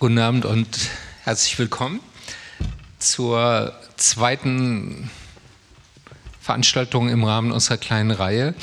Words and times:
Guten 0.00 0.18
Abend 0.18 0.44
und 0.44 0.66
herzlich 1.22 1.56
willkommen 1.56 2.00
zur 2.98 3.72
zweiten 3.96 5.08
Veranstaltung 6.40 7.08
im 7.08 7.22
Rahmen 7.22 7.52
unserer 7.52 7.76
kleinen 7.76 8.10
Reihe 8.10 8.54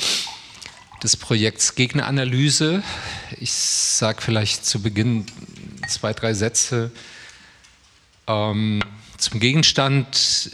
des 1.02 1.16
Projekts 1.16 1.74
Gegneranalyse. 1.74 2.82
Ich 3.40 3.50
sage 3.50 4.20
vielleicht 4.20 4.66
zu 4.66 4.82
Beginn 4.82 5.24
zwei, 5.88 6.12
drei 6.12 6.34
Sätze 6.34 6.92
ähm, 8.26 8.82
zum 9.16 9.40
Gegenstand 9.40 10.50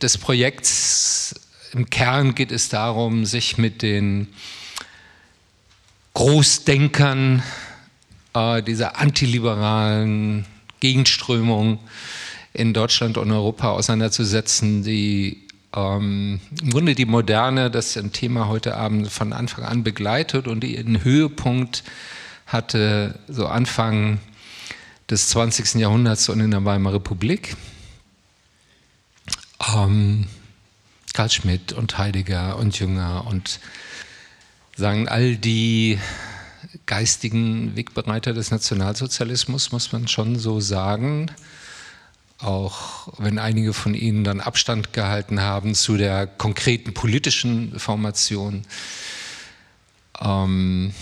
des 0.00 0.16
Projekts. 0.16 1.34
Im 1.72 1.90
Kern 1.90 2.34
geht 2.34 2.52
es 2.52 2.70
darum, 2.70 3.26
sich 3.26 3.58
mit 3.58 3.82
den 3.82 4.28
Großdenkern 6.14 7.42
äh, 8.36 8.62
dieser 8.62 8.98
antiliberalen 8.98 10.44
Gegenströmung 10.80 11.78
in 12.52 12.74
Deutschland 12.74 13.18
und 13.18 13.32
Europa 13.32 13.70
auseinanderzusetzen, 13.70 14.82
die 14.82 15.46
ähm, 15.74 16.40
im 16.62 16.70
Grunde 16.70 16.94
die 16.94 17.06
Moderne, 17.06 17.70
das 17.70 17.88
ist 17.88 17.98
ein 17.98 18.12
Thema 18.12 18.48
heute 18.48 18.76
Abend 18.76 19.10
von 19.10 19.32
Anfang 19.32 19.64
an 19.64 19.84
begleitet 19.84 20.48
und 20.48 20.64
ihren 20.64 21.02
Höhepunkt 21.02 21.82
hatte, 22.46 23.18
so 23.26 23.46
Anfang 23.46 24.20
des 25.10 25.28
20. 25.30 25.74
Jahrhunderts 25.80 26.28
und 26.28 26.40
in 26.40 26.50
der 26.50 26.64
Weimarer 26.64 26.96
Republik. 26.96 27.56
Ähm, 29.74 30.26
Karl 31.12 31.30
Schmidt 31.30 31.72
und 31.72 31.96
Heidegger 31.96 32.56
und 32.58 32.78
Jünger 32.78 33.26
und 33.26 33.60
sagen 34.76 35.08
all 35.08 35.36
die 35.36 35.98
geistigen 36.86 37.76
Wegbereiter 37.76 38.32
des 38.32 38.50
Nationalsozialismus, 38.50 39.72
muss 39.72 39.92
man 39.92 40.08
schon 40.08 40.38
so 40.38 40.60
sagen. 40.60 41.30
Auch 42.38 43.08
wenn 43.18 43.38
einige 43.38 43.72
von 43.72 43.94
ihnen 43.94 44.22
dann 44.22 44.40
Abstand 44.40 44.92
gehalten 44.92 45.40
haben 45.40 45.74
zu 45.74 45.96
der 45.96 46.26
konkreten 46.26 46.92
politischen 46.92 47.78
Formation 47.78 48.64
ähm, 50.20 50.92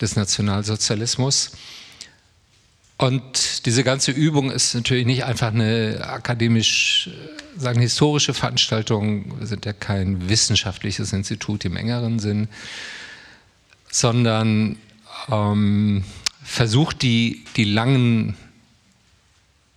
des 0.00 0.16
Nationalsozialismus. 0.16 1.52
Und 2.98 3.66
diese 3.66 3.82
ganze 3.82 4.12
Übung 4.12 4.50
ist 4.50 4.74
natürlich 4.74 5.06
nicht 5.06 5.24
einfach 5.24 5.48
eine 5.48 6.04
akademisch, 6.06 7.10
sagen 7.56 7.80
historische 7.80 8.32
Veranstaltung. 8.32 9.40
Wir 9.40 9.46
sind 9.46 9.64
ja 9.66 9.72
kein 9.72 10.28
wissenschaftliches 10.28 11.12
Institut 11.12 11.64
im 11.64 11.76
engeren 11.76 12.20
Sinn, 12.20 12.48
sondern 13.90 14.76
ähm, 15.30 16.04
versucht, 16.42 17.02
die, 17.02 17.44
die 17.56 17.64
langen 17.64 18.36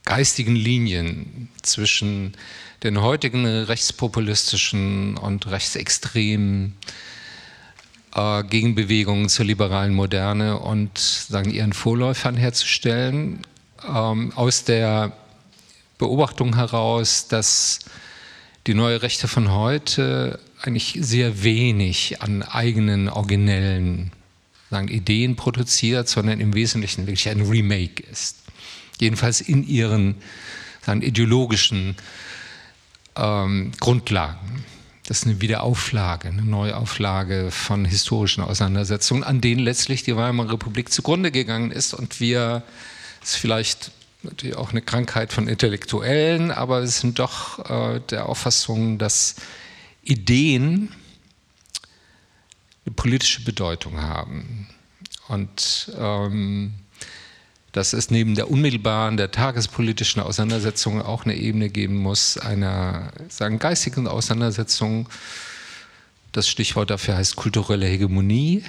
geistigen 0.03 0.55
Linien 0.55 1.49
zwischen 1.61 2.35
den 2.83 3.01
heutigen 3.01 3.45
rechtspopulistischen 3.45 5.17
und 5.17 5.47
rechtsextremen 5.47 6.75
äh, 8.13 8.43
Gegenbewegungen 8.43 9.29
zur 9.29 9.45
liberalen 9.45 9.93
Moderne 9.93 10.59
und 10.59 10.97
sagen, 10.97 11.51
ihren 11.51 11.73
Vorläufern 11.73 12.35
herzustellen, 12.35 13.41
ähm, 13.87 14.31
aus 14.35 14.63
der 14.63 15.13
Beobachtung 15.97 16.55
heraus, 16.55 17.27
dass 17.27 17.79
die 18.67 18.73
neue 18.73 19.01
Rechte 19.01 19.27
von 19.27 19.51
heute 19.51 20.39
eigentlich 20.61 20.97
sehr 20.99 21.43
wenig 21.43 22.21
an 22.21 22.43
eigenen 22.43 23.09
originellen 23.09 24.11
sagen, 24.75 24.87
Ideen 24.89 25.35
produziert, 25.35 26.09
sondern 26.09 26.39
im 26.39 26.53
Wesentlichen 26.53 27.07
wirklich 27.07 27.29
ein 27.29 27.41
Remake 27.41 28.03
ist. 28.11 28.43
Jedenfalls 28.99 29.41
in 29.41 29.65
ihren 29.65 30.15
sagen, 30.85 31.01
ideologischen 31.01 31.95
ähm, 33.15 33.71
Grundlagen. 33.79 34.65
Das 35.07 35.19
ist 35.19 35.27
eine 35.27 35.39
Wiederauflage, 35.39 36.29
eine 36.29 36.41
Neuauflage 36.41 37.51
von 37.51 37.85
historischen 37.85 38.43
Auseinandersetzungen, 38.43 39.23
an 39.23 39.39
denen 39.39 39.61
letztlich 39.61 40.03
die 40.03 40.15
Weimarer 40.15 40.53
Republik 40.53 40.91
zugrunde 40.91 41.31
gegangen 41.31 41.71
ist. 41.71 41.93
Und 41.93 42.19
wir, 42.19 42.63
das 43.21 43.31
ist 43.31 43.35
vielleicht 43.35 43.91
natürlich 44.23 44.57
auch 44.57 44.71
eine 44.71 44.81
Krankheit 44.81 45.31
von 45.31 45.47
Intellektuellen, 45.47 46.51
aber 46.51 46.81
wir 46.81 46.87
sind 46.87 47.19
doch 47.19 47.69
äh, 47.69 48.01
der 48.09 48.27
Auffassung, 48.27 48.97
dass 48.97 49.35
Ideen 50.03 50.91
eine 52.85 52.95
politische 52.95 53.43
Bedeutung 53.43 54.01
haben. 54.01 54.67
Und 55.27 55.91
ähm, 55.97 56.73
dass 57.71 57.91
es 57.91 58.09
neben 58.09 58.35
der 58.35 58.49
unmittelbaren, 58.49 59.17
der 59.17 59.31
tagespolitischen 59.31 60.21
Auseinandersetzung 60.21 61.01
auch 61.01 61.25
eine 61.25 61.35
Ebene 61.35 61.69
geben 61.69 61.97
muss, 61.97 62.37
einer 62.37 63.11
sagen, 63.27 63.59
geistigen 63.59 64.07
Auseinandersetzung. 64.07 65.09
Das 66.31 66.47
Stichwort 66.47 66.89
dafür 66.89 67.17
heißt 67.17 67.35
kulturelle 67.35 67.85
Hegemonie. 67.85 68.63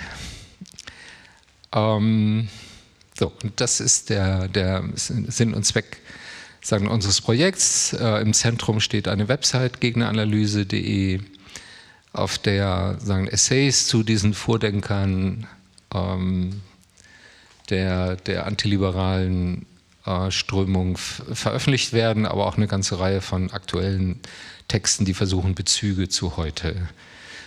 Ähm, 1.72 2.48
so, 3.16 3.32
und 3.42 3.60
das 3.60 3.80
ist 3.80 4.10
der, 4.10 4.48
der 4.48 4.82
Sinn 4.94 5.54
und 5.54 5.64
Zweck 5.64 5.98
sagen, 6.60 6.88
unseres 6.88 7.20
Projekts. 7.20 7.92
Äh, 7.92 8.22
Im 8.22 8.32
Zentrum 8.34 8.80
steht 8.80 9.08
eine 9.08 9.28
Website, 9.28 9.80
gegneranalyse.de 9.80 11.20
auf 12.16 12.38
der 12.38 12.96
sagen, 13.00 13.28
Essays 13.28 13.86
zu 13.86 14.02
diesen 14.02 14.34
Vordenkern 14.34 15.46
ähm, 15.94 16.62
der, 17.68 18.16
der 18.16 18.46
antiliberalen 18.46 19.66
äh, 20.04 20.30
Strömung 20.30 20.96
veröffentlicht 20.96 21.92
werden, 21.92 22.26
aber 22.26 22.46
auch 22.46 22.56
eine 22.56 22.68
ganze 22.68 22.98
Reihe 22.98 23.20
von 23.20 23.50
aktuellen 23.50 24.20
Texten, 24.68 25.04
die 25.04 25.14
versuchen, 25.14 25.54
Bezüge 25.54 26.08
zu 26.08 26.36
heute 26.36 26.88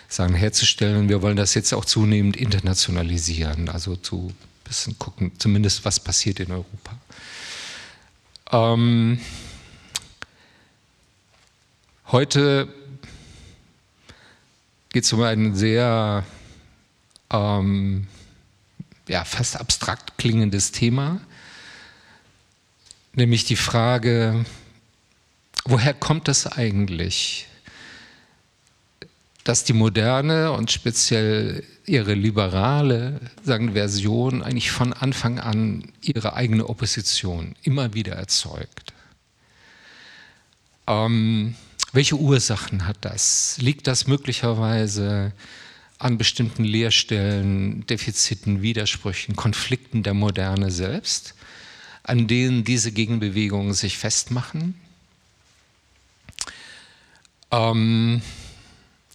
sagen, 0.07 0.33
herzustellen. 0.33 1.09
Wir 1.09 1.21
wollen 1.21 1.37
das 1.37 1.53
jetzt 1.53 1.73
auch 1.73 1.85
zunehmend 1.85 2.37
internationalisieren, 2.37 3.69
also 3.69 3.95
zu 3.95 4.33
bisschen 4.63 4.99
gucken, 4.99 5.31
zumindest 5.39 5.83
was 5.83 5.99
passiert 5.99 6.39
in 6.39 6.51
Europa. 6.51 6.97
Ähm, 8.51 9.19
heute 12.11 12.67
geht 14.89 15.03
es 15.03 15.13
um 15.13 15.21
ein 15.21 15.55
sehr 15.55 16.25
ähm, 17.31 18.07
ja, 19.07 19.23
fast 19.23 19.59
abstrakt 19.59 20.17
klingendes 20.17 20.71
Thema, 20.71 21.21
nämlich 23.13 23.45
die 23.45 23.55
Frage, 23.55 24.45
woher 25.65 25.93
kommt 25.93 26.27
das 26.27 26.47
eigentlich, 26.47 27.47
dass 29.43 29.63
die 29.63 29.73
moderne 29.73 30.51
und 30.51 30.71
speziell 30.71 31.63
ihre 31.85 32.13
liberale 32.13 33.19
sagen, 33.43 33.73
Version 33.73 34.43
eigentlich 34.43 34.71
von 34.71 34.93
Anfang 34.93 35.39
an 35.39 35.91
ihre 36.01 36.33
eigene 36.33 36.67
Opposition 36.67 37.55
immer 37.63 37.93
wieder 37.93 38.13
erzeugt. 38.13 38.93
Ähm, 40.85 41.55
welche 41.93 42.15
Ursachen 42.15 42.85
hat 42.85 42.97
das? 43.01 43.57
Liegt 43.59 43.87
das 43.87 44.07
möglicherweise 44.07 45.33
an 45.97 46.17
bestimmten 46.17 46.63
Leerstellen, 46.63 47.85
Defiziten, 47.87 48.61
Widersprüchen, 48.61 49.35
Konflikten 49.35 50.03
der 50.03 50.13
Moderne 50.13 50.71
selbst, 50.71 51.35
an 52.03 52.27
denen 52.27 52.63
diese 52.63 52.91
Gegenbewegungen 52.91 53.73
sich 53.73 53.97
festmachen? 53.97 54.75
Ähm, 57.51 58.21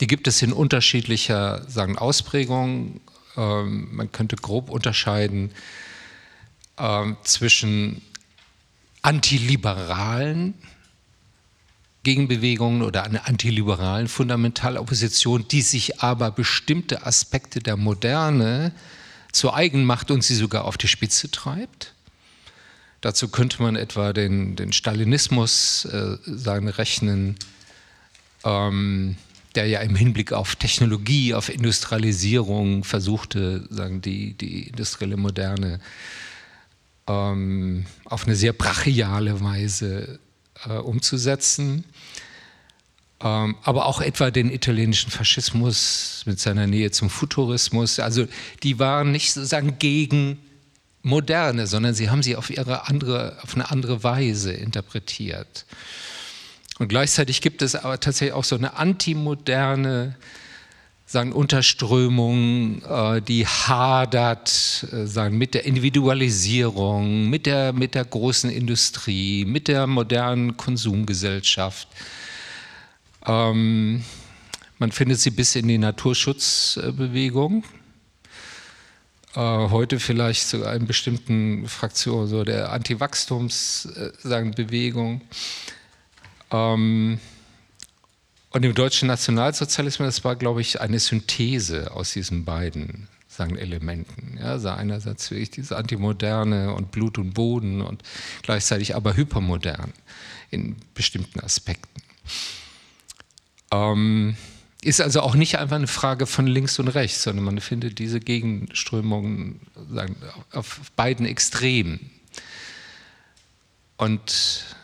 die 0.01 0.07
gibt 0.07 0.27
es 0.27 0.43
in 0.43 0.53
unterschiedlicher 0.53 1.65
sagen, 1.69 1.97
Ausprägung. 1.97 3.01
Ähm, 3.37 3.95
man 3.95 4.13
könnte 4.13 4.37
grob 4.37 4.69
unterscheiden 4.69 5.53
ähm, 6.79 7.17
zwischen 7.23 8.03
antiliberalen 9.03 10.55
Gegenbewegungen 12.05 12.83
oder 12.83 13.03
einer 13.03 13.27
antiliberalen 13.27 14.07
Fundamentalopposition, 14.07 15.49
die 15.49 15.63
sich 15.63 16.01
aber 16.01 16.31
bestimmte 16.31 17.05
Aspekte 17.05 17.59
der 17.59 17.77
Moderne 17.77 18.73
zur 19.33 19.57
eigen 19.57 19.85
macht 19.85 20.11
und 20.11 20.23
sie 20.23 20.37
sogar 20.37 20.65
auf 20.65 20.79
die 20.79 20.87
Spitze 20.87 21.31
treibt. 21.31 21.95
Dazu 23.01 23.29
könnte 23.29 23.61
man 23.61 23.77
etwa 23.77 24.13
den, 24.13 24.57
den 24.57 24.73
Stalinismus 24.73 25.85
äh, 25.87 26.17
sagen, 26.25 26.69
rechnen, 26.69 27.37
ähm, 28.45 29.17
der 29.55 29.67
ja 29.67 29.81
im 29.81 29.95
Hinblick 29.95 30.33
auf 30.33 30.57
Technologie, 30.57 31.35
auf 31.35 31.49
Industrialisierung 31.49 32.85
versuchte, 32.85 33.67
sagen, 33.71 34.01
die, 34.01 34.35
die 34.35 34.69
industrielle 34.69 35.17
Moderne 35.17 35.81
ähm, 37.07 37.87
auf 38.05 38.27
eine 38.27 38.37
sehr 38.37 38.53
brachiale 38.53 39.41
Weise 39.41 40.19
äh, 40.67 40.73
umzusetzen. 40.73 41.85
Ähm, 43.21 43.57
aber 43.63 43.87
auch 43.87 44.01
etwa 44.01 44.31
den 44.31 44.51
italienischen 44.51 45.11
Faschismus 45.11 46.23
mit 46.27 46.41
seiner 46.41 46.67
Nähe 46.67 46.91
zum 46.91 47.11
Futurismus. 47.11 48.01
Also 48.01 48.27
die 48.63 48.79
waren 48.79 49.13
nicht 49.13 49.33
sozusagen 49.33 49.79
gegen 49.79 50.39
moderne, 51.03 51.67
sondern 51.67 51.95
sie 51.95 52.11
haben 52.11 52.23
sie 52.23 52.37
auf, 52.37 52.51
ihre 52.51 52.89
andere, 52.89 53.39
auf 53.43 53.55
eine 53.55 53.71
andere 53.71 54.03
Weise 54.03 54.53
interpretiert. 54.53 55.67
Und 56.79 56.89
gleichzeitig 56.89 57.41
gibt 57.41 57.63
es 57.63 57.77
aber 57.77 58.01
tatsächlich 58.01 58.35
auch 58.35 58.45
so 58.45 58.57
eine 58.57 58.77
antimoderne 58.77 60.17
sagen, 61.07 61.33
Unterströmung, 61.33 62.83
äh, 62.83 63.21
die 63.23 63.47
hadert 63.47 64.87
äh, 64.91 65.07
sagen, 65.07 65.39
mit 65.39 65.55
der 65.55 65.65
Individualisierung, 65.65 67.29
mit 67.29 67.47
der, 67.47 67.73
mit 67.73 67.95
der 67.95 68.05
großen 68.05 68.51
Industrie, 68.51 69.45
mit 69.45 69.69
der 69.69 69.87
modernen 69.87 70.57
Konsumgesellschaft. 70.57 71.89
Ähm, 73.27 74.05
man 74.79 74.93
findet 74.93 75.21
sie 75.21 75.31
bis 75.31 75.57
in 75.57 75.69
die 75.69 75.79
Naturschutzbewegung. 75.79 77.65
Äh, 79.35 79.41
heute 79.41 79.99
vielleicht 79.99 80.47
sogar 80.47 80.75
in 80.75 80.87
bestimmten 80.87 81.67
Fraktionen 81.69 82.29
so 82.29 82.45
der 82.45 82.71
Anti-Wachstums-Bewegung. 82.73 85.23
Ähm, 86.51 87.19
und 88.51 88.65
im 88.65 88.75
deutschen 88.75 89.09
Nationalsozialismus, 89.09 90.07
das 90.07 90.23
war, 90.25 90.37
glaube 90.37 90.61
ich, 90.61 90.81
eine 90.81 91.01
Synthese 91.01 91.91
aus 91.91 92.13
diesen 92.13 92.45
beiden 92.45 93.09
sagen, 93.27 93.57
Elementen. 93.57 94.37
Ja, 94.39 94.53
also 94.53 94.69
einerseits 94.69 95.29
wirklich 95.31 95.51
diese 95.51 95.77
Antimoderne 95.77 96.73
und 96.73 96.93
Blut 96.93 97.19
und 97.19 97.35
Boden 97.35 97.83
und 97.83 98.05
gleichzeitig 98.43 98.95
aber 98.95 99.17
hypermodern 99.17 99.93
in 100.51 100.77
bestimmten 100.95 101.41
Aspekten. 101.41 102.01
Ähm, 103.75 104.37
ist 104.83 105.01
also 105.01 105.23
auch 105.23 105.35
nicht 105.35 105.59
einfach 105.59 105.77
eine 105.77 105.87
Frage 105.87 106.27
von 106.27 106.47
links 106.47 106.79
und 106.79 106.89
rechts, 106.89 107.23
sondern 107.23 107.45
man 107.47 107.61
findet 107.61 107.99
diese 107.99 108.21
Gegenströmungen 108.21 109.61
sagen, 109.91 110.17
auf 110.53 110.81
beiden 110.95 111.25
Extremen. 111.25 112.11
Und 113.97 114.77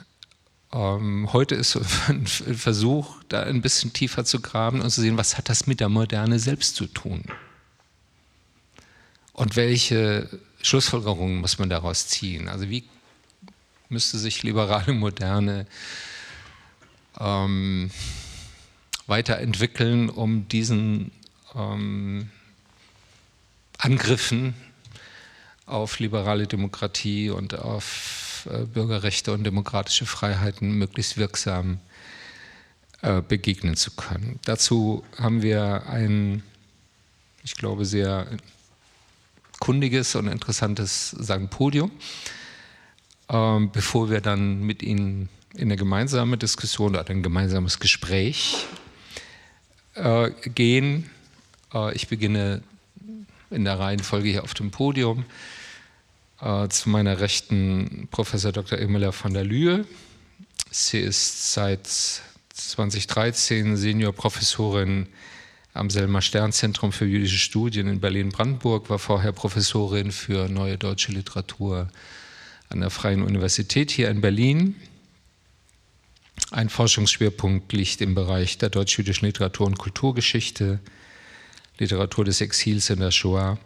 ähm, 0.72 1.28
heute 1.32 1.54
ist 1.54 1.76
ein 2.08 2.26
Versuch, 2.26 3.22
da 3.28 3.42
ein 3.42 3.60
bisschen 3.60 3.92
tiefer 3.92 4.25
zu 4.25 4.40
graben 4.40 4.81
und 4.81 4.90
zu 4.90 5.02
sehen, 5.02 5.19
was 5.19 5.36
hat 5.36 5.48
das 5.48 5.66
mit 5.66 5.81
der 5.81 5.90
Moderne 5.90 6.38
selbst 6.38 6.76
zu 6.76 6.86
tun? 6.86 7.25
Und 9.34 9.56
welche 9.56 10.28
Schlussfolgerungen 10.62 11.40
muss 11.40 11.58
man 11.58 11.69
daraus 11.69 12.06
ziehen? 12.06 12.48
Also 12.48 12.70
wie 12.70 12.84
müsste 13.90 14.19
sich 14.19 14.43
liberale 14.43 14.93
Moderne 14.93 15.66
ähm, 17.19 17.90
weiterentwickeln, 19.10 20.08
um 20.08 20.48
diesen 20.48 21.12
ähm, 21.54 22.30
Angriffen 23.76 24.54
auf 25.66 25.98
liberale 25.98 26.46
Demokratie 26.46 27.28
und 27.30 27.58
auf 27.58 28.48
äh, 28.50 28.64
Bürgerrechte 28.64 29.32
und 29.32 29.44
demokratische 29.44 30.06
Freiheiten 30.06 30.72
möglichst 30.72 31.18
wirksam 31.18 31.78
äh, 33.02 33.20
begegnen 33.20 33.76
zu 33.76 33.90
können. 33.92 34.40
Dazu 34.44 35.04
haben 35.18 35.42
wir 35.42 35.86
ein, 35.86 36.42
ich 37.44 37.54
glaube, 37.54 37.84
sehr 37.84 38.26
kundiges 39.60 40.14
und 40.14 40.26
interessantes 40.26 41.10
sagen, 41.10 41.48
Podium, 41.48 41.90
ähm, 43.28 43.70
bevor 43.72 44.10
wir 44.10 44.20
dann 44.20 44.62
mit 44.62 44.82
Ihnen 44.82 45.28
in 45.54 45.62
eine 45.62 45.76
gemeinsame 45.76 46.38
Diskussion 46.38 46.94
oder 46.94 47.08
ein 47.08 47.22
gemeinsames 47.22 47.78
Gespräch 47.78 48.66
äh, 49.94 50.31
gehen. 50.54 51.10
ich 51.94 52.08
beginne 52.08 52.62
in 53.50 53.64
der 53.64 53.78
Reihenfolge 53.78 54.28
hier 54.28 54.44
auf 54.44 54.54
dem 54.54 54.70
Podium 54.70 55.25
äh, 56.40 56.69
zu 56.69 56.88
meiner 56.88 57.20
Rechten 57.20 58.08
Professor 58.10 58.52
Dr. 58.52 58.78
Emilia 58.78 59.12
van 59.12 59.34
der 59.34 59.44
Lühe. 59.44 59.87
Sie 60.70 61.00
ist 61.00 61.52
seit 61.52 61.88
2013 62.54 63.76
Seniorprofessorin 63.76 65.08
am 65.72 65.90
Selma 65.90 66.20
Stern 66.20 66.52
Zentrum 66.52 66.93
für 66.93 67.04
jüdische 67.04 67.38
Studien 67.38 67.86
in 67.86 68.00
Berlin-Brandenburg, 68.00 68.90
war 68.90 68.98
vorher 68.98 69.32
Professorin 69.32 70.10
für 70.10 70.48
neue 70.48 70.76
deutsche 70.78 71.12
Literatur 71.12 71.88
an 72.69 72.81
der 72.81 72.90
Freien 72.90 73.22
Universität 73.22 73.90
hier 73.90 74.10
in 74.10 74.20
Berlin. 74.20 74.76
Ein 76.50 76.69
Forschungsschwerpunkt 76.69 77.73
liegt 77.73 78.00
im 78.00 78.14
Bereich 78.14 78.58
der 78.58 78.70
deutsch-jüdischen 78.70 79.26
Literatur 79.26 79.67
und 79.67 79.79
Kulturgeschichte, 79.79 80.81
Literatur 81.79 82.25
des 82.25 82.41
Exils 82.41 82.91
in 82.91 83.00
der 83.00 83.11
Shoah 83.11 83.58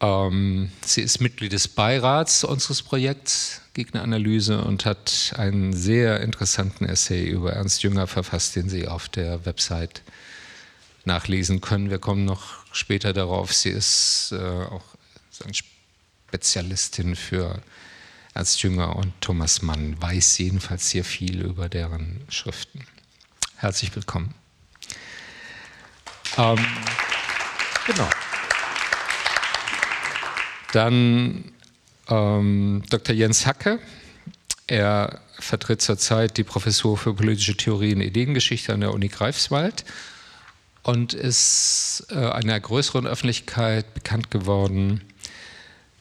ähm, 0.00 0.70
sie 0.84 1.02
ist 1.02 1.20
Mitglied 1.20 1.52
des 1.52 1.66
Beirats 1.66 2.44
unseres 2.44 2.82
Projekts 2.82 3.62
Gegneranalyse 3.74 4.62
und 4.62 4.84
hat 4.84 5.34
einen 5.36 5.72
sehr 5.72 6.20
interessanten 6.20 6.84
Essay 6.84 7.28
über 7.28 7.52
Ernst 7.52 7.82
Jünger 7.82 8.06
verfasst, 8.06 8.56
den 8.56 8.68
Sie 8.68 8.86
auf 8.86 9.08
der 9.08 9.44
Website 9.44 10.02
nachlesen 11.04 11.60
können. 11.60 11.90
Wir 11.90 11.98
kommen 11.98 12.24
noch 12.24 12.64
später 12.72 13.12
darauf. 13.12 13.52
Sie 13.52 13.70
ist 13.70 14.32
äh, 14.32 14.36
auch 14.36 14.84
Spezialistin 16.30 17.16
für 17.16 17.60
Ernst 18.38 18.62
Jünger 18.62 18.94
und 18.94 19.20
Thomas 19.20 19.62
Mann, 19.62 20.00
weiß 20.00 20.38
jedenfalls 20.38 20.90
sehr 20.90 21.02
viel 21.02 21.40
über 21.40 21.68
deren 21.68 22.20
Schriften. 22.28 22.86
Herzlich 23.56 23.96
willkommen. 23.96 24.32
Ähm, 26.36 26.64
genau. 27.84 28.08
Dann 30.72 31.50
ähm, 32.08 32.84
Dr. 32.88 33.16
Jens 33.16 33.44
Hacke. 33.44 33.80
Er 34.68 35.20
vertritt 35.40 35.82
zurzeit 35.82 36.36
die 36.36 36.44
Professur 36.44 36.96
für 36.96 37.14
politische 37.14 37.56
Theorie 37.56 37.92
und 37.92 38.02
Ideengeschichte 38.02 38.72
an 38.72 38.82
der 38.82 38.94
Uni 38.94 39.08
Greifswald 39.08 39.84
und 40.84 41.12
ist 41.12 42.06
äh, 42.10 42.14
einer 42.14 42.60
größeren 42.60 43.04
Öffentlichkeit 43.08 43.94
bekannt 43.94 44.30
geworden 44.30 45.00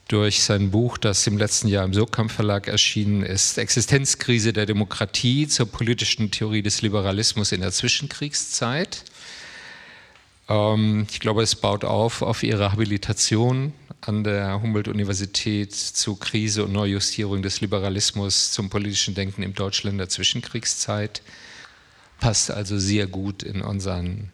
durch 0.07 0.41
sein 0.41 0.71
Buch, 0.71 0.97
das 0.97 1.27
im 1.27 1.37
letzten 1.37 1.67
Jahr 1.67 1.85
im 1.85 1.93
Surkamp 1.93 2.31
Verlag 2.31 2.67
erschienen 2.67 3.23
ist, 3.23 3.57
Existenzkrise 3.57 4.53
der 4.53 4.65
Demokratie 4.65 5.47
zur 5.47 5.65
politischen 5.65 6.31
Theorie 6.31 6.61
des 6.61 6.81
Liberalismus 6.81 7.51
in 7.51 7.61
der 7.61 7.71
Zwischenkriegszeit. 7.71 9.03
Ähm, 10.49 11.07
ich 11.09 11.19
glaube, 11.19 11.43
es 11.43 11.55
baut 11.55 11.83
auf 11.83 12.21
auf 12.21 12.43
ihre 12.43 12.71
Habilitation 12.71 13.73
an 14.01 14.23
der 14.23 14.61
Humboldt-Universität 14.61 15.73
zu 15.73 16.15
Krise 16.15 16.63
und 16.63 16.71
Neujustierung 16.71 17.41
des 17.41 17.61
Liberalismus 17.61 18.51
zum 18.51 18.69
politischen 18.69 19.15
Denken 19.15 19.43
im 19.43 19.53
Deutschland 19.53 19.99
der 19.99 20.09
Zwischenkriegszeit. 20.09 21.21
Passt 22.19 22.51
also 22.51 22.77
sehr 22.79 23.07
gut 23.07 23.43
in 23.43 23.61
unseren 23.61 24.31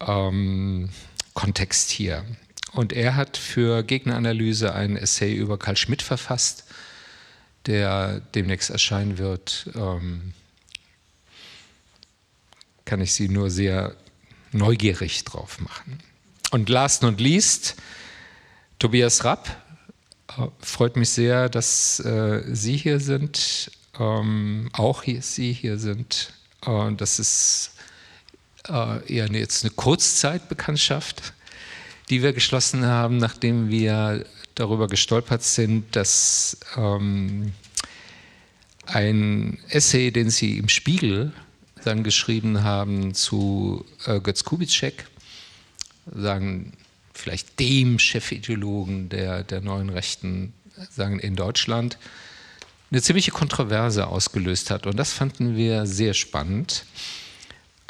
ähm, 0.00 0.88
Kontext 1.34 1.90
hier. 1.90 2.24
Und 2.76 2.92
er 2.92 3.16
hat 3.16 3.38
für 3.38 3.82
Gegneranalyse 3.82 4.74
einen 4.74 4.98
Essay 4.98 5.32
über 5.34 5.58
Karl 5.58 5.78
Schmidt 5.78 6.02
verfasst, 6.02 6.64
der 7.64 8.20
demnächst 8.34 8.68
erscheinen 8.68 9.16
wird. 9.16 9.70
Ähm, 9.74 10.34
kann 12.84 13.00
ich 13.00 13.14
Sie 13.14 13.30
nur 13.30 13.48
sehr 13.50 13.96
neugierig 14.52 15.24
drauf 15.24 15.58
machen. 15.58 16.00
Und 16.50 16.68
last 16.68 17.00
not 17.02 17.18
least, 17.18 17.76
Tobias 18.78 19.24
Rapp, 19.24 19.48
äh, 20.36 20.46
freut 20.60 20.96
mich 20.96 21.08
sehr, 21.08 21.48
dass 21.48 21.98
äh, 22.00 22.42
Sie 22.52 22.76
hier 22.76 23.00
sind, 23.00 23.70
ähm, 23.98 24.68
auch 24.74 25.02
hier, 25.02 25.22
Sie 25.22 25.54
hier 25.54 25.78
sind. 25.78 26.34
Äh, 26.66 26.92
das 26.92 27.18
ist 27.20 27.70
äh, 28.68 29.14
eher 29.14 29.32
jetzt 29.32 29.64
eine 29.64 29.70
Kurzzeitbekanntschaft, 29.70 31.32
die 32.08 32.22
wir 32.22 32.32
geschlossen 32.32 32.84
haben, 32.84 33.16
nachdem 33.16 33.68
wir 33.68 34.24
darüber 34.54 34.86
gestolpert 34.86 35.42
sind, 35.42 35.96
dass 35.96 36.58
ähm, 36.76 37.52
ein 38.86 39.58
Essay, 39.68 40.10
den 40.10 40.30
Sie 40.30 40.58
im 40.58 40.68
Spiegel 40.68 41.32
dann 41.84 42.02
geschrieben 42.02 42.62
haben 42.62 43.14
zu 43.14 43.84
äh, 44.06 44.20
Götz 44.20 44.44
Kubitschek, 44.44 45.06
sagen, 46.14 46.72
vielleicht 47.12 47.58
dem 47.58 47.98
Chefideologen 47.98 49.08
der, 49.08 49.42
der 49.42 49.60
neuen 49.60 49.90
Rechten 49.90 50.52
sagen, 50.90 51.18
in 51.18 51.36
Deutschland, 51.36 51.98
eine 52.90 53.02
ziemliche 53.02 53.32
Kontroverse 53.32 54.06
ausgelöst 54.06 54.70
hat. 54.70 54.86
Und 54.86 54.96
das 54.96 55.12
fanden 55.12 55.56
wir 55.56 55.86
sehr 55.86 56.14
spannend. 56.14 56.84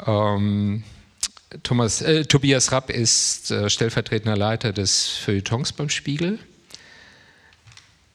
Ähm, 0.05 0.83
Thomas, 1.63 2.01
äh, 2.01 2.25
Tobias 2.25 2.71
Rapp 2.71 2.89
ist 2.89 3.51
äh, 3.51 3.69
stellvertretender 3.69 4.35
Leiter 4.35 4.73
des 4.73 5.07
Feuilletons 5.07 5.71
beim 5.71 5.89
Spiegel 5.89 6.39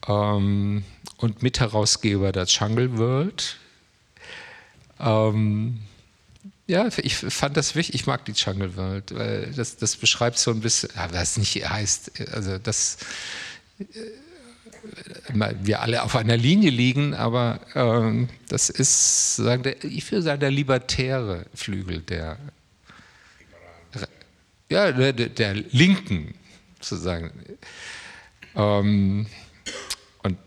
ähm, 0.07 0.83
und 1.17 1.41
Mitherausgeber 1.41 2.31
der 2.31 2.45
Jungle 2.45 2.97
World. 2.97 3.57
Ähm, 4.99 5.79
ja, 6.67 6.87
ich 6.97 7.15
fand 7.15 7.57
das 7.57 7.75
wichtig. 7.75 7.95
Ich 7.95 8.05
mag 8.05 8.23
die 8.25 8.33
Jungle 8.33 8.75
World, 8.77 9.13
weil 9.15 9.51
das, 9.55 9.77
das 9.77 9.95
beschreibt 9.95 10.37
so 10.37 10.51
ein 10.51 10.61
bisschen, 10.61 10.89
was 11.11 11.37
nicht 11.37 11.67
heißt, 11.67 12.11
also 12.31 12.57
das 12.57 12.97
wir 15.29 15.81
alle 15.81 16.03
auf 16.03 16.15
einer 16.15 16.37
Linie 16.37 16.69
liegen, 16.69 17.13
aber 17.13 17.59
ähm, 17.75 18.29
das 18.49 18.69
ist, 18.69 19.37
sagen 19.37 19.63
der, 19.63 19.83
ich 19.83 20.09
würde 20.11 20.23
sagen, 20.23 20.39
der 20.39 20.51
libertäre 20.51 21.45
Flügel 21.53 22.01
der, 22.01 22.37
ja, 24.73 24.91
der, 24.91 25.13
der 25.13 25.53
Linken 25.53 26.33
sozusagen. 26.81 27.31
Ähm, 28.55 29.27
und 30.23 30.37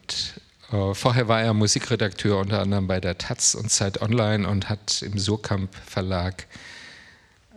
äh, 0.73 0.95
vorher 0.95 1.29
war 1.29 1.43
er 1.43 1.55
Musikredakteur 1.55 2.39
unter 2.41 2.61
anderem 2.61 2.89
bei 2.89 3.01
der 3.01 3.19
Taz 3.19 3.55
und 3.55 3.71
Zeit 3.71 4.03
Online 4.03 4.49
und 4.49 4.69
hat 4.69 5.03
im 5.03 5.17
Surkamp 5.17 5.73
Verlag 5.87 6.47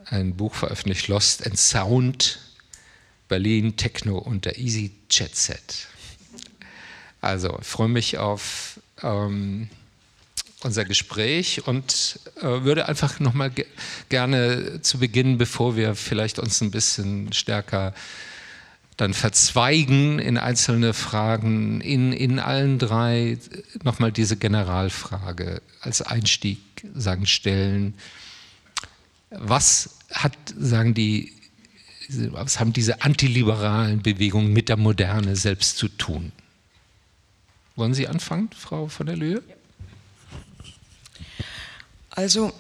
ein 0.06 0.36
Buch 0.36 0.54
veröffentlicht, 0.54 1.08
Lost 1.08 1.46
and 1.46 1.58
Sound, 1.58 2.40
Berlin, 3.28 3.76
Techno 3.76 4.20
und 4.20 4.46
der 4.46 4.60
Easy 4.60 4.92
Jet 5.10 5.36
Set. 5.36 5.88
Also 7.20 7.58
freue 7.62 7.90
mich 7.90 8.20
auf 8.20 8.80
ähm, 9.02 9.70
unser 10.62 10.86
Gespräch 10.86 11.68
und 11.68 12.20
äh, 12.38 12.64
würde 12.64 12.88
einfach 12.88 13.20
nochmal 13.20 13.50
ge 13.50 13.66
gerne 14.10 14.82
zu 14.82 15.00
Beginn, 15.00 15.38
bevor 15.38 15.76
wir 15.76 15.96
vielleicht 15.96 16.40
uns 16.40 16.62
ein 16.62 16.72
bisschen 16.72 17.32
stärker 17.34 17.94
dann 18.98 19.14
verzweigen 19.14 20.20
in 20.20 20.38
einzelne 20.38 20.94
Fragen, 20.94 21.80
in, 21.80 22.12
in 22.12 22.38
allen 22.38 22.80
drei 22.80 23.38
nochmal 23.84 24.12
diese 24.12 24.36
Generalfrage 24.36 25.62
als 25.80 26.02
Einstieg 26.02 26.60
sagen, 26.94 27.26
stellen. 27.26 27.94
Was 29.30 30.00
hat, 30.12 30.34
sagen 30.58 30.94
die, 30.94 31.32
was 32.10 32.60
haben 32.60 32.74
diese 32.74 33.02
antiliberalen 33.02 34.02
Bewegungen 34.02 34.52
mit 34.52 34.68
der 34.68 34.78
Moderne 34.78 35.38
selbst 35.38 35.78
zu 35.78 35.88
tun? 35.88 36.34
Wollen 37.78 37.94
Sie 37.94 38.10
anfangen, 38.10 38.50
Frau 38.58 38.88
von 38.88 39.06
der 39.06 39.16
Lühe? 39.16 39.42
Also, 42.20 42.52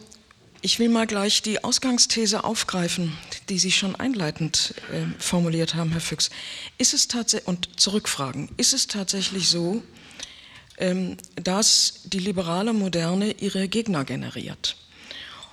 ich 0.61 0.79
will 0.79 0.87
mal 0.87 1.05
gleich 1.05 1.41
die 1.41 1.65
Ausgangsthese 1.65 2.45
aufgreifen, 2.45 3.17
die 3.49 3.59
Sie 3.59 3.73
schon 3.73 3.93
einleitend 3.93 4.73
äh, 4.89 5.01
formuliert 5.21 5.75
haben, 5.75 5.91
Herr 5.91 5.99
Füchs. 5.99 6.29
Ist 6.77 6.93
es 6.93 7.09
und 7.43 7.77
zurückfragen, 7.77 8.47
ist 8.55 8.71
es 8.71 8.87
tatsächlich 8.87 9.49
so, 9.49 9.83
ähm, 10.77 11.17
dass 11.35 12.03
die 12.05 12.19
liberale 12.19 12.71
Moderne 12.71 13.33
ihre 13.33 13.67
Gegner 13.67 14.05
generiert? 14.05 14.77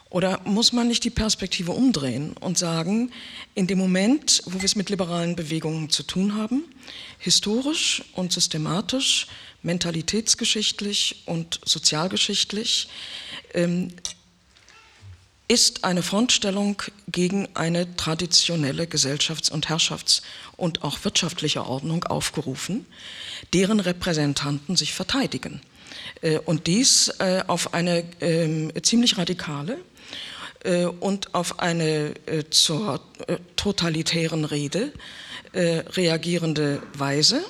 Oder 0.08 0.40
muss 0.44 0.72
man 0.72 0.86
nicht 0.86 1.02
die 1.02 1.10
Perspektive 1.10 1.72
umdrehen 1.72 2.36
und 2.38 2.58
sagen, 2.58 3.10
in 3.56 3.66
dem 3.66 3.78
Moment, 3.78 4.40
wo 4.46 4.60
wir 4.60 4.66
es 4.66 4.76
mit 4.76 4.88
liberalen 4.88 5.34
Bewegungen 5.34 5.90
zu 5.90 6.04
tun 6.04 6.36
haben, 6.36 6.62
historisch 7.18 8.04
und 8.12 8.32
systematisch 8.32 9.26
mentalitätsgeschichtlich 9.62 11.22
und 11.26 11.60
sozialgeschichtlich, 11.64 12.88
ähm, 13.54 13.92
ist 15.48 15.84
eine 15.84 16.02
Frontstellung 16.02 16.82
gegen 17.06 17.48
eine 17.54 17.94
traditionelle 17.96 18.84
Gesellschafts- 18.84 19.50
und 19.50 19.68
Herrschafts- 19.68 20.22
und 20.56 20.82
auch 20.82 21.04
wirtschaftliche 21.04 21.64
Ordnung 21.64 22.02
aufgerufen, 22.04 22.84
deren 23.52 23.78
Repräsentanten 23.78 24.74
sich 24.74 24.92
verteidigen. 24.92 25.60
Äh, 26.22 26.38
und 26.38 26.66
dies 26.66 27.08
äh, 27.18 27.44
auf 27.46 27.74
eine 27.74 28.04
äh, 28.20 28.82
ziemlich 28.82 29.18
radikale 29.18 29.78
äh, 30.64 30.84
und 30.84 31.34
auf 31.34 31.60
eine 31.60 32.14
zur 32.50 33.00
totalitären 33.56 34.44
Rede 34.44 34.92
reagierende 35.54 36.82
Weise. 36.92 37.42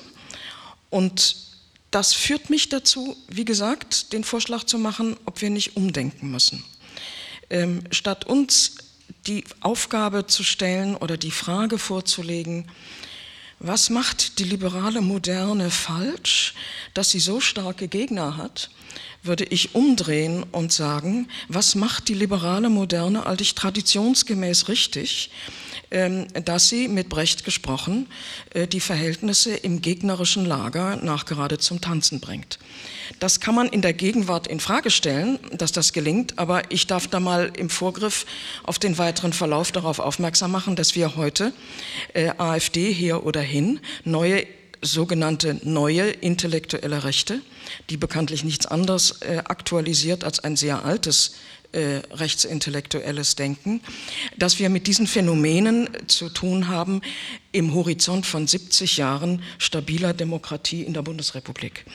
Und 0.89 1.46
das 1.91 2.13
führt 2.13 2.49
mich 2.49 2.69
dazu, 2.69 3.15
wie 3.27 3.45
gesagt, 3.45 4.13
den 4.13 4.23
Vorschlag 4.23 4.63
zu 4.65 4.77
machen, 4.77 5.17
ob 5.25 5.41
wir 5.41 5.49
nicht 5.49 5.77
umdenken 5.77 6.31
müssen. 6.31 6.63
Ähm, 7.49 7.83
statt 7.91 8.25
uns 8.25 8.75
die 9.25 9.43
Aufgabe 9.61 10.27
zu 10.27 10.43
stellen 10.43 10.95
oder 10.95 11.17
die 11.17 11.31
Frage 11.31 11.77
vorzulegen, 11.77 12.69
was 13.59 13.89
macht 13.89 14.37
die 14.39 14.43
liberale 14.43 15.01
Moderne 15.01 15.71
falsch, 15.71 16.53
dass 16.93 17.09
sie 17.09 17.19
so 17.19 17.39
starke 17.39 17.87
Gegner 17.87 18.37
hat, 18.37 18.69
würde 19.23 19.45
ich 19.45 19.73
umdrehen 19.73 20.43
und 20.51 20.71
sagen, 20.71 21.27
was 21.47 21.73
macht 21.73 22.07
die 22.07 22.13
liberale 22.13 22.69
Moderne 22.69 23.25
eigentlich 23.25 23.55
traditionsgemäß 23.55 24.67
richtig, 24.67 25.31
dass 25.89 26.69
sie, 26.69 26.87
mit 26.87 27.09
Brecht 27.09 27.45
gesprochen, 27.45 28.07
äh, 28.53 28.67
die 28.67 28.79
Verhältnisse 28.79 29.55
im 29.55 29.81
gegnerischen 29.81 30.45
Lager 30.45 30.97
nachgerade 30.97 31.57
zum 31.57 31.81
Tanzen 31.81 32.19
bringt. 32.19 32.59
Das 33.19 33.39
kann 33.39 33.55
man 33.55 33.67
in 33.67 33.81
der 33.81 33.93
Gegenwart 33.93 34.47
in 34.47 34.59
Frage 34.59 34.89
stellen, 34.89 35.39
dass 35.51 35.71
das 35.71 35.93
gelingt, 35.93 36.37
aber 36.39 36.71
ich 36.71 36.87
darf 36.87 37.07
da 37.07 37.19
mal 37.19 37.51
im 37.55 37.69
Vorgriff 37.69 38.25
auf 38.63 38.79
den 38.79 38.97
weiteren 38.97 39.33
Verlauf 39.33 39.71
darauf 39.71 39.99
aufmerksam 39.99 40.51
machen, 40.51 40.75
dass 40.75 40.95
wir 40.95 41.15
heute 41.15 41.53
äh, 42.13 42.31
AfD 42.37 42.91
hier 42.91 43.25
oder 43.25 43.41
hin 43.41 43.79
neue 44.03 44.45
sogenannte 44.81 45.59
neue 45.63 46.09
intellektuelle 46.09 47.03
Rechte, 47.03 47.41
die 47.89 47.97
bekanntlich 47.97 48.43
nichts 48.43 48.65
anderes 48.65 49.21
äh, 49.21 49.41
aktualisiert 49.45 50.23
als 50.23 50.39
ein 50.39 50.55
sehr 50.55 50.85
altes 50.85 51.35
äh, 51.71 52.01
rechtsintellektuelles 52.11 53.35
Denken, 53.35 53.81
dass 54.37 54.59
wir 54.59 54.69
mit 54.69 54.87
diesen 54.87 55.07
Phänomenen 55.07 55.89
zu 56.07 56.29
tun 56.29 56.67
haben 56.67 57.01
im 57.51 57.73
Horizont 57.73 58.25
von 58.25 58.47
70 58.47 58.97
Jahren 58.97 59.41
stabiler 59.57 60.13
Demokratie 60.13 60.83
in 60.83 60.93
der 60.93 61.01
Bundesrepublik 61.01 61.85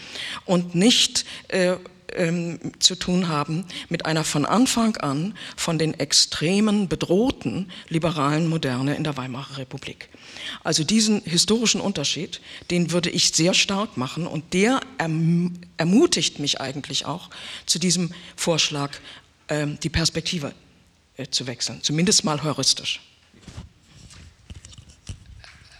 und 0.44 0.74
nicht 0.74 1.24
äh, 1.48 1.76
ähm, 2.14 2.58
zu 2.78 2.94
tun 2.94 3.28
haben 3.28 3.64
mit 3.88 4.06
einer 4.06 4.24
von 4.24 4.44
Anfang 4.44 4.96
an 4.98 5.34
von 5.56 5.78
den 5.78 5.94
Extremen 5.94 6.88
bedrohten 6.88 7.70
liberalen 7.88 8.48
Moderne 8.48 8.96
in 8.96 9.04
der 9.04 9.16
Weimarer 9.16 9.58
Republik. 9.58 10.08
Also 10.64 10.84
diesen 10.84 11.22
historischen 11.22 11.80
Unterschied, 11.80 12.40
den 12.70 12.90
würde 12.90 13.10
ich 13.10 13.32
sehr 13.32 13.54
stark 13.54 13.96
machen 13.96 14.26
und 14.26 14.52
der 14.52 14.80
erm 14.98 15.54
ermutigt 15.76 16.38
mich 16.38 16.60
eigentlich 16.60 17.06
auch 17.06 17.28
zu 17.66 17.80
diesem 17.80 18.12
Vorschlag 18.36 18.92
die 19.82 19.88
Perspektive 19.88 20.52
äh, 21.16 21.26
zu 21.28 21.46
wechseln, 21.46 21.82
zumindest 21.82 22.24
mal 22.24 22.42
heuristisch. 22.42 23.00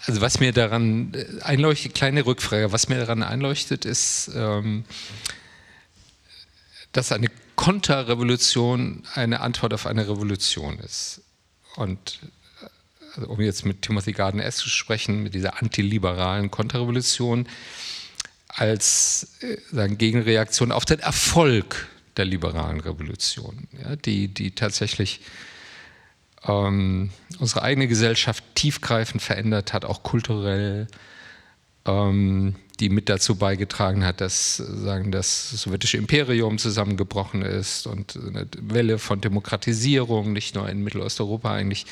Also 0.06 0.20
was 0.20 0.40
mir 0.40 0.52
daran 0.52 1.14
äh, 1.14 1.42
einleuchtet, 1.42 1.94
kleine 1.94 2.26
Rückfrage, 2.26 2.72
was 2.72 2.88
mir 2.88 2.98
daran 2.98 3.22
einleuchtet, 3.22 3.84
ist, 3.84 4.30
ähm, 4.34 4.84
dass 6.92 7.12
eine 7.12 7.28
Konterrevolution 7.56 9.04
eine 9.14 9.40
Antwort 9.40 9.72
auf 9.72 9.86
eine 9.86 10.08
Revolution 10.08 10.78
ist. 10.80 11.22
Und 11.76 12.18
also 13.14 13.28
um 13.28 13.40
jetzt 13.40 13.64
mit 13.64 13.82
Timothy 13.82 14.12
Garden 14.12 14.40
S 14.40 14.56
zu 14.56 14.68
sprechen, 14.68 15.22
mit 15.22 15.34
dieser 15.34 15.62
antiliberalen 15.62 16.50
Konterrevolution 16.50 17.46
als 18.48 19.36
äh, 19.40 19.56
sagen, 19.70 19.98
Gegenreaktion 19.98 20.72
auf 20.72 20.84
den 20.84 20.98
Erfolg 20.98 21.88
der 22.16 22.24
liberalen 22.24 22.80
Revolution, 22.80 23.68
ja, 23.82 23.96
die, 23.96 24.28
die 24.28 24.52
tatsächlich 24.52 25.20
ähm, 26.46 27.10
unsere 27.38 27.62
eigene 27.62 27.88
Gesellschaft 27.88 28.44
tiefgreifend 28.54 29.22
verändert 29.22 29.72
hat, 29.72 29.84
auch 29.84 30.02
kulturell, 30.02 30.88
ähm, 31.86 32.56
die 32.80 32.88
mit 32.88 33.08
dazu 33.08 33.36
beigetragen 33.36 34.04
hat, 34.04 34.20
dass 34.20 34.56
sagen, 34.56 35.12
das 35.12 35.50
sowjetische 35.50 35.96
Imperium 35.96 36.58
zusammengebrochen 36.58 37.42
ist 37.42 37.86
und 37.86 38.16
eine 38.16 38.46
Welle 38.58 38.98
von 38.98 39.20
Demokratisierung, 39.20 40.32
nicht 40.32 40.54
nur 40.54 40.68
in 40.68 40.82
Mittelosteuropa 40.82 41.52
eigentlich, 41.52 41.86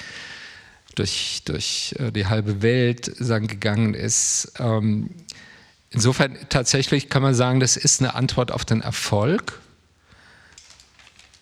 durch, 0.96 1.42
durch 1.44 1.94
äh, 1.98 2.10
die 2.10 2.26
halbe 2.26 2.62
Welt 2.62 3.10
sagen, 3.18 3.46
gegangen 3.46 3.94
ist. 3.94 4.52
Ähm, 4.58 5.10
insofern 5.90 6.36
tatsächlich 6.48 7.08
kann 7.08 7.22
man 7.22 7.34
sagen, 7.34 7.60
das 7.60 7.76
ist 7.76 8.00
eine 8.00 8.14
Antwort 8.14 8.50
auf 8.50 8.64
den 8.64 8.80
Erfolg 8.80 9.60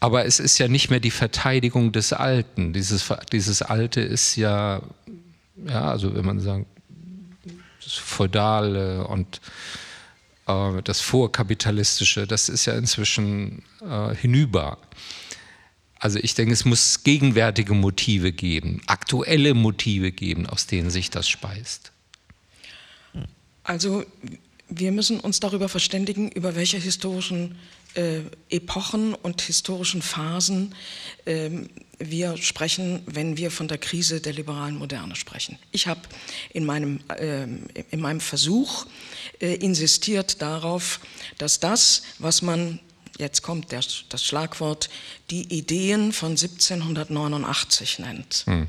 aber 0.00 0.24
es 0.24 0.38
ist 0.38 0.58
ja 0.58 0.68
nicht 0.68 0.90
mehr 0.90 1.00
die 1.00 1.10
Verteidigung 1.10 1.92
des 1.92 2.12
Alten. 2.12 2.72
Dieses, 2.72 3.12
dieses 3.32 3.62
Alte 3.62 4.00
ist 4.00 4.36
ja, 4.36 4.82
ja, 5.66 5.90
also 5.90 6.14
wenn 6.14 6.24
man 6.24 6.40
sagt, 6.40 6.66
das 7.82 7.94
Feudale 7.94 9.06
und 9.06 9.40
äh, 10.46 10.82
das 10.82 11.00
Vorkapitalistische, 11.00 12.26
das 12.26 12.48
ist 12.48 12.66
ja 12.66 12.74
inzwischen 12.76 13.62
äh, 13.80 14.14
hinüber. 14.14 14.78
Also 15.98 16.20
ich 16.20 16.34
denke, 16.34 16.52
es 16.52 16.64
muss 16.64 17.02
gegenwärtige 17.02 17.74
Motive 17.74 18.30
geben, 18.30 18.82
aktuelle 18.86 19.54
Motive 19.54 20.12
geben, 20.12 20.46
aus 20.46 20.66
denen 20.66 20.90
sich 20.90 21.10
das 21.10 21.28
speist. 21.28 21.90
Also 23.64 24.04
wir 24.68 24.92
müssen 24.92 25.18
uns 25.18 25.40
darüber 25.40 25.68
verständigen, 25.68 26.30
über 26.30 26.54
welche 26.54 26.76
historischen 26.76 27.56
äh, 27.94 28.20
Epochen 28.50 29.14
und 29.14 29.40
historischen 29.42 30.02
Phasen 30.02 30.74
äh, 31.24 31.50
wir 31.98 32.36
sprechen, 32.36 33.02
wenn 33.06 33.36
wir 33.36 33.50
von 33.50 33.68
der 33.68 33.78
Krise 33.78 34.20
der 34.20 34.32
liberalen 34.32 34.76
Moderne 34.76 35.16
sprechen. 35.16 35.58
Ich 35.72 35.86
habe 35.86 36.00
in 36.52 36.64
meinem, 36.64 37.00
äh, 37.08 37.44
in 37.90 38.00
meinem 38.00 38.20
Versuch 38.20 38.86
äh, 39.40 39.54
insistiert 39.54 40.40
darauf, 40.40 41.00
dass 41.38 41.60
das, 41.60 42.02
was 42.18 42.42
man 42.42 42.78
jetzt 43.18 43.42
kommt 43.42 43.72
der, 43.72 43.80
das 44.10 44.24
Schlagwort, 44.24 44.88
die 45.30 45.42
Ideen 45.52 46.12
von 46.12 46.30
1789 46.30 47.98
nennt. 47.98 48.44
Hm. 48.46 48.68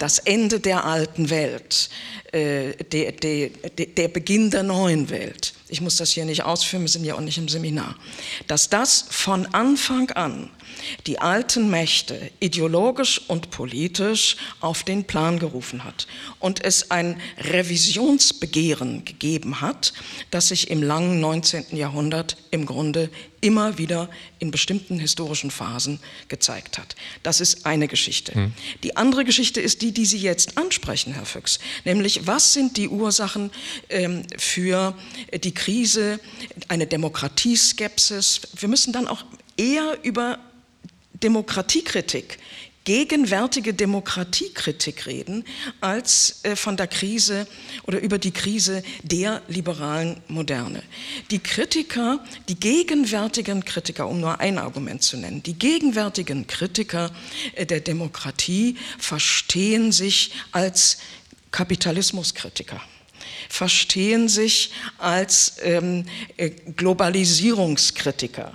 Das 0.00 0.18
Ende 0.18 0.58
der 0.58 0.84
alten 0.84 1.30
Welt, 1.30 1.88
äh, 2.32 2.74
der, 2.84 3.12
der, 3.12 3.50
der 3.50 4.08
Beginn 4.08 4.50
der 4.50 4.64
neuen 4.64 5.10
Welt. 5.10 5.54
Ich 5.68 5.80
muss 5.80 5.96
das 5.96 6.10
hier 6.10 6.24
nicht 6.24 6.44
ausführen, 6.44 6.82
wir 6.82 6.88
sind 6.88 7.04
ja 7.04 7.14
auch 7.14 7.20
nicht 7.20 7.38
im 7.38 7.48
Seminar. 7.48 7.94
Dass 8.46 8.68
das 8.68 9.04
von 9.10 9.46
Anfang 9.54 10.10
an 10.12 10.50
die 11.06 11.18
alten 11.18 11.70
Mächte 11.70 12.30
ideologisch 12.40 13.20
und 13.28 13.50
politisch 13.50 14.36
auf 14.60 14.82
den 14.82 15.04
Plan 15.04 15.38
gerufen 15.38 15.84
hat 15.84 16.06
und 16.38 16.64
es 16.64 16.90
ein 16.90 17.20
Revisionsbegehren 17.38 19.04
gegeben 19.04 19.60
hat, 19.60 19.92
das 20.30 20.48
sich 20.48 20.70
im 20.70 20.82
langen 20.82 21.20
19. 21.20 21.76
Jahrhundert 21.76 22.36
im 22.50 22.66
Grunde 22.66 23.10
immer 23.40 23.78
wieder 23.78 24.08
in 24.38 24.50
bestimmten 24.50 24.98
historischen 24.98 25.50
Phasen 25.50 26.00
gezeigt 26.28 26.78
hat. 26.78 26.96
Das 27.22 27.40
ist 27.40 27.66
eine 27.66 27.88
Geschichte. 27.88 28.34
Hm. 28.34 28.52
Die 28.82 28.96
andere 28.96 29.24
Geschichte 29.24 29.60
ist 29.60 29.82
die, 29.82 29.92
die 29.92 30.06
Sie 30.06 30.18
jetzt 30.18 30.58
ansprechen, 30.58 31.14
Herr 31.14 31.26
Füchs, 31.26 31.58
nämlich 31.84 32.26
was 32.26 32.52
sind 32.52 32.76
die 32.76 32.88
Ursachen 32.88 33.50
ähm, 33.88 34.24
für 34.36 34.96
die 35.32 35.54
Krise, 35.54 36.20
eine 36.68 36.86
Demokratieskepsis. 36.86 38.40
Wir 38.56 38.68
müssen 38.68 38.92
dann 38.92 39.06
auch 39.06 39.24
eher 39.56 39.98
über 40.02 40.38
Demokratiekritik, 41.22 42.38
gegenwärtige 42.88 43.74
Demokratiekritik 43.74 45.04
reden, 45.04 45.44
als 45.82 46.42
äh, 46.42 46.56
von 46.56 46.78
der 46.78 46.86
Krise 46.86 47.46
oder 47.82 48.00
über 48.00 48.16
die 48.16 48.30
Krise 48.30 48.82
der 49.02 49.42
liberalen 49.46 50.22
Moderne. 50.28 50.82
Die 51.30 51.38
Kritiker, 51.38 52.24
die 52.48 52.58
gegenwärtigen 52.58 53.62
Kritiker, 53.62 54.08
um 54.08 54.20
nur 54.20 54.40
ein 54.40 54.56
Argument 54.56 55.02
zu 55.02 55.18
nennen, 55.18 55.42
die 55.42 55.58
gegenwärtigen 55.58 56.46
Kritiker 56.46 57.10
äh, 57.56 57.66
der 57.66 57.80
Demokratie 57.80 58.78
verstehen 58.98 59.92
sich 59.92 60.30
als 60.52 60.96
Kapitalismuskritiker 61.50 62.80
verstehen 63.50 64.28
sich 64.28 64.72
als 64.98 65.56
ähm, 65.62 66.04
äh, 66.36 66.50
Globalisierungskritiker 66.50 68.52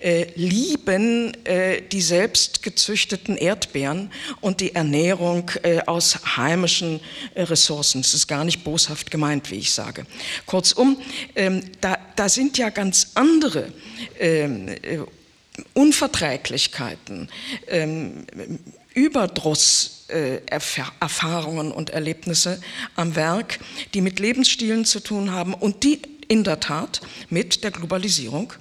äh, 0.00 0.26
lieben 0.34 1.32
äh, 1.44 1.82
die 1.82 2.00
selbst 2.00 2.62
gezüchteten 2.62 3.36
Erdbeeren 3.36 4.10
und 4.40 4.60
die 4.60 4.74
Ernährung 4.74 5.50
äh, 5.62 5.80
aus 5.86 6.36
heimischen 6.36 7.00
äh, 7.34 7.42
Ressourcen. 7.42 8.02
Das 8.02 8.14
ist 8.14 8.26
gar 8.26 8.44
nicht 8.44 8.64
boshaft 8.64 9.10
gemeint, 9.10 9.50
wie 9.50 9.56
ich 9.56 9.72
sage. 9.72 10.06
Kurzum, 10.46 10.96
ähm, 11.34 11.62
da, 11.80 11.98
da, 12.16 12.28
sind 12.28 12.58
ja 12.58 12.68
ganz 12.70 13.12
andere 13.14 13.72
ähm, 14.18 14.68
äh, 14.68 14.98
Unverträglichkeiten, 15.74 17.28
ähm, 17.66 18.24
Überdrusserfahrungen 18.94 21.72
und 21.72 21.90
Erlebnisse 21.90 22.62
am 22.96 23.16
Werk, 23.16 23.58
die 23.94 24.00
mit 24.00 24.18
Lebensstilen 24.18 24.84
zu 24.84 25.00
tun 25.00 25.32
haben 25.32 25.54
und 25.54 25.84
die 25.84 26.00
in 26.28 26.44
der 26.44 26.60
Tat 26.60 27.00
mit 27.30 27.64
der 27.64 27.70
Globalisierung 27.70 28.52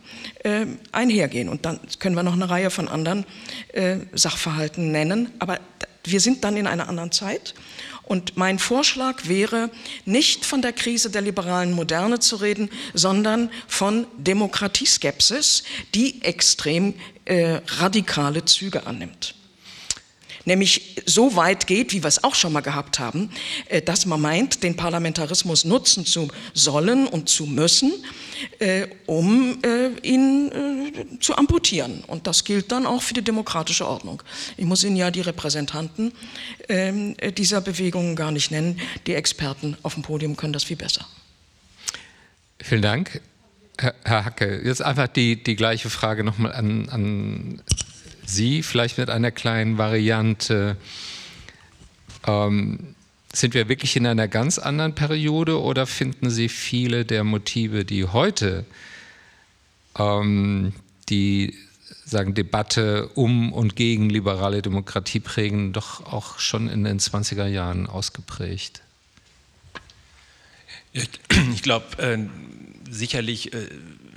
äh, 0.43 0.65
einhergehen. 0.91 1.49
Und 1.49 1.65
dann 1.65 1.79
können 1.99 2.15
wir 2.15 2.23
noch 2.23 2.33
eine 2.33 2.49
Reihe 2.49 2.69
von 2.69 2.87
anderen 2.87 3.25
äh, 3.73 3.97
Sachverhalten 4.13 4.91
nennen, 4.91 5.29
aber 5.39 5.59
wir 6.03 6.21
sind 6.21 6.43
dann 6.43 6.57
in 6.57 6.67
einer 6.67 6.87
anderen 6.87 7.11
Zeit. 7.11 7.53
Und 8.03 8.37
mein 8.37 8.57
Vorschlag 8.57 9.27
wäre, 9.27 9.69
nicht 10.05 10.45
von 10.45 10.61
der 10.61 10.71
Krise 10.71 11.09
der 11.09 11.21
liberalen 11.21 11.73
Moderne 11.73 12.19
zu 12.19 12.37
reden, 12.37 12.69
sondern 12.93 13.49
von 13.67 14.07
Demokratieskepsis, 14.17 15.63
die 15.93 16.21
extrem 16.21 16.93
äh, 17.25 17.59
radikale 17.79 18.45
Züge 18.45 18.87
annimmt 18.87 19.36
nämlich 20.47 20.95
so 21.05 21.35
weit 21.35 21.67
geht, 21.67 21.93
wie 21.93 22.01
wir 22.01 22.07
es 22.07 22.23
auch 22.23 22.33
schon 22.33 22.53
mal 22.53 22.61
gehabt 22.61 22.97
haben, 22.97 23.29
äh, 23.67 23.81
dass 23.81 24.05
man 24.05 24.19
meint, 24.19 24.63
den 24.63 24.75
Parlamentarismus 24.75 25.65
nutzen 25.65 26.05
zu 26.05 26.29
sollen 26.53 27.05
und 27.05 27.29
zu 27.29 27.45
müssen, 27.45 27.93
äh, 28.59 28.87
um 29.05 29.59
äh, 29.63 29.89
ihn 30.01 30.51
zu 31.19 31.35
amputieren. 31.35 32.03
Und 32.07 32.25
das 32.25 32.43
gilt 32.43 32.71
dann 32.71 32.85
auch 32.85 33.01
für 33.01 33.13
die 33.13 33.21
demokratische 33.21 33.87
Ordnung. 33.87 34.23
Ich 34.55 34.65
muss 34.65 34.83
Ihnen 34.83 34.95
ja 34.95 35.11
die 35.11 35.21
Repräsentanten 35.21 36.13
ähm, 36.69 37.15
dieser 37.37 37.61
Bewegungen 37.61 38.15
gar 38.15 38.31
nicht 38.31 38.49
nennen. 38.49 38.79
Die 39.05 39.13
Experten 39.13 39.77
auf 39.83 39.95
dem 39.95 40.03
Podium 40.03 40.37
können 40.37 40.53
das 40.53 40.63
viel 40.63 40.77
besser. 40.77 41.05
Vielen 42.59 42.81
Dank. 42.81 43.21
Herr 43.77 44.25
Hacke, 44.25 44.61
jetzt 44.63 44.81
einfach 44.81 45.07
die, 45.07 45.43
die 45.43 45.55
gleiche 45.55 45.89
Frage 45.89 46.23
nochmal 46.23 46.53
an, 46.53 46.89
an 46.89 47.61
Sie, 48.27 48.61
vielleicht 48.61 48.97
mit 48.97 49.09
einer 49.09 49.31
kleinen 49.31 49.77
Variante. 49.77 50.77
Ähm, 52.25 52.95
sind 53.33 53.53
wir 53.53 53.69
wirklich 53.69 53.95
in 53.95 54.05
einer 54.05 54.27
ganz 54.27 54.57
anderen 54.57 54.95
Periode 54.95 55.61
oder 55.61 55.85
finden 55.85 56.29
Sie 56.29 56.49
viele 56.49 57.05
der 57.05 57.23
Motive, 57.23 57.85
die 57.85 58.05
heute 58.05 58.65
ähm, 59.97 60.73
die 61.09 61.55
sagen, 62.05 62.33
Debatte 62.33 63.09
um 63.15 63.51
und 63.51 63.75
gegen 63.75 64.09
liberale 64.09 64.61
Demokratie 64.61 65.19
prägen, 65.19 65.73
doch 65.73 66.05
auch 66.05 66.39
schon 66.39 66.69
in 66.69 66.83
den 66.83 66.99
20er 66.99 67.47
Jahren 67.47 67.87
ausgeprägt? 67.87 68.81
Ich 70.93 71.61
glaube, 71.61 71.85
äh, 72.01 72.17
sicherlich 72.89 73.53
äh, 73.53 73.67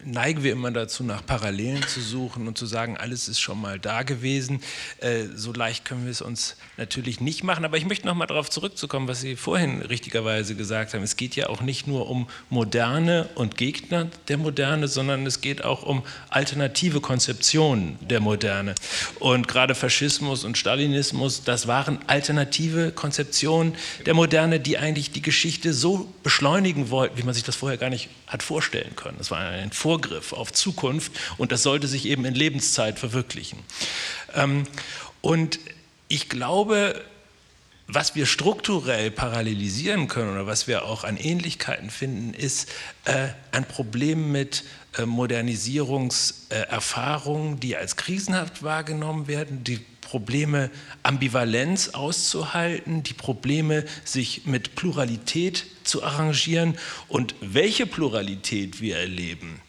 neigen 0.04 0.42
wir 0.42 0.52
immer 0.52 0.70
dazu, 0.70 1.04
nach 1.04 1.24
Parallelen 1.24 1.82
zu 1.86 2.00
suchen 2.00 2.48
und 2.48 2.56
zu 2.56 2.66
sagen, 2.66 2.96
alles 2.96 3.28
ist 3.28 3.40
schon 3.40 3.60
mal 3.60 3.78
da 3.78 4.02
gewesen. 4.02 4.60
Äh, 4.98 5.24
so 5.34 5.52
leicht 5.52 5.84
können 5.84 6.04
wir 6.04 6.10
es 6.10 6.22
uns 6.22 6.56
natürlich 6.76 7.20
nicht 7.20 7.44
machen. 7.44 7.64
Aber 7.64 7.76
ich 7.76 7.86
möchte 7.86 8.06
noch 8.06 8.14
mal 8.14 8.26
darauf 8.26 8.50
zurückzukommen, 8.50 9.08
was 9.08 9.20
Sie 9.20 9.36
vorhin 9.36 9.82
richtigerweise 9.82 10.54
gesagt 10.54 10.94
haben. 10.94 11.02
Es 11.02 11.16
geht 11.16 11.36
ja 11.36 11.48
auch 11.48 11.60
nicht 11.60 11.86
nur 11.86 12.08
um 12.08 12.28
Moderne 12.48 13.28
und 13.34 13.56
Gegner 13.56 14.08
der 14.28 14.38
Moderne, 14.38 14.88
sondern 14.88 15.26
es 15.26 15.40
geht 15.40 15.64
auch 15.64 15.82
um 15.82 16.02
alternative 16.28 17.00
Konzeptionen 17.00 17.98
der 18.00 18.20
Moderne. 18.20 18.74
Und 19.18 19.48
gerade 19.48 19.74
Faschismus 19.74 20.44
und 20.44 20.58
Stalinismus, 20.58 21.44
das 21.44 21.66
waren 21.66 21.98
alternative 22.06 22.92
Konzeptionen 22.92 23.74
der 24.06 24.14
Moderne, 24.14 24.60
die 24.60 24.78
eigentlich 24.78 25.10
die 25.10 25.22
Geschichte 25.22 25.72
so 25.72 26.12
beschleunigen 26.22 26.90
wollten, 26.90 27.18
wie 27.18 27.22
man 27.22 27.34
sich 27.34 27.44
das 27.44 27.56
vorher 27.56 27.78
gar 27.78 27.90
nicht 27.90 28.08
hat 28.26 28.42
vorstellen 28.42 28.94
können. 28.96 29.18
Das 29.18 29.30
war 29.30 29.40
ein 29.40 29.72
Vor 29.72 29.89
Vorgriff 29.90 30.32
auf 30.32 30.52
Zukunft 30.52 31.10
und 31.36 31.50
das 31.50 31.64
sollte 31.64 31.88
sich 31.88 32.06
eben 32.06 32.24
in 32.24 32.36
Lebenszeit 32.36 33.00
verwirklichen. 33.00 33.58
Ähm, 34.36 34.62
und 35.20 35.58
ich 36.06 36.28
glaube, 36.28 37.04
was 37.88 38.14
wir 38.14 38.26
strukturell 38.26 39.10
parallelisieren 39.10 40.06
können 40.06 40.30
oder 40.30 40.46
was 40.46 40.68
wir 40.68 40.84
auch 40.84 41.02
an 41.02 41.16
Ähnlichkeiten 41.16 41.90
finden, 41.90 42.34
ist 42.34 42.68
äh, 43.04 43.30
ein 43.50 43.64
Problem 43.64 44.30
mit 44.30 44.62
äh, 44.96 45.06
Modernisierungserfahrungen, 45.06 47.58
die 47.58 47.76
als 47.76 47.96
krisenhaft 47.96 48.62
wahrgenommen 48.62 49.26
werden, 49.26 49.64
die 49.64 49.80
Probleme 50.02 50.70
Ambivalenz 51.02 51.88
auszuhalten, 51.88 53.02
die 53.02 53.14
Probleme 53.14 53.84
sich 54.04 54.46
mit 54.46 54.76
Pluralität 54.76 55.66
zu 55.82 56.04
arrangieren 56.04 56.78
und 57.08 57.34
welche 57.40 57.86
Pluralität 57.86 58.80
wir 58.80 58.96
erleben 58.96 59.60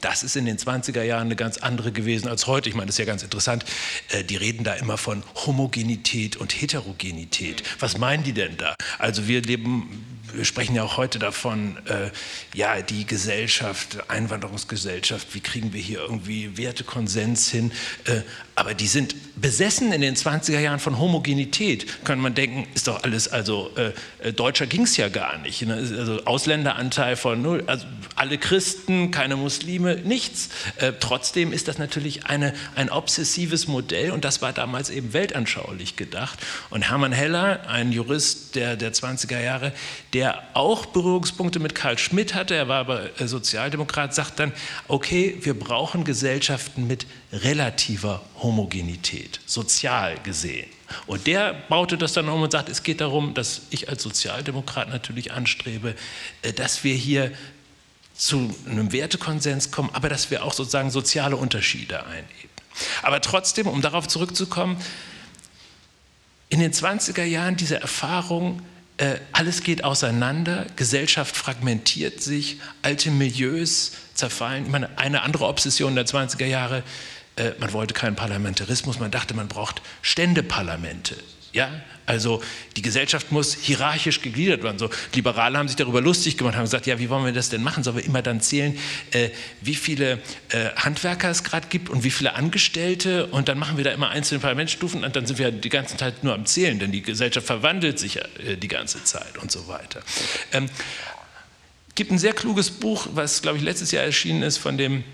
das 0.00 0.22
ist 0.22 0.36
in 0.36 0.46
den 0.46 0.56
20er 0.56 1.02
Jahren 1.02 1.26
eine 1.26 1.36
ganz 1.36 1.58
andere 1.58 1.92
gewesen 1.92 2.28
als 2.28 2.46
heute. 2.46 2.68
Ich 2.68 2.74
meine, 2.74 2.86
das 2.86 2.94
ist 2.94 2.98
ja 2.98 3.04
ganz 3.04 3.22
interessant. 3.22 3.64
Äh, 4.10 4.24
die 4.24 4.36
reden 4.36 4.64
da 4.64 4.74
immer 4.74 4.96
von 4.96 5.22
Homogenität 5.46 6.36
und 6.36 6.60
Heterogenität. 6.60 7.62
Was 7.78 7.98
meinen 7.98 8.24
die 8.24 8.32
denn 8.32 8.56
da? 8.56 8.74
Also 8.98 9.28
wir 9.28 9.42
leben 9.42 10.21
wir 10.34 10.44
sprechen 10.44 10.74
ja 10.74 10.82
auch 10.82 10.96
heute 10.96 11.18
davon, 11.18 11.76
äh, 11.86 12.10
ja, 12.54 12.80
die 12.82 13.06
Gesellschaft, 13.06 13.98
Einwanderungsgesellschaft, 14.08 15.34
wie 15.34 15.40
kriegen 15.40 15.72
wir 15.72 15.80
hier 15.80 16.00
irgendwie 16.00 16.56
Wertekonsens 16.56 17.50
hin? 17.50 17.72
Äh, 18.04 18.22
aber 18.54 18.74
die 18.74 18.86
sind 18.86 19.14
besessen 19.40 19.92
in 19.92 20.02
den 20.02 20.14
20er 20.14 20.60
Jahren 20.60 20.78
von 20.78 20.98
Homogenität. 20.98 22.04
Kann 22.04 22.20
man 22.20 22.34
denken, 22.34 22.66
ist 22.74 22.86
doch 22.86 23.02
alles, 23.02 23.28
also 23.28 23.70
äh, 23.76 23.92
äh 24.28 24.32
Deutscher 24.32 24.66
ging 24.66 24.82
es 24.82 24.96
ja 24.96 25.08
gar 25.08 25.38
nicht. 25.38 25.62
Ne? 25.62 25.74
Also 25.74 26.24
Ausländeranteil 26.24 27.16
von 27.16 27.40
null, 27.40 27.64
also 27.66 27.86
alle 28.14 28.36
Christen, 28.38 29.10
keine 29.10 29.36
Muslime 29.36 29.96
nichts. 30.04 30.50
Äh, 30.76 30.92
trotzdem 31.00 31.52
ist 31.52 31.66
das 31.68 31.78
natürlich 31.78 32.26
eine, 32.26 32.52
ein 32.74 32.90
obsessives 32.90 33.68
Modell 33.68 34.10
und 34.10 34.24
das 34.24 34.42
war 34.42 34.52
damals 34.52 34.90
eben 34.90 35.12
weltanschaulich 35.12 35.96
gedacht. 35.96 36.38
Und 36.70 36.90
Hermann 36.90 37.12
Heller, 37.12 37.68
ein 37.68 37.90
Jurist 37.90 38.54
der, 38.54 38.76
der 38.76 38.92
20er 38.92 39.40
Jahre, 39.40 39.72
der 40.12 40.21
auch 40.54 40.86
Berührungspunkte 40.86 41.58
mit 41.58 41.74
Karl 41.74 41.98
Schmidt 41.98 42.34
hatte, 42.34 42.54
er 42.54 42.68
war 42.68 42.80
aber 42.80 43.20
äh, 43.20 43.26
Sozialdemokrat, 43.26 44.14
sagt 44.14 44.38
dann, 44.38 44.52
okay, 44.88 45.38
wir 45.40 45.58
brauchen 45.58 46.04
Gesellschaften 46.04 46.86
mit 46.86 47.06
relativer 47.32 48.22
Homogenität, 48.42 49.40
sozial 49.46 50.18
gesehen. 50.22 50.68
Und 51.06 51.26
der 51.26 51.54
baute 51.68 51.96
das 51.96 52.12
dann 52.12 52.28
um 52.28 52.42
und 52.42 52.52
sagt, 52.52 52.68
es 52.68 52.82
geht 52.82 53.00
darum, 53.00 53.34
dass 53.34 53.62
ich 53.70 53.88
als 53.88 54.02
Sozialdemokrat 54.02 54.88
natürlich 54.90 55.32
anstrebe, 55.32 55.94
äh, 56.42 56.52
dass 56.52 56.84
wir 56.84 56.94
hier 56.94 57.32
zu 58.14 58.54
einem 58.68 58.92
Wertekonsens 58.92 59.70
kommen, 59.70 59.90
aber 59.92 60.08
dass 60.08 60.30
wir 60.30 60.44
auch 60.44 60.52
sozusagen 60.52 60.90
soziale 60.90 61.36
Unterschiede 61.36 62.04
einheben. 62.04 62.50
Aber 63.02 63.20
trotzdem, 63.20 63.66
um 63.66 63.82
darauf 63.82 64.06
zurückzukommen, 64.08 64.76
in 66.48 66.60
den 66.60 66.72
20er 66.72 67.24
Jahren 67.24 67.56
diese 67.56 67.80
Erfahrung, 67.80 68.60
äh, 68.98 69.16
alles 69.32 69.62
geht 69.62 69.84
auseinander, 69.84 70.66
Gesellschaft 70.76 71.36
fragmentiert 71.36 72.20
sich, 72.20 72.60
alte 72.82 73.10
Milieus 73.10 73.92
zerfallen. 74.14 74.66
Ich 74.66 74.70
meine, 74.70 74.98
eine 74.98 75.22
andere 75.22 75.46
Obsession 75.46 75.94
der 75.94 76.06
20er 76.06 76.44
Jahre, 76.44 76.82
äh, 77.36 77.52
man 77.58 77.72
wollte 77.72 77.94
keinen 77.94 78.16
Parlamentarismus, 78.16 78.98
man 78.98 79.10
dachte, 79.10 79.34
man 79.34 79.48
braucht 79.48 79.82
Ständeparlamente. 80.02 81.16
Ja, 81.52 81.70
also 82.06 82.42
die 82.76 82.82
Gesellschaft 82.82 83.30
muss 83.30 83.54
hierarchisch 83.54 84.22
gegliedert 84.22 84.62
werden. 84.62 84.78
So, 84.78 84.88
Liberale 85.14 85.58
haben 85.58 85.68
sich 85.68 85.76
darüber 85.76 86.00
lustig 86.00 86.38
gemacht, 86.38 86.56
haben 86.56 86.64
gesagt, 86.64 86.86
ja, 86.86 86.98
wie 86.98 87.10
wollen 87.10 87.26
wir 87.26 87.32
das 87.32 87.50
denn 87.50 87.62
machen? 87.62 87.84
Sollen 87.84 87.96
wir 87.96 88.04
immer 88.04 88.22
dann 88.22 88.40
zählen, 88.40 88.78
äh, 89.10 89.28
wie 89.60 89.74
viele 89.74 90.18
äh, 90.48 90.70
Handwerker 90.76 91.30
es 91.30 91.44
gerade 91.44 91.68
gibt 91.68 91.90
und 91.90 92.04
wie 92.04 92.10
viele 92.10 92.34
Angestellte 92.34 93.26
und 93.26 93.48
dann 93.48 93.58
machen 93.58 93.76
wir 93.76 93.84
da 93.84 93.90
immer 93.90 94.08
einzelne 94.08 94.40
Parlamentsstufen 94.40 95.04
und 95.04 95.14
dann 95.14 95.26
sind 95.26 95.38
wir 95.38 95.52
die 95.52 95.68
ganze 95.68 95.96
Zeit 95.98 96.24
nur 96.24 96.32
am 96.32 96.46
Zählen, 96.46 96.78
denn 96.78 96.90
die 96.90 97.02
Gesellschaft 97.02 97.46
verwandelt 97.46 97.98
sich 97.98 98.14
ja 98.14 98.22
äh, 98.46 98.56
die 98.56 98.68
ganze 98.68 99.04
Zeit 99.04 99.36
und 99.36 99.52
so 99.52 99.68
weiter. 99.68 100.00
Ähm, 100.52 100.70
gibt 101.94 102.10
ein 102.10 102.18
sehr 102.18 102.32
kluges 102.32 102.70
Buch, 102.70 103.08
was, 103.12 103.42
glaube 103.42 103.58
ich, 103.58 103.62
letztes 103.62 103.90
Jahr 103.90 104.04
erschienen 104.04 104.42
ist 104.42 104.56
von 104.56 104.78
dem 104.78 105.04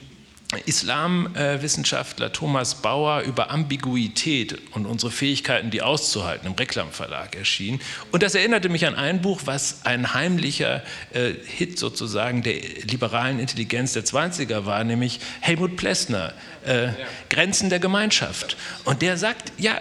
Islamwissenschaftler 0.65 2.33
Thomas 2.33 2.77
Bauer 2.77 3.21
über 3.21 3.51
Ambiguität 3.51 4.57
und 4.73 4.87
unsere 4.87 5.13
Fähigkeiten, 5.13 5.71
die 5.71 5.83
auszuhalten, 5.83 6.47
im 6.47 6.55
Reklamverlag 6.55 7.37
erschienen. 7.37 7.81
Und 8.13 8.23
das 8.23 8.35
erinnerte 8.35 8.71
mich 8.71 8.87
an 8.87 8.95
ein 8.95 9.21
Buch, 9.21 9.43
was 9.45 9.85
ein 9.85 10.15
heimlicher 10.15 10.83
äh, 11.13 11.33
Hit 11.45 11.79
sozusagen 11.79 12.43
der 12.43 12.55
liberalen 12.85 13.41
Intelligenz 13.41 13.93
der 13.93 14.05
20er 14.05 14.65
war, 14.65 14.85
nämlich 14.85 15.21
Helmut 15.41 15.77
Plessner, 15.77 16.33
äh, 16.67 16.87
ja. 16.87 16.95
Grenzen 17.29 17.69
der 17.69 17.79
Gemeinschaft. 17.79 18.57
Und 18.85 19.03
der 19.03 19.19
sagt, 19.19 19.53
ja, 19.59 19.79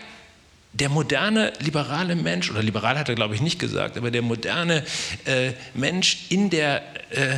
der 0.74 0.90
moderne 0.90 1.54
liberale 1.60 2.16
Mensch, 2.18 2.52
oder 2.52 2.62
liberal 2.62 3.00
hat 3.00 3.08
er 3.08 3.16
glaube 3.16 3.36
ich 3.36 3.42
nicht 3.42 3.58
gesagt, 3.58 3.98
aber 3.98 4.12
der 4.12 4.22
moderne 4.22 4.84
äh, 5.24 5.54
Mensch 5.74 6.26
in 6.28 6.50
der, 6.50 6.84
äh, 7.10 7.38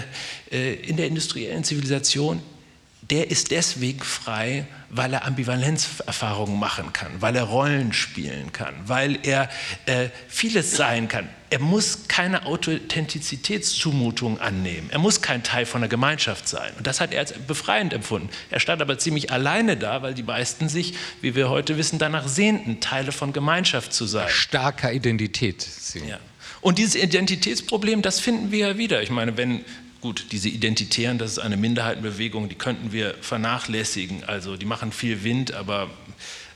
äh, 0.51 0.73
in 0.81 0.97
der 0.97 1.05
industriellen 1.05 1.63
Zivilisation 1.63 2.41
der 3.09 3.31
ist 3.31 3.51
deswegen 3.51 4.01
frei, 4.01 4.67
weil 4.89 5.13
er 5.13 5.25
Ambivalenzerfahrungen 5.25 6.59
machen 6.59 6.93
kann, 6.93 7.11
weil 7.19 7.35
er 7.35 7.43
Rollen 7.43 7.93
spielen 7.93 8.51
kann, 8.51 8.73
weil 8.85 9.19
er 9.23 9.49
äh, 9.85 10.09
vieles 10.27 10.75
sein 10.75 11.07
kann. 11.07 11.29
Er 11.51 11.59
muss 11.59 12.07
keine 12.07 12.45
Authentizitätszumutung 12.45 14.39
annehmen. 14.39 14.89
Er 14.91 14.99
muss 14.99 15.21
kein 15.21 15.41
Teil 15.41 15.65
von 15.65 15.81
der 15.81 15.89
Gemeinschaft 15.89 16.47
sein. 16.47 16.71
Und 16.77 16.85
das 16.85 17.01
hat 17.01 17.11
er 17.11 17.21
als 17.21 17.33
befreiend 17.33 17.93
empfunden. 17.93 18.29
Er 18.51 18.59
stand 18.59 18.83
aber 18.83 18.99
ziemlich 18.99 19.31
alleine 19.31 19.75
da, 19.75 20.03
weil 20.03 20.13
die 20.13 20.21
meisten 20.21 20.69
sich, 20.69 20.93
wie 21.21 21.33
wir 21.33 21.49
heute 21.49 21.77
wissen, 21.77 21.97
danach 21.97 22.27
sehnten, 22.27 22.79
Teile 22.79 23.11
von 23.11 23.33
Gemeinschaft 23.33 23.93
zu 23.93 24.05
sein. 24.05 24.29
Starker 24.29 24.93
Identität. 24.93 25.67
Ja. 26.07 26.19
Und 26.61 26.77
dieses 26.77 26.95
Identitätsproblem, 26.95 28.03
das 28.03 28.19
finden 28.19 28.51
wir 28.51 28.67
ja 28.67 28.77
wieder. 28.77 29.01
Ich 29.01 29.09
meine, 29.09 29.35
wenn 29.37 29.65
Gut, 30.01 30.27
diese 30.31 30.47
Identitären, 30.47 31.17
das 31.17 31.31
ist 31.31 31.39
eine 31.39 31.57
Minderheitenbewegung, 31.57 32.47
die 32.47 32.55
könnten 32.55 32.93
wir 32.93 33.15
vernachlässigen. 33.21 34.23
Also 34.23 34.55
die 34.55 34.65
machen 34.65 34.93
viel 34.93 35.23
Wind, 35.23 35.53
aber 35.53 35.89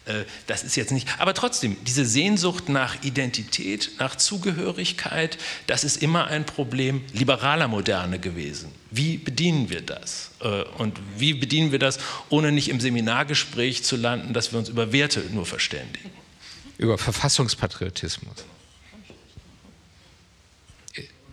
äh, 0.06 0.24
das 0.48 0.64
ist 0.64 0.76
jetzt 0.76 0.92
nicht. 0.92 1.08
Aber 1.20 1.34
trotzdem, 1.34 1.78
diese 1.86 2.06
Sehnsucht 2.06 2.70
nach 2.70 3.04
Identität, 3.04 3.92
nach 4.00 4.16
Zugehörigkeit, 4.16 5.38
das 5.68 5.84
ist 5.84 6.02
immer 6.02 6.28
ein 6.28 6.46
Problem 6.46 7.02
liberaler 7.14 7.68
Moderne 7.68 8.20
gewesen. 8.20 8.72
Wie 8.92 9.18
bedienen 9.18 9.70
wir 9.70 9.82
das? 9.82 10.32
Äh, 10.42 10.64
und 10.78 11.00
wie 11.18 11.34
bedienen 11.34 11.72
wir 11.72 11.80
das, 11.80 12.00
ohne 12.30 12.52
nicht 12.52 12.70
im 12.70 12.80
Seminargespräch 12.80 13.84
zu 13.84 13.96
landen, 13.96 14.34
dass 14.34 14.52
wir 14.52 14.60
uns 14.60 14.70
über 14.70 14.92
Werte 14.92 15.22
nur 15.32 15.46
verständigen? 15.46 16.10
Über 16.78 16.98
Verfassungspatriotismus. 16.98 18.46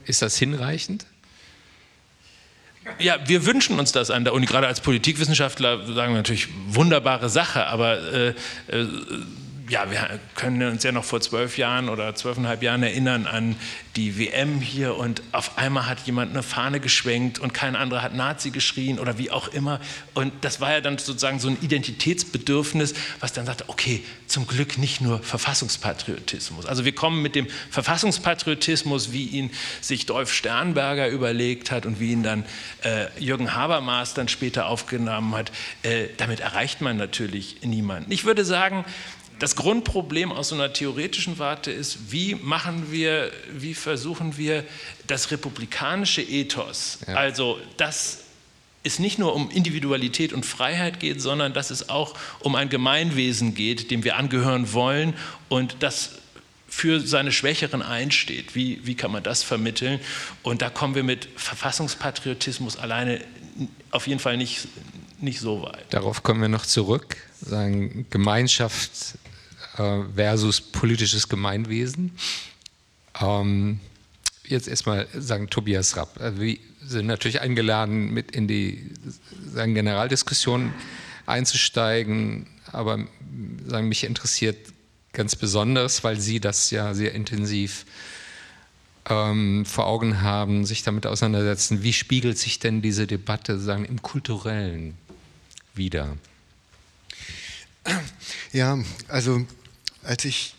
Ist 0.07 0.23
das 0.23 0.37
hinreichend? 0.37 1.07
Ja, 2.99 3.17
wir 3.27 3.47
wünschen 3.47 3.79
uns 3.79 3.93
das 3.93 4.11
an 4.11 4.25
der 4.25 4.35
Uni. 4.35 4.47
Gerade 4.47 4.67
als 4.67 4.81
Politikwissenschaftler 4.81 5.87
sagen 5.87 6.13
wir 6.13 6.19
natürlich 6.19 6.49
wunderbare 6.69 7.29
Sache, 7.29 7.67
aber 7.67 7.99
äh, 8.13 8.29
äh, 8.69 8.87
ja, 9.71 9.89
wir 9.89 10.19
können 10.35 10.69
uns 10.69 10.83
ja 10.83 10.91
noch 10.91 11.05
vor 11.05 11.21
zwölf 11.21 11.57
Jahren 11.57 11.89
oder 11.89 12.15
zwölfeinhalb 12.17 12.61
Jahren 12.63 12.83
erinnern 12.83 13.27
an 13.27 13.55
die 13.95 14.19
WM 14.19 14.61
hier 14.61 14.97
und 14.97 15.23
auf 15.31 15.59
einmal 15.59 15.87
hat 15.87 16.01
jemand 16.07 16.33
eine 16.33 16.43
Fahne 16.43 16.81
geschwenkt 16.81 17.39
und 17.39 17.55
kein 17.55 17.77
anderer 17.77 18.03
hat 18.03 18.15
Nazi 18.15 18.51
geschrien 18.51 18.99
oder 18.99 19.17
wie 19.17 19.31
auch 19.31 19.49
immer. 19.49 19.81
Und 20.15 20.33
das 20.41 20.61
war 20.61 20.73
ja 20.73 20.81
dann 20.81 20.99
sozusagen 20.99 21.39
so 21.39 21.49
ein 21.49 21.57
Identitätsbedürfnis, 21.61 22.95
was 23.21 23.33
dann 23.33 23.47
sagte, 23.47 23.65
okay, 23.69 24.03
zum 24.27 24.49
Glück 24.49 24.77
nicht 24.77 25.01
nur 25.01 25.23
Verfassungspatriotismus. 25.23 26.67
Also 26.67 26.85
wir 26.85 26.95
kommen 26.95 27.23
mit 27.23 27.37
dem 27.37 27.47
Verfassungspatriotismus, 27.71 29.13
wie 29.13 29.27
ihn 29.27 29.51
sich 29.81 30.07
Dolf 30.07 30.33
Sternberger 30.33 31.09
überlegt 31.09 31.71
hat 31.71 31.87
und 31.87 32.01
wie 32.01 32.11
ihn 32.11 32.25
dann 32.25 32.45
äh, 32.83 33.07
Jürgen 33.21 33.55
Habermas 33.55 34.15
dann 34.15 34.27
später 34.27 34.67
aufgenommen 34.67 35.37
hat, 35.37 35.53
äh, 35.83 36.09
damit 36.17 36.41
erreicht 36.41 36.81
man 36.81 36.97
natürlich 36.97 37.59
niemanden. 37.63 38.11
Ich 38.11 38.25
würde 38.25 38.45
sagen, 38.45 38.85
das 39.41 39.57
Grundproblem 39.57 40.31
aus 40.31 40.51
so 40.51 40.55
einer 40.55 40.73
theoretischen 40.73 41.39
Warte 41.39 41.73
ist, 41.73 42.13
wie 42.13 42.37
machen 42.37 42.93
wir, 42.93 43.33
wie 43.53 43.75
versuchen 43.75 44.37
wir 44.37 44.65
das 45.07 45.31
republikanische 45.31 46.23
Ethos, 46.23 46.99
ja. 47.09 47.15
also 47.15 47.59
das 47.77 48.21
es 48.83 48.99
nicht 48.99 49.19
nur 49.19 49.35
um 49.35 49.51
Individualität 49.51 50.33
und 50.33 50.47
Freiheit 50.47 51.01
geht, 51.01 51.21
sondern 51.21 51.53
dass 51.53 51.71
es 51.71 51.91
auch 51.91 52.15
um 52.39 52.55
ein 52.55 52.71
Gemeinwesen 52.71 53.55
geht, 53.55 53.91
dem 53.91 54.05
wir 54.05 54.17
angehören 54.17 54.73
wollen 54.73 55.15
und 55.51 55.77
das 55.81 56.13
für 56.67 57.01
seine 57.01 57.33
Schwächeren 57.33 57.83
einsteht. 57.83 58.55
Wie, 58.55 58.81
wie 58.87 58.95
kann 58.95 59.11
man 59.11 59.23
das 59.23 59.43
vermitteln? 59.43 60.01
Und 60.43 60.63
da 60.63 60.71
kommen 60.71 60.95
wir 60.95 61.03
mit 61.03 61.29
Verfassungspatriotismus 61.37 62.79
alleine 62.79 63.21
auf 63.91 64.07
jeden 64.07 64.21
Fall 64.21 64.39
nicht, 64.39 64.69
nicht 65.21 65.41
so 65.41 65.63
weit. 65.63 65.85
Darauf 65.91 66.23
kommen 66.23 66.41
wir 66.41 66.49
noch 66.49 66.65
zurück. 66.65 67.17
Sagen, 67.43 68.07
Gemeinschaft 68.09 69.19
versus 69.77 70.61
politisches 70.61 71.29
Gemeinwesen. 71.29 72.13
Ähm, 73.21 73.81
jetzt 74.45 74.69
erstmal 74.69 75.07
sagen 75.15 75.49
Tobias 75.49 75.97
Rapp. 75.97 76.21
Also 76.21 76.41
wir 76.41 76.59
sind 76.85 77.07
natürlich 77.07 77.41
eingeladen, 77.41 78.13
mit 78.13 78.31
in 78.33 78.49
die 78.49 78.91
sagen, 79.53 79.75
Generaldiskussion 79.75 80.73
einzusteigen, 81.27 82.47
aber 82.73 83.07
sagen, 83.67 83.89
mich 83.89 84.05
interessiert 84.05 84.57
ganz 85.13 85.37
besonders, 85.37 86.05
weil 86.05 86.21
Sie 86.21 86.41
das 86.41 86.71
ja 86.71 86.95
sehr 86.95 87.15
intensiv 87.15 87.85
ähm, 89.09 89.65
vor 89.67 89.87
Augen 89.87 90.23
haben, 90.23 90.65
sich 90.65 90.83
damit 90.83 91.07
auseinandersetzen. 91.07 91.83
Wie 91.83 91.93
spiegelt 91.93 92.39
sich 92.39 92.59
denn 92.59 92.83
diese 92.83 93.07
Debatte 93.07 93.59
sagen, 93.59 93.85
im 93.85 94.03
Kulturellen 94.03 94.97
wieder? 95.75 96.17
Ja, 98.53 98.79
also 99.09 99.47
als 100.03 100.25
ich 100.25 100.55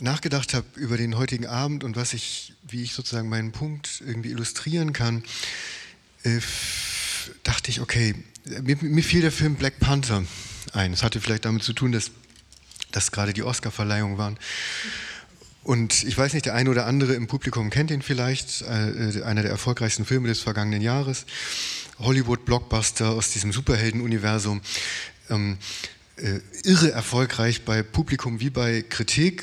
nachgedacht 0.00 0.54
habe 0.54 0.66
über 0.76 0.96
den 0.96 1.16
heutigen 1.16 1.46
Abend 1.46 1.84
und 1.84 1.96
was 1.96 2.12
ich, 2.12 2.52
wie 2.68 2.82
ich 2.82 2.92
sozusagen 2.92 3.28
meinen 3.28 3.52
Punkt 3.52 4.02
irgendwie 4.04 4.30
illustrieren 4.30 4.92
kann, 4.92 5.24
äh, 6.24 6.40
dachte 7.42 7.70
ich, 7.70 7.80
okay, 7.80 8.14
mir, 8.62 8.76
mir, 8.80 9.02
fiel 9.02 9.22
der 9.22 9.32
Film 9.32 9.54
Black 9.54 9.78
Panther 9.80 10.24
ein. 10.72 10.92
Es 10.92 11.02
hatte 11.02 11.20
vielleicht 11.20 11.44
damit 11.44 11.62
zu 11.62 11.72
tun, 11.72 11.92
dass 11.92 12.10
das 12.92 13.12
gerade 13.12 13.32
die 13.32 13.42
Oscar-Verleihung 13.42 14.18
waren. 14.18 14.38
Und 15.62 16.04
ich 16.04 16.16
weiß 16.16 16.34
nicht, 16.34 16.44
der 16.44 16.54
eine 16.54 16.68
oder 16.68 16.86
andere 16.86 17.14
im 17.14 17.26
Publikum 17.26 17.70
kennt 17.70 17.90
ihn 17.90 18.02
vielleicht, 18.02 18.62
äh, 18.62 19.22
einer 19.24 19.42
der 19.42 19.50
erfolgreichsten 19.50 20.04
Filme 20.04 20.28
des 20.28 20.40
vergangenen 20.40 20.82
Jahres. 20.82 21.24
Hollywood-Blockbuster 21.98 23.10
aus 23.10 23.30
diesem 23.30 23.52
Superhelden-Universum. 23.52 24.60
Ähm, 25.30 25.52
äh, 25.52 25.56
irre 26.62 26.92
erfolgreich 26.92 27.64
bei 27.64 27.82
Publikum 27.82 28.40
wie 28.40 28.50
bei 28.50 28.82
Kritik. 28.82 29.42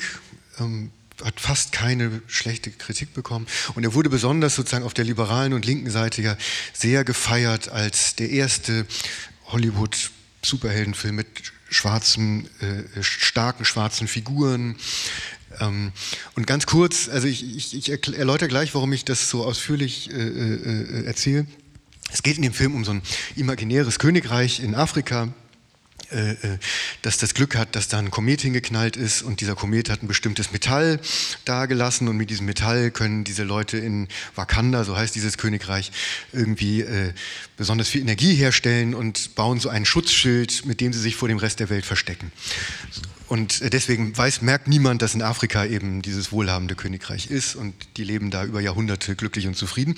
Ähm, 0.58 0.90
hat 1.24 1.40
fast 1.40 1.72
keine 1.72 2.22
schlechte 2.26 2.70
Kritik 2.70 3.14
bekommen. 3.14 3.46
Und 3.74 3.84
er 3.84 3.94
wurde 3.94 4.10
besonders 4.10 4.54
sozusagen 4.54 4.84
auf 4.84 4.94
der 4.94 5.04
liberalen 5.04 5.52
und 5.52 5.64
linken 5.64 5.90
Seite 5.90 6.22
ja 6.22 6.36
sehr 6.72 7.04
gefeiert 7.04 7.68
als 7.68 8.16
der 8.16 8.30
erste 8.30 8.86
Hollywood-Superheldenfilm 9.46 11.16
mit 11.16 11.26
schwarzen, 11.70 12.48
äh, 12.60 13.02
starken 13.02 13.64
schwarzen 13.64 14.08
Figuren. 14.08 14.76
Ähm, 15.60 15.92
und 16.34 16.46
ganz 16.46 16.66
kurz, 16.66 17.08
also 17.08 17.26
ich, 17.26 17.56
ich, 17.56 17.90
ich, 17.90 18.16
erläutere 18.16 18.48
gleich, 18.48 18.74
warum 18.74 18.92
ich 18.92 19.04
das 19.04 19.28
so 19.28 19.44
ausführlich 19.44 20.10
äh, 20.10 20.14
äh, 20.14 21.04
erzähle. 21.04 21.46
Es 22.12 22.22
geht 22.22 22.36
in 22.36 22.42
dem 22.42 22.52
Film 22.52 22.74
um 22.74 22.84
so 22.84 22.92
ein 22.92 23.02
imaginäres 23.36 23.98
Königreich 23.98 24.60
in 24.60 24.74
Afrika, 24.74 25.32
äh, 26.12 26.32
äh, 26.32 26.58
dass 27.02 27.18
das 27.18 27.34
Glück 27.34 27.56
hat, 27.56 27.74
dass 27.74 27.88
da 27.88 27.98
ein 27.98 28.10
Komet 28.10 28.42
hingeknallt 28.42 28.96
ist 28.96 29.22
und 29.22 29.40
dieser 29.40 29.54
Komet 29.54 29.90
hat 29.90 30.02
ein 30.02 30.08
bestimmtes 30.08 30.52
Metall 30.52 31.00
dagelassen 31.44 32.08
und 32.08 32.16
mit 32.16 32.30
diesem 32.30 32.46
Metall 32.46 32.90
können 32.90 33.24
diese 33.24 33.44
Leute 33.44 33.78
in 33.78 34.08
Wakanda, 34.34 34.84
so 34.84 34.96
heißt 34.96 35.14
dieses 35.14 35.38
Königreich, 35.38 35.92
irgendwie 36.32 36.82
äh, 36.82 37.12
besonders 37.56 37.88
viel 37.88 38.02
Energie 38.02 38.34
herstellen 38.34 38.94
und 38.94 39.34
bauen 39.34 39.60
so 39.60 39.68
ein 39.68 39.84
Schutzschild, 39.84 40.66
mit 40.66 40.80
dem 40.80 40.92
sie 40.92 41.00
sich 41.00 41.16
vor 41.16 41.28
dem 41.28 41.38
Rest 41.38 41.60
der 41.60 41.70
Welt 41.70 41.84
verstecken. 41.84 42.32
Und 43.32 43.72
deswegen 43.72 44.14
weiß, 44.14 44.42
merkt 44.42 44.68
niemand, 44.68 45.00
dass 45.00 45.14
in 45.14 45.22
Afrika 45.22 45.64
eben 45.64 46.02
dieses 46.02 46.32
wohlhabende 46.32 46.74
Königreich 46.74 47.30
ist 47.30 47.54
und 47.54 47.74
die 47.96 48.04
leben 48.04 48.30
da 48.30 48.44
über 48.44 48.60
Jahrhunderte 48.60 49.16
glücklich 49.16 49.46
und 49.46 49.56
zufrieden, 49.56 49.94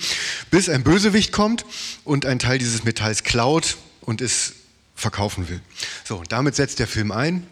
bis 0.51 0.69
ein 0.69 0.83
Bösewicht 0.83 1.33
kommt 1.33 1.65
und 2.05 2.25
einen 2.25 2.39
Teil 2.39 2.59
dieses 2.59 2.85
Metalls 2.85 3.23
klaut 3.23 3.75
und 3.99 4.21
es 4.21 4.53
verkaufen 4.95 5.49
will. 5.49 5.61
So, 6.03 6.23
damit 6.29 6.55
setzt 6.55 6.79
der 6.79 6.87
Film 6.87 7.11
ein. 7.11 7.45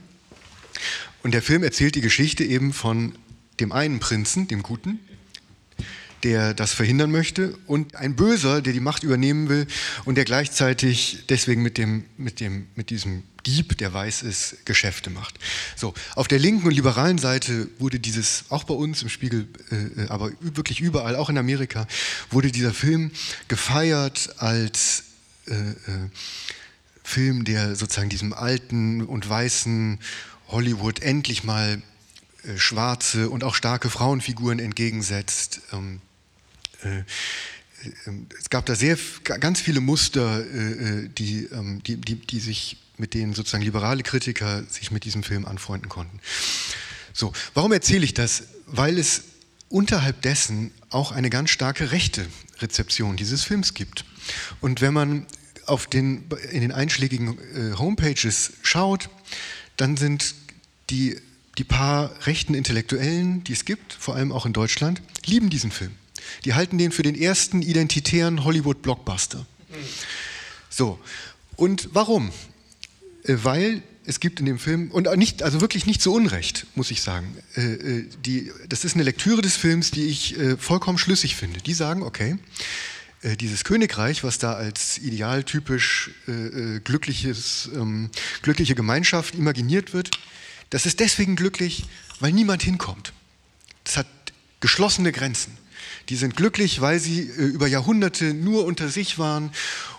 Und 1.22 1.34
der 1.34 1.42
Film 1.42 1.64
erzählt 1.64 1.96
die 1.96 2.02
Geschichte 2.02 2.44
eben 2.44 2.74
von 2.74 3.16
dem 3.60 3.72
einen 3.72 4.00
Prinzen, 4.00 4.48
dem 4.48 4.64
Guten, 4.64 5.00
der 6.24 6.54
das 6.54 6.74
verhindern 6.74 7.12
möchte, 7.12 7.58
und 7.68 7.96
ein 7.96 8.16
Böser, 8.16 8.62
der 8.62 8.74
die 8.74 8.80
Macht 8.80 9.04
übernehmen 9.04 9.50
will 9.50 9.68
und 10.06 10.16
der 10.16 10.26
gleichzeitig 10.26 11.26
deswegen 11.30 11.62
mit, 11.62 11.78
dem, 11.78 12.06
mit, 12.18 12.40
dem, 12.40 12.68
mit 12.76 12.90
diesem 12.90 13.24
Dieb, 13.46 13.78
der 13.78 13.94
weiß 13.94 14.24
ist, 14.24 14.66
Geschäfte 14.66 15.10
macht. 15.10 15.38
So, 15.76 15.94
auf 16.16 16.30
der 16.30 16.40
linken 16.40 16.66
und 16.66 16.74
liberalen 16.74 17.18
Seite 17.18 17.68
wurde 17.78 18.00
dieses, 18.00 18.46
auch 18.50 18.64
bei 18.64 18.74
uns 18.74 19.04
im 19.04 19.10
Spiegel, 19.10 19.48
äh, 19.70 20.08
aber 20.08 20.32
wirklich 20.40 20.80
überall, 20.80 21.18
auch 21.18 21.30
in 21.30 21.38
Amerika, 21.38 21.88
wurde 22.32 22.52
dieser 22.52 22.74
Film 22.74 23.12
gefeiert 23.50 24.36
als 24.38 25.04
äh, 25.48 25.54
äh, 25.54 26.10
Film, 27.04 27.44
der 27.44 27.76
sozusagen 27.76 28.10
diesem 28.10 28.34
alten 28.34 29.02
und 29.02 29.28
weißen 29.28 30.00
Hollywood 30.48 31.02
endlich 31.02 31.44
mal 31.44 31.82
äh, 32.44 32.58
schwarze 32.58 33.30
und 33.30 33.44
auch 33.44 33.56
starke 33.56 33.90
Frauenfiguren 33.90 34.60
entgegensetzt. 34.60 35.62
Ähm, 35.72 36.02
äh, 36.84 37.00
äh, 37.00 37.04
es 38.40 38.50
gab 38.50 38.66
da 38.66 38.76
sehr 38.76 38.98
ganz 39.24 39.62
viele 39.62 39.82
Muster, 39.82 40.46
äh, 40.46 41.04
äh, 41.04 41.10
die, 41.10 41.46
ähm, 41.46 41.82
die, 41.84 41.98
die, 41.98 42.16
die 42.16 42.40
sich 42.40 42.78
mit 42.98 43.14
denen 43.14 43.34
sozusagen 43.34 43.64
liberale 43.64 44.04
Kritiker 44.04 44.64
sich 44.70 44.92
mit 44.92 45.04
diesem 45.04 45.24
Film 45.24 45.46
anfreunden 45.46 45.90
konnten. 45.90 46.20
So, 47.12 47.34
warum 47.54 47.72
erzähle 47.72 48.06
ich 48.06 48.14
das? 48.14 48.44
Weil 48.68 48.98
es 48.98 49.24
unterhalb 49.70 50.22
dessen 50.22 50.72
auch 50.90 51.12
eine 51.12 51.30
ganz 51.30 51.50
starke 51.50 51.92
rechte 51.92 52.26
Rezeption 52.60 53.18
dieses 53.18 53.44
Films 53.44 53.74
gibt. 53.74 54.06
Und 54.62 54.82
wenn 54.82 54.94
man 54.94 55.26
auf 55.66 55.88
den, 55.88 56.26
in 56.52 56.62
den 56.62 56.72
einschlägigen 56.72 57.38
äh, 57.56 57.78
Homepages 57.78 58.54
schaut, 58.62 59.10
dann 59.78 59.98
sind 59.98 60.36
die, 60.90 61.18
die 61.58 61.64
paar 61.64 62.12
rechten 62.26 62.54
Intellektuellen, 62.54 63.44
die 63.44 63.54
es 63.54 63.66
gibt, 63.66 63.94
vor 63.94 64.16
allem 64.16 64.32
auch 64.32 64.46
in 64.46 64.54
Deutschland, 64.54 65.02
lieben 65.26 65.50
diesen 65.50 65.72
Film. 65.72 65.92
Die 66.46 66.54
halten 66.54 66.78
den 66.78 66.92
für 66.92 67.04
den 67.04 67.16
ersten 67.16 67.62
identitären 67.62 68.44
Hollywood-Blockbuster. 68.44 69.46
So, 70.70 71.00
und 71.56 71.90
warum? 71.94 72.32
Äh, 73.24 73.36
weil 73.44 73.84
es 74.06 74.20
gibt 74.20 74.42
in 74.42 74.46
dem 74.46 74.60
Film, 74.60 74.92
und 74.92 75.08
nicht, 75.18 75.44
also 75.44 75.62
wirklich 75.62 75.86
nicht 75.86 76.02
zu 76.02 76.14
Unrecht, 76.14 76.68
muss 76.76 76.92
ich 76.92 77.02
sagen, 77.02 77.38
äh, 77.56 78.04
die, 78.26 78.52
das 78.68 78.84
ist 78.84 78.96
eine 78.96 79.04
Lektüre 79.04 79.42
des 79.42 79.56
Films, 79.56 79.92
die 79.92 80.06
ich 80.08 80.36
vollkommen 80.60 80.98
schlüssig 80.98 81.38
finde. 81.38 81.62
Die 81.62 81.74
sagen, 81.74 82.04
okay, 82.04 82.38
äh, 83.24 83.36
dieses 83.36 83.64
Königreich, 83.64 84.24
was 84.24 84.38
da 84.38 84.54
als 84.54 84.98
idealtypisch 84.98 86.12
äh, 86.28 86.32
äh, 86.32 86.80
glückliches, 86.80 87.70
ähm, 87.74 88.10
glückliche 88.42 88.76
Gemeinschaft 88.76 89.36
imaginiert 89.36 89.94
wird, 89.94 90.12
das 90.70 90.86
ist 90.86 91.00
deswegen 91.00 91.36
glücklich, 91.36 91.86
weil 92.20 92.32
niemand 92.32 92.64
hinkommt. 92.64 93.14
Das 93.84 93.98
hat 93.98 94.08
geschlossene 94.60 95.12
Grenzen. 95.12 95.58
Die 96.10 96.16
sind 96.16 96.36
glücklich, 96.36 96.82
weil 96.82 97.00
sie 97.00 97.22
äh, 97.22 97.46
über 97.46 97.68
Jahrhunderte 97.68 98.34
nur 98.34 98.66
unter 98.66 98.90
sich 98.90 99.18
waren. 99.20 99.52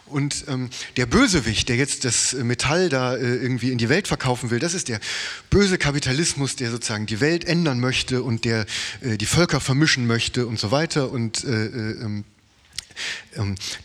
Und 0.07 0.45
ähm, 0.49 0.69
der 0.99 1.07
Bösewicht, 1.07 1.69
der 1.71 1.77
jetzt 1.77 2.05
das 2.05 2.35
Metall 2.35 2.91
da 2.91 3.17
äh, 3.17 3.21
irgendwie 3.21 3.71
in 3.71 3.79
die 3.79 3.89
Welt 3.89 4.07
verkaufen 4.07 4.51
will, 4.51 4.59
das 4.59 4.75
ist 4.75 4.89
der 4.89 5.01
böse 5.49 5.79
Kapitalismus, 5.79 6.57
der 6.57 6.71
sozusagen 6.71 7.07
die 7.07 7.21
Welt 7.21 7.47
ändern 7.47 7.81
möchte 7.81 8.23
und 8.23 8.45
der 8.45 8.67
äh, 9.01 9.17
die 9.17 9.27
Völker 9.27 9.61
vermischen 9.61 10.07
möchte 10.07 10.47
und 10.47 10.59
so 10.59 10.71
weiter. 10.71 11.11
Und 11.11 11.43
ähm, 11.45 12.25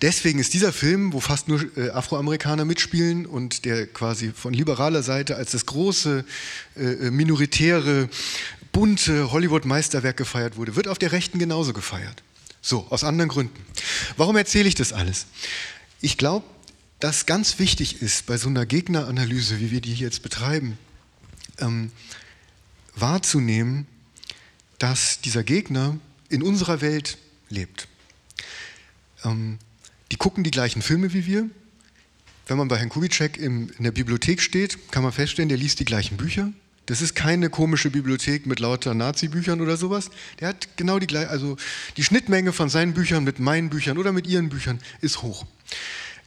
deswegen 0.02 0.40
ist 0.40 0.54
dieser 0.54 0.72
Film, 0.72 1.14
wo 1.14 1.20
fast 1.20 1.48
nur 1.48 1.66
äh, 1.78 1.90
Afroamerikaner 1.90 2.66
mitspielen 2.66 3.26
und 3.26 3.66
der 3.66 3.88
quasi 3.88 4.32
von 4.32 4.54
liberaler 4.54 5.04
Seite 5.04 5.36
als 5.36 5.52
das 5.52 5.66
große, 5.66 6.26
äh, 6.76 6.82
äh, 6.82 7.12
minoritäre, 7.12 8.10
bunte 8.72 9.32
Hollywood-Meisterwerk 9.32 10.18
gefeiert 10.18 10.58
wurde, 10.58 10.76
wird 10.76 10.88
auf 10.88 11.00
der 11.00 11.12
Rechten 11.12 11.40
genauso 11.40 11.74
gefeiert. 11.74 12.24
So, 12.62 12.86
aus 12.90 13.04
anderen 13.04 13.30
Gründen. 13.30 13.60
Warum 14.18 14.36
erzähle 14.36 14.68
ich 14.68 14.76
das 14.76 14.94
alles? 14.94 15.26
Ich 16.02 16.18
glaube, 16.18 16.46
dass 17.00 17.26
ganz 17.26 17.60
wichtig 17.60 18.02
ist 18.02 18.26
bei 18.26 18.38
so 18.38 18.50
einer 18.50 18.66
Gegneranalyse, 18.66 19.60
wie 19.60 19.72
wir 19.72 19.82
die 19.82 19.94
jetzt 19.96 20.22
betreiben, 20.22 20.78
ähm, 21.60 21.92
wahrzunehmen, 22.96 23.88
dass 24.78 25.22
dieser 25.22 25.44
Gegner 25.44 25.98
in 26.30 26.44
unserer 26.44 26.82
Welt 26.82 27.18
lebt. 27.50 27.89
Ähm, 29.24 29.58
die 30.12 30.18
gucken 30.18 30.44
die 30.44 30.52
gleichen 30.52 30.82
Filme 30.82 31.14
wie 31.14 31.26
wir. 31.26 31.50
Wenn 32.48 32.58
man 32.58 32.68
bei 32.68 32.78
Herrn 32.78 32.90
Kubitschek 32.90 33.38
in 33.38 33.72
der 33.78 33.92
Bibliothek 33.92 34.42
steht, 34.42 34.92
kann 34.92 35.04
man 35.04 35.12
feststellen, 35.12 35.50
der 35.50 35.58
liest 35.58 35.80
die 35.80 35.86
gleichen 35.86 36.18
Bücher. 36.18 36.52
Das 36.88 37.04
ist 37.04 37.14
keine 37.14 37.52
komische 37.52 37.92
Bibliothek 37.92 38.48
mit 38.48 38.60
lauter 38.60 38.96
Nazi-Büchern 38.96 39.62
oder 39.62 39.78
sowas. 39.78 40.10
Der 40.40 40.48
hat 40.48 40.70
genau 40.76 40.98
die 40.98 41.06
gleiche, 41.06 41.30
also 41.30 41.56
die 41.98 42.04
Schnittmenge 42.04 42.52
von 42.52 42.68
seinen 42.68 42.96
Büchern 42.96 43.24
mit 43.24 43.38
meinen 43.38 43.70
Büchern 43.70 44.00
oder 44.00 44.12
mit 44.12 44.26
ihren 44.26 44.50
Büchern 44.50 44.80
ist 45.00 45.22
hoch. 45.22 45.46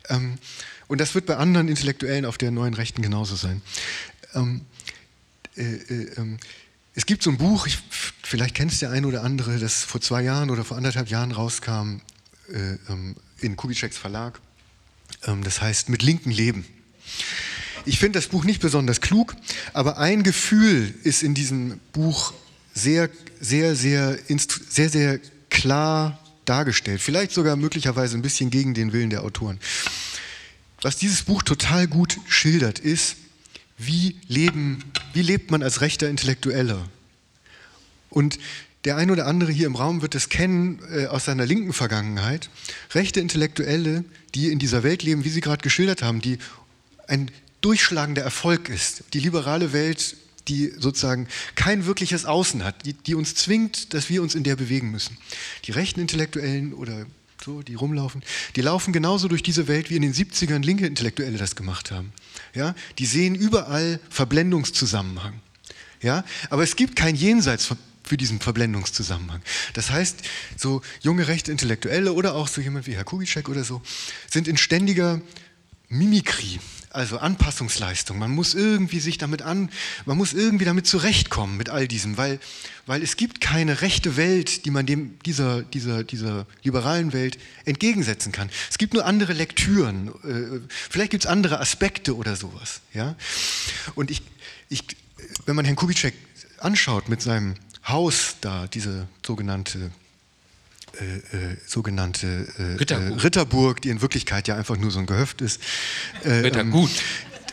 Ähm, 0.09 0.38
und 0.87 1.00
das 1.00 1.16
wird 1.16 1.26
bei 1.26 1.37
anderen 1.37 1.66
Intellektuellen 1.66 2.24
auf 2.24 2.38
der 2.38 2.52
neuen 2.52 2.74
Rechten 2.74 3.02
genauso 3.02 3.35
sein. 3.35 3.61
Ähm, 4.35 4.61
äh, 5.57 5.62
äh, 5.62 6.12
ähm, 6.16 6.38
es 6.94 7.07
gibt 7.07 7.24
so 7.24 7.31
ein 7.31 7.38
Buch, 7.38 7.66
ich, 7.66 7.78
vielleicht 8.22 8.55
kennt 8.55 8.70
es 8.70 8.78
der 8.78 8.90
eine 8.90 9.07
oder 9.09 9.24
andere, 9.24 9.59
das 9.59 9.83
vor 9.83 10.00
zwei 10.00 10.22
Jahren 10.22 10.50
oder 10.50 10.64
vor 10.64 10.76
anderthalb 10.76 11.09
Jahren 11.09 11.33
rauskam, 11.33 12.02
in 13.41 13.57
Kubitscheks 13.57 13.97
Verlag. 13.97 14.41
Ähm, 15.25 15.43
das 15.43 15.61
heißt 15.61 15.88
Mit 15.88 16.03
linken 16.03 16.31
Leben. 16.31 16.65
Ich 17.85 17.99
finde 17.99 18.19
das 18.19 18.29
Buch 18.29 18.45
nicht 18.45 18.61
besonders 18.61 19.01
klug, 19.01 19.35
aber 19.73 19.99
ein 19.99 20.23
Gefühl 20.23 20.95
ist 21.03 21.23
in 21.23 21.35
diesem 21.35 21.81
Buch 21.93 22.33
sehr, 22.75 23.11
sehr, 23.41 23.75
sehr, 23.75 24.19
sehr, 24.69 24.88
sehr 24.88 25.21
klar 25.51 26.19
dargestellt. 26.45 27.01
Vielleicht 27.01 27.33
sogar 27.33 27.57
möglicherweise 27.57 28.17
ein 28.17 28.23
bisschen 28.23 28.51
gegen 28.51 28.75
den 28.75 28.93
Willen 28.93 29.11
der 29.11 29.25
Autoren. 29.25 29.59
Was 30.81 30.97
dieses 30.97 31.23
Buch 31.23 31.43
total 31.43 31.87
gut 31.87 32.19
schildert, 32.29 32.79
ist, 32.79 33.17
wie, 33.79 34.17
leben, 34.29 34.85
wie 35.12 35.23
lebt 35.23 35.51
man 35.51 35.62
als 35.62 35.81
rechter 35.81 36.09
Intellektueller. 36.09 36.88
Und 38.11 38.38
der 38.85 38.97
ein 38.97 39.11
oder 39.11 39.27
andere 39.27 39.53
hier 39.53 39.66
im 39.66 39.77
Raum 39.77 40.03
wird 40.03 40.14
es 40.14 40.29
kennen 40.29 40.81
äh, 40.90 41.07
aus 41.07 41.27
seiner 41.27 41.47
linken 41.47 41.73
Vergangenheit. 41.73 42.51
Rechte 42.95 43.21
Intellektuelle, 43.21 44.05
die 44.35 44.51
in 44.51 44.59
dieser 44.59 44.83
Welt 44.83 45.03
leben, 45.03 45.25
wie 45.25 45.29
Sie 45.29 45.40
gerade 45.40 45.62
geschildert 45.62 46.03
haben, 46.03 46.21
die 46.21 46.38
ein 47.07 47.31
durchschlagender 47.61 48.23
Erfolg 48.23 48.68
ist. 48.68 49.05
Die 49.14 49.21
liberale 49.21 49.73
Welt, 49.73 50.16
die 50.49 50.73
sozusagen 50.77 51.29
kein 51.55 51.87
wirkliches 51.87 52.25
Außen 52.25 52.64
hat, 52.64 52.85
die, 52.85 52.95
die 52.95 53.14
uns 53.14 53.35
zwingt, 53.37 53.95
dass 53.95 54.09
wir 54.09 54.23
uns 54.23 54.35
in 54.35 54.42
der 54.42 54.57
bewegen 54.57 54.90
müssen. 54.90 55.16
Die 55.64 55.73
rechten 55.73 56.01
Intellektuellen 56.01 56.75
oder 56.75 57.07
so, 57.45 57.62
die 57.62 57.75
rumlaufen, 57.75 58.23
die 58.57 58.61
laufen 58.61 58.92
genauso 58.92 59.29
durch 59.29 59.42
diese 59.42 59.68
Welt, 59.68 59.90
wie 59.90 59.97
in 59.97 60.03
den 60.03 60.14
70ern 60.14 60.64
linke 60.64 60.87
Intellektuelle 60.87 61.38
das 61.38 61.55
gemacht 61.57 61.90
haben. 61.90 62.12
Ja? 62.55 62.75
Die 62.99 63.07
sehen 63.07 63.35
überall 63.35 64.01
Verblendungszusammenhang. 64.11 65.35
Ja? 66.01 66.25
Aber 66.51 66.62
es 66.64 66.75
gibt 66.75 66.97
kein 66.97 67.14
Jenseits 67.14 67.66
von 67.66 67.79
für 68.05 68.17
diesen 68.17 68.41
Verblendungszusammenhang. 68.41 69.43
Das 69.75 69.91
heißt, 69.91 70.19
so 70.57 70.83
junge 71.01 71.29
rechte 71.29 71.53
Intellektuelle 71.53 72.12
oder 72.12 72.35
auch 72.35 72.49
so 72.49 72.61
jemand 72.61 72.87
wie 72.87 72.97
Herr 72.97 73.05
Kubitschek 73.05 73.49
oder 73.49 73.65
so 73.65 73.83
sind 74.31 74.49
in 74.49 74.57
ständiger 74.57 75.21
Mimikrie. 75.88 76.59
Also 76.91 77.17
Anpassungsleistung. 77.19 78.19
Man 78.19 78.33
muss 78.33 78.53
irgendwie 78.53 79.01
sich 79.01 79.17
damit 79.17 79.41
an, 79.41 79.71
man 80.05 80.19
muss 80.19 80.35
irgendwie 80.35 80.67
damit 80.67 80.87
zurechtkommen 80.87 81.57
mit 81.57 81.71
all 81.71 81.88
diesem, 81.88 82.19
weil, 82.19 82.38
weil 82.85 83.03
es 83.03 83.17
gibt 83.17 83.41
keine 83.41 83.81
rechte 83.81 84.19
Welt, 84.19 84.67
die 84.67 84.71
man 84.71 84.85
dem, 84.85 85.19
dieser, 85.25 85.62
dieser, 85.62 86.05
dieser 86.05 86.47
liberalen 86.62 87.15
Welt 87.15 87.38
entgegensetzen 87.65 88.31
kann. 88.31 88.51
Es 88.71 88.77
gibt 88.77 88.93
nur 88.93 89.07
andere 89.07 89.33
Lektüren, 89.33 90.09
äh, 90.09 90.61
vielleicht 90.69 91.12
gibt 91.12 91.25
es 91.25 91.31
andere 91.31 91.61
Aspekte 91.61 92.15
oder 92.15 92.37
sowas. 92.37 92.83
Ja? 92.93 93.17
Und 93.95 94.11
ich, 94.11 94.21
ich, 94.69 94.85
wenn 95.47 95.57
man 95.57 95.65
Herrn 95.65 95.77
Kubitschek 95.77 96.12
anschaut 96.59 97.09
mit 97.09 97.23
seinem 97.23 97.55
Haus 97.85 98.37
da, 98.40 98.66
diese 98.66 99.09
sogenannte 99.25 99.90
äh, 101.01 101.16
äh, 101.37 101.57
sogenannte 101.66 102.47
äh, 102.59 102.62
Ritterburg. 102.79 103.25
Ritterburg. 103.25 103.83
die 103.83 103.88
in 103.88 104.03
Wirklichkeit 104.03 104.47
ja 104.47 104.57
einfach 104.57 104.77
nur 104.77 104.90
so 104.90 104.99
ein 104.99 105.07
Gehöft 105.07 105.40
ist. 105.40 105.61
Rittergut. 106.25 106.90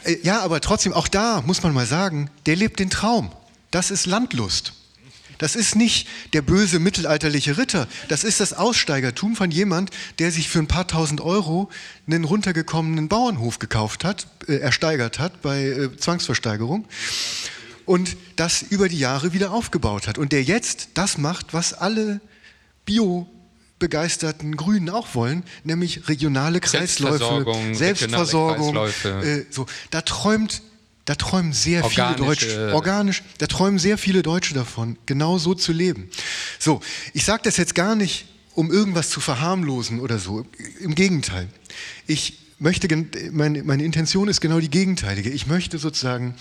Ähm, 0.05 0.17
ja, 0.23 0.41
aber 0.41 0.59
trotzdem, 0.59 0.91
auch 0.91 1.07
da 1.07 1.41
muss 1.45 1.63
man 1.63 1.73
mal 1.73 1.85
sagen, 1.85 2.29
der 2.45 2.57
lebt 2.57 2.79
den 2.79 2.89
Traum. 2.89 3.31
Das 3.71 3.91
ist 3.91 4.05
Landlust. 4.05 4.73
Das 5.37 5.55
ist 5.55 5.77
nicht 5.77 6.07
der 6.33 6.41
böse 6.41 6.79
mittelalterliche 6.79 7.57
Ritter. 7.57 7.87
Das 8.09 8.25
ist 8.25 8.41
das 8.41 8.51
Aussteigertum 8.51 9.37
von 9.37 9.51
jemand, 9.51 9.89
der 10.19 10.31
sich 10.31 10.49
für 10.49 10.59
ein 10.59 10.67
paar 10.67 10.87
tausend 10.87 11.21
Euro 11.21 11.69
einen 12.07 12.25
runtergekommenen 12.25 13.07
Bauernhof 13.07 13.57
gekauft 13.57 14.03
hat, 14.03 14.27
äh, 14.47 14.57
ersteigert 14.57 15.17
hat 15.17 15.41
bei 15.41 15.63
äh, 15.63 15.95
Zwangsversteigerung 15.95 16.85
und 17.89 18.17
das 18.35 18.61
über 18.61 18.87
die 18.87 18.99
Jahre 18.99 19.33
wieder 19.33 19.51
aufgebaut 19.51 20.07
hat. 20.07 20.19
Und 20.19 20.31
der 20.31 20.43
jetzt 20.43 20.89
das 20.93 21.17
macht, 21.17 21.55
was 21.55 21.73
alle 21.73 22.21
biobegeisterten 22.85 24.55
Grünen 24.55 24.91
auch 24.91 25.15
wollen, 25.15 25.41
nämlich 25.63 26.07
regionale 26.07 26.59
Kreisläufe, 26.59 27.17
Selbstversorgung, 27.17 27.73
Selbstversorgung. 27.73 28.73
Kreisläufe. 28.75 29.09
Äh, 29.27 29.45
so. 29.49 29.65
Da 29.89 30.03
träumt 30.03 30.61
da 31.05 31.15
träumen 31.15 31.51
sehr 31.51 31.83
Organische. 31.83 32.15
viele 32.15 32.27
Deutsche, 32.27 32.73
organisch, 32.75 33.23
da 33.39 33.47
träumen 33.47 33.79
sehr 33.79 33.97
viele 33.97 34.21
Deutsche 34.21 34.53
davon, 34.53 34.95
genau 35.07 35.39
so 35.39 35.55
zu 35.55 35.71
leben. 35.71 36.11
So, 36.59 36.81
ich 37.15 37.25
sage 37.25 37.41
das 37.45 37.57
jetzt 37.57 37.73
gar 37.73 37.95
nicht, 37.95 38.27
um 38.53 38.71
irgendwas 38.71 39.09
zu 39.09 39.19
verharmlosen 39.19 39.99
oder 39.99 40.19
so. 40.19 40.45
Im 40.79 40.93
Gegenteil. 40.93 41.47
Ich 42.05 42.37
möchte, 42.59 42.87
meine, 43.31 43.63
meine 43.63 43.83
Intention 43.83 44.27
ist 44.27 44.41
genau 44.41 44.59
die 44.59 44.69
gegenteilige. 44.69 45.31
Ich 45.31 45.47
möchte 45.47 45.79
sozusagen 45.79 46.35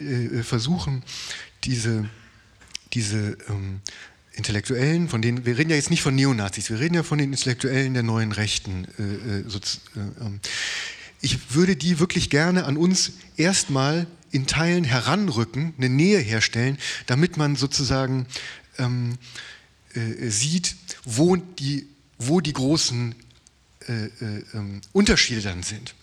äh, 0.00 0.42
versuchen, 0.42 1.02
diese, 1.64 2.08
diese 2.92 3.36
ähm, 3.48 3.80
Intellektuellen, 4.32 5.08
von 5.08 5.22
denen, 5.22 5.46
wir 5.46 5.56
reden 5.56 5.70
ja 5.70 5.76
jetzt 5.76 5.90
nicht 5.90 6.02
von 6.02 6.14
Neonazis, 6.14 6.70
wir 6.70 6.80
reden 6.80 6.94
ja 6.94 7.02
von 7.02 7.18
den 7.18 7.32
Intellektuellen 7.32 7.94
der 7.94 8.02
neuen 8.02 8.32
Rechten. 8.32 8.86
Äh, 8.98 9.02
äh, 9.02 9.44
so, 9.46 9.58
äh, 9.58 10.00
ähm. 10.20 10.40
ich 11.20 11.54
würde 11.54 11.76
die 11.76 12.00
wirklich 12.00 12.30
gerne 12.30 12.64
an 12.64 12.76
uns 12.76 13.12
erstmal 13.36 14.06
in 14.32 14.46
Teilen 14.46 14.82
heranrücken, 14.82 15.74
eine 15.78 15.88
Nähe 15.88 16.18
herstellen, 16.18 16.78
damit 17.06 17.36
man 17.36 17.54
sozusagen 17.54 18.26
ähm, 18.78 19.18
äh, 19.94 20.28
sieht, 20.28 20.74
wo 21.04 21.36
die, 21.36 21.86
wo 22.18 22.40
die 22.40 22.52
großen 22.52 23.14
äh, 23.86 24.06
äh, 24.06 24.44
ähm, 24.54 24.80
Unterschiede 24.92 25.42
dann 25.42 25.62
sind. 25.62 25.94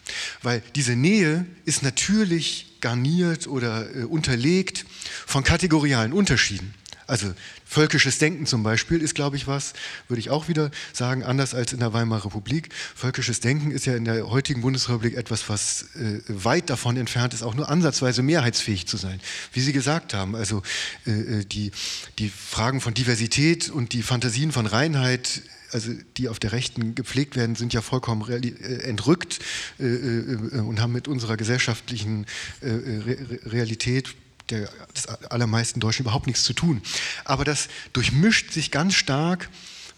Weil 0.41 0.63
diese 0.75 0.95
Nähe 0.95 1.45
ist 1.65 1.83
natürlich 1.83 2.70
garniert 2.81 3.47
oder 3.47 3.95
äh, 3.95 4.03
unterlegt 4.03 4.85
von 5.25 5.43
kategorialen 5.43 6.13
Unterschieden. 6.13 6.73
Also 7.11 7.33
völkisches 7.65 8.19
Denken 8.19 8.45
zum 8.45 8.63
Beispiel 8.63 9.01
ist, 9.01 9.15
glaube 9.15 9.35
ich, 9.35 9.45
was, 9.45 9.73
würde 10.07 10.21
ich 10.21 10.29
auch 10.29 10.47
wieder 10.47 10.71
sagen, 10.93 11.23
anders 11.23 11.53
als 11.53 11.73
in 11.73 11.79
der 11.79 11.91
Weimarer 11.91 12.23
Republik. 12.23 12.69
Völkisches 12.95 13.41
Denken 13.41 13.71
ist 13.71 13.85
ja 13.85 13.97
in 13.97 14.05
der 14.05 14.29
heutigen 14.29 14.61
Bundesrepublik 14.61 15.17
etwas, 15.17 15.49
was 15.49 15.87
äh, 15.95 16.21
weit 16.29 16.69
davon 16.69 16.95
entfernt 16.95 17.33
ist, 17.33 17.43
auch 17.43 17.53
nur 17.53 17.67
ansatzweise 17.67 18.23
mehrheitsfähig 18.23 18.87
zu 18.87 18.95
sein. 18.95 19.19
Wie 19.51 19.59
Sie 19.59 19.73
gesagt 19.73 20.13
haben, 20.13 20.37
also 20.37 20.63
äh, 21.05 21.11
äh 21.11 21.45
die, 21.45 21.71
die 22.17 22.29
Fragen 22.29 22.79
von 22.79 22.93
Diversität 22.93 23.69
und 23.69 23.91
die 23.91 24.03
Fantasien 24.03 24.53
von 24.53 24.65
Reinheit 24.65 25.41
also 25.71 25.91
die 26.17 26.29
auf 26.29 26.39
der 26.39 26.51
Rechten 26.51 26.95
gepflegt 26.95 27.35
werden, 27.35 27.55
sind 27.55 27.73
ja 27.73 27.81
vollkommen 27.81 28.27
äh, 28.29 28.77
entrückt 28.83 29.39
äh, 29.79 29.85
äh, 29.85 30.59
und 30.59 30.81
haben 30.81 30.93
mit 30.93 31.07
unserer 31.07 31.37
gesellschaftlichen 31.37 32.25
Re 32.61 33.39
Realität 33.45 34.15
der 34.49 34.69
des 34.95 35.07
allermeisten 35.07 35.79
Deutschen 35.79 36.03
überhaupt 36.03 36.27
nichts 36.27 36.43
zu 36.43 36.53
tun. 36.53 36.81
Aber 37.23 37.45
das 37.45 37.69
durchmischt 37.93 38.51
sich 38.51 38.71
ganz 38.71 38.95
stark 38.95 39.49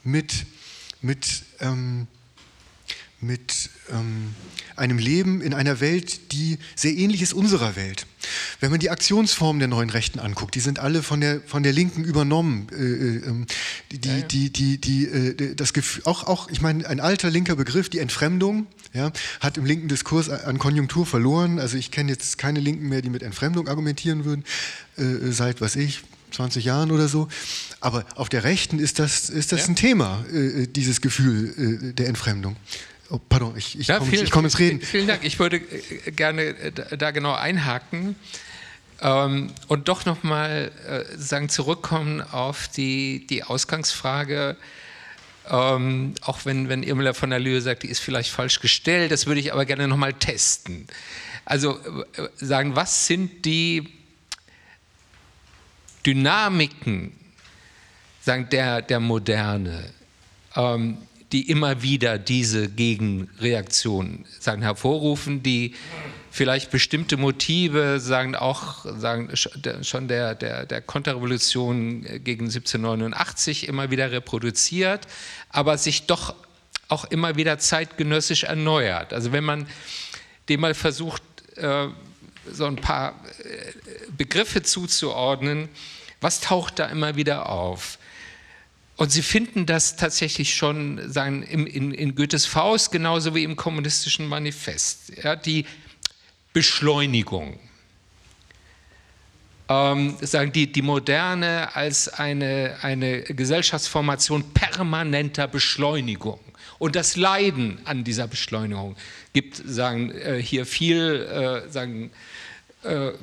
mit, 0.04 0.46
mit, 1.02 1.44
ähm, 1.60 2.08
mit 3.24 3.70
ähm, 3.92 4.36
einem 4.76 4.98
Leben 4.98 5.42
in 5.42 5.54
einer 5.54 5.80
Welt, 5.80 6.32
die 6.32 6.58
sehr 6.76 6.94
ähnlich 6.94 7.22
ist 7.22 7.34
unserer 7.34 7.76
Welt. 7.76 8.06
Wenn 8.60 8.72
man 8.72 8.80
die 8.80 8.90
Aktionsformen 8.90 9.60
der 9.60 9.68
neuen 9.68 9.90
Rechten 9.90 10.20
anguckt, 10.20 10.56
die 10.56 10.60
sind 10.60 10.80
alle 10.80 11.04
von 11.04 11.22
der, 11.22 11.42
von 11.42 11.64
der 11.64 11.74
Linken 11.74 12.04
übernommen. 12.04 12.68
Äh, 12.72 12.84
äh, 12.84 13.46
die, 13.92 14.08
ja, 14.08 14.18
ja. 14.18 14.22
die, 14.24 14.50
die, 14.50 14.78
die, 14.78 15.06
äh, 15.06 15.56
das 15.56 15.74
Gefühl, 15.74 16.04
auch, 16.06 16.24
auch, 16.26 16.50
ich 16.50 16.62
meine, 16.62 16.88
ein 16.88 17.00
alter 17.00 17.30
linker 17.30 17.56
Begriff, 17.56 17.90
die 17.90 18.00
Entfremdung, 18.00 18.68
ja, 18.94 19.12
hat 19.40 19.58
im 19.58 19.66
linken 19.66 19.88
Diskurs 19.88 20.30
an 20.30 20.60
Konjunktur 20.60 21.06
verloren. 21.06 21.60
Also 21.60 21.78
ich 21.78 21.92
kenne 21.92 22.12
jetzt 22.12 22.38
keine 22.38 22.60
Linken 22.60 22.90
mehr, 22.90 23.02
die 23.02 23.10
mit 23.10 23.24
Entfremdung 23.24 23.68
argumentieren 23.68 24.26
würden, 24.26 24.44
äh, 24.98 25.32
seit, 25.32 25.62
was 25.62 25.76
ich, 25.76 26.02
20 26.32 26.66
Jahren 26.66 26.92
oder 26.92 27.08
so. 27.08 27.28
Aber 27.80 28.06
auf 28.16 28.30
der 28.30 28.44
Rechten 28.44 28.80
ist 28.80 29.00
das, 29.00 29.30
ist 29.30 29.52
das 29.52 29.62
ja. 29.62 29.68
ein 29.68 29.76
Thema, 29.76 30.26
äh, 30.34 30.68
dieses 30.68 31.02
Gefühl 31.02 31.90
äh, 31.90 31.94
der 31.94 32.08
Entfremdung. 32.08 32.56
Oh, 33.10 33.20
pardon, 33.30 33.56
ich, 33.58 33.80
ich 33.80 33.88
ja, 33.88 34.00
komme 34.00 34.12
ins, 34.12 34.30
komm 34.32 34.46
ins 34.46 34.60
Reden. 34.60 34.82
Vielen 34.82 35.08
Dank. 35.08 35.24
Ich 35.24 35.38
würde 35.40 35.58
äh, 35.58 36.12
gerne 36.12 36.44
äh, 36.44 36.98
da 36.98 37.12
genau 37.12 37.34
einhaken 37.34 38.16
ähm, 39.02 39.52
und 39.68 39.90
doch 39.90 40.06
nochmal 40.06 40.72
äh, 40.88 41.18
sagen, 41.18 41.50
zurückkommen 41.50 42.22
auf 42.22 42.70
die, 42.70 43.28
die 43.28 43.44
Ausgangsfrage. 43.44 44.56
Ähm, 45.50 46.16
auch 46.22 46.46
wenn, 46.46 46.70
wenn 46.70 46.84
Irmela 46.84 47.14
von 47.14 47.30
der 47.30 47.40
Lühe 47.40 47.60
sagt, 47.60 47.84
die 47.84 47.90
ist 47.90 48.00
vielleicht 48.00 48.30
falsch 48.30 48.62
gestellt, 48.62 49.12
das 49.12 49.26
würde 49.28 49.42
ich 49.42 49.52
aber 49.52 49.66
gerne 49.66 49.90
nochmal 49.90 50.14
testen. 50.14 50.88
Also 51.44 51.78
äh, 51.78 52.30
sagen, 52.38 52.78
was 52.78 53.08
sind 53.08 53.44
die 53.44 53.90
Dynamiken 56.06 57.12
sagen, 58.22 58.48
der, 58.50 58.82
der 58.82 59.02
Moderne? 59.02 59.94
Ähm, 60.56 60.98
die 61.34 61.50
immer 61.50 61.82
wieder 61.82 62.20
diese 62.20 62.70
Gegenreaktionen 62.70 64.26
sagen, 64.40 64.62
hervorrufen, 64.62 65.42
die 65.42 65.74
vielleicht 66.32 66.72
bestimmte 66.72 67.18
Motive, 67.18 68.00
sagen 68.00 68.36
auch 68.36 68.86
sagen, 68.98 69.30
schon 69.82 70.08
der, 70.08 70.36
der, 70.36 70.66
der 70.66 70.82
Konterrevolution 70.82 72.04
gegen 72.24 72.46
1789 72.46 73.68
immer 73.68 73.92
wieder 73.92 74.12
reproduziert, 74.12 75.08
aber 75.50 75.78
sich 75.78 76.06
doch 76.06 76.36
auch 76.88 77.06
immer 77.06 77.36
wieder 77.36 77.58
zeitgenössisch 77.58 78.44
erneuert. 78.44 79.14
Also 79.14 79.32
wenn 79.32 79.44
man 79.44 79.68
dem 80.50 80.62
mal 80.62 80.74
versucht, 80.74 81.24
äh, 81.56 81.88
so 82.52 82.66
ein 82.66 82.76
paar 82.76 83.16
äh, 83.44 83.74
Begriffe 84.16 84.62
zuzuordnen, 84.62 85.70
was 86.22 86.42
taucht 86.42 86.80
da 86.80 86.86
immer 86.86 87.16
wieder 87.16 87.50
auf? 87.50 87.98
Und 88.96 89.12
sie 89.12 89.22
finden 89.22 89.66
das 89.66 89.96
tatsächlich 89.96 90.54
schon 90.54 91.12
sagen, 91.12 91.44
in, 91.44 91.66
in, 91.66 91.92
in 91.94 92.16
Goethes 92.16 92.46
Faust 92.46 92.92
genauso 92.92 93.34
wie 93.34 93.44
im 93.44 93.56
kommunistischen 93.56 94.28
Manifest. 94.28 95.12
Ja, 95.24 95.36
die 95.36 95.66
Beschleunigung. 96.54 97.60
Ähm, 99.68 100.16
sagen 100.22 100.52
die, 100.52 100.72
die 100.72 100.82
Moderne 100.82 101.76
als 101.76 102.08
eine, 102.08 102.78
eine 102.82 103.24
Gesellschaftsformation 103.24 104.54
permanenter 104.54 105.48
Beschleunigung. 105.48 106.40
Und 106.78 106.96
das 106.96 107.16
Leiden 107.16 107.80
an 107.86 108.04
dieser 108.04 108.28
Beschleunigung 108.28 108.96
gibt 109.32 109.56
sagen, 109.56 110.12
äh, 110.12 110.42
hier 110.42 110.66
viel 110.66 111.64
äh, 111.66 111.72
sagen, 111.72 112.12
äh, 112.84 113.14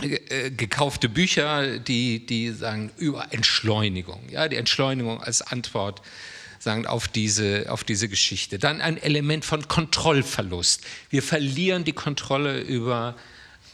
gekaufte 0.00 1.08
Bücher, 1.08 1.78
die, 1.78 2.24
die 2.24 2.50
sagen 2.50 2.90
über 2.96 3.32
Entschleunigung, 3.32 4.28
ja, 4.30 4.48
die 4.48 4.56
Entschleunigung 4.56 5.22
als 5.22 5.42
Antwort 5.42 6.02
sagen, 6.58 6.86
auf, 6.86 7.08
diese, 7.08 7.66
auf 7.68 7.84
diese 7.84 8.08
Geschichte. 8.08 8.58
Dann 8.58 8.80
ein 8.80 8.98
Element 8.98 9.44
von 9.44 9.66
Kontrollverlust. 9.66 10.84
Wir 11.08 11.22
verlieren 11.22 11.84
die 11.84 11.92
Kontrolle 11.92 12.60
über 12.60 13.16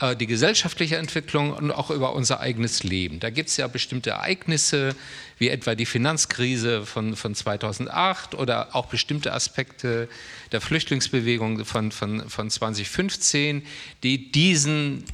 äh, 0.00 0.14
die 0.14 0.26
gesellschaftliche 0.26 0.96
Entwicklung 0.96 1.52
und 1.52 1.70
auch 1.70 1.90
über 1.90 2.14
unser 2.14 2.40
eigenes 2.40 2.84
Leben. 2.84 3.18
Da 3.18 3.30
gibt 3.30 3.48
es 3.48 3.56
ja 3.56 3.66
bestimmte 3.66 4.10
Ereignisse, 4.10 4.94
wie 5.38 5.48
etwa 5.48 5.74
die 5.74 5.86
Finanzkrise 5.86 6.86
von, 6.86 7.16
von 7.16 7.34
2008 7.34 8.34
oder 8.34 8.74
auch 8.74 8.86
bestimmte 8.86 9.32
Aspekte 9.32 10.08
der 10.52 10.60
Flüchtlingsbewegung 10.60 11.64
von, 11.64 11.92
von, 11.92 12.28
von 12.28 12.50
2015, 12.50 13.62
die 14.02 14.30
diesen 14.30 15.04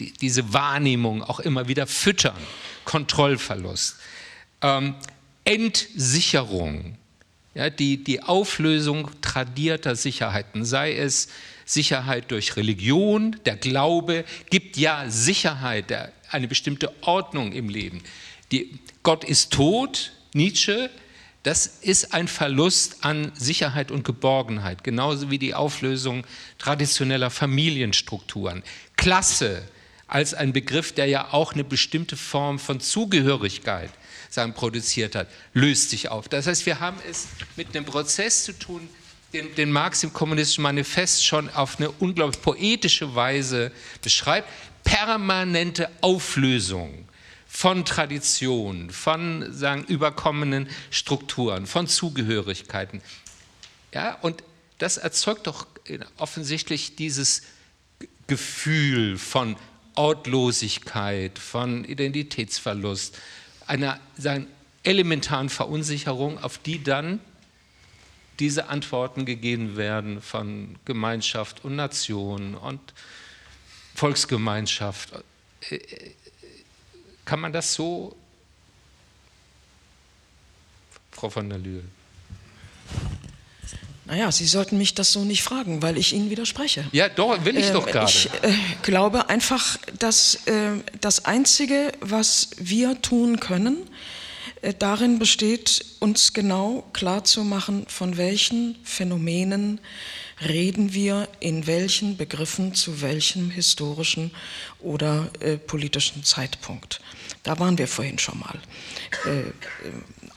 die, 0.00 0.12
diese 0.12 0.52
Wahrnehmung 0.52 1.22
auch 1.22 1.40
immer 1.40 1.68
wieder 1.68 1.86
füttern. 1.86 2.36
Kontrollverlust. 2.84 3.96
Ähm, 4.62 4.94
Entsicherung 5.44 6.96
Ja, 7.54 7.68
die, 7.68 8.02
die 8.02 8.22
Auflösung 8.22 9.10
tradierter 9.20 9.96
Sicherheiten, 9.96 10.64
sei 10.64 10.96
es 10.96 11.28
Sicherheit 11.64 12.30
durch 12.30 12.56
Religion, 12.56 13.36
der 13.44 13.56
Glaube 13.56 14.24
gibt 14.50 14.76
ja 14.76 15.08
Sicherheit, 15.08 16.12
eine 16.30 16.48
bestimmte 16.48 16.92
Ordnung 17.02 17.52
im 17.52 17.68
Leben. 17.68 18.02
Die, 18.52 18.78
Gott 19.02 19.24
ist 19.24 19.52
tot, 19.52 20.12
Nietzsche, 20.32 20.90
das 21.42 21.66
ist 21.66 22.12
ein 22.12 22.28
Verlust 22.28 23.02
an 23.02 23.32
Sicherheit 23.34 23.90
und 23.90 24.04
Geborgenheit, 24.04 24.84
genauso 24.84 25.30
wie 25.30 25.38
die 25.38 25.54
Auflösung 25.54 26.26
traditioneller 26.58 27.30
Familienstrukturen. 27.30 28.62
Klasse 28.96 29.62
als 30.10 30.34
ein 30.34 30.52
Begriff, 30.52 30.92
der 30.92 31.06
ja 31.06 31.32
auch 31.32 31.52
eine 31.52 31.64
bestimmte 31.64 32.16
Form 32.16 32.58
von 32.58 32.80
Zugehörigkeit 32.80 33.90
sagen, 34.28 34.54
produziert 34.54 35.14
hat, 35.14 35.28
löst 35.54 35.90
sich 35.90 36.08
auf. 36.08 36.28
Das 36.28 36.46
heißt, 36.46 36.66
wir 36.66 36.80
haben 36.80 36.98
es 37.08 37.28
mit 37.56 37.74
einem 37.74 37.84
Prozess 37.84 38.44
zu 38.44 38.58
tun, 38.58 38.88
den, 39.32 39.54
den 39.54 39.70
Marx 39.70 40.02
im 40.02 40.12
Kommunistischen 40.12 40.62
Manifest 40.62 41.24
schon 41.24 41.48
auf 41.50 41.78
eine 41.78 41.90
unglaublich 41.90 42.42
poetische 42.42 43.14
Weise 43.14 43.70
beschreibt. 44.02 44.48
Permanente 44.82 45.88
Auflösung 46.00 47.08
von 47.46 47.84
Traditionen, 47.84 48.90
von 48.90 49.52
sagen, 49.52 49.84
überkommenen 49.84 50.68
Strukturen, 50.90 51.66
von 51.66 51.86
Zugehörigkeiten. 51.86 53.00
Ja, 53.94 54.14
und 54.22 54.42
das 54.78 54.96
erzeugt 54.96 55.46
doch 55.46 55.66
offensichtlich 56.16 56.96
dieses 56.96 57.42
Gefühl 58.26 59.18
von 59.18 59.56
Ortlosigkeit, 59.94 61.38
von 61.38 61.84
Identitätsverlust, 61.84 63.18
einer 63.66 64.00
sagen, 64.16 64.46
elementaren 64.82 65.48
Verunsicherung, 65.48 66.38
auf 66.38 66.58
die 66.58 66.82
dann 66.82 67.20
diese 68.38 68.68
Antworten 68.68 69.26
gegeben 69.26 69.76
werden 69.76 70.22
von 70.22 70.76
Gemeinschaft 70.86 71.64
und 71.64 71.76
Nation 71.76 72.54
und 72.54 72.80
Volksgemeinschaft. 73.94 75.12
Äh, 75.68 75.74
äh, 75.74 76.14
kann 77.26 77.40
man 77.40 77.52
das 77.52 77.74
so, 77.74 78.16
Frau 81.12 81.28
von 81.28 81.50
der 81.50 81.58
Lühe? 81.58 81.84
Naja, 84.10 84.32
Sie 84.32 84.46
sollten 84.46 84.76
mich 84.76 84.94
das 84.94 85.12
so 85.12 85.24
nicht 85.24 85.44
fragen, 85.44 85.82
weil 85.82 85.96
ich 85.96 86.12
Ihnen 86.12 86.30
widerspreche. 86.30 86.84
Ja, 86.90 87.08
doch, 87.08 87.44
will 87.44 87.56
ich 87.56 87.68
äh, 87.68 87.72
doch 87.72 87.86
gerade. 87.86 88.10
Ich 88.10 88.28
äh, 88.42 88.52
glaube 88.82 89.28
einfach, 89.28 89.76
dass 90.00 90.34
äh, 90.46 90.72
das 91.00 91.26
Einzige, 91.26 91.92
was 92.00 92.50
wir 92.56 93.00
tun 93.02 93.38
können, 93.38 93.88
äh, 94.62 94.74
darin 94.76 95.20
besteht, 95.20 95.84
uns 96.00 96.32
genau 96.32 96.84
klarzumachen, 96.92 97.86
von 97.86 98.16
welchen 98.16 98.76
Phänomenen 98.82 99.80
reden 100.44 100.92
wir 100.92 101.28
in 101.38 101.68
welchen 101.68 102.16
Begriffen 102.16 102.74
zu 102.74 103.02
welchem 103.02 103.48
historischen 103.50 104.32
oder 104.80 105.30
äh, 105.38 105.56
politischen 105.56 106.24
Zeitpunkt. 106.24 107.00
Da 107.44 107.60
waren 107.60 107.78
wir 107.78 107.86
vorhin 107.86 108.18
schon 108.18 108.40
mal. 108.40 108.58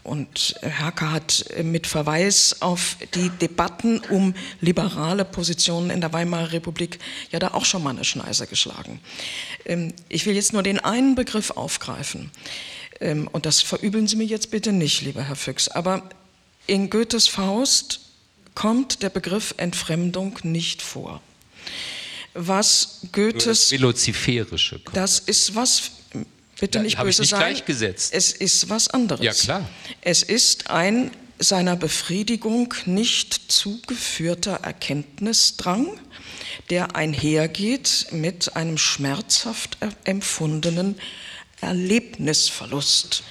Äh, 0.03 0.07
und 0.07 0.55
Herke 0.61 1.11
hat 1.11 1.45
mit 1.63 1.87
Verweis 1.87 2.61
auf 2.61 2.97
die 3.15 3.29
Debatten 3.29 3.99
um 4.09 4.35
liberale 4.61 5.25
Positionen 5.25 5.89
in 5.89 6.01
der 6.01 6.13
Weimarer 6.13 6.51
Republik 6.51 6.99
ja 7.31 7.39
da 7.39 7.49
auch 7.49 7.65
schon 7.65 7.83
mal 7.83 7.91
eine 7.91 8.03
Schneise 8.03 8.47
geschlagen. 8.47 8.99
Ähm, 9.65 9.93
ich 10.09 10.25
will 10.25 10.35
jetzt 10.35 10.53
nur 10.53 10.63
den 10.63 10.79
einen 10.79 11.15
Begriff 11.15 11.51
aufgreifen. 11.51 12.31
Ähm, 12.99 13.27
und 13.31 13.45
das 13.45 13.61
verübeln 13.61 14.07
Sie 14.07 14.15
mir 14.15 14.25
jetzt 14.25 14.51
bitte 14.51 14.71
nicht, 14.71 15.01
lieber 15.01 15.23
Herr 15.23 15.35
Füchs. 15.35 15.67
Aber 15.67 16.09
in 16.67 16.89
Goethes 16.89 17.27
Faust 17.27 18.01
kommt 18.55 19.03
der 19.03 19.09
Begriff 19.09 19.53
Entfremdung 19.57 20.39
nicht 20.43 20.81
vor. 20.81 21.21
Was 22.33 23.01
Goethes. 23.11 23.43
Das 23.45 23.71
Veloziferische. 23.71 24.81
Das 24.93 25.19
ist 25.19 25.55
was 25.55 25.91
bitte 26.63 26.79
nicht 26.79 26.97
da, 26.97 27.03
böse 27.03 27.21
nicht 27.21 27.29
sein. 27.29 27.39
Gleichgesetzt. 27.39 28.13
Es 28.13 28.31
ist 28.31 28.69
was 28.69 28.87
anderes. 28.87 29.23
Ja, 29.23 29.33
klar. 29.33 29.69
Es 30.01 30.23
ist 30.23 30.69
ein 30.69 31.11
seiner 31.37 31.75
Befriedigung 31.75 32.73
nicht 32.85 33.51
zugeführter 33.51 34.59
Erkenntnisdrang, 34.63 35.99
der 36.69 36.95
einhergeht 36.95 38.07
mit 38.11 38.55
einem 38.55 38.77
schmerzhaft 38.77 39.77
empfundenen 40.05 40.95
Erlebnisverlust. 41.59 43.23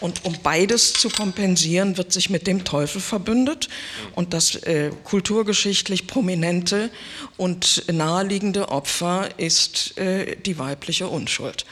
Und 0.00 0.24
um 0.24 0.36
beides 0.42 0.92
zu 0.94 1.08
kompensieren, 1.10 1.96
wird 1.96 2.12
sich 2.12 2.30
mit 2.30 2.46
dem 2.46 2.64
Teufel 2.64 3.00
verbündet. 3.00 3.68
Und 4.14 4.32
das 4.32 4.54
äh, 4.54 4.90
kulturgeschichtlich 5.04 6.06
prominente 6.06 6.90
und 7.36 7.84
naheliegende 7.92 8.68
Opfer 8.68 9.28
ist 9.38 9.98
äh, 9.98 10.36
die 10.36 10.58
weibliche 10.58 11.08
Unschuld. 11.08 11.64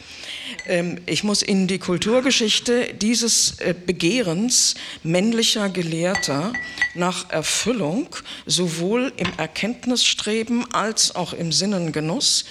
Ähm, 0.65 1.01
ich 1.05 1.23
muss 1.23 1.43
Ihnen 1.43 1.67
die 1.67 1.79
Kulturgeschichte 1.79 2.93
dieses 2.93 3.59
äh, 3.59 3.73
Begehrens 3.73 4.75
männlicher 5.03 5.69
Gelehrter 5.69 6.53
nach 6.95 7.29
Erfüllung 7.29 8.15
sowohl 8.45 9.13
im 9.17 9.31
Erkenntnisstreben 9.37 10.71
als 10.73 11.15
auch 11.15 11.33
im 11.33 11.51
Sinnengenuss 11.51 12.45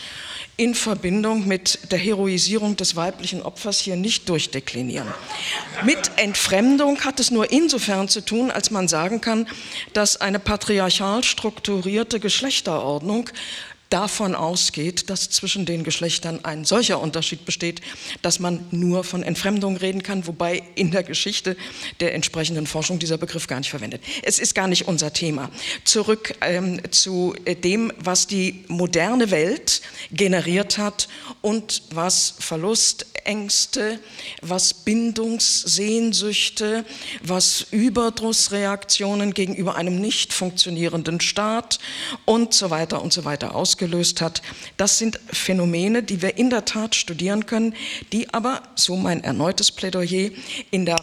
in 0.58 0.74
Verbindung 0.74 1.46
mit 1.46 1.92
der 1.92 2.00
Heroisierung 2.00 2.74
des 2.74 2.96
weiblichen 2.96 3.42
Opfers 3.42 3.78
hier 3.78 3.94
nicht 3.94 4.28
durchdeklinieren. 4.28 5.06
Mit 5.84 6.10
Entfremdung 6.16 7.04
hat 7.04 7.20
es 7.20 7.30
nur 7.30 7.52
insofern 7.52 8.08
zu 8.08 8.24
tun, 8.24 8.50
als 8.50 8.72
man 8.72 8.88
sagen 8.88 9.20
kann, 9.20 9.46
dass 9.92 10.20
eine 10.20 10.40
patriarchal 10.40 11.22
strukturierte 11.22 12.18
Geschlechterordnung 12.18 13.30
davon 13.90 14.34
ausgeht, 14.34 15.08
dass 15.08 15.30
zwischen 15.30 15.64
den 15.64 15.82
Geschlechtern 15.82 16.44
ein 16.44 16.64
solcher 16.64 17.00
Unterschied 17.00 17.46
besteht, 17.46 17.80
dass 18.22 18.38
man 18.38 18.66
nur 18.70 19.04
von 19.04 19.22
Entfremdung 19.22 19.76
reden 19.76 20.02
kann, 20.02 20.26
wobei 20.26 20.62
in 20.74 20.90
der 20.90 21.02
Geschichte 21.02 21.56
der 22.00 22.14
entsprechenden 22.14 22.66
Forschung 22.66 22.98
dieser 22.98 23.16
Begriff 23.16 23.46
gar 23.46 23.58
nicht 23.58 23.70
verwendet. 23.70 24.02
Es 24.22 24.38
ist 24.38 24.54
gar 24.54 24.68
nicht 24.68 24.88
unser 24.88 25.12
Thema. 25.12 25.50
Zurück 25.84 26.34
ähm, 26.42 26.80
zu 26.90 27.34
dem, 27.64 27.92
was 27.98 28.26
die 28.26 28.64
moderne 28.68 29.30
Welt 29.30 29.80
generiert 30.10 30.78
hat 30.78 31.08
und 31.40 31.82
was 31.90 32.34
Verlustängste, 32.38 34.00
was 34.42 34.74
Bindungssehnsüchte, 34.74 36.84
was 37.22 37.66
Überdrussreaktionen 37.70 39.32
gegenüber 39.32 39.76
einem 39.76 39.98
nicht 39.98 40.34
funktionierenden 40.34 41.20
Staat 41.20 41.78
und 42.26 42.52
so 42.52 42.70
weiter 42.70 43.02
und 43.02 43.12
so 43.12 43.24
weiter 43.24 43.54
ausgeht 43.54 43.77
ausgelöst 43.78 44.20
hat. 44.20 44.42
Das 44.76 44.98
sind 44.98 45.20
Phänomene, 45.30 46.02
die 46.02 46.20
wir 46.20 46.36
in 46.36 46.50
der 46.50 46.64
Tat 46.64 46.94
studieren 46.94 47.46
können, 47.46 47.74
die 48.12 48.32
aber, 48.34 48.62
so 48.74 48.96
mein 48.96 49.22
erneutes 49.22 49.70
Plädoyer, 49.70 50.30
in 50.70 50.84
der 50.84 50.96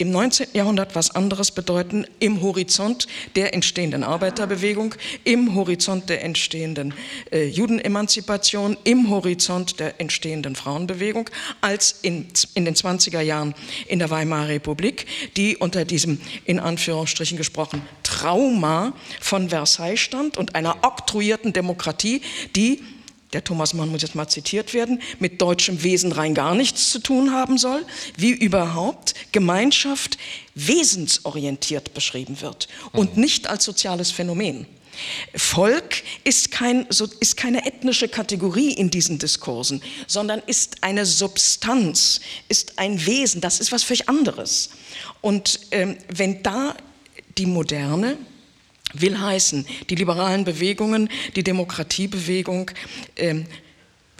im 0.00 0.10
19. 0.10 0.48
Jahrhundert 0.54 0.94
was 0.94 1.14
anderes 1.14 1.50
bedeuten 1.50 2.06
im 2.20 2.40
Horizont 2.40 3.06
der 3.36 3.52
entstehenden 3.52 4.02
Arbeiterbewegung, 4.02 4.94
im 5.24 5.54
Horizont 5.54 6.08
der 6.08 6.24
entstehenden 6.24 6.94
äh, 7.30 7.46
Judenemanzipation, 7.46 8.78
im 8.84 9.10
Horizont 9.10 9.78
der 9.78 10.00
entstehenden 10.00 10.56
Frauenbewegung, 10.56 11.28
als 11.60 11.98
in, 12.00 12.28
in 12.54 12.64
den 12.64 12.74
20er 12.74 13.20
Jahren 13.20 13.54
in 13.88 13.98
der 13.98 14.08
Weimarer 14.08 14.48
Republik, 14.48 15.06
die 15.36 15.58
unter 15.58 15.84
diesem 15.84 16.18
in 16.46 16.58
Anführungsstrichen 16.58 17.36
gesprochen 17.36 17.82
Trauma 18.02 18.94
von 19.20 19.50
Versailles 19.50 20.00
stand 20.00 20.38
und 20.38 20.54
einer 20.54 20.78
oktroyierten 20.82 21.52
Demokratie, 21.52 22.22
die 22.56 22.82
der 23.32 23.44
Thomas 23.44 23.74
Mann 23.74 23.90
muss 23.90 24.02
jetzt 24.02 24.14
mal 24.14 24.28
zitiert 24.28 24.74
werden, 24.74 25.00
mit 25.18 25.40
deutschem 25.40 25.82
Wesen 25.82 26.12
rein 26.12 26.34
gar 26.34 26.54
nichts 26.54 26.90
zu 26.90 26.98
tun 26.98 27.32
haben 27.32 27.58
soll, 27.58 27.84
wie 28.16 28.30
überhaupt 28.30 29.14
Gemeinschaft 29.32 30.18
wesensorientiert 30.54 31.94
beschrieben 31.94 32.40
wird 32.40 32.68
und 32.92 33.16
mhm. 33.16 33.22
nicht 33.22 33.48
als 33.48 33.64
soziales 33.64 34.10
Phänomen. 34.10 34.66
Volk 35.34 36.02
ist, 36.24 36.50
kein, 36.50 36.86
ist, 36.86 37.36
keine 37.36 37.64
ethnische 37.66 38.08
Kategorie 38.08 38.72
in 38.72 38.90
diesen 38.90 39.18
Diskursen, 39.18 39.82
sondern 40.06 40.42
ist 40.46 40.82
eine 40.82 41.06
Substanz, 41.06 42.20
ist 42.48 42.78
ein 42.78 43.06
Wesen, 43.06 43.40
das 43.40 43.60
ist 43.60 43.72
was 43.72 43.82
völlig 43.82 44.08
anderes. 44.08 44.70
Und 45.20 45.60
ähm, 45.70 45.96
wenn 46.08 46.42
da 46.42 46.74
die 47.38 47.46
Moderne 47.46 48.18
will 48.92 49.20
heißen, 49.20 49.66
die 49.88 49.94
liberalen 49.94 50.44
Bewegungen, 50.44 51.08
die 51.36 51.42
Demokratiebewegung 51.42 52.70
ähm, 53.16 53.46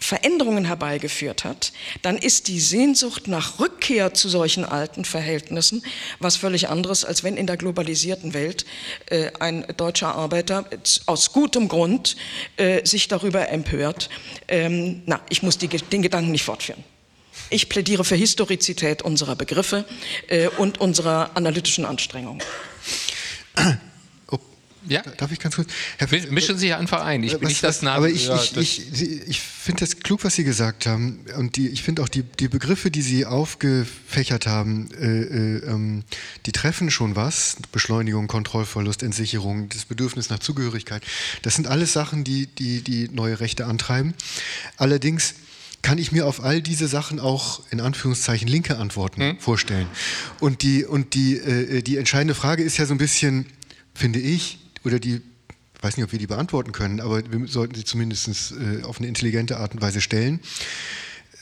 Veränderungen 0.01 0.65
herbeigeführt 0.65 1.43
hat, 1.43 1.71
dann 2.01 2.17
ist 2.17 2.47
die 2.47 2.59
Sehnsucht 2.59 3.27
nach 3.27 3.59
Rückkehr 3.59 4.15
zu 4.15 4.29
solchen 4.29 4.65
alten 4.65 5.05
Verhältnissen 5.05 5.83
was 6.19 6.37
völlig 6.37 6.69
anderes, 6.69 7.05
als 7.05 7.23
wenn 7.23 7.37
in 7.37 7.45
der 7.45 7.55
globalisierten 7.55 8.33
Welt 8.33 8.65
äh, 9.05 9.29
ein 9.39 9.63
deutscher 9.77 10.15
Arbeiter 10.15 10.65
aus 11.05 11.31
gutem 11.33 11.67
Grund 11.67 12.17
äh, 12.57 12.83
sich 12.83 13.09
darüber 13.09 13.47
empört. 13.49 14.09
Ähm, 14.47 15.03
na, 15.05 15.21
ich 15.29 15.43
muss 15.43 15.59
die, 15.59 15.67
den 15.67 16.01
Gedanken 16.01 16.31
nicht 16.31 16.43
fortführen. 16.43 16.83
Ich 17.51 17.69
plädiere 17.69 18.03
für 18.03 18.15
Historizität 18.15 19.03
unserer 19.03 19.35
Begriffe 19.35 19.85
äh, 20.29 20.47
und 20.47 20.81
unserer 20.81 21.29
analytischen 21.35 21.85
Anstrengungen. 21.85 22.41
Ja. 24.87 25.01
Darf 25.17 25.31
ich 25.31 25.39
ganz 25.39 25.55
kurz? 25.55 25.69
Herr 25.97 26.07
Mischen 26.31 26.57
Sie 26.57 26.73
einfach 26.73 27.03
ein. 27.03 27.23
Ich 27.23 27.33
bin 27.33 27.43
was, 27.43 27.49
nicht 27.49 27.63
das 27.63 27.83
Aber 27.83 28.09
ich, 28.09 28.27
ja, 28.27 28.41
ich, 28.41 28.57
ich, 28.57 29.27
ich 29.27 29.39
finde 29.39 29.81
das 29.81 29.99
klug, 29.99 30.23
was 30.23 30.35
Sie 30.35 30.43
gesagt 30.43 30.85
haben. 30.87 31.25
Und 31.37 31.55
die, 31.55 31.69
ich 31.69 31.83
finde 31.83 32.01
auch 32.01 32.09
die, 32.09 32.23
die 32.23 32.47
Begriffe, 32.47 32.89
die 32.89 33.01
Sie 33.01 33.25
aufgefächert 33.25 34.47
haben, 34.47 34.89
äh, 34.99 35.05
äh, 35.05 35.65
ähm, 35.67 36.03
die 36.45 36.51
treffen 36.51 36.89
schon 36.89 37.15
was. 37.15 37.57
Beschleunigung, 37.71 38.27
Kontrollverlust, 38.27 39.03
Entsicherung, 39.03 39.69
das 39.69 39.85
Bedürfnis 39.85 40.29
nach 40.29 40.39
Zugehörigkeit. 40.39 41.03
Das 41.43 41.55
sind 41.55 41.67
alles 41.67 41.93
Sachen, 41.93 42.23
die, 42.23 42.47
die, 42.47 42.81
die 42.81 43.09
neue 43.09 43.39
Rechte 43.39 43.65
antreiben. 43.65 44.13
Allerdings 44.77 45.35
kann 45.81 45.97
ich 45.97 46.11
mir 46.11 46.27
auf 46.27 46.43
all 46.43 46.61
diese 46.61 46.87
Sachen 46.87 47.19
auch 47.19 47.61
in 47.71 47.79
Anführungszeichen 47.79 48.47
linke 48.47 48.77
Antworten 48.77 49.21
hm? 49.21 49.39
vorstellen. 49.39 49.87
Und 50.39 50.61
die, 50.61 50.85
und 50.85 51.13
die, 51.13 51.37
äh, 51.37 51.81
die 51.81 51.97
entscheidende 51.97 52.35
Frage 52.35 52.63
ist 52.63 52.77
ja 52.77 52.85
so 52.85 52.93
ein 52.93 52.99
bisschen, 52.99 53.45
finde 53.93 54.19
ich, 54.19 54.59
oder 54.83 54.99
die, 54.99 55.15
ich 55.15 55.83
weiß 55.83 55.97
nicht, 55.97 56.05
ob 56.05 56.11
wir 56.11 56.19
die 56.19 56.27
beantworten 56.27 56.71
können, 56.71 56.99
aber 56.99 57.23
wir 57.31 57.47
sollten 57.47 57.75
sie 57.75 57.83
zumindest 57.83 58.53
äh, 58.53 58.83
auf 58.83 58.97
eine 58.97 59.07
intelligente 59.07 59.57
Art 59.57 59.73
und 59.73 59.81
Weise 59.81 60.01
stellen. 60.01 60.39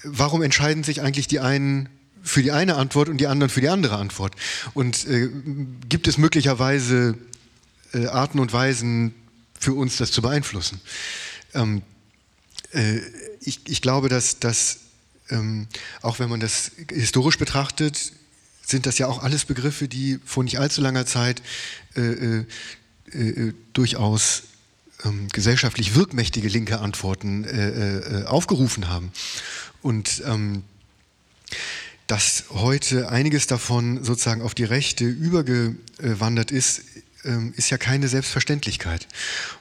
Warum 0.04 0.42
entscheiden 0.42 0.84
sich 0.84 1.02
eigentlich 1.02 1.28
die 1.28 1.40
einen 1.40 1.90
für 2.22 2.42
die 2.42 2.52
eine 2.52 2.76
Antwort 2.76 3.10
und 3.10 3.18
die 3.18 3.28
anderen 3.28 3.50
für 3.50 3.62
die 3.62 3.70
andere 3.70 3.98
Antwort? 3.98 4.36
Und 4.74 5.08
äh, 5.08 5.30
gibt 5.88 6.08
es 6.08 6.18
möglicherweise 6.18 7.18
äh, 7.94 8.08
Arten 8.08 8.40
und 8.40 8.54
Weisen 8.54 9.14
für 9.60 9.74
uns, 9.74 9.98
das 9.98 10.12
zu 10.12 10.22
beeinflussen? 10.22 10.80
Ähm, 11.54 11.82
äh, 12.72 13.00
ich, 13.42 13.62
ich, 13.68 13.82
glaube, 13.82 14.10
dass, 14.10 14.40
dass 14.40 14.80
ähm, 15.30 15.68
auch 16.02 16.20
wenn 16.20 16.30
man 16.30 16.40
das 16.40 16.72
historisch 16.92 17.38
betrachtet, 17.38 18.14
sind 18.66 18.86
das 18.86 18.98
ja 18.98 19.08
auch 19.08 19.24
alles 19.24 19.46
Begriffe, 19.46 19.88
die 19.88 20.20
vor 20.24 20.44
nicht 20.44 20.60
allzu 20.60 20.82
langer 20.82 21.06
Zeit 21.06 21.42
äh, 21.96 22.46
äh 23.14 23.30
äh, 23.30 23.50
äh, 23.50 23.54
durchaus 23.74 24.44
ähm, 25.06 25.28
gesellschaftlich 25.32 25.96
wirkmächtige 25.96 26.48
linke 26.48 26.80
Antworten 26.80 27.44
äh, 27.46 27.98
äh, 27.98 28.26
aufgerufen 28.26 28.90
haben. 28.90 29.12
Und 29.82 30.24
ähm, 30.26 30.64
dass 32.08 32.46
heute 32.50 33.10
einiges 33.10 33.48
davon 33.48 34.04
sozusagen 34.04 34.42
auf 34.42 34.56
die 34.56 34.64
Rechte 34.64 35.06
übergewandert 35.06 36.52
ist, 36.52 36.82
ähm, 37.24 37.54
ist 37.56 37.70
ja 37.70 37.78
keine 37.78 38.08
Selbstverständlichkeit. 38.08 39.08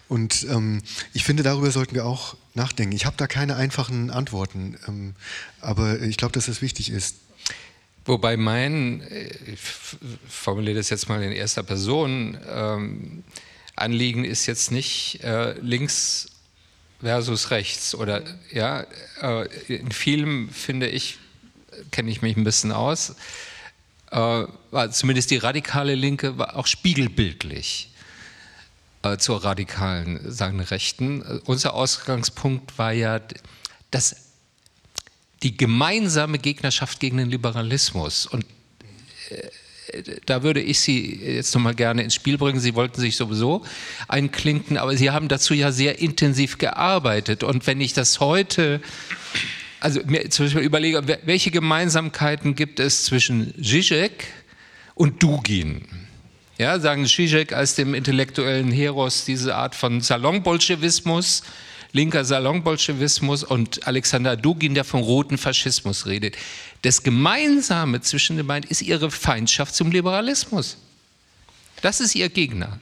Und 0.08 0.46
ähm, 0.48 0.82
ich 1.12 1.24
finde, 1.24 1.42
darüber 1.42 1.70
sollten 1.70 1.94
wir 1.94 2.06
auch 2.06 2.36
nachdenken. 2.54 2.94
Ich 2.94 3.04
habe 3.04 3.16
da 3.16 3.26
keine 3.26 3.56
einfachen 3.56 4.10
Antworten, 4.10 4.76
ähm, 4.86 5.14
aber 5.60 6.00
ich 6.00 6.16
glaube, 6.16 6.32
dass 6.32 6.46
das 6.46 6.62
wichtig 6.62 6.90
ist. 6.90 7.16
Wobei 8.08 8.38
mein, 8.38 9.02
äh, 9.02 9.28
ich 9.52 9.60
formuliere 10.26 10.78
das 10.78 10.88
jetzt 10.88 11.10
mal 11.10 11.22
in 11.22 11.30
erster 11.30 11.62
Person, 11.62 12.38
ähm, 12.48 13.22
Anliegen 13.76 14.24
ist 14.24 14.46
jetzt 14.46 14.72
nicht 14.72 15.22
äh, 15.22 15.52
links 15.60 16.30
versus 17.00 17.50
rechts 17.50 17.94
oder 17.94 18.22
ja, 18.50 18.86
äh, 19.20 19.46
in 19.68 19.92
vielem 19.92 20.48
finde 20.48 20.88
ich, 20.88 21.18
kenne 21.90 22.10
ich 22.10 22.22
mich 22.22 22.34
ein 22.34 22.44
bisschen 22.44 22.72
aus, 22.72 23.14
äh, 24.10 24.16
war 24.70 24.90
zumindest 24.90 25.30
die 25.30 25.36
radikale 25.36 25.94
Linke 25.94 26.38
war 26.38 26.56
auch 26.56 26.66
spiegelbildlich 26.66 27.90
äh, 29.02 29.18
zur 29.18 29.44
radikalen, 29.44 30.32
sagen 30.32 30.60
Rechten. 30.60 31.20
Unser 31.44 31.74
Ausgangspunkt 31.74 32.78
war 32.78 32.92
ja, 32.92 33.20
dass 33.90 34.27
die 35.42 35.56
gemeinsame 35.56 36.38
Gegnerschaft 36.38 37.00
gegen 37.00 37.18
den 37.18 37.30
Liberalismus. 37.30 38.26
Und 38.26 38.44
äh, 39.30 39.48
da 40.26 40.42
würde 40.42 40.60
ich 40.60 40.80
Sie 40.80 41.16
jetzt 41.16 41.54
nochmal 41.54 41.74
gerne 41.74 42.02
ins 42.02 42.14
Spiel 42.14 42.36
bringen. 42.38 42.60
Sie 42.60 42.74
wollten 42.74 43.00
sich 43.00 43.16
sowieso 43.16 43.64
einklinken, 44.06 44.76
aber 44.76 44.96
Sie 44.96 45.10
haben 45.10 45.28
dazu 45.28 45.54
ja 45.54 45.72
sehr 45.72 45.98
intensiv 45.98 46.58
gearbeitet. 46.58 47.42
Und 47.42 47.66
wenn 47.66 47.80
ich 47.80 47.94
das 47.94 48.20
heute, 48.20 48.80
also 49.80 50.00
mir 50.04 50.28
zum 50.30 50.46
Beispiel 50.46 50.62
überlege, 50.62 51.18
welche 51.24 51.50
Gemeinsamkeiten 51.50 52.54
gibt 52.54 52.80
es 52.80 53.04
zwischen 53.04 53.54
Zizek 53.62 54.26
und 54.94 55.22
Dugin? 55.22 55.86
Ja, 56.58 56.80
sagen 56.80 57.06
Zizek 57.06 57.52
als 57.52 57.76
dem 57.76 57.94
intellektuellen 57.94 58.72
Heros 58.72 59.24
diese 59.24 59.54
Art 59.54 59.74
von 59.74 60.00
Salonbolschewismus, 60.00 61.44
linker 61.92 62.24
Salonbolschewismus 62.24 63.44
und 63.44 63.86
Alexander 63.86 64.36
Dugin, 64.36 64.74
der 64.74 64.84
vom 64.84 65.02
roten 65.02 65.38
Faschismus 65.38 66.06
redet. 66.06 66.36
Das 66.82 67.02
Gemeinsame 67.02 68.00
zwischen 68.00 68.36
den 68.36 68.46
beiden 68.46 68.70
ist 68.70 68.82
ihre 68.82 69.10
Feindschaft 69.10 69.74
zum 69.74 69.90
Liberalismus. 69.90 70.76
Das 71.82 72.00
ist 72.00 72.14
ihr 72.14 72.28
Gegner. 72.28 72.78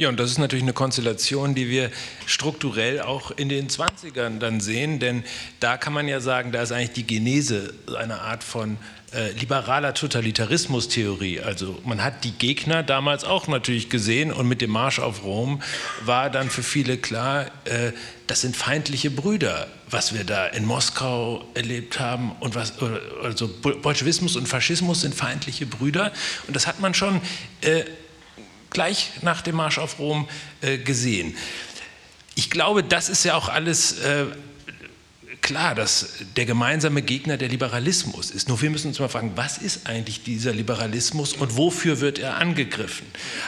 Ja, 0.00 0.08
und 0.08 0.18
das 0.18 0.30
ist 0.30 0.38
natürlich 0.38 0.62
eine 0.62 0.72
Konstellation, 0.72 1.54
die 1.54 1.68
wir 1.68 1.90
strukturell 2.24 3.02
auch 3.02 3.32
in 3.32 3.50
den 3.50 3.68
20ern 3.68 4.38
dann 4.38 4.62
sehen, 4.62 4.98
denn 4.98 5.24
da 5.60 5.76
kann 5.76 5.92
man 5.92 6.08
ja 6.08 6.20
sagen, 6.20 6.52
da 6.52 6.62
ist 6.62 6.72
eigentlich 6.72 6.92
die 6.92 7.06
Genese 7.06 7.74
einer 7.98 8.22
Art 8.22 8.42
von 8.42 8.78
äh, 9.12 9.32
liberaler 9.32 9.92
Totalitarismustheorie. 9.92 11.40
Also 11.40 11.78
man 11.84 12.02
hat 12.02 12.24
die 12.24 12.30
Gegner 12.30 12.82
damals 12.82 13.24
auch 13.24 13.46
natürlich 13.46 13.90
gesehen 13.90 14.32
und 14.32 14.48
mit 14.48 14.62
dem 14.62 14.70
Marsch 14.70 15.00
auf 15.00 15.22
Rom 15.22 15.60
war 16.06 16.30
dann 16.30 16.48
für 16.48 16.62
viele 16.62 16.96
klar, 16.96 17.48
äh, 17.66 17.92
das 18.26 18.40
sind 18.40 18.56
feindliche 18.56 19.10
Brüder, 19.10 19.66
was 19.90 20.14
wir 20.14 20.24
da 20.24 20.46
in 20.46 20.64
Moskau 20.64 21.44
erlebt 21.52 22.00
haben 22.00 22.32
und 22.40 22.54
was 22.54 22.72
also 23.22 23.48
Bolschewismus 23.48 24.36
und 24.36 24.48
Faschismus 24.48 25.02
sind 25.02 25.14
feindliche 25.14 25.66
Brüder 25.66 26.10
und 26.46 26.56
das 26.56 26.66
hat 26.66 26.80
man 26.80 26.94
schon 26.94 27.20
äh, 27.60 27.82
gleich 28.70 29.10
nach 29.22 29.42
dem 29.42 29.56
Marsch 29.56 29.78
auf 29.78 29.98
Rom 29.98 30.28
äh, 30.60 30.78
gesehen. 30.78 31.36
Ich 32.34 32.50
glaube, 32.50 32.82
das 32.82 33.08
ist 33.08 33.24
ja 33.24 33.34
auch 33.34 33.48
alles 33.48 33.98
äh, 34.00 34.26
klar, 35.40 35.74
dass 35.74 36.14
der 36.36 36.46
gemeinsame 36.46 37.02
Gegner 37.02 37.36
der 37.36 37.48
Liberalismus 37.48 38.30
ist. 38.30 38.48
Nur 38.48 38.60
wir 38.62 38.70
müssen 38.70 38.88
uns 38.88 38.98
mal 38.98 39.08
fragen, 39.08 39.32
was 39.34 39.58
ist 39.58 39.86
eigentlich 39.86 40.22
dieser 40.22 40.52
Liberalismus 40.52 41.32
und 41.34 41.56
wofür 41.56 42.00
wird 42.00 42.18
er 42.18 42.36
angegriffen? 42.36 43.06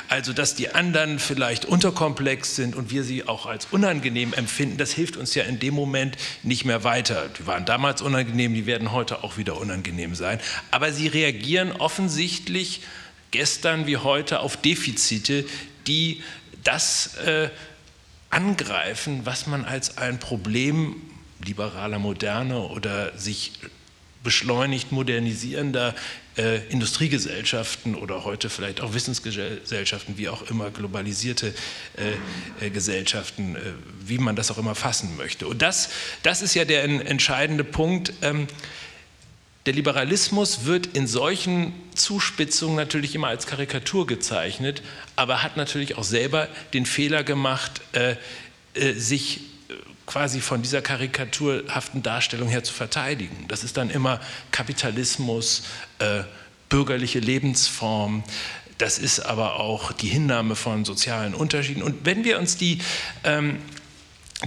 Also, 0.09 0.33
dass 0.33 0.55
die 0.55 0.75
anderen 0.75 1.19
vielleicht 1.19 1.65
unterkomplex 1.65 2.57
sind 2.57 2.75
und 2.75 2.91
wir 2.91 3.05
sie 3.05 3.29
auch 3.29 3.47
als 3.47 3.67
unangenehm 3.71 4.33
empfinden, 4.33 4.79
das 4.79 4.93
hilft 4.93 5.17
uns 5.17 5.35
ja 5.35 5.45
in 5.45 5.59
dem 5.59 5.75
Moment 5.75 6.17
nicht 6.43 6.65
mehr 6.65 6.85
weiter. 6.85 7.29
Die 7.39 7.47
waren 7.47 7.65
damals 7.65 8.03
unangenehm, 8.03 8.55
die 8.55 8.67
werden 8.67 8.93
heute 8.93 9.23
auch 9.23 9.37
wieder 9.37 9.59
unangenehm 9.59 10.15
sein. 10.15 10.41
Aber 10.71 10.93
sie 10.93 11.09
reagieren 11.09 11.73
offensichtlich 11.73 12.83
gestern 13.33 13.87
wie 13.89 13.97
heute 13.97 14.41
auf 14.41 14.57
Defizite, 14.57 15.45
die 15.89 16.23
das 16.63 17.17
äh, 17.17 17.51
angreifen, 18.31 19.23
was 19.25 19.47
man 19.49 19.65
als 19.65 19.99
ein 19.99 20.21
Problem 20.21 20.97
liberaler 21.45 21.99
Moderne 21.99 22.61
oder 22.61 23.17
sich 23.19 23.53
beschleunigt 24.23 24.93
modernisierender 24.93 25.95
äh, 26.37 26.59
Industriegesellschaften 26.69 27.95
oder 27.95 28.25
heute 28.25 28.49
vielleicht 28.49 28.81
auch 28.81 28.95
Wissensgesellschaften, 28.95 30.17
wie 30.17 30.29
auch 30.29 30.49
immer 30.49 30.71
globalisierte 30.71 31.53
äh, 32.61 32.67
äh, 32.67 32.71
Gesellschaften, 32.71 33.57
äh, 33.57 33.61
wie 34.05 34.19
man 34.19 34.37
das 34.37 34.51
auch 34.51 34.59
immer 34.59 34.75
fassen 34.75 35.17
möchte. 35.17 35.47
Und 35.47 35.61
das, 35.61 35.91
das 36.23 36.41
ist 36.41 36.55
ja 36.55 36.65
der 36.65 36.85
entscheidende 36.85 37.65
Punkt. 37.65 38.13
Ähm, 38.23 38.47
der 39.67 39.75
Liberalismus 39.75 40.65
wird 40.65 40.89
in 40.89 41.07
solchen 41.07 41.73
Zuspitzungen 41.95 42.75
natürlich 42.75 43.15
immer 43.15 43.29
als 43.29 43.47
Karikatur 43.47 44.07
gezeichnet, 44.07 44.83
aber 45.15 45.43
hat 45.43 45.57
natürlich 45.57 45.97
auch 45.97 46.05
selber 46.05 46.49
den 46.73 46.85
Fehler 46.85 47.23
gemacht, 47.23 47.81
äh, 47.93 48.17
äh, 48.75 48.95
sich 48.95 49.41
quasi 50.07 50.41
von 50.41 50.63
dieser 50.63 50.83
karikaturhaften 50.83 52.03
Darstellung 52.03 52.49
her 52.49 52.65
zu 52.65 52.75
verteidigen. 52.75 53.47
Das 53.49 53.63
ist 53.63 53.77
dann 53.77 53.89
immer 53.89 54.21
Kapitalismus, 54.51 55.63
äh, 56.01 56.25
bürgerliche 56.69 57.21
Lebensform, 57.21 58.25
das 58.79 58.99
ist 58.99 59.21
aber 59.21 59.61
auch 59.61 59.93
die 59.93 60.09
Hinnahme 60.09 60.57
von 60.57 60.85
sozialen 60.85 61.35
Unterschieden. 61.35 61.85
Und 61.85 62.05
wenn 62.05 62.25
wir 62.25 62.41
uns 62.41 62.57
die, 62.57 62.79
ähm, 63.23 63.59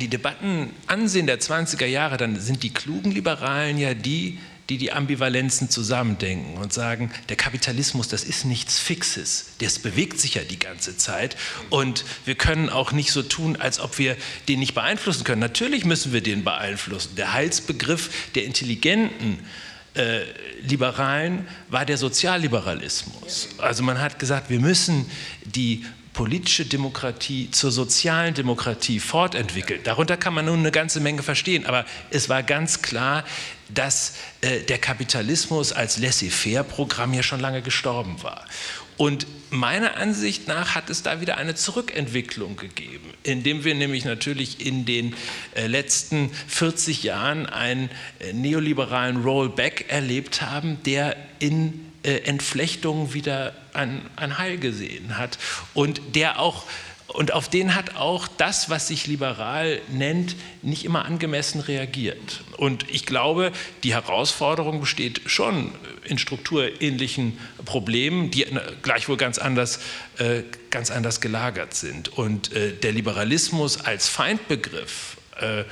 die 0.02 0.10
Debatten 0.10 0.72
ansehen 0.88 1.26
der 1.26 1.40
20er 1.40 1.86
Jahre, 1.86 2.18
dann 2.18 2.38
sind 2.38 2.62
die 2.64 2.74
klugen 2.74 3.12
Liberalen 3.12 3.78
ja 3.78 3.94
die, 3.94 4.40
die 4.70 4.78
die 4.78 4.92
Ambivalenzen 4.92 5.70
zusammendenken 5.70 6.58
und 6.58 6.74
sagen, 6.74 7.12
der 7.30 7.36
Kapitalismus, 7.36 8.08
das 8.08 8.24
ist 8.24 8.46
nichts 8.46 8.80
Fixes, 8.80 9.48
das 9.60 9.80
bewegt 9.80 10.20
sich 10.20 10.36
ja 10.36 10.44
die 10.44 10.60
ganze 10.60 10.98
Zeit 10.98 11.36
und 11.70 12.04
wir 12.26 12.36
können 12.36 12.70
auch 12.70 12.92
nicht 12.92 13.12
so 13.12 13.22
tun, 13.22 13.56
als 13.56 13.80
ob 13.80 13.98
wir 14.00 14.18
den 14.48 14.60
nicht 14.60 14.74
beeinflussen 14.74 15.24
können. 15.24 15.42
Natürlich 15.42 15.86
müssen 15.86 16.14
wir 16.14 16.22
den 16.22 16.44
beeinflussen. 16.44 17.16
Der 17.16 17.34
Heilsbegriff 17.34 18.10
der 18.34 18.46
intelligenten 18.46 19.40
äh, 19.96 20.22
Liberalen 20.62 21.48
war 21.70 21.86
der 21.86 21.98
Sozialliberalismus. 21.98 23.50
Also 23.60 23.84
man 23.84 24.02
hat 24.02 24.20
gesagt, 24.20 24.50
wir 24.50 24.60
müssen 24.60 25.10
die 25.44 25.86
politische 26.16 26.66
Demokratie 26.66 27.52
zur 27.52 27.72
sozialen 27.72 28.34
Demokratie 28.34 29.02
fortentwickeln. 29.02 29.82
Darunter 29.84 30.16
kann 30.16 30.34
man 30.34 30.46
nun 30.46 30.60
eine 30.60 30.72
ganze 30.72 31.02
Menge 31.02 31.24
verstehen, 31.24 31.66
aber 31.66 31.86
es 32.10 32.30
war 32.30 32.42
ganz 32.42 32.82
klar, 32.82 33.26
dass 33.68 34.14
äh, 34.40 34.62
der 34.62 34.78
Kapitalismus 34.78 35.74
als 35.74 35.98
Laissez-faire-Programm 35.98 37.14
ja 37.14 37.22
schon 37.22 37.42
lange 37.42 37.62
gestorben 37.62 38.24
war. 38.24 38.46
Und 38.96 39.28
meiner 39.50 39.98
Ansicht 39.98 40.48
nach 40.48 40.74
hat 40.74 40.90
es 40.90 41.04
da 41.04 41.20
wieder 41.20 41.38
eine 41.38 41.54
Zurückentwicklung 41.54 42.56
gegeben, 42.56 43.14
indem 43.24 43.66
wir 43.66 43.76
nämlich 43.76 44.06
natürlich 44.06 44.66
in 44.66 44.86
den 44.86 45.16
äh, 45.54 45.68
letzten 45.68 46.32
40 46.48 47.04
Jahren 47.04 47.46
einen 47.46 47.90
äh, 48.20 48.32
neoliberalen 48.32 49.22
Rollback 49.22 49.88
erlebt 49.90 50.42
haben, 50.42 50.82
der 50.86 51.18
in 51.40 51.85
äh, 52.06 52.20
Entflechtungen 52.20 53.14
wieder 53.14 53.54
ein, 53.74 54.02
ein 54.16 54.38
Heil 54.38 54.58
gesehen 54.58 55.18
hat 55.18 55.38
und 55.74 56.02
der 56.16 56.40
auch 56.40 56.64
und 57.08 57.34
auf 57.34 57.48
den 57.48 57.76
hat 57.76 57.96
auch 57.96 58.28
das, 58.28 58.70
was 58.70 58.88
sich 58.88 59.08
liberal 59.08 59.80
nennt, 59.90 60.36
nicht 60.64 60.84
immer 60.86 61.06
angemessen 61.06 61.62
reagiert. 61.62 62.42
Und 62.58 62.90
ich 62.90 63.06
glaube, 63.06 63.52
die 63.84 63.94
Herausforderung 63.94 64.82
besteht 64.82 65.22
schon 65.26 65.72
in 66.04 66.18
strukturähnlichen 66.18 67.40
Problemen, 67.64 68.32
die 68.32 68.46
gleichwohl 68.82 69.18
ganz 69.18 69.38
anders, 69.38 69.80
äh, 70.18 70.42
ganz 70.72 70.92
anders 70.92 71.22
gelagert 71.22 71.74
sind. 71.74 72.10
Und 72.10 72.52
äh, 72.54 72.74
der 72.74 72.92
Liberalismus 72.92 73.80
als 73.80 74.10
Feindbegriff, 74.10 75.18
äh, 75.40 75.64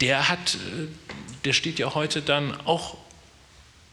der 0.00 0.28
hat, 0.28 0.54
äh, 0.54 0.86
der 1.44 1.52
steht 1.52 1.78
ja 1.78 1.94
heute 1.94 2.22
dann 2.22 2.58
auch 2.66 2.96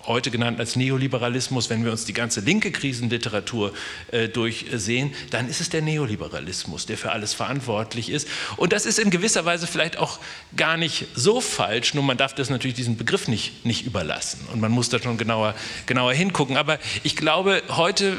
heute 0.07 0.31
genannt 0.31 0.59
als 0.59 0.75
Neoliberalismus, 0.75 1.69
wenn 1.69 1.83
wir 1.83 1.91
uns 1.91 2.05
die 2.05 2.13
ganze 2.13 2.39
linke 2.39 2.71
Krisenliteratur 2.71 3.73
äh, 4.11 4.29
durchsehen, 4.29 5.13
dann 5.29 5.49
ist 5.49 5.61
es 5.61 5.69
der 5.69 5.81
Neoliberalismus, 5.81 6.85
der 6.85 6.97
für 6.97 7.11
alles 7.11 7.33
verantwortlich 7.33 8.09
ist. 8.09 8.27
Und 8.55 8.73
das 8.73 8.85
ist 8.85 8.99
in 8.99 9.09
gewisser 9.09 9.45
Weise 9.45 9.67
vielleicht 9.67 9.97
auch 9.97 10.19
gar 10.55 10.77
nicht 10.77 11.07
so 11.13 11.41
falsch, 11.41 11.93
nur 11.93 12.03
man 12.03 12.17
darf 12.17 12.33
das 12.33 12.49
natürlich 12.49 12.75
diesen 12.75 12.97
Begriff 12.97 13.27
nicht, 13.27 13.65
nicht 13.65 13.85
überlassen 13.85 14.39
und 14.51 14.61
man 14.61 14.71
muss 14.71 14.89
da 14.89 14.99
schon 14.99 15.17
genauer, 15.17 15.53
genauer 15.85 16.13
hingucken. 16.13 16.57
Aber 16.57 16.79
ich 17.03 17.15
glaube, 17.15 17.61
heute 17.69 18.17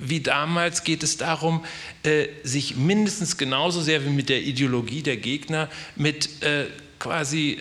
wie 0.00 0.20
damals 0.20 0.84
geht 0.84 1.02
es 1.02 1.16
darum, 1.16 1.64
äh, 2.02 2.26
sich 2.42 2.76
mindestens 2.76 3.36
genauso 3.36 3.80
sehr 3.80 4.04
wie 4.04 4.10
mit 4.10 4.28
der 4.28 4.42
Ideologie 4.42 5.02
der 5.02 5.16
Gegner 5.16 5.68
mit 5.96 6.42
äh, 6.42 6.66
quasi 6.98 7.58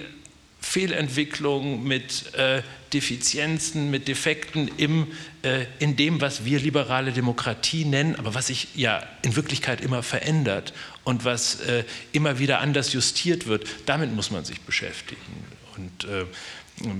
Fehlentwicklungen, 0.65 1.83
mit 1.83 2.33
äh, 2.33 2.63
Defizienzen, 2.91 3.91
mit 3.91 4.07
Defekten 4.07 4.69
im, 4.77 5.07
äh, 5.43 5.65
in 5.77 5.95
dem, 5.95 6.21
was 6.21 6.43
wir 6.43 6.59
liberale 6.59 7.11
Demokratie 7.11 7.85
nennen, 7.85 8.15
aber 8.15 8.33
was 8.33 8.47
sich 8.47 8.69
ja 8.75 9.07
in 9.21 9.35
Wirklichkeit 9.35 9.79
immer 9.79 10.01
verändert 10.01 10.73
und 11.03 11.23
was 11.23 11.61
äh, 11.61 11.83
immer 12.13 12.39
wieder 12.39 12.61
anders 12.61 12.91
justiert 12.93 13.45
wird. 13.45 13.67
Damit 13.85 14.13
muss 14.13 14.31
man 14.31 14.43
sich 14.43 14.59
beschäftigen. 14.61 15.21
Und 15.77 16.05
äh, 16.05 16.25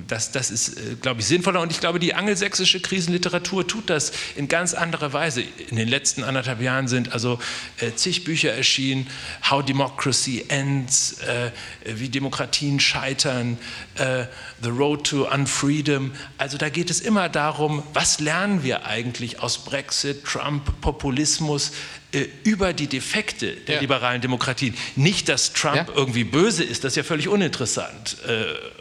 das, 0.08 0.32
das 0.32 0.52
ist, 0.52 0.78
äh, 0.78 0.96
glaube 1.02 1.20
ich, 1.20 1.28
sinnvoller 1.28 1.60
und 1.60 1.70
ich 1.72 1.82
glaube, 1.82 2.00
die 2.00 2.14
angelsächsische 2.14 2.80
Krisenliteratur 2.80 3.68
tut 3.68 3.90
das 3.90 4.14
in 4.38 4.48
ganz 4.48 4.74
anderer 4.74 5.12
Weise. 5.12 5.44
In 5.70 5.76
den 5.76 5.90
letzten 5.90 6.24
anderthalb 6.24 6.62
Jahren 6.62 6.88
sind 6.88 7.12
also 7.12 7.40
äh, 7.80 7.92
zig 7.94 8.24
Bücher 8.24 8.54
erschienen, 8.54 9.08
How 9.50 9.66
Democracy 9.66 10.46
Ends, 10.48 11.20
äh, 11.20 11.52
wie 11.84 12.08
Demokratien 12.08 12.80
scheitern, 12.80 13.58
äh, 13.96 14.26
The 14.62 14.70
Road 14.70 15.08
to 15.08 15.30
Unfreedom. 15.30 16.14
Also 16.38 16.58
da 16.58 16.70
geht 16.70 16.90
es 16.90 17.02
immer 17.02 17.28
darum, 17.28 17.84
was 17.94 18.22
lernen 18.22 18.64
wir 18.64 18.86
eigentlich 18.86 19.42
aus 19.42 19.58
Brexit, 19.66 20.24
Trump, 20.24 20.80
Populismus, 20.80 21.74
äh, 22.14 22.30
über 22.44 22.72
die 22.72 22.88
Defekte 22.88 23.52
der 23.52 23.76
ja. 23.76 23.82
liberalen 23.82 24.22
Demokratien. 24.22 24.74
Nicht, 24.96 25.28
dass 25.28 25.52
Trump 25.52 25.76
ja. 25.76 25.96
irgendwie 25.96 26.24
böse 26.24 26.64
ist, 26.64 26.86
das 26.86 26.94
ist 26.94 26.98
ja 26.98 27.04
völlig 27.04 27.28
uninteressant. 27.28 28.18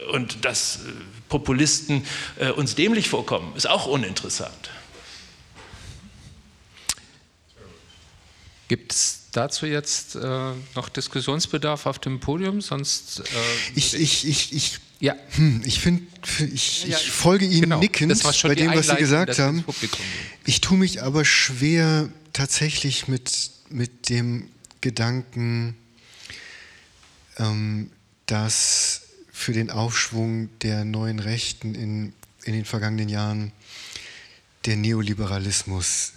Äh, 0.05 0.11
und 0.13 0.45
dass 0.45 0.77
äh, 0.77 0.91
Populisten 1.29 2.05
uns 2.57 2.77
dämlich 2.77 3.09
vorkommen, 3.09 3.57
ist 3.57 3.69
auch 3.69 3.87
uninteressant. 3.87 4.71
Gibt 8.69 8.93
es 8.93 9.25
dazu 9.33 9.67
jetzt 9.67 10.17
äh, 10.17 10.53
noch 10.75 10.89
Diskussionsbedarf 10.89 11.87
auf 11.87 11.99
dem 11.99 12.21
Podium? 12.21 12.61
Sonst. 12.61 13.21
Äh, 13.21 13.23
ich, 13.75 13.95
ich, 13.95 14.27
ich, 14.27 14.53
ich, 14.53 14.79
ja. 15.01 15.15
Hm, 15.37 15.63
ich 15.67 15.81
finde, 15.81 16.05
ich, 16.53 16.89
ich, 16.89 17.11
folge 17.11 17.45
Ihnen 17.45 17.63
genau, 17.63 17.79
nickend 17.79 18.23
bei 18.43 18.55
dem, 18.55 18.75
was 18.75 18.89
Sie 18.89 18.97
gesagt 18.97 19.39
haben. 19.39 19.65
Ich 20.47 20.61
tue 20.61 20.79
mich 20.79 21.03
aber 21.03 21.25
schwer 21.25 22.09
tatsächlich 22.33 23.07
mit, 23.07 23.51
mit 23.69 24.09
dem 24.09 24.49
Gedanken, 24.81 25.77
ähm, 27.39 27.91
dass 28.27 29.03
für 29.45 29.53
den 29.53 29.71
Aufschwung 29.71 30.49
der 30.63 30.87
neuen 30.87 31.19
Rechten 31.19 31.75
in, 31.75 32.15
in 32.45 32.55
den 32.55 32.65
vergangenen 32.65 33.11
Jahren 33.11 33.53
der 34.65 34.77
Neoliberalismus 34.77 36.13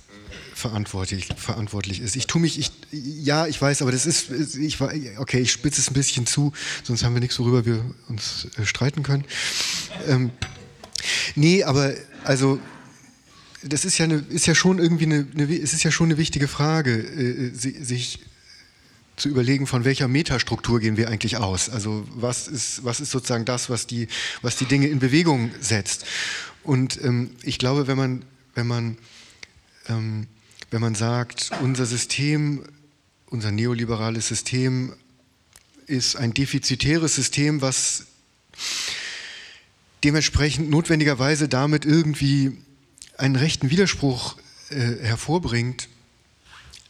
verantwortlich, 0.56 1.28
verantwortlich 1.36 2.00
ist. 2.00 2.16
Ich 2.16 2.28
tue 2.28 2.40
mich, 2.40 2.58
ich, 2.58 2.72
ja, 2.92 3.46
ich 3.46 3.62
weiß, 3.62 3.82
aber 3.82 3.92
das 3.92 4.06
ist, 4.06 4.30
ich, 4.56 4.80
okay, 5.18 5.40
ich 5.40 5.52
spitze 5.52 5.82
es 5.82 5.92
ein 5.92 5.94
bisschen 5.94 6.26
zu, 6.26 6.54
sonst 6.84 7.04
haben 7.04 7.14
wir 7.16 7.20
nichts, 7.20 7.38
worüber 7.38 7.66
wir 7.66 7.84
uns 8.08 8.48
äh, 8.58 8.66
streiten 8.66 9.04
können. 9.04 9.26
Ähm, 10.08 10.32
nee, 11.36 11.66
aber 11.66 11.94
also 12.24 12.62
das 13.62 13.84
ist 13.84 13.98
ja, 13.98 14.06
eine, 14.06 14.24
ist 14.30 14.48
ja 14.48 14.56
schon 14.56 14.80
irgendwie 14.80 15.06
eine, 15.06 15.28
eine, 15.34 15.54
es 15.60 15.74
ist 15.74 15.84
ja 15.84 15.92
schon 15.92 16.08
eine 16.08 16.18
wichtige 16.18 16.48
Frage, 16.48 16.94
äh, 16.94 17.54
sich 17.54 18.20
zu 19.18 19.30
überlegen, 19.30 19.68
von 19.68 19.84
welcher 19.84 20.08
Metastruktur 20.08 20.80
gehen 20.80 20.96
wir 20.96 21.10
eigentlich 21.10 21.38
aus. 21.38 21.70
Also 21.70 22.08
was 22.10 22.48
ist, 22.48 22.86
was 22.86 23.00
ist 23.00 23.12
sozusagen 23.12 23.46
das, 23.46 23.70
was 23.70 23.88
die, 23.88 24.08
was 24.42 24.56
die 24.56 24.66
Dinge 24.66 24.88
in 24.88 25.00
Bewegung 25.00 25.52
setzt. 25.60 26.06
Und 26.64 27.04
ähm, 27.04 27.32
ich 27.44 27.58
glaube, 27.58 27.88
wenn 27.88 27.98
man, 27.98 28.26
wenn 28.54 28.68
man, 28.68 28.98
ähm, 29.90 30.28
wenn 30.70 30.82
man 30.82 30.96
sagt, 30.96 31.50
unser 31.62 31.86
System, 31.86 32.64
unser 33.26 33.52
neoliberales 33.52 34.28
System 34.28 34.94
ist 35.88 36.16
ein 36.16 36.34
defizitäres 36.34 37.16
System, 37.16 37.62
was 37.62 38.06
dementsprechend 40.04 40.70
notwendigerweise 40.70 41.48
damit 41.48 41.86
irgendwie 41.86 42.58
einen 43.18 43.36
rechten 43.36 43.72
Widerspruch 43.72 44.38
äh, 44.70 44.76
hervorbringt, 45.02 45.90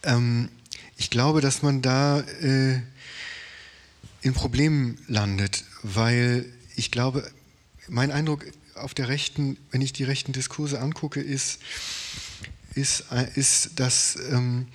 ähm, 0.02 0.50
ich 0.98 1.10
glaube, 1.10 1.40
dass 1.40 1.62
man 1.62 1.80
da 1.80 2.20
äh, 2.20 2.80
in 4.20 4.34
Problemen 4.34 4.98
landet, 5.06 5.64
weil 5.82 6.44
ich 6.74 6.90
glaube, 6.90 7.30
mein 7.88 8.10
Eindruck 8.10 8.44
auf 8.74 8.94
der 8.94 9.08
rechten, 9.08 9.56
wenn 9.70 9.80
ich 9.80 9.92
die 9.92 10.04
rechten 10.04 10.32
Diskurse 10.32 10.80
angucke, 10.80 11.20
ist, 11.20 11.60
ist, 12.74 13.04
äh, 13.12 13.28
ist 13.34 13.80
dass 13.80 14.16
ähm, 14.30 14.66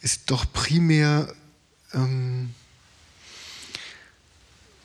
ist 0.00 0.30
doch 0.30 0.50
primär, 0.52 1.34
ähm, 1.92 2.54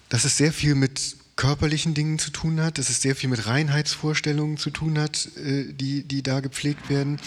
dass 0.10 0.26
es 0.26 0.38
sehr 0.38 0.52
viel 0.52 0.74
mit 0.74 1.18
körperlichen 1.40 1.94
Dingen 1.94 2.20
zu 2.20 2.32
tun 2.32 2.60
hat, 2.60 2.78
dass 2.78 2.90
es 2.90 3.02
sehr 3.02 3.16
viel 3.16 3.30
mit 3.30 3.48
Reinheitsvorstellungen 3.48 4.58
zu 4.58 4.72
tun 4.72 5.00
hat, 5.00 5.30
äh, 5.38 5.72
die, 5.72 6.04
die 6.04 6.22
da 6.22 6.42
gepflegt 6.42 6.90
werden. 6.90 7.18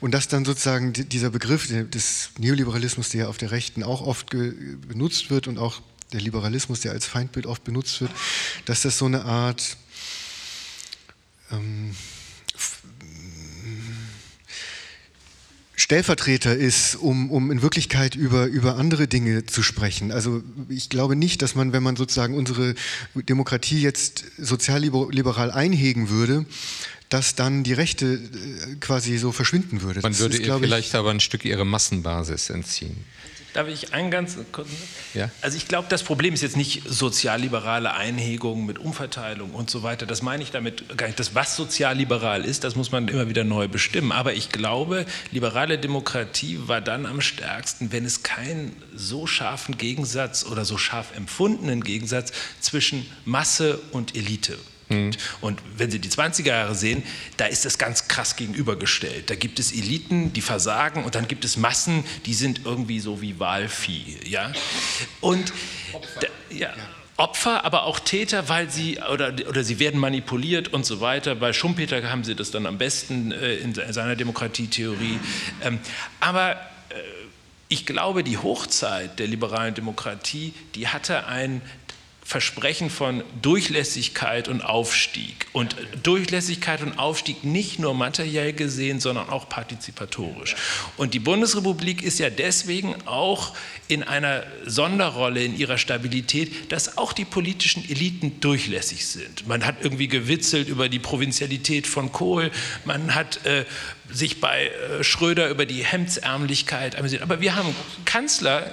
Und 0.00 0.12
dass 0.12 0.28
dann 0.28 0.46
sozusagen 0.46 0.94
dieser 0.94 1.28
Begriff 1.28 1.68
des 1.68 2.30
Neoliberalismus, 2.38 3.10
der 3.10 3.28
auf 3.28 3.36
der 3.36 3.50
Rechten 3.50 3.82
auch 3.82 4.00
oft 4.00 4.30
benutzt 4.30 5.28
wird 5.28 5.46
und 5.46 5.58
auch 5.58 5.82
der 6.14 6.22
Liberalismus, 6.22 6.80
der 6.80 6.92
als 6.92 7.04
Feindbild 7.04 7.44
oft 7.44 7.62
benutzt 7.62 8.00
wird, 8.00 8.10
dass 8.64 8.80
das 8.80 8.96
so 8.96 9.04
eine 9.04 9.26
Art 9.26 9.76
ähm, 11.52 11.94
Stellvertreter 15.80 16.54
ist, 16.54 16.96
um, 16.96 17.30
um 17.30 17.50
in 17.50 17.62
Wirklichkeit 17.62 18.14
über, 18.14 18.44
über 18.44 18.76
andere 18.76 19.08
Dinge 19.08 19.46
zu 19.46 19.62
sprechen. 19.62 20.12
Also 20.12 20.42
ich 20.68 20.90
glaube 20.90 21.16
nicht, 21.16 21.40
dass 21.40 21.54
man, 21.54 21.72
wenn 21.72 21.82
man 21.82 21.96
sozusagen 21.96 22.34
unsere 22.34 22.74
Demokratie 23.14 23.80
jetzt 23.80 24.24
sozialliberal 24.36 25.50
einhegen 25.50 26.10
würde, 26.10 26.44
dass 27.08 27.34
dann 27.34 27.64
die 27.64 27.72
Rechte 27.72 28.06
äh, 28.06 28.76
quasi 28.78 29.16
so 29.16 29.32
verschwinden 29.32 29.80
würde. 29.80 30.02
Man 30.02 30.12
das 30.12 30.20
würde 30.20 30.36
ist, 30.36 30.46
ihr 30.46 30.58
vielleicht 30.58 30.90
ich, 30.90 30.94
aber 30.94 31.12
ein 31.12 31.18
Stück 31.18 31.46
ihre 31.46 31.64
Massenbasis 31.64 32.50
entziehen. 32.50 32.96
Darf 33.52 33.66
ich 33.68 33.92
einen 33.92 34.10
ganz 34.10 34.36
kurz? 34.52 34.68
Ja. 35.12 35.30
Also 35.40 35.56
ich 35.56 35.66
glaube, 35.66 35.88
das 35.88 36.02
Problem 36.04 36.34
ist 36.34 36.42
jetzt 36.42 36.56
nicht 36.56 36.82
sozialliberale 36.86 37.92
Einhegung 37.94 38.64
mit 38.64 38.78
Umverteilung 38.78 39.50
und 39.50 39.70
so 39.70 39.82
weiter. 39.82 40.06
Das 40.06 40.22
meine 40.22 40.42
ich 40.42 40.52
damit 40.52 40.96
gar 40.96 41.06
nicht. 41.06 41.18
Das, 41.18 41.34
was 41.34 41.56
sozialliberal 41.56 42.44
ist, 42.44 42.62
das 42.62 42.76
muss 42.76 42.92
man 42.92 43.08
immer 43.08 43.28
wieder 43.28 43.42
neu 43.42 43.66
bestimmen. 43.66 44.12
Aber 44.12 44.34
ich 44.34 44.50
glaube, 44.50 45.04
liberale 45.32 45.78
Demokratie 45.78 46.60
war 46.66 46.80
dann 46.80 47.06
am 47.06 47.20
stärksten, 47.20 47.90
wenn 47.90 48.04
es 48.04 48.22
keinen 48.22 48.76
so 48.94 49.26
scharfen 49.26 49.76
Gegensatz 49.76 50.44
oder 50.44 50.64
so 50.64 50.78
scharf 50.78 51.16
empfundenen 51.16 51.82
Gegensatz 51.82 52.32
zwischen 52.60 53.04
Masse 53.24 53.80
und 53.90 54.14
Elite 54.16 54.58
Mhm. 54.90 55.12
Und 55.40 55.60
wenn 55.76 55.90
Sie 55.90 55.98
die 55.98 56.10
20er 56.10 56.48
Jahre 56.48 56.74
sehen, 56.74 57.02
da 57.36 57.46
ist 57.46 57.64
das 57.64 57.78
ganz 57.78 58.08
krass 58.08 58.36
gegenübergestellt. 58.36 59.30
Da 59.30 59.36
gibt 59.36 59.58
es 59.58 59.72
Eliten, 59.72 60.32
die 60.32 60.42
versagen 60.42 61.04
und 61.04 61.14
dann 61.14 61.28
gibt 61.28 61.44
es 61.44 61.56
Massen, 61.56 62.04
die 62.26 62.34
sind 62.34 62.62
irgendwie 62.64 63.00
so 63.00 63.22
wie 63.22 63.38
Wahlvieh. 63.38 64.18
Ja? 64.24 64.52
Und 65.20 65.52
da, 66.20 66.26
ja. 66.50 66.74
Opfer, 67.16 67.66
aber 67.66 67.84
auch 67.84 68.00
Täter, 68.00 68.48
weil 68.48 68.70
sie 68.70 68.98
oder, 69.12 69.34
oder 69.46 69.62
sie 69.62 69.78
werden 69.78 70.00
manipuliert 70.00 70.68
und 70.68 70.86
so 70.86 71.02
weiter. 71.02 71.34
Bei 71.34 71.52
Schumpeter 71.52 72.10
haben 72.10 72.24
sie 72.24 72.34
das 72.34 72.50
dann 72.50 72.64
am 72.64 72.78
besten 72.78 73.30
äh, 73.30 73.56
in 73.56 73.74
seiner 73.74 74.16
Demokratietheorie. 74.16 75.18
Ähm, 75.62 75.80
aber 76.18 76.52
äh, 76.52 76.94
ich 77.68 77.84
glaube, 77.84 78.24
die 78.24 78.38
Hochzeit 78.38 79.18
der 79.18 79.26
liberalen 79.26 79.74
Demokratie, 79.74 80.54
die 80.74 80.88
hatte 80.88 81.26
ein 81.26 81.60
Versprechen 82.30 82.90
von 82.90 83.24
Durchlässigkeit 83.42 84.46
und 84.46 84.60
Aufstieg. 84.62 85.48
Und 85.50 85.74
Durchlässigkeit 86.04 86.80
und 86.80 86.96
Aufstieg 86.96 87.42
nicht 87.42 87.80
nur 87.80 87.92
materiell 87.92 88.52
gesehen, 88.52 89.00
sondern 89.00 89.28
auch 89.30 89.48
partizipatorisch. 89.48 90.54
Und 90.96 91.12
die 91.12 91.18
Bundesrepublik 91.18 92.04
ist 92.04 92.20
ja 92.20 92.30
deswegen 92.30 92.94
auch 93.04 93.56
in 93.88 94.04
einer 94.04 94.44
Sonderrolle 94.64 95.42
in 95.42 95.58
ihrer 95.58 95.76
Stabilität, 95.76 96.70
dass 96.70 96.98
auch 96.98 97.12
die 97.12 97.24
politischen 97.24 97.82
Eliten 97.90 98.38
durchlässig 98.38 99.06
sind. 99.06 99.48
Man 99.48 99.66
hat 99.66 99.82
irgendwie 99.82 100.06
gewitzelt 100.06 100.68
über 100.68 100.88
die 100.88 101.00
Provinzialität 101.00 101.88
von 101.88 102.12
Kohl, 102.12 102.52
man 102.84 103.16
hat 103.16 103.44
äh, 103.44 103.64
sich 104.08 104.40
bei 104.40 104.66
äh, 104.68 105.02
Schröder 105.02 105.50
über 105.50 105.66
die 105.66 105.84
Hemdsärmlichkeit 105.84 106.94
amüsiert. 106.96 107.22
Aber 107.22 107.40
wir 107.40 107.56
haben 107.56 107.74
Kanzler 108.04 108.70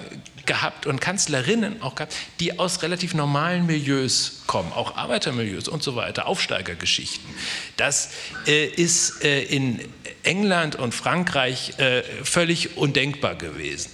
gehabt 0.48 0.86
und 0.86 1.00
Kanzlerinnen 1.00 1.80
auch 1.82 1.94
gehabt, 1.94 2.16
die 2.40 2.58
aus 2.58 2.82
relativ 2.82 3.14
normalen 3.14 3.66
Milieus 3.66 4.42
kommen, 4.48 4.72
auch 4.72 4.96
Arbeitermilieus 4.96 5.68
und 5.68 5.84
so 5.84 5.94
weiter, 5.94 6.26
Aufsteigergeschichten. 6.26 7.28
Das 7.76 8.10
äh, 8.46 8.66
ist 8.66 9.22
äh, 9.22 9.42
in 9.42 9.80
England 10.24 10.74
und 10.74 10.94
Frankreich 10.94 11.78
äh, 11.78 12.02
völlig 12.24 12.76
undenkbar 12.76 13.36
gewesen. 13.36 13.90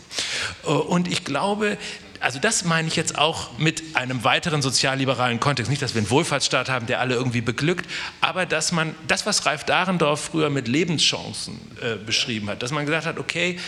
Äh, 0.64 0.68
und 0.68 1.08
ich 1.08 1.24
glaube, 1.24 1.76
also 2.20 2.38
das 2.38 2.64
meine 2.64 2.86
ich 2.88 2.96
jetzt 2.96 3.18
auch 3.18 3.58
mit 3.58 3.96
einem 3.96 4.24
weiteren 4.24 4.62
sozialliberalen 4.62 5.40
Kontext. 5.40 5.70
Nicht, 5.70 5.82
dass 5.82 5.94
wir 5.94 6.00
einen 6.00 6.10
Wohlfahrtsstaat 6.10 6.70
haben, 6.70 6.86
der 6.86 7.00
alle 7.00 7.16
irgendwie 7.16 7.42
beglückt, 7.42 7.90
aber 8.20 8.46
dass 8.46 8.72
man 8.72 8.94
das, 9.08 9.26
was 9.26 9.44
Ralf 9.44 9.64
Dahrendorf 9.64 10.30
früher 10.32 10.50
mit 10.50 10.68
Lebenschancen 10.68 11.60
äh, 11.82 11.96
beschrieben 11.96 12.48
hat, 12.48 12.62
dass 12.62 12.70
man 12.70 12.86
gesagt 12.86 13.06
hat, 13.06 13.18
okay, 13.18 13.58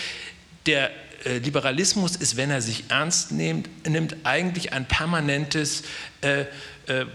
der 0.66 0.90
äh, 1.26 1.38
Liberalismus 1.38 2.16
ist, 2.16 2.36
wenn 2.36 2.50
er 2.50 2.62
sich 2.62 2.84
ernst 2.88 3.32
nimmt, 3.32 3.68
nimmt 3.86 4.16
eigentlich 4.24 4.72
ein 4.72 4.86
permanentes 4.86 5.82
äh, 6.20 6.42
äh, 6.86 7.06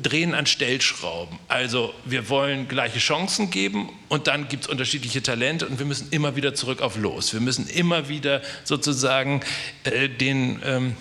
Drehen 0.00 0.34
an 0.34 0.46
Stellschrauben. 0.46 1.38
Also 1.48 1.92
wir 2.04 2.28
wollen 2.28 2.68
gleiche 2.68 3.00
Chancen 3.00 3.50
geben 3.50 3.88
und 4.08 4.28
dann 4.28 4.46
gibt 4.46 4.64
es 4.64 4.68
unterschiedliche 4.68 5.22
Talente 5.22 5.66
und 5.66 5.80
wir 5.80 5.86
müssen 5.86 6.08
immer 6.10 6.36
wieder 6.36 6.54
zurück 6.54 6.82
auf 6.82 6.96
Los. 6.96 7.32
Wir 7.32 7.40
müssen 7.40 7.66
immer 7.66 8.08
wieder 8.08 8.42
sozusagen 8.62 9.40
äh, 9.84 10.08
den 10.08 10.60
ähm, 10.64 10.96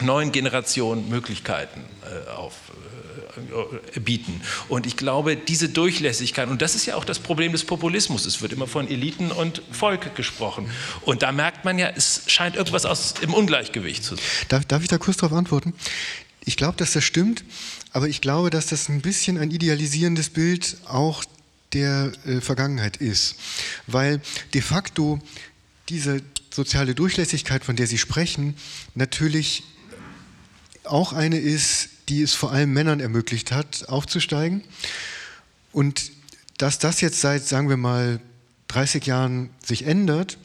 neuen 0.00 0.30
Generationen 0.30 1.08
Möglichkeiten 1.08 1.84
äh, 2.04 2.30
auf, 2.30 2.54
äh, 2.70 2.93
bieten. 4.04 4.40
Und 4.68 4.86
ich 4.86 4.96
glaube, 4.96 5.36
diese 5.36 5.68
Durchlässigkeit, 5.68 6.48
und 6.48 6.62
das 6.62 6.74
ist 6.74 6.86
ja 6.86 6.96
auch 6.96 7.04
das 7.04 7.18
Problem 7.18 7.52
des 7.52 7.64
Populismus, 7.64 8.26
es 8.26 8.42
wird 8.42 8.52
immer 8.52 8.66
von 8.66 8.88
Eliten 8.88 9.30
und 9.30 9.62
Volk 9.70 10.14
gesprochen. 10.14 10.70
Und 11.02 11.22
da 11.22 11.32
merkt 11.32 11.64
man 11.64 11.78
ja, 11.78 11.88
es 11.88 12.22
scheint 12.26 12.56
irgendwas 12.56 12.86
aus, 12.86 13.14
im 13.20 13.34
Ungleichgewicht 13.34 14.04
zu 14.04 14.16
sein. 14.16 14.24
Darf, 14.48 14.64
darf 14.64 14.82
ich 14.82 14.88
da 14.88 14.98
kurz 14.98 15.16
darauf 15.18 15.36
antworten? 15.36 15.74
Ich 16.44 16.56
glaube, 16.56 16.76
dass 16.76 16.92
das 16.92 17.04
stimmt, 17.04 17.44
aber 17.92 18.08
ich 18.08 18.20
glaube, 18.20 18.50
dass 18.50 18.66
das 18.66 18.88
ein 18.88 19.00
bisschen 19.00 19.38
ein 19.38 19.50
idealisierendes 19.50 20.30
Bild 20.30 20.76
auch 20.86 21.24
der 21.72 22.12
äh, 22.26 22.40
Vergangenheit 22.40 22.98
ist. 22.98 23.36
Weil 23.86 24.20
de 24.52 24.60
facto 24.60 25.20
diese 25.88 26.22
soziale 26.50 26.94
Durchlässigkeit, 26.94 27.64
von 27.64 27.76
der 27.76 27.86
Sie 27.86 27.98
sprechen, 27.98 28.56
natürlich 28.94 29.64
auch 30.84 31.12
eine 31.12 31.38
ist, 31.38 31.88
die 32.08 32.22
es 32.22 32.34
vor 32.34 32.52
allem 32.52 32.72
Männern 32.72 33.00
ermöglicht 33.00 33.52
hat, 33.52 33.88
aufzusteigen. 33.88 34.62
Und 35.72 36.12
dass 36.58 36.78
das 36.78 37.00
jetzt 37.00 37.20
seit, 37.20 37.44
sagen 37.44 37.68
wir 37.68 37.76
mal, 37.76 38.20
30 38.68 39.06
Jahren 39.06 39.50
sich 39.64 39.86
ändert, 39.86 40.38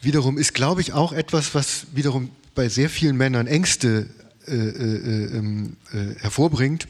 wiederum 0.00 0.38
ist, 0.38 0.54
glaube 0.54 0.80
ich, 0.80 0.92
auch 0.92 1.12
etwas, 1.12 1.54
was 1.54 1.86
wiederum 1.92 2.30
bei 2.54 2.68
sehr 2.68 2.90
vielen 2.90 3.16
Männern 3.16 3.46
Ängste 3.46 4.08
äh, 4.46 4.54
äh, 4.54 5.36
ähm, 5.38 5.76
äh, 5.92 6.20
hervorbringt, 6.20 6.86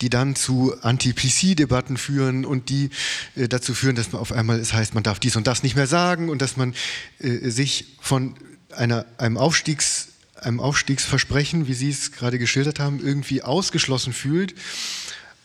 die 0.00 0.10
dann 0.10 0.34
zu 0.34 0.74
Anti-PC-Debatten 0.82 1.96
führen 1.96 2.44
und 2.44 2.68
die 2.68 2.90
äh, 3.36 3.46
dazu 3.46 3.74
führen, 3.74 3.94
dass 3.94 4.10
man 4.10 4.20
auf 4.20 4.32
einmal 4.32 4.58
es 4.58 4.72
heißt, 4.72 4.94
man 4.94 5.04
darf 5.04 5.20
dies 5.20 5.36
und 5.36 5.46
das 5.46 5.62
nicht 5.62 5.76
mehr 5.76 5.86
sagen 5.86 6.28
und 6.28 6.42
dass 6.42 6.56
man 6.56 6.74
äh, 7.20 7.48
sich 7.48 7.94
von 8.00 8.34
einer, 8.74 9.06
einem 9.18 9.36
Aufstiegs 9.36 10.08
einem 10.46 10.60
Aufstiegsversprechen, 10.60 11.66
wie 11.66 11.74
Sie 11.74 11.90
es 11.90 12.12
gerade 12.12 12.38
geschildert 12.38 12.78
haben, 12.78 13.04
irgendwie 13.04 13.42
ausgeschlossen 13.42 14.12
fühlt, 14.12 14.54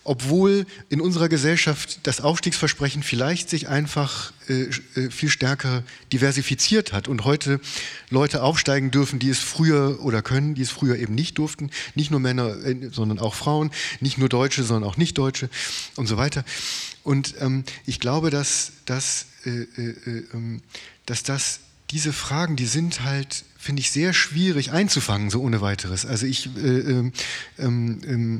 obwohl 0.04 0.66
in 0.90 1.02
unserer 1.02 1.28
Gesellschaft 1.28 2.00
das 2.04 2.22
Aufstiegsversprechen 2.22 3.02
vielleicht 3.04 3.50
sich 3.50 3.68
einfach 3.68 4.32
äh, 4.48 4.64
äh, 4.96 5.10
viel 5.12 5.30
stärker 5.30 5.84
diversifiziert 6.14 6.94
hat 6.94 7.08
und 7.08 7.24
heute 7.24 7.60
Leute 8.10 8.44
aufsteigen 8.44 8.92
dürfen, 8.92 9.20
die 9.20 9.30
es 9.30 9.40
früher 9.40 10.00
oder 10.02 10.22
können, 10.22 10.56
die 10.56 10.62
es 10.62 10.72
früher 10.72 10.98
eben 10.98 11.16
nicht 11.16 11.38
durften, 11.38 11.72
nicht 11.96 12.12
nur 12.12 12.20
Männer, 12.20 12.64
äh, 12.64 12.90
sondern 12.92 13.20
auch 13.20 13.34
Frauen, 13.34 13.72
nicht 14.00 14.18
nur 14.18 14.30
Deutsche, 14.30 14.64
sondern 14.64 14.90
auch 14.90 14.98
Nicht-Deutsche 14.98 15.50
und 15.96 16.08
so 16.08 16.18
weiter. 16.18 16.44
Und 17.04 17.36
ähm, 17.40 17.64
ich 17.86 18.00
glaube, 18.00 18.30
dass, 18.30 18.72
dass, 18.86 19.26
äh, 19.46 19.50
äh 19.50 20.26
ähm, 20.34 20.62
dass 21.06 21.24
das 21.24 21.60
diese 21.92 22.14
Fragen, 22.14 22.56
die 22.56 22.66
sind 22.66 23.04
halt, 23.04 23.44
finde 23.58 23.82
ich, 23.82 23.92
sehr 23.92 24.14
schwierig 24.14 24.72
einzufangen, 24.72 25.30
so 25.30 25.42
ohne 25.42 25.62
weiteres. 25.62 26.06
Also 26.06 26.26
ich 26.26 26.48
äh, 26.58 26.60
ähm, 26.60 27.12
ähm, 27.60 28.02
ähm, 28.06 28.40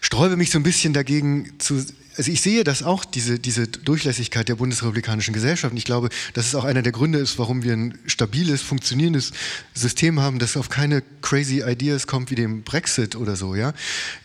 sträube 0.00 0.36
mich 0.36 0.50
so 0.50 0.58
ein 0.58 0.62
bisschen 0.62 0.92
dagegen 0.92 1.52
zu, 1.58 1.84
also 2.16 2.32
ich 2.32 2.40
sehe 2.40 2.64
das 2.64 2.82
auch, 2.82 3.04
diese, 3.04 3.38
diese 3.38 3.68
Durchlässigkeit 3.68 4.48
der 4.48 4.54
bundesrepublikanischen 4.54 5.34
Gesellschaft. 5.34 5.72
Und 5.72 5.76
ich 5.76 5.84
glaube, 5.84 6.08
dass 6.32 6.46
es 6.46 6.54
auch 6.54 6.64
einer 6.64 6.80
der 6.80 6.92
Gründe 6.92 7.18
ist, 7.18 7.38
warum 7.38 7.62
wir 7.62 7.74
ein 7.74 7.98
stabiles, 8.06 8.62
funktionierendes 8.62 9.32
System 9.74 10.20
haben, 10.20 10.38
das 10.38 10.56
auf 10.56 10.70
keine 10.70 11.02
crazy 11.20 11.62
Ideas 11.66 12.06
kommt 12.06 12.30
wie 12.30 12.34
dem 12.34 12.62
Brexit 12.62 13.16
oder 13.16 13.36
so, 13.36 13.54
ja. 13.54 13.74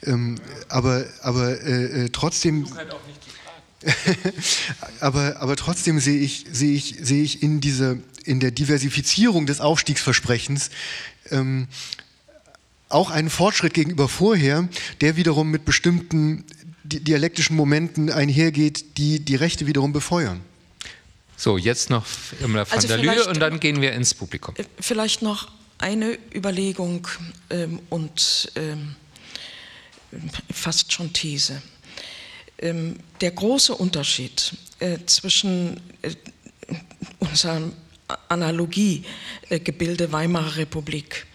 Ähm, 0.04 0.40
aber 0.70 1.06
aber 1.22 1.62
äh, 1.62 2.06
äh 2.06 2.10
trotzdem. 2.10 2.66
Halt 2.76 2.92
auch 2.92 3.06
nicht 3.06 3.21
aber, 5.00 5.42
aber 5.42 5.56
trotzdem 5.56 6.00
sehe 6.00 6.20
ich, 6.20 6.46
sehe 6.52 6.74
ich, 6.74 6.96
sehe 7.02 7.24
ich 7.24 7.44
in, 7.44 7.62
diese, 7.62 8.00
in 8.26 8.40
der 8.40 8.52
Diversifizierung 8.52 9.46
des 9.46 9.60
Aufstiegsversprechens 9.60 10.70
ähm, 11.32 11.68
auch 12.90 13.10
einen 13.10 13.30
Fortschritt 13.30 13.74
gegenüber 13.74 14.08
vorher, 14.08 14.68
der 15.00 15.16
wiederum 15.16 15.50
mit 15.50 15.66
bestimmten 15.66 16.44
dialektischen 16.84 17.56
Momenten 17.56 18.10
einhergeht, 18.10 18.98
die 18.98 19.20
die 19.20 19.36
Rechte 19.36 19.68
wiederum 19.68 19.94
befeuern. 19.94 20.42
So, 21.38 21.58
jetzt 21.58 21.90
noch 21.90 22.06
Imre 22.40 22.70
van 22.70 22.78
also 22.78 22.88
der 22.88 22.98
Lühe 22.98 23.26
und 23.28 23.40
dann 23.40 23.60
gehen 23.60 23.82
wir 23.82 23.94
ins 23.94 24.14
Publikum. 24.14 24.56
Äh, 24.58 24.66
vielleicht 24.80 25.22
noch 25.22 25.50
eine 25.80 26.18
Überlegung 26.36 27.08
ähm, 27.50 27.80
und 27.90 28.52
ähm, 28.56 28.96
fast 30.54 30.92
schon 30.92 31.12
These. 31.14 31.62
Ähm, 32.62 32.98
der 33.22 33.32
große 33.32 33.74
Unterschied 33.74 34.54
äh, 34.80 35.00
zwischen 35.08 35.80
äh, 36.04 36.12
unserem 37.20 37.74
Analogiegebilde 38.30 40.12
Weimarer 40.12 40.58
Republik 40.58 41.26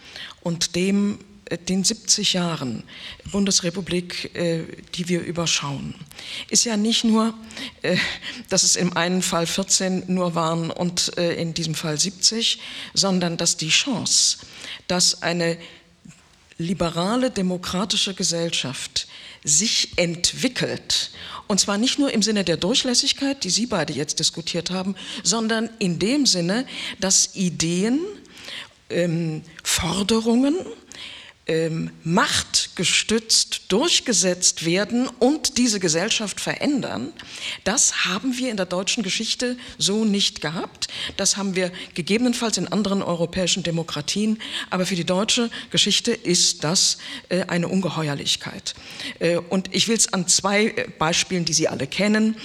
und 0.41 0.75
dem 0.75 1.19
äh, 1.45 1.57
den 1.57 1.83
70 1.83 2.31
Jahren 2.33 2.83
Bundesrepublik, 3.31 4.31
die 4.95 5.09
wir 5.09 5.21
überschauen, 5.21 5.95
ist 6.49 6.63
ja 6.63 6.77
nicht 6.77 7.03
nur, 7.03 7.33
dass 8.47 8.63
es 8.63 8.77
im 8.77 8.95
einen 8.95 9.21
Fall 9.21 9.45
14 9.45 10.03
nur 10.07 10.33
waren 10.33 10.71
und 10.71 11.09
in 11.09 11.53
diesem 11.53 11.75
Fall 11.75 11.99
70, 11.99 12.59
sondern 12.93 13.35
dass 13.35 13.57
die 13.57 13.67
Chance, 13.67 14.37
dass 14.87 15.23
eine 15.23 15.57
liberale 16.57 17.31
demokratische 17.31 18.13
Gesellschaft 18.13 19.07
sich 19.47 19.97
entwickelt. 19.97 21.11
Und 21.47 21.59
zwar 21.59 21.77
nicht 21.77 21.97
nur 21.97 22.11
im 22.11 22.21
Sinne 22.21 22.43
der 22.43 22.57
Durchlässigkeit, 22.57 23.43
die 23.43 23.49
Sie 23.49 23.65
beide 23.65 23.93
jetzt 23.93 24.19
diskutiert 24.19 24.69
haben, 24.69 24.95
sondern 25.23 25.69
in 25.79 25.97
dem 25.97 26.25
Sinne, 26.25 26.65
dass 26.99 27.35
Ideen, 27.35 27.99
ähm, 28.89 29.41
Forderungen, 29.63 30.55
ähm, 31.47 31.91
Macht, 32.03 32.75
gestützt 32.75 33.61
durchgesetzt 33.69 34.65
werden 34.65 35.07
und 35.19 35.57
diese 35.57 35.79
Gesellschaft 35.79 36.39
verändern, 36.39 37.13
das 37.63 38.05
haben 38.05 38.37
wir 38.37 38.51
in 38.51 38.57
der 38.57 38.65
deutschen 38.65 39.03
Geschichte 39.03 39.57
so 39.77 40.05
nicht 40.05 40.41
gehabt. 40.41 40.87
Das 41.15 41.37
haben 41.37 41.55
wir 41.55 41.71
gegebenenfalls 41.93 42.57
in 42.57 42.67
anderen 42.67 43.01
europäischen 43.01 43.63
Demokratien, 43.63 44.39
aber 44.69 44.85
für 44.85 44.95
die 44.95 45.05
deutsche 45.05 45.49
Geschichte 45.71 46.11
ist 46.11 46.63
das 46.63 46.97
äh, 47.29 47.43
eine 47.43 47.67
Ungeheuerlichkeit. 47.67 48.75
Äh, 49.19 49.37
und 49.37 49.73
ich 49.73 49.87
will 49.87 49.97
es 49.97 50.13
an 50.13 50.27
zwei 50.27 50.65
äh, 50.65 50.87
Beispielen, 50.97 51.45
die 51.45 51.53
Sie 51.53 51.67
alle 51.67 51.87
kennen, 51.87 52.35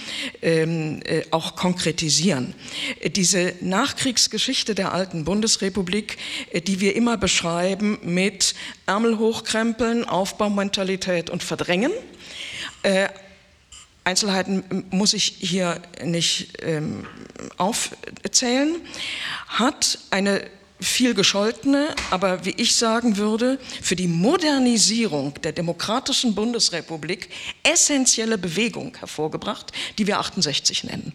ähm, 0.40 1.00
äh, 1.04 1.22
auch 1.30 1.56
konkretisieren. 1.56 2.54
Äh, 3.00 3.10
diese 3.10 3.54
Nachkriegsgeschichte 3.60 4.74
der 4.74 4.92
alten 4.92 5.24
Bundesrepublik, 5.24 6.18
äh, 6.50 6.60
die 6.60 6.80
wir 6.80 6.96
immer 6.96 7.16
beschreiben 7.16 7.98
mit 8.02 8.54
Ärmel 8.92 9.18
hochkrempeln, 9.18 10.04
Aufbaumentalität 10.04 11.30
und 11.30 11.42
Verdrängen. 11.42 11.92
Äh, 12.82 13.08
Einzelheiten 14.04 14.84
muss 14.90 15.14
ich 15.14 15.36
hier 15.38 15.80
nicht 16.04 16.58
ähm, 16.60 17.06
aufzählen, 17.56 18.76
hat 19.48 19.98
eine 20.10 20.42
viel 20.78 21.14
gescholtene, 21.14 21.94
aber 22.10 22.44
wie 22.44 22.54
ich 22.58 22.74
sagen 22.74 23.16
würde, 23.16 23.58
für 23.80 23.96
die 23.96 24.08
Modernisierung 24.08 25.40
der 25.40 25.52
demokratischen 25.52 26.34
Bundesrepublik 26.34 27.30
essentielle 27.62 28.36
Bewegung 28.36 28.94
hervorgebracht, 28.98 29.72
die 29.96 30.06
wir 30.06 30.18
68 30.18 30.84
nennen. 30.84 31.14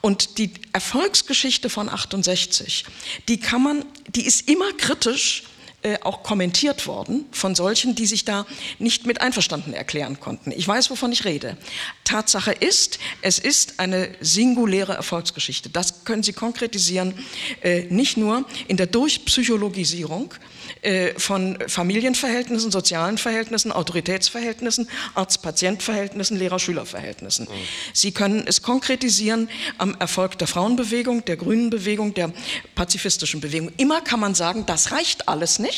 Und 0.00 0.38
die 0.38 0.52
Erfolgsgeschichte 0.72 1.68
von 1.68 1.90
68, 1.90 2.86
die 3.28 3.40
kann 3.40 3.62
man, 3.62 3.84
die 4.08 4.24
ist 4.24 4.48
immer 4.48 4.72
kritisch 4.78 5.42
äh, 5.84 5.98
auch 6.02 6.22
kommentiert 6.22 6.86
worden 6.86 7.26
von 7.30 7.54
solchen, 7.54 7.94
die 7.94 8.06
sich 8.06 8.24
da 8.24 8.46
nicht 8.78 9.04
mit 9.04 9.20
einverstanden 9.20 9.74
erklären 9.74 10.18
konnten. 10.18 10.50
Ich 10.50 10.66
weiß, 10.66 10.88
wovon 10.88 11.12
ich 11.12 11.26
rede. 11.26 11.58
Tatsache 12.04 12.52
ist, 12.52 12.98
es 13.20 13.38
ist 13.38 13.80
eine 13.80 14.08
singuläre 14.22 14.94
Erfolgsgeschichte. 14.94 15.68
Das 15.68 16.06
können 16.06 16.22
Sie 16.22 16.32
konkretisieren, 16.32 17.12
äh, 17.60 17.82
nicht 17.90 18.16
nur 18.16 18.46
in 18.66 18.78
der 18.78 18.86
Durchpsychologisierung 18.86 20.32
äh, 20.80 21.12
von 21.18 21.58
Familienverhältnissen, 21.68 22.70
sozialen 22.70 23.18
Verhältnissen, 23.18 23.70
Autoritätsverhältnissen, 23.70 24.88
Arzt-Patient-Verhältnissen, 25.14 26.38
Lehrer-Schüler-Verhältnissen. 26.38 27.44
Mhm. 27.44 27.58
Sie 27.92 28.12
können 28.12 28.44
es 28.46 28.62
konkretisieren 28.62 29.50
am 29.76 29.94
Erfolg 29.98 30.38
der 30.38 30.46
Frauenbewegung, 30.46 31.26
der 31.26 31.36
grünen 31.36 31.68
Bewegung, 31.68 32.14
der 32.14 32.32
pazifistischen 32.74 33.42
Bewegung. 33.42 33.70
Immer 33.76 34.00
kann 34.00 34.18
man 34.18 34.34
sagen, 34.34 34.64
das 34.64 34.90
reicht 34.90 35.28
alles 35.28 35.58
nicht. 35.58 35.73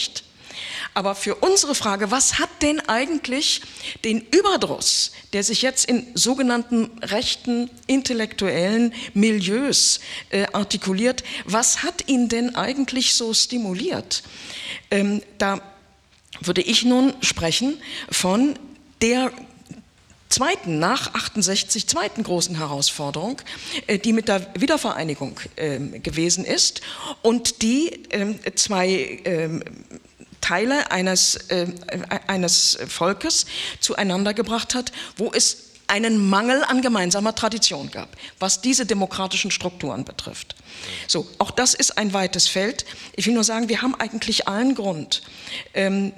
Aber 0.95 1.15
für 1.15 1.35
unsere 1.35 1.75
Frage, 1.75 2.11
was 2.11 2.39
hat 2.39 2.49
denn 2.63 2.81
eigentlich 2.81 3.61
den 4.05 4.23
Überdruss, 4.31 5.13
der 5.35 5.45
sich 5.45 5.61
jetzt 5.61 5.85
in 5.85 6.07
sogenannten 6.15 6.91
rechten 7.03 7.69
intellektuellen 7.87 8.95
Milieus 9.13 10.01
äh, 10.31 10.47
artikuliert, 10.55 11.23
was 11.45 11.83
hat 11.83 12.09
ihn 12.09 12.31
denn 12.31 12.55
eigentlich 12.55 13.15
so 13.15 13.35
stimuliert? 13.35 14.23
Ähm, 14.91 15.23
da 15.37 15.61
würde 16.41 16.63
ich 16.63 16.85
nun 16.85 17.13
sprechen 17.21 17.79
von 18.11 18.59
der 19.03 19.31
zweiten, 20.37 20.79
nach 20.79 21.15
68, 21.15 21.87
zweiten 21.87 22.23
großen 22.23 22.57
Herausforderung, 22.57 23.41
äh, 23.87 23.99
die 23.99 24.13
mit 24.13 24.29
der 24.29 24.47
Wiedervereinigung 24.55 25.41
äh, 25.57 25.79
gewesen 26.01 26.45
ist 26.45 26.83
und 27.23 27.63
die 27.63 28.05
äh, 28.11 28.35
zwei 28.55 29.21
ähm, 29.25 29.63
Teile 30.43 30.91
eines, 30.91 31.37
äh, 31.49 31.67
eines 32.27 32.79
Volkes 32.87 33.47
zueinander 33.81 34.35
gebracht 34.35 34.75
hat, 34.75 34.93
wo 35.17 35.33
es 35.33 35.71
einen 35.87 36.29
Mangel 36.29 36.63
an 36.65 36.83
gemeinsamer 36.83 37.35
Tradition 37.35 37.91
gab, 37.91 38.09
was 38.39 38.61
diese 38.61 38.85
demokratischen 38.85 39.51
Strukturen 39.51 40.05
betrifft. 40.05 40.55
So, 41.07 41.27
auch 41.39 41.51
das 41.51 41.73
ist 41.73 41.97
ein 41.97 42.13
weites 42.13 42.47
Feld. 42.49 42.85
Ich 43.15 43.27
will 43.27 43.35
nur 43.35 43.45
sagen, 43.45 43.69
wir 43.69 43.81
haben 43.83 43.95
eigentlich 43.95 44.49
allen 44.49 44.75
Grund, 44.75 45.23
ähm, 45.73 46.13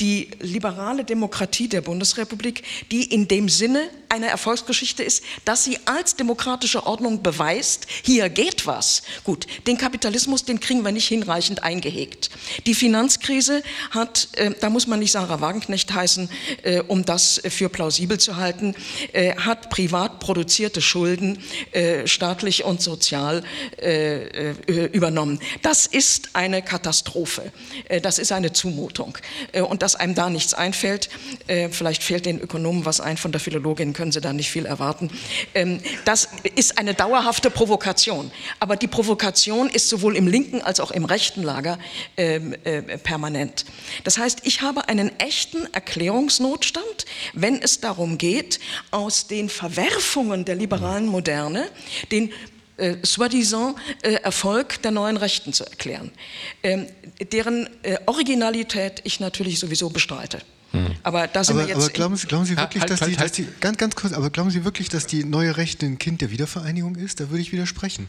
die 0.00 0.30
liberale 0.40 1.04
Demokratie 1.04 1.68
der 1.68 1.80
Bundesrepublik, 1.80 2.62
die 2.90 3.12
in 3.12 3.28
dem 3.28 3.48
Sinne 3.48 3.88
eine 4.14 4.28
Erfolgsgeschichte 4.28 5.02
ist, 5.02 5.24
dass 5.44 5.64
sie 5.64 5.78
als 5.86 6.14
demokratische 6.14 6.86
Ordnung 6.86 7.22
beweist, 7.22 7.86
hier 8.02 8.28
geht 8.28 8.66
was. 8.66 9.02
Gut, 9.24 9.46
den 9.66 9.76
Kapitalismus, 9.76 10.44
den 10.44 10.60
kriegen 10.60 10.84
wir 10.84 10.92
nicht 10.92 11.08
hinreichend 11.08 11.64
eingehegt. 11.64 12.30
Die 12.66 12.74
Finanzkrise 12.74 13.62
hat, 13.90 14.28
äh, 14.34 14.52
da 14.60 14.70
muss 14.70 14.86
man 14.86 15.00
nicht 15.00 15.12
Sarah 15.12 15.40
Wagenknecht 15.40 15.92
heißen, 15.92 16.30
äh, 16.62 16.80
um 16.82 17.04
das 17.04 17.42
für 17.48 17.68
plausibel 17.68 18.18
zu 18.18 18.36
halten, 18.36 18.76
äh, 19.12 19.34
hat 19.36 19.68
privat 19.70 20.20
produzierte 20.20 20.80
Schulden 20.80 21.42
äh, 21.72 22.06
staatlich 22.06 22.64
und 22.64 22.80
sozial 22.80 23.42
äh, 23.78 24.28
äh, 24.28 24.86
übernommen. 24.92 25.40
Das 25.62 25.86
ist 25.86 26.30
eine 26.34 26.62
Katastrophe. 26.62 27.52
das 28.02 28.18
ist 28.18 28.32
eine 28.32 28.52
Zumutung. 28.52 29.18
und 29.68 29.82
dass 29.82 29.96
einem 29.96 30.14
da 30.14 30.30
nichts 30.30 30.54
einfällt, 30.54 31.08
vielleicht 31.70 32.02
fehlt 32.02 32.26
den 32.26 32.40
Ökonomen 32.40 32.84
was 32.84 33.00
ein 33.00 33.16
von 33.16 33.32
der 33.32 33.40
Philologin, 33.40 33.92
können 33.92 34.03
Sie 34.12 34.20
da 34.20 34.32
nicht 34.32 34.50
viel 34.50 34.66
erwarten. 34.66 35.10
Ähm, 35.54 35.80
das 36.04 36.28
ist 36.54 36.78
eine 36.78 36.94
dauerhafte 36.94 37.50
Provokation. 37.50 38.30
Aber 38.60 38.76
die 38.76 38.86
Provokation 38.86 39.68
ist 39.68 39.88
sowohl 39.88 40.16
im 40.16 40.26
linken 40.26 40.62
als 40.62 40.80
auch 40.80 40.90
im 40.90 41.04
rechten 41.04 41.42
Lager 41.42 41.78
ähm, 42.16 42.54
äh, 42.64 42.82
permanent. 42.98 43.64
Das 44.04 44.18
heißt, 44.18 44.40
ich 44.44 44.62
habe 44.62 44.88
einen 44.88 45.18
echten 45.18 45.72
Erklärungsnotstand, 45.72 47.06
wenn 47.32 47.60
es 47.60 47.80
darum 47.80 48.18
geht, 48.18 48.60
aus 48.90 49.26
den 49.26 49.48
Verwerfungen 49.48 50.44
der 50.44 50.56
liberalen 50.56 51.06
Moderne 51.06 51.68
den 52.10 52.32
äh, 52.76 52.96
soi-disant 53.02 53.76
äh, 54.02 54.14
Erfolg 54.14 54.82
der 54.82 54.90
neuen 54.90 55.16
Rechten 55.16 55.52
zu 55.52 55.64
erklären, 55.64 56.10
ähm, 56.62 56.86
deren 57.32 57.68
äh, 57.84 57.98
Originalität 58.06 59.00
ich 59.04 59.20
natürlich 59.20 59.60
sowieso 59.60 59.90
bestreite. 59.90 60.40
Hm. 60.74 60.96
Aber 61.02 61.28
da 61.28 61.44
sind 61.44 61.56
aber, 61.56 61.66
wir 61.66 61.74
jetzt. 61.74 61.82
Aber 61.84 61.92
glauben 61.92 62.16
Sie, 62.16 62.26
glauben 62.26 62.44
Sie 62.44 62.56
wirklich, 62.56 62.80
halt, 62.80 62.90
dass, 62.90 63.00
halt, 63.00 63.12
die, 63.12 63.16
halt. 63.16 63.30
dass 63.30 63.36
die, 63.36 63.48
ganz, 63.60 63.78
ganz 63.78 63.94
kurz, 63.94 64.12
aber 64.12 64.30
glauben 64.30 64.50
Sie 64.50 64.64
wirklich, 64.64 64.88
dass 64.88 65.06
die 65.06 65.24
neue 65.24 65.56
Rechte 65.56 65.86
ein 65.86 65.98
Kind 65.98 66.20
der 66.20 66.30
Wiedervereinigung 66.30 66.96
ist? 66.96 67.20
Da 67.20 67.30
würde 67.30 67.40
ich 67.40 67.52
widersprechen. 67.52 68.08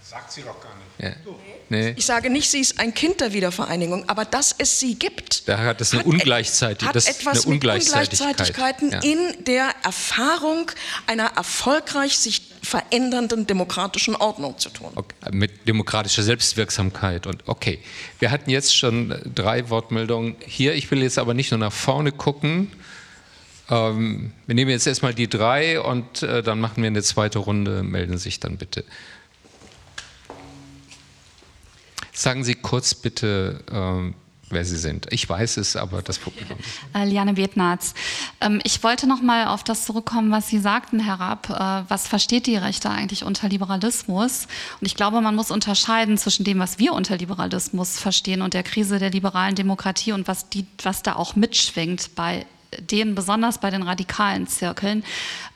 Das 0.00 0.10
sagt 0.10 0.32
sie 0.32 0.40
doch 0.40 0.58
gar 0.60 0.74
nicht. 0.74 1.16
Ja. 1.26 1.32
Nee. 1.70 1.92
Ich 1.98 2.06
sage 2.06 2.30
nicht, 2.30 2.50
sie 2.50 2.60
ist 2.60 2.80
ein 2.80 2.94
Kind 2.94 3.20
der 3.20 3.34
Wiedervereinigung, 3.34 4.08
aber 4.08 4.24
dass 4.24 4.54
es 4.56 4.80
sie 4.80 4.94
gibt. 4.94 5.46
Da 5.46 5.58
hat 5.58 5.82
es 5.82 5.92
eine 5.92 6.04
Ungleichzeitigkeit. 6.04 6.96
Hat 6.96 7.06
etwas 7.06 7.44
eine 7.44 7.54
Ungleichzeitigkeiten 7.54 8.90
ja. 8.90 9.00
in 9.00 9.44
der 9.44 9.74
Erfahrung 9.84 10.70
einer 11.06 11.26
erfolgreich 11.36 12.18
sich 12.18 12.47
verändernden 12.62 13.46
demokratischen 13.46 14.16
Ordnung 14.16 14.58
zu 14.58 14.70
tun. 14.70 14.90
Okay. 14.94 15.14
Mit 15.32 15.68
demokratischer 15.68 16.22
Selbstwirksamkeit. 16.22 17.26
Und 17.26 17.46
okay, 17.46 17.78
wir 18.18 18.30
hatten 18.30 18.50
jetzt 18.50 18.76
schon 18.76 19.14
drei 19.34 19.70
Wortmeldungen 19.70 20.36
hier. 20.44 20.74
Ich 20.74 20.90
will 20.90 21.02
jetzt 21.02 21.18
aber 21.18 21.34
nicht 21.34 21.50
nur 21.50 21.58
nach 21.58 21.72
vorne 21.72 22.12
gucken. 22.12 22.72
Ähm, 23.70 24.32
wir 24.46 24.54
nehmen 24.54 24.70
jetzt 24.70 24.86
erstmal 24.86 25.14
die 25.14 25.28
drei 25.28 25.80
und 25.80 26.22
äh, 26.22 26.42
dann 26.42 26.60
machen 26.60 26.82
wir 26.82 26.88
eine 26.88 27.02
zweite 27.02 27.38
Runde. 27.38 27.82
Melden 27.82 28.18
sich 28.18 28.40
dann 28.40 28.56
bitte. 28.56 28.84
Sagen 32.12 32.42
Sie 32.42 32.56
kurz 32.56 32.94
bitte, 32.94 33.62
ähm, 33.70 34.14
wer 34.50 34.64
Sie 34.64 34.76
sind. 34.76 35.06
Ich 35.10 35.28
weiß 35.28 35.56
es, 35.58 35.76
aber 35.76 36.02
das 36.02 36.18
Publikum. 36.18 36.56
Äh, 36.94 37.04
Liane 37.04 37.34
Betnarz. 37.34 37.94
Ähm, 38.40 38.60
ich 38.64 38.82
wollte 38.82 39.06
noch 39.06 39.20
mal 39.20 39.48
auf 39.48 39.64
das 39.64 39.84
zurückkommen, 39.84 40.30
was 40.30 40.48
Sie 40.48 40.58
sagten, 40.58 41.00
Herr 41.00 41.20
Rapp. 41.20 41.50
Äh, 41.50 41.90
was 41.90 42.08
versteht 42.08 42.46
die 42.46 42.56
Rechte 42.56 42.90
eigentlich 42.90 43.24
unter 43.24 43.48
Liberalismus? 43.48 44.46
Und 44.80 44.86
ich 44.86 44.94
glaube, 44.94 45.20
man 45.20 45.34
muss 45.34 45.50
unterscheiden 45.50 46.18
zwischen 46.18 46.44
dem, 46.44 46.58
was 46.58 46.78
wir 46.78 46.92
unter 46.92 47.16
Liberalismus 47.16 47.98
verstehen 47.98 48.42
und 48.42 48.54
der 48.54 48.62
Krise 48.62 48.98
der 48.98 49.10
liberalen 49.10 49.54
Demokratie 49.54 50.12
und 50.12 50.28
was, 50.28 50.48
die, 50.48 50.66
was 50.82 51.02
da 51.02 51.16
auch 51.16 51.36
mitschwingt 51.36 52.14
bei 52.14 52.46
denen 52.78 53.14
besonders 53.14 53.58
bei 53.58 53.70
den 53.70 53.82
radikalen 53.82 54.46
Zirkeln. 54.46 55.04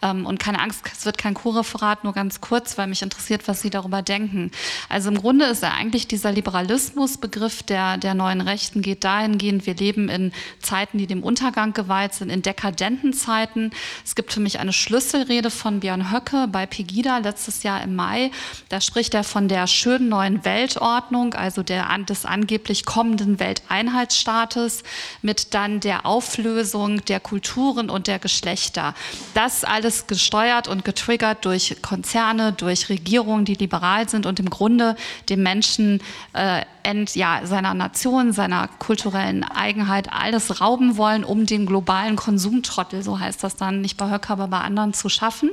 Ähm, 0.03 0.27
und 0.27 0.39
keine 0.39 0.61
Angst, 0.61 0.83
es 0.93 1.07
wird 1.07 1.17
kein 1.17 1.35
Co-Referat, 1.35 2.05
nur 2.05 2.13
ganz 2.13 2.41
kurz, 2.41 2.77
weil 2.77 2.89
mich 2.89 3.03
interessiert, 3.03 3.47
was 3.47 3.63
Sie 3.63 3.71
darüber 3.71 4.03
denken. 4.03 4.51
Also 4.89 5.11
im 5.11 5.19
Grunde 5.19 5.47
ist 5.47 5.63
ja 5.63 5.73
eigentlich 5.73 6.09
dieser 6.09 6.33
Liberalismusbegriff 6.33 7.63
der, 7.63 7.97
der 7.97 8.15
neuen 8.15 8.41
Rechten 8.41 8.83
geht 8.83 9.05
dahingehend, 9.05 9.67
wir 9.67 9.75
leben 9.75 10.09
in 10.09 10.33
Zeiten, 10.61 10.99
die 10.99 11.07
dem 11.07 11.23
Untergang 11.23 11.73
geweiht 11.73 12.15
sind, 12.15 12.31
in 12.31 12.43
dekadenten 12.43 13.13
Zeiten. 13.13 13.71
Es 14.05 14.15
gibt 14.15 14.33
für 14.33 14.41
mich 14.41 14.59
eine 14.59 14.73
Schlüsselrede 14.73 15.51
von 15.51 15.81
Björn 15.81 16.13
Höcke 16.13 16.49
bei 16.49 16.67
Pegida 16.67 17.19
letztes 17.19 17.63
Jahr 17.63 17.83
im 17.83 17.95
Mai. 17.95 18.31
Da 18.69 18.81
spricht 18.81 19.15
er 19.15 19.25
von 19.25 19.47
der 19.49 19.67
schönen 19.67 20.09
neuen 20.09 20.45
Weltordnung, 20.45 21.35
also 21.35 21.63
der, 21.63 21.87
des 21.99 22.25
angeblich 22.25 22.85
kommenden 22.85 23.39
Welteinheitsstaates 23.39 24.83
mit 25.23 25.55
dann 25.55 25.79
der 25.81 26.07
Auflösung 26.07 27.05
der 27.05 27.21
Kulturen 27.21 27.89
und 27.89 28.09
der 28.09 28.19
Geschlechter. 28.19 28.95
Das 29.35 29.63
alles 29.63 29.92
gesteuert 30.07 30.69
und 30.69 30.85
getriggert 30.85 31.45
durch 31.45 31.77
Konzerne, 31.83 32.53
durch 32.53 32.89
Regierungen, 32.89 33.45
die 33.45 33.55
liberal 33.55 34.09
sind 34.09 34.27
und 34.27 34.41
im 34.41 34.51
Grunde 34.51 34.97
dem 35.29 35.43
Menschen 35.43 36.01
äh, 36.33 36.63
ent, 36.83 37.15
ja, 37.15 37.41
seiner 37.45 37.75
Nation, 37.75 38.33
seiner 38.33 38.69
kulturellen 38.79 39.45
Eigenheit 39.45 40.13
alles 40.13 40.61
rauben 40.61 40.97
wollen, 40.97 41.25
um 41.25 41.47
den 41.47 41.67
globalen 41.67 42.17
Konsumtrottel, 42.17 43.03
so 43.03 43.19
heißt 43.19 43.43
das 43.43 43.57
dann, 43.57 43.81
nicht 43.81 43.97
bei 43.97 44.11
Höcker, 44.11 44.33
aber 44.35 44.49
bei 44.49 44.61
anderen 44.61 44.95
zu 44.95 45.09
schaffen. 45.09 45.51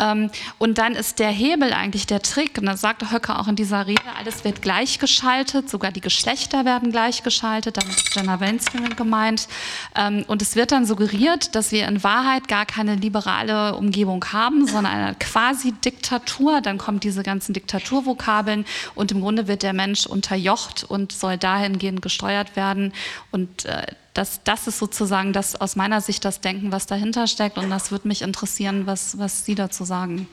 Ähm, 0.00 0.30
und 0.58 0.78
dann 0.78 0.94
ist 0.94 1.18
der 1.18 1.30
Hebel 1.30 1.72
eigentlich 1.72 2.06
der 2.06 2.22
Trick, 2.22 2.58
und 2.58 2.66
das 2.66 2.80
sagte 2.80 3.10
Höcker 3.10 3.38
auch 3.38 3.48
in 3.48 3.56
dieser 3.56 3.86
Rede, 3.86 4.02
alles 4.18 4.44
wird 4.44 4.62
gleichgeschaltet, 4.62 5.68
sogar 5.68 5.92
die 5.92 6.00
Geschlechter 6.00 6.64
werden 6.64 6.90
gleichgeschaltet, 6.90 7.76
damit 7.76 7.94
ist 7.94 8.12
Gender 8.12 8.38
Mainstreaming 8.38 8.96
gemeint. 8.96 9.46
Ähm, 9.94 10.24
und 10.26 10.42
es 10.42 10.56
wird 10.56 10.72
dann 10.72 10.86
suggeriert, 10.86 11.54
dass 11.54 11.70
wir 11.70 11.86
in 11.86 12.02
Wahrheit 12.02 12.48
gar 12.48 12.66
keine 12.66 12.96
liberale 12.96 13.76
Umgebung 13.76 14.24
haben, 14.32 14.66
sondern 14.66 14.92
eine 14.92 15.14
quasi 15.14 15.72
Diktatur. 15.72 16.60
Dann 16.60 16.78
kommen 16.78 17.00
diese 17.00 17.22
ganzen 17.22 17.52
Diktaturvokabeln 17.52 18.64
und 18.94 19.12
im 19.12 19.20
Grunde 19.20 19.46
wird 19.46 19.62
der 19.62 19.72
Mensch 19.72 20.06
unterjocht 20.06 20.84
und 20.84 21.12
soll 21.12 21.36
dahingehend 21.36 22.02
gesteuert 22.02 22.56
werden. 22.56 22.92
Und 23.30 23.66
äh, 23.66 23.86
das, 24.20 24.42
das 24.44 24.66
ist 24.66 24.78
sozusagen 24.78 25.32
das 25.32 25.58
aus 25.58 25.76
meiner 25.76 26.02
Sicht 26.02 26.26
das 26.26 26.42
Denken, 26.42 26.72
was 26.72 26.84
dahinter 26.84 27.26
steckt. 27.26 27.56
Und 27.56 27.70
das 27.70 27.90
würde 27.90 28.06
mich 28.06 28.20
interessieren, 28.20 28.84
was, 28.84 29.16
was 29.16 29.46
Sie 29.46 29.54
dazu 29.54 29.84
sagen. 29.84 30.28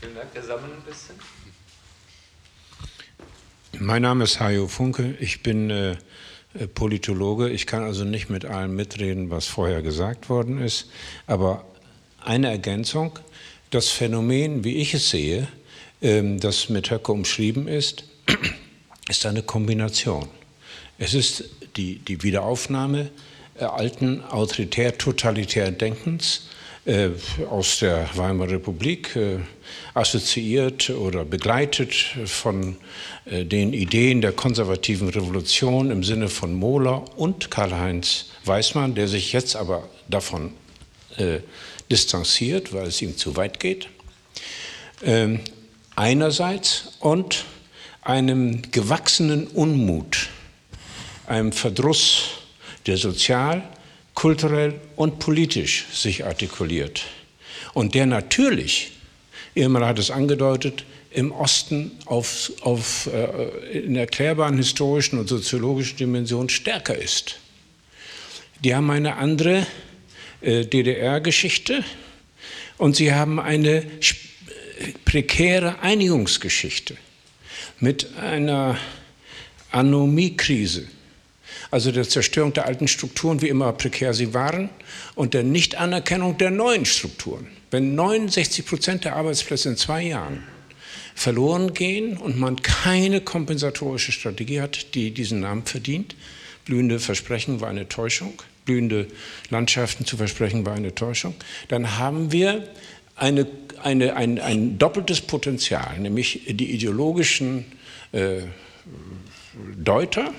Vielen 0.00 0.14
Dank. 0.14 0.28
Wir 0.32 0.42
sammeln 0.42 0.72
ein 0.72 0.82
bisschen. 0.82 1.14
Mein 3.78 4.00
Name 4.00 4.24
ist 4.24 4.40
Hajo 4.40 4.66
Funke. 4.66 5.14
Ich 5.20 5.42
bin 5.42 5.68
äh, 5.68 5.90
äh, 6.54 6.66
Politologe. 6.68 7.50
Ich 7.50 7.66
kann 7.66 7.82
also 7.82 8.04
nicht 8.04 8.30
mit 8.30 8.46
allem 8.46 8.74
mitreden, 8.74 9.28
was 9.28 9.44
vorher 9.44 9.82
gesagt 9.82 10.30
worden 10.30 10.62
ist. 10.62 10.88
Aber 11.26 11.66
eine 12.24 12.48
Ergänzung. 12.48 13.18
Das 13.68 13.90
Phänomen, 13.90 14.64
wie 14.64 14.76
ich 14.76 14.94
es 14.94 15.10
sehe, 15.10 15.48
ähm, 16.00 16.40
das 16.40 16.70
mit 16.70 16.90
Höcke 16.90 17.12
umschrieben 17.12 17.68
ist, 17.68 18.04
ist 19.10 19.26
eine 19.26 19.42
Kombination. 19.42 20.30
Es 20.96 21.12
ist 21.12 21.44
die, 21.78 21.98
die 22.00 22.22
Wiederaufnahme 22.22 23.10
äh, 23.58 23.64
alten 23.64 24.22
autoritär-totalitären 24.24 25.78
Denkens 25.78 26.48
äh, 26.84 27.10
aus 27.48 27.78
der 27.78 28.08
Weimarer 28.14 28.52
Republik, 28.52 29.16
äh, 29.16 29.38
assoziiert 29.94 30.90
oder 30.90 31.24
begleitet 31.24 31.92
von 32.24 32.76
den 33.26 33.74
Ideen 33.74 34.22
der 34.22 34.32
konservativen 34.32 35.08
Revolution 35.08 35.90
im 35.90 36.02
Sinne 36.02 36.28
von 36.28 36.54
Mohler 36.54 37.04
und 37.18 37.50
Karl-Heinz 37.50 38.26
Weismann, 38.44 38.94
der 38.94 39.08
sich 39.08 39.32
jetzt 39.32 39.56
aber 39.56 39.86
davon 40.08 40.52
distanziert, 41.90 42.72
weil 42.72 42.86
es 42.86 43.02
ihm 43.02 43.18
zu 43.18 43.36
weit 43.36 43.60
geht. 43.60 43.88
Ähm, 45.04 45.40
einerseits 45.96 46.92
und 47.00 47.44
einem 48.02 48.62
gewachsenen 48.70 49.48
Unmut 49.48 50.30
einem 51.28 51.52
Verdruss, 51.52 52.24
der 52.86 52.96
sozial, 52.96 53.62
kulturell 54.14 54.80
und 54.96 55.18
politisch 55.18 55.86
sich 55.92 56.24
artikuliert 56.24 57.04
und 57.74 57.94
der 57.94 58.06
natürlich, 58.06 58.92
Irma 59.54 59.86
hat 59.86 59.98
es 59.98 60.10
angedeutet, 60.10 60.84
im 61.10 61.32
Osten 61.32 61.92
auf, 62.06 62.52
auf, 62.60 63.06
äh, 63.06 63.78
in 63.78 63.96
erklärbaren 63.96 64.56
historischen 64.56 65.18
und 65.18 65.28
soziologischen 65.28 65.96
Dimensionen 65.96 66.48
stärker 66.48 66.96
ist. 66.96 67.38
Die 68.64 68.74
haben 68.74 68.90
eine 68.90 69.16
andere 69.16 69.66
äh, 70.40 70.64
DDR-Geschichte 70.64 71.84
und 72.76 72.96
sie 72.96 73.14
haben 73.14 73.40
eine 73.40 73.84
prekäre 75.04 75.80
Einigungsgeschichte 75.80 76.96
mit 77.80 78.16
einer 78.16 78.76
Anomiekrise 79.70 80.88
also 81.70 81.92
der 81.92 82.08
Zerstörung 82.08 82.52
der 82.52 82.66
alten 82.66 82.88
Strukturen, 82.88 83.42
wie 83.42 83.48
immer 83.48 83.72
prekär 83.72 84.14
sie 84.14 84.34
waren, 84.34 84.70
und 85.14 85.34
der 85.34 85.42
Nichtanerkennung 85.42 86.38
der 86.38 86.50
neuen 86.50 86.84
Strukturen. 86.84 87.48
Wenn 87.70 87.94
69 87.94 88.64
Prozent 88.64 89.04
der 89.04 89.16
Arbeitsplätze 89.16 89.68
in 89.68 89.76
zwei 89.76 90.02
Jahren 90.02 90.42
verloren 91.14 91.74
gehen 91.74 92.16
und 92.16 92.38
man 92.38 92.62
keine 92.62 93.20
kompensatorische 93.20 94.12
Strategie 94.12 94.60
hat, 94.60 94.94
die 94.94 95.10
diesen 95.10 95.40
Namen 95.40 95.64
verdient, 95.64 96.14
blühende 96.64 97.00
Versprechen 97.00 97.60
war 97.60 97.68
eine 97.68 97.88
Täuschung, 97.88 98.40
blühende 98.64 99.08
Landschaften 99.50 100.04
zu 100.04 100.16
versprechen 100.16 100.64
war 100.64 100.74
eine 100.74 100.94
Täuschung, 100.94 101.34
dann 101.68 101.98
haben 101.98 102.32
wir 102.32 102.68
eine, 103.16 103.46
eine, 103.82 104.14
ein, 104.16 104.38
ein 104.38 104.78
doppeltes 104.78 105.20
Potenzial, 105.20 105.98
nämlich 105.98 106.42
die 106.48 106.72
ideologischen 106.72 107.64
äh, 108.12 108.42
Deuter, 109.76 110.32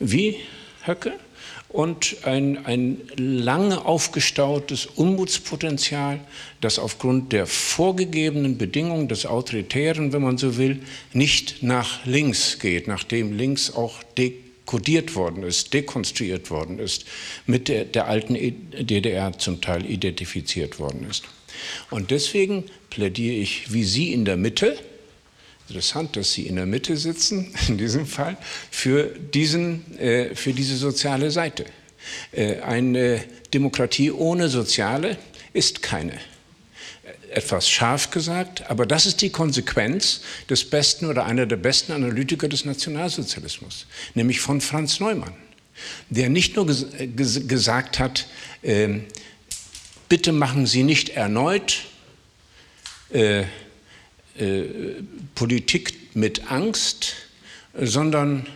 wie 0.00 0.36
Höcke 0.84 1.12
und 1.68 2.16
ein, 2.24 2.66
ein 2.66 3.00
lange 3.16 3.84
aufgestautes 3.84 4.86
Unmutspotenzial, 4.86 6.20
das 6.60 6.80
aufgrund 6.80 7.32
der 7.32 7.46
vorgegebenen 7.46 8.58
Bedingungen 8.58 9.06
des 9.06 9.24
Autoritären, 9.24 10.12
wenn 10.12 10.22
man 10.22 10.36
so 10.36 10.56
will, 10.56 10.80
nicht 11.12 11.62
nach 11.62 12.04
links 12.06 12.58
geht, 12.58 12.88
nachdem 12.88 13.36
links 13.36 13.72
auch 13.72 14.02
dekodiert 14.18 15.14
worden 15.14 15.44
ist, 15.44 15.72
dekonstruiert 15.72 16.50
worden 16.50 16.80
ist, 16.80 17.04
mit 17.46 17.68
der, 17.68 17.84
der 17.84 18.08
alten 18.08 18.34
DDR 18.34 19.38
zum 19.38 19.60
Teil 19.60 19.88
identifiziert 19.88 20.80
worden 20.80 21.06
ist. 21.08 21.24
Und 21.90 22.10
deswegen 22.10 22.64
plädiere 22.88 23.36
ich 23.36 23.72
wie 23.72 23.84
Sie 23.84 24.12
in 24.12 24.24
der 24.24 24.36
Mitte, 24.36 24.76
interessant, 25.70 26.16
dass 26.16 26.32
Sie 26.32 26.48
in 26.48 26.56
der 26.56 26.66
Mitte 26.66 26.96
sitzen, 26.96 27.54
in 27.68 27.78
diesem 27.78 28.06
Fall, 28.06 28.36
für, 28.70 29.04
diesen, 29.04 29.98
äh, 29.98 30.34
für 30.34 30.52
diese 30.52 30.76
soziale 30.76 31.30
Seite. 31.30 31.64
Äh, 32.32 32.60
eine 32.60 33.22
Demokratie 33.54 34.10
ohne 34.10 34.48
Soziale 34.48 35.16
ist 35.52 35.82
keine. 35.82 36.18
Etwas 37.30 37.68
scharf 37.70 38.10
gesagt, 38.10 38.68
aber 38.68 38.84
das 38.84 39.06
ist 39.06 39.22
die 39.22 39.30
Konsequenz 39.30 40.22
des 40.48 40.68
besten 40.68 41.06
oder 41.06 41.26
einer 41.26 41.46
der 41.46 41.56
besten 41.56 41.92
Analytiker 41.92 42.48
des 42.48 42.64
Nationalsozialismus, 42.64 43.86
nämlich 44.14 44.40
von 44.40 44.60
Franz 44.60 44.98
Neumann, 44.98 45.34
der 46.08 46.28
nicht 46.28 46.56
nur 46.56 46.66
ges 46.66 46.86
ges 46.98 47.46
gesagt 47.46 48.00
hat, 48.00 48.26
äh, 48.62 48.98
bitte 50.08 50.32
machen 50.32 50.66
Sie 50.66 50.82
nicht 50.82 51.10
erneut 51.10 51.84
äh, 53.10 53.44
äh, 54.38 54.64
Politik 55.34 56.14
mit 56.14 56.50
Angst, 56.50 57.14
sondern 57.78 58.46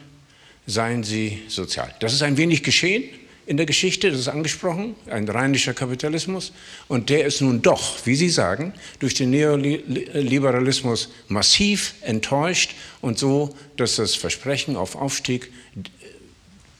seien 0.66 1.05
sie 1.05 1.43
sozial. 1.49 1.95
Das 2.01 2.12
ist 2.12 2.22
ein 2.22 2.37
wenig 2.37 2.62
geschehen 2.62 3.05
in 3.47 3.57
der 3.59 3.66
Geschichte, 3.66 4.11
das 4.11 4.20
ist 4.20 4.29
angesprochen, 4.29 4.95
ein 5.07 5.29
rheinischer 5.29 5.75
Kapitalismus. 5.75 6.53
Und 6.89 7.11
der 7.11 7.27
ist 7.27 7.43
nun 7.43 7.61
doch, 7.61 8.07
wie 8.07 8.14
Sie 8.14 8.31
sagen, 8.31 8.72
durch 9.01 9.14
den 9.14 9.31
Neoliberalismus 9.31 11.11
massiv 11.29 11.95
enttäuscht 12.01 12.75
und 13.03 13.18
so, 13.18 13.55
dass 13.77 13.97
das 13.97 14.14
Versprechen 14.14 14.77
auf 14.77 14.97
Aufstieg 14.97 15.53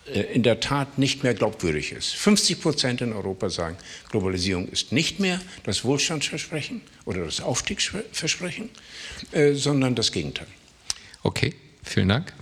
in 0.07 0.43
der 0.43 0.61
Tat 0.61 0.99
nicht 0.99 1.23
mehr 1.23 1.33
glaubwürdig 1.33 1.93
ist. 1.93 2.15
50 2.15 2.61
Prozent 2.61 3.01
in 3.01 3.15
Europa 3.15 3.49
sagen, 3.49 3.77
Globalisierung 4.11 4.69
ist 4.69 4.93
nicht 4.93 5.19
mehr 5.19 5.41
das 5.65 5.83
Wohlstandsversprechen 5.85 6.83
oder 7.07 7.25
das 7.25 7.41
Aufstiegsversprechen, 7.41 8.69
äh, 9.33 9.55
sondern 9.55 9.95
das 9.95 10.13
Gegenteil. 10.13 10.47
Okay, 11.23 11.55
vielen 11.83 12.09
Dank. 12.09 12.35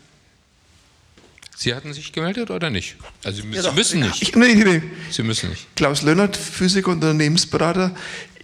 Sie 1.57 1.73
hatten 1.73 1.93
sich 1.93 2.13
gemeldet 2.13 2.51
oder 2.51 2.69
nicht? 2.69 2.97
Also 3.23 3.43
Sie, 3.43 3.49
ja, 3.51 3.63
Sie 3.63 3.71
müssen 3.71 4.01
nicht. 4.01 4.21
Ich, 4.21 4.35
nee, 4.35 4.55
nee. 4.55 4.83
Sie 5.11 5.23
müssen 5.23 5.51
nicht. 5.51 5.77
Klaus 5.77 6.03
Lönnert, 6.03 6.37
Physiker 6.37 6.89
und 6.89 6.97
Unternehmensberater. 6.97 7.95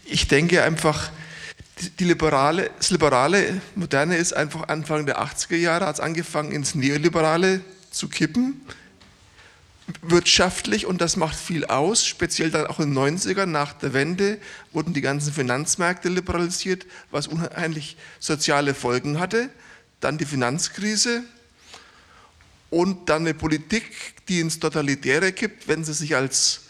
Ich 0.04 0.28
denke 0.28 0.62
einfach, 0.62 1.10
die 1.98 2.04
liberale, 2.04 2.70
das 2.78 2.90
liberale 2.90 3.60
Moderne 3.74 4.16
ist 4.16 4.32
einfach 4.32 4.68
Anfang 4.68 5.06
der 5.06 5.20
80er 5.20 5.56
Jahre, 5.56 5.86
hat 5.86 5.96
es 5.96 6.00
angefangen 6.00 6.52
ins 6.52 6.76
Neoliberale 6.76 7.62
zu 7.90 8.08
kippen 8.08 8.60
wirtschaftlich 10.02 10.86
und 10.86 11.00
das 11.00 11.16
macht 11.16 11.36
viel 11.36 11.64
aus, 11.64 12.04
speziell 12.06 12.50
dann 12.50 12.66
auch 12.66 12.78
in 12.78 12.94
den 12.94 13.18
90ern 13.18 13.46
nach 13.46 13.72
der 13.72 13.92
Wende 13.92 14.38
wurden 14.72 14.92
die 14.92 15.00
ganzen 15.00 15.32
Finanzmärkte 15.32 16.08
liberalisiert, 16.08 16.86
was 17.10 17.26
unheimlich 17.26 17.96
soziale 18.18 18.74
Folgen 18.74 19.18
hatte. 19.18 19.50
Dann 20.00 20.18
die 20.18 20.26
Finanzkrise 20.26 21.22
und 22.70 23.08
dann 23.08 23.22
eine 23.22 23.34
Politik, 23.34 24.26
die 24.28 24.40
ins 24.40 24.60
Totalitäre 24.60 25.32
kippt, 25.32 25.68
wenn 25.68 25.84
sie 25.84 25.94
sich 25.94 26.14
als 26.14 26.62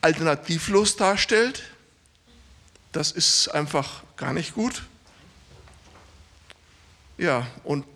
alternativlos 0.00 0.96
darstellt. 0.96 1.64
Das 2.92 3.10
ist 3.10 3.48
einfach 3.48 4.04
gar 4.16 4.32
nicht 4.32 4.54
gut. 4.54 4.82
Ja, 7.18 7.46
und 7.64 7.86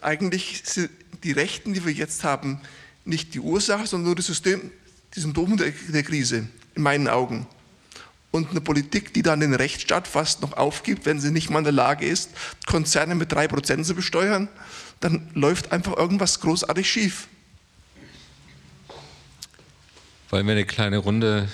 eigentlich 0.00 0.62
sind 0.64 0.90
die 1.24 1.32
Rechten, 1.32 1.74
die 1.74 1.84
wir 1.84 1.92
jetzt 1.92 2.24
haben, 2.24 2.60
nicht 3.04 3.34
die 3.34 3.40
Ursache, 3.40 3.86
sondern 3.86 4.06
nur 4.06 4.16
das 4.16 4.26
System, 4.26 4.70
die 5.14 5.20
Symptome 5.20 5.56
der, 5.56 5.72
der 5.88 6.02
Krise, 6.02 6.48
in 6.74 6.82
meinen 6.82 7.08
Augen. 7.08 7.46
Und 8.30 8.50
eine 8.50 8.62
Politik, 8.62 9.12
die 9.12 9.22
dann 9.22 9.40
den 9.40 9.54
Rechtsstaat 9.54 10.08
fast 10.08 10.40
noch 10.40 10.54
aufgibt, 10.54 11.04
wenn 11.04 11.20
sie 11.20 11.30
nicht 11.30 11.50
mal 11.50 11.58
in 11.58 11.64
der 11.64 11.72
Lage 11.72 12.06
ist, 12.06 12.30
Konzerne 12.66 13.14
mit 13.14 13.32
3% 13.32 13.82
zu 13.82 13.94
besteuern, 13.94 14.48
dann 15.00 15.28
läuft 15.34 15.70
einfach 15.70 15.96
irgendwas 15.96 16.40
großartig 16.40 16.90
schief. 16.90 17.28
Wollen 20.30 20.46
wir 20.46 20.52
eine 20.52 20.64
kleine 20.64 20.96
Runde 20.96 21.48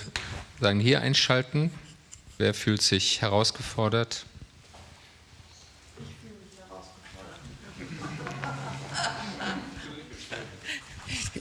sagen, 0.61 0.79
hier 0.79 1.01
einschalten? 1.01 1.69
Wer 2.37 2.53
fühlt 2.53 2.81
sich 2.81 3.21
herausgefordert? 3.21 4.25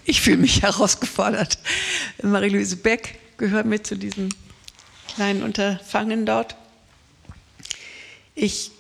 Ich 0.09 0.23
fühle 0.23 0.39
mich 0.39 0.63
herausgefordert. 0.63 1.59
Marie-Louise 2.23 2.77
Beck 2.77 3.19
gehört 3.37 3.67
mit 3.67 3.87
zu 3.87 3.95
diesem 3.95 4.31
kleinen 5.15 5.43
Unterfangen 5.43 6.25
dort. 6.25 6.57
Ich 8.35 8.71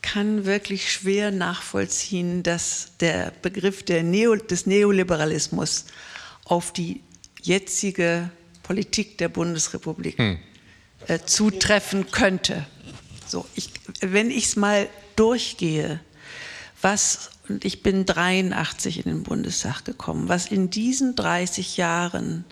kann 0.00 0.46
wirklich 0.46 0.90
schwer 0.90 1.30
nachvollziehen, 1.30 2.42
dass 2.42 2.92
der 3.00 3.34
Begriff 3.42 3.82
der 3.82 4.02
Neo, 4.02 4.34
des 4.34 4.64
Neoliberalismus 4.64 5.84
auf 6.46 6.72
die 6.72 7.02
jetzige 7.42 8.30
Politik 8.62 9.18
der 9.18 9.28
Bundesrepublik 9.28 10.16
hm. 10.16 10.38
äh, 11.06 11.18
zutreffen 11.26 12.10
könnte. 12.10 12.66
So, 13.28 13.46
ich, 13.54 13.68
wenn 14.00 14.30
ich 14.30 14.46
es 14.46 14.56
mal 14.56 14.88
durchgehe, 15.16 16.00
was 16.80 17.31
und 17.48 17.64
ich 17.64 17.82
bin 17.82 18.06
83 18.06 18.98
in 18.98 19.12
den 19.12 19.22
Bundestag 19.24 19.84
gekommen, 19.84 20.28
was 20.28 20.46
in 20.46 20.70
diesen 20.70 21.16
30 21.16 21.76
Jahren 21.76 22.44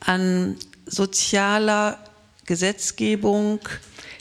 an 0.00 0.56
sozialer 0.86 1.98
Gesetzgebung, 2.46 3.60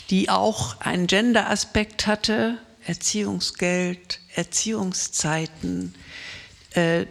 die 0.10 0.30
auch 0.30 0.80
einen 0.82 1.08
Gender-Aspekt 1.08 2.08
hatte, 2.08 2.58
Erziehungsgeld, 2.86 4.20
Erziehungszeiten, 4.36 5.93
äh, 6.72 7.06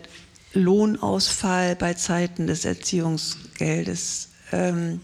Lohnausfall 0.53 1.77
bei 1.77 1.95
Zeiten 1.95 2.47
des 2.47 2.65
Erziehungsgeldes, 2.65 4.31
ähm, 4.53 5.01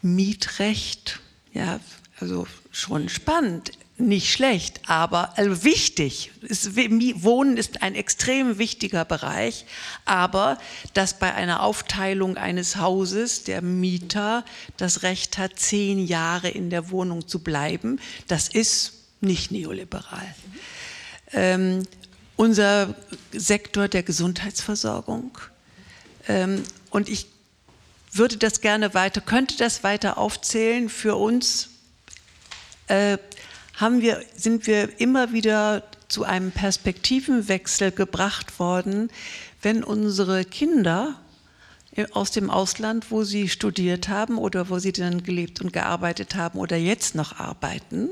Mietrecht, 0.00 1.20
ja, 1.52 1.80
also 2.18 2.46
schon 2.70 3.08
spannend 3.08 3.72
nicht 3.98 4.30
schlecht, 4.30 4.80
aber 4.86 5.38
also 5.38 5.64
wichtig. 5.64 6.30
Ist, 6.42 6.76
Wohnen 6.76 7.56
ist 7.56 7.82
ein 7.82 7.94
extrem 7.94 8.58
wichtiger 8.58 9.04
Bereich, 9.04 9.64
aber 10.04 10.58
dass 10.92 11.18
bei 11.18 11.34
einer 11.34 11.62
Aufteilung 11.62 12.36
eines 12.36 12.76
Hauses 12.76 13.44
der 13.44 13.62
Mieter 13.62 14.44
das 14.76 15.02
Recht 15.02 15.38
hat, 15.38 15.58
zehn 15.58 16.04
Jahre 16.06 16.48
in 16.48 16.68
der 16.68 16.90
Wohnung 16.90 17.26
zu 17.26 17.38
bleiben, 17.38 17.98
das 18.28 18.48
ist 18.48 18.92
nicht 19.20 19.50
neoliberal. 19.50 20.34
Ähm, 21.32 21.84
unser 22.36 22.94
Sektor 23.32 23.88
der 23.88 24.02
Gesundheitsversorgung 24.02 25.38
ähm, 26.28 26.62
und 26.90 27.08
ich 27.08 27.26
würde 28.12 28.36
das 28.36 28.60
gerne 28.60 28.94
weiter, 28.94 29.20
könnte 29.20 29.56
das 29.56 29.84
weiter 29.84 30.18
aufzählen 30.18 30.88
für 30.88 31.16
uns. 31.16 31.70
Äh, 32.88 33.18
haben 33.76 34.00
wir, 34.00 34.22
sind 34.34 34.66
wir 34.66 35.00
immer 35.00 35.32
wieder 35.32 35.82
zu 36.08 36.24
einem 36.24 36.50
Perspektivenwechsel 36.50 37.92
gebracht 37.92 38.58
worden, 38.58 39.10
wenn 39.62 39.84
unsere 39.84 40.44
Kinder 40.44 41.20
aus 42.12 42.30
dem 42.30 42.50
Ausland, 42.50 43.10
wo 43.10 43.24
sie 43.24 43.48
studiert 43.48 44.08
haben 44.08 44.38
oder 44.38 44.68
wo 44.68 44.78
sie 44.78 44.92
dann 44.92 45.22
gelebt 45.22 45.60
und 45.60 45.72
gearbeitet 45.72 46.34
haben 46.34 46.58
oder 46.58 46.76
jetzt 46.76 47.14
noch 47.14 47.38
arbeiten, 47.38 48.10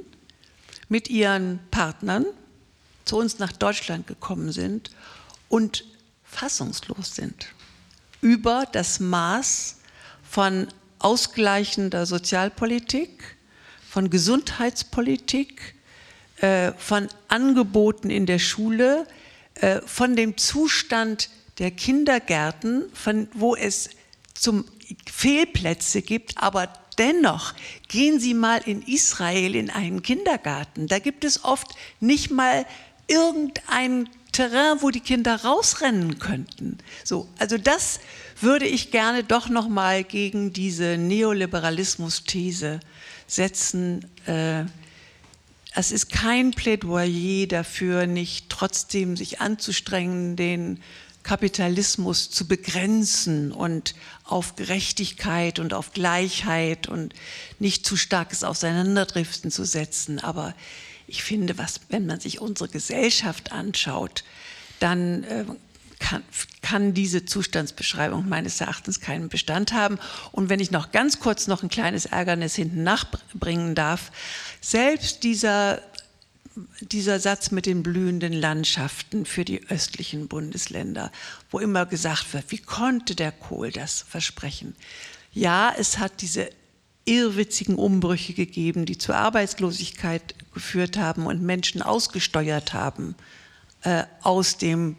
mit 0.89 1.09
ihren 1.11 1.61
Partnern 1.71 2.25
zu 3.05 3.19
uns 3.19 3.39
nach 3.39 3.53
Deutschland 3.53 4.07
gekommen 4.07 4.53
sind 4.53 4.91
und 5.49 5.85
fassungslos 6.25 7.15
sind 7.15 7.49
über 8.21 8.67
das 8.73 9.01
Maß 9.01 9.77
von 10.23 10.69
ausgleichender 10.99 12.07
Sozialpolitik, 12.07 13.34
von 13.95 14.11
Gesundheitspolitik, 14.11 15.77
äh, 16.39 16.73
von 16.77 17.07
Angeboten 17.29 18.11
in 18.11 18.27
der 18.27 18.41
Schule, 18.41 19.07
äh, 19.55 19.81
von 19.87 20.17
dem 20.17 20.37
Zustand 20.37 21.31
der 21.61 21.71
Kindergärten, 21.71 22.87
von 22.93 23.29
wo 23.35 23.55
es 23.55 23.91
zum 24.35 24.65
Fehlplätze 25.09 26.03
gibt, 26.03 26.39
aber 26.39 26.73
dennoch 26.99 27.55
gehen 27.87 28.19
Sie 28.19 28.35
mal 28.35 28.63
in 28.67 28.83
Israel 28.83 29.55
in 29.55 29.71
einen 29.71 30.03
Kindergarten. 30.03 30.89
Da 30.89 30.99
gibt 30.99 31.25
es 31.25 31.45
oft 31.45 31.69
nicht 32.01 32.33
mal 32.33 32.67
irgendein 33.07 34.09
Terrain, 34.33 34.79
wo 34.81 34.91
die 34.91 34.99
Kinder 34.99 35.45
rausrennen 35.45 36.19
könnten. 36.19 36.79
So, 37.05 37.29
also 37.39 37.59
das 37.59 38.01
würde 38.41 38.67
ich 38.67 38.91
gerne 38.91 39.23
doch 39.23 39.49
noch 39.49 39.69
mal 39.69 40.03
gegen 40.03 40.53
diese 40.53 40.99
Neoliberalismus-These 40.99 42.81
setzen. 43.27 44.07
Äh, 44.27 44.65
es 45.75 45.91
ist 45.91 46.11
kein 46.11 46.53
Plädoyer 46.53 47.47
dafür, 47.47 48.07
nicht 48.07 48.49
trotzdem 48.49 49.17
sich 49.17 49.41
anzustrengen, 49.41 50.37
den 50.37 50.81
Kapitalismus 51.25 52.31
zu 52.31 52.47
begrenzen 52.47 53.51
und 53.51 53.95
auf 54.25 54.57
Gerechtigkeit 54.57 55.59
und 55.59 55.73
auf 55.73 55.93
Gleichheit 55.93 56.87
und 56.87 57.15
nicht 57.59 57.87
zu 57.87 57.97
starkes 57.97 58.45
Auseinanderdriften 58.45 59.51
zu 59.51 59.65
setzen. 59.65 60.21
Aber 60.21 60.55
ich 61.07 61.25
finde, 61.25 61.59
was, 61.59 61.81
wenn 61.89 62.07
man 62.07 62.21
sich 62.21 62.41
unsere 62.41 62.69
Gesellschaft 62.69 63.53
anschaut, 63.53 64.23
dann 64.81 65.25
äh, 65.25 65.45
kann, 66.05 66.23
kann, 66.61 66.93
diese 66.93 67.25
Zustandsbeschreibung 67.25 68.29
meines 68.29 68.61
Erachtens 68.61 69.01
keinen 69.01 69.31
Bestand 69.31 69.73
haben. 69.73 69.99
Und 70.33 70.51
wenn 70.51 70.61
ich 70.61 70.71
noch 70.71 70.93
ganz 70.93 71.19
kurz 71.19 71.47
noch 71.47 71.63
ein 71.63 71.71
kleines 71.71 72.05
Ärgernis 72.05 72.55
hinten 72.55 72.83
nachbringen 72.83 73.75
darf, 73.75 74.13
selbst 74.61 75.23
dieser, 75.23 75.81
dieser 76.83 77.21
Satz 77.21 77.53
mit 77.53 77.65
den 77.65 77.83
blühenden 77.83 78.35
Landschaften 78.35 79.25
für 79.25 79.47
die 79.47 79.67
östlichen 79.71 80.29
Bundesländer, 80.29 81.11
wo 81.51 81.59
immer 81.59 81.87
gesagt 81.87 82.35
wird, 82.35 82.45
wie 82.51 82.59
konnte 82.59 83.15
der 83.15 83.33
Kohl 83.33 83.71
das 83.71 84.03
versprechen? 84.07 84.77
Ja, 85.33 85.73
es 85.77 85.99
hat 85.99 86.21
diese 86.21 86.51
irrwitzigen 87.07 87.77
Umbrüche 87.77 88.35
gegeben, 88.35 88.85
die 88.85 88.99
zur 88.99 89.17
Arbeitslosigkeit 89.17 90.35
geführt 90.53 90.99
haben 90.99 91.25
und 91.27 91.41
Menschen 91.41 91.81
ausgesteuert 91.81 92.75
haben 92.75 93.15
äh, 93.85 94.05
aus 94.23 94.59
dem 94.59 94.97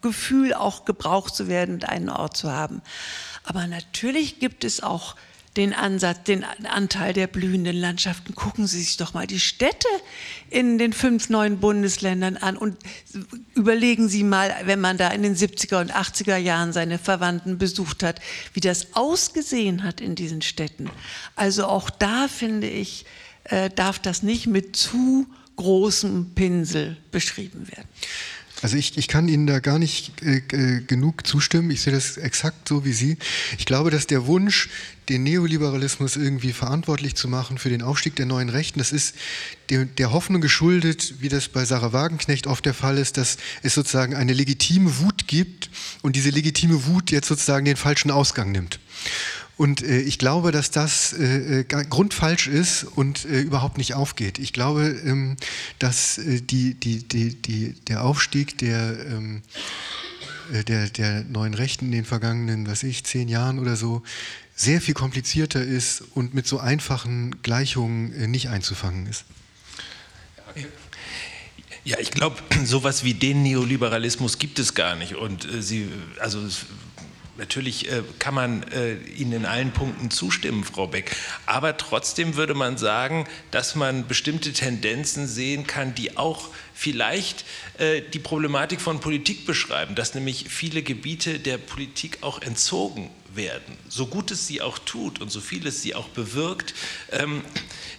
Gefühl, 0.00 0.54
auch 0.54 0.84
gebraucht 0.84 1.34
zu 1.34 1.48
werden 1.48 1.74
und 1.74 1.88
einen 1.88 2.08
Ort 2.08 2.36
zu 2.36 2.52
haben. 2.52 2.82
Aber 3.44 3.66
natürlich 3.66 4.38
gibt 4.38 4.64
es 4.64 4.82
auch 4.82 5.16
den 5.56 5.72
Ansatz, 5.72 6.24
den 6.24 6.44
Anteil 6.44 7.12
der 7.12 7.26
blühenden 7.26 7.76
Landschaften. 7.76 8.34
Gucken 8.34 8.66
Sie 8.66 8.82
sich 8.82 8.96
doch 8.96 9.14
mal 9.14 9.26
die 9.26 9.38
Städte 9.38 9.86
in 10.50 10.78
den 10.78 10.92
fünf 10.92 11.28
neuen 11.28 11.58
Bundesländern 11.60 12.36
an 12.36 12.56
und 12.56 12.76
überlegen 13.54 14.08
Sie 14.08 14.24
mal, 14.24 14.52
wenn 14.64 14.80
man 14.80 14.96
da 14.96 15.08
in 15.08 15.22
den 15.22 15.36
70er 15.36 15.80
und 15.80 15.92
80er 15.92 16.36
Jahren 16.36 16.72
seine 16.72 16.98
Verwandten 16.98 17.58
besucht 17.58 18.02
hat, 18.02 18.20
wie 18.52 18.60
das 18.60 18.94
ausgesehen 18.94 19.84
hat 19.84 20.00
in 20.00 20.16
diesen 20.16 20.42
Städten. 20.42 20.90
Also 21.36 21.66
auch 21.66 21.88
da 21.88 22.26
finde 22.26 22.68
ich, 22.68 23.06
äh, 23.44 23.70
darf 23.70 24.00
das 24.00 24.22
nicht 24.22 24.46
mit 24.46 24.74
zu 24.74 25.26
großem 25.56 26.32
Pinsel 26.34 26.96
beschrieben 27.12 27.68
werden. 27.68 27.88
Also 28.64 28.78
ich, 28.78 28.96
ich 28.96 29.08
kann 29.08 29.28
Ihnen 29.28 29.46
da 29.46 29.58
gar 29.58 29.78
nicht 29.78 30.22
äh, 30.22 30.38
äh, 30.38 30.80
genug 30.80 31.26
zustimmen. 31.26 31.70
Ich 31.70 31.82
sehe 31.82 31.92
das 31.92 32.16
exakt 32.16 32.66
so 32.66 32.86
wie 32.86 32.94
Sie. 32.94 33.18
Ich 33.58 33.66
glaube, 33.66 33.90
dass 33.90 34.06
der 34.06 34.26
Wunsch, 34.26 34.70
den 35.10 35.22
Neoliberalismus 35.22 36.16
irgendwie 36.16 36.54
verantwortlich 36.54 37.14
zu 37.14 37.28
machen 37.28 37.58
für 37.58 37.68
den 37.68 37.82
Aufstieg 37.82 38.16
der 38.16 38.24
neuen 38.24 38.48
Rechten, 38.48 38.78
das 38.78 38.90
ist 38.90 39.16
der, 39.68 39.84
der 39.84 40.12
Hoffnung 40.12 40.40
geschuldet, 40.40 41.16
wie 41.20 41.28
das 41.28 41.48
bei 41.48 41.66
Sarah 41.66 41.92
Wagenknecht 41.92 42.46
oft 42.46 42.64
der 42.64 42.72
Fall 42.72 42.96
ist, 42.96 43.18
dass 43.18 43.36
es 43.62 43.74
sozusagen 43.74 44.14
eine 44.14 44.32
legitime 44.32 44.98
Wut 45.00 45.28
gibt 45.28 45.68
und 46.00 46.16
diese 46.16 46.30
legitime 46.30 46.86
Wut 46.86 47.10
jetzt 47.10 47.28
sozusagen 47.28 47.66
den 47.66 47.76
falschen 47.76 48.10
Ausgang 48.10 48.50
nimmt. 48.50 48.80
Und 49.56 49.82
äh, 49.82 50.00
ich 50.00 50.18
glaube, 50.18 50.50
dass 50.50 50.70
das 50.70 51.12
äh, 51.12 51.60
äh 51.60 51.64
grundfalsch 51.64 52.48
ist 52.48 52.84
und 52.84 53.24
äh, 53.24 53.40
überhaupt 53.40 53.78
nicht 53.78 53.94
aufgeht. 53.94 54.38
Ich 54.38 54.52
glaube, 54.52 54.88
ähm, 55.04 55.36
dass 55.78 56.18
äh, 56.18 56.40
die, 56.40 56.74
die, 56.74 57.06
die, 57.06 57.40
die, 57.40 57.72
der 57.86 58.04
Aufstieg 58.04 58.58
der, 58.58 58.96
ähm, 59.06 59.42
äh, 60.52 60.64
der, 60.64 60.88
der 60.90 61.24
neuen 61.24 61.54
Rechten 61.54 61.86
in 61.86 61.92
den 61.92 62.04
vergangenen, 62.04 62.66
was 62.66 62.82
ich, 62.82 63.04
zehn 63.04 63.28
Jahren 63.28 63.58
oder 63.58 63.76
so, 63.76 64.02
sehr 64.56 64.80
viel 64.80 64.94
komplizierter 64.94 65.62
ist 65.62 66.02
und 66.14 66.34
mit 66.34 66.46
so 66.46 66.58
einfachen 66.58 67.42
Gleichungen 67.42 68.30
nicht 68.30 68.48
einzufangen 68.48 69.06
ist. 69.06 69.24
Ja, 71.84 71.98
ich 71.98 72.10
glaube, 72.10 72.36
sowas 72.64 73.04
wie 73.04 73.14
den 73.14 73.42
Neoliberalismus 73.42 74.38
gibt 74.38 74.58
es 74.58 74.74
gar 74.74 74.96
nicht. 74.96 75.14
Und 75.14 75.46
Sie, 75.60 75.88
also 76.18 76.40
Natürlich 77.36 77.90
äh, 77.90 78.02
kann 78.20 78.34
man 78.34 78.62
äh, 78.64 78.94
Ihnen 78.94 79.32
in 79.32 79.46
allen 79.46 79.72
Punkten 79.72 80.10
zustimmen, 80.10 80.62
Frau 80.62 80.86
Beck. 80.86 81.16
Aber 81.46 81.76
trotzdem 81.76 82.36
würde 82.36 82.54
man 82.54 82.78
sagen, 82.78 83.26
dass 83.50 83.74
man 83.74 84.06
bestimmte 84.06 84.52
Tendenzen 84.52 85.26
sehen 85.26 85.66
kann, 85.66 85.94
die 85.96 86.16
auch 86.16 86.48
vielleicht 86.74 87.44
äh, 87.78 88.02
die 88.02 88.20
Problematik 88.20 88.80
von 88.80 89.00
Politik 89.00 89.46
beschreiben, 89.46 89.96
dass 89.96 90.14
nämlich 90.14 90.46
viele 90.48 90.82
Gebiete 90.82 91.40
der 91.40 91.58
Politik 91.58 92.18
auch 92.20 92.40
entzogen 92.40 93.10
werden. 93.36 93.76
So 93.88 94.06
gut 94.06 94.30
es 94.30 94.46
sie 94.46 94.60
auch 94.62 94.78
tut 94.78 95.20
und 95.20 95.30
so 95.30 95.40
viel 95.40 95.66
es 95.66 95.82
sie 95.82 95.94
auch 95.94 96.08
bewirkt, 96.08 96.74
ähm, 97.10 97.42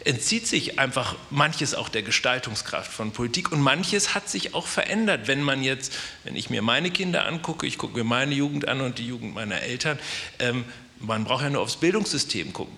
entzieht 0.03 0.48
sich 0.48 0.80
einfach 0.80 1.16
manches 1.30 1.76
auch 1.76 1.90
der 1.90 2.03
Gestaltungskraft 2.03 2.91
von 2.91 3.12
Politik 3.12 3.52
und 3.52 3.62
manches 3.62 4.14
hat 4.14 4.30
sich 4.30 4.53
auch 4.53 4.68
verändert. 4.68 5.28
Wenn 5.28 5.41
man 5.41 5.64
jetzt, 5.64 5.94
wenn 6.24 6.36
ich 6.36 6.49
mir 6.49 6.62
meine 6.62 6.91
Kinder 6.91 7.26
angucke, 7.26 7.66
ich 7.68 7.78
gucke 7.78 7.98
mir 7.98 8.03
meine 8.03 8.36
Jugend 8.36 8.68
an 8.68 8.82
und 8.82 8.98
die 8.99 9.07
Jugend 9.07 9.34
meiner 9.34 9.62
Eltern, 9.62 9.99
ähm, 10.40 10.66
man 10.99 11.26
braucht 11.26 11.44
ja 11.44 11.49
nur 11.49 11.62
aufs 11.62 11.78
Bildungssystem 11.78 12.53
gucken 12.53 12.76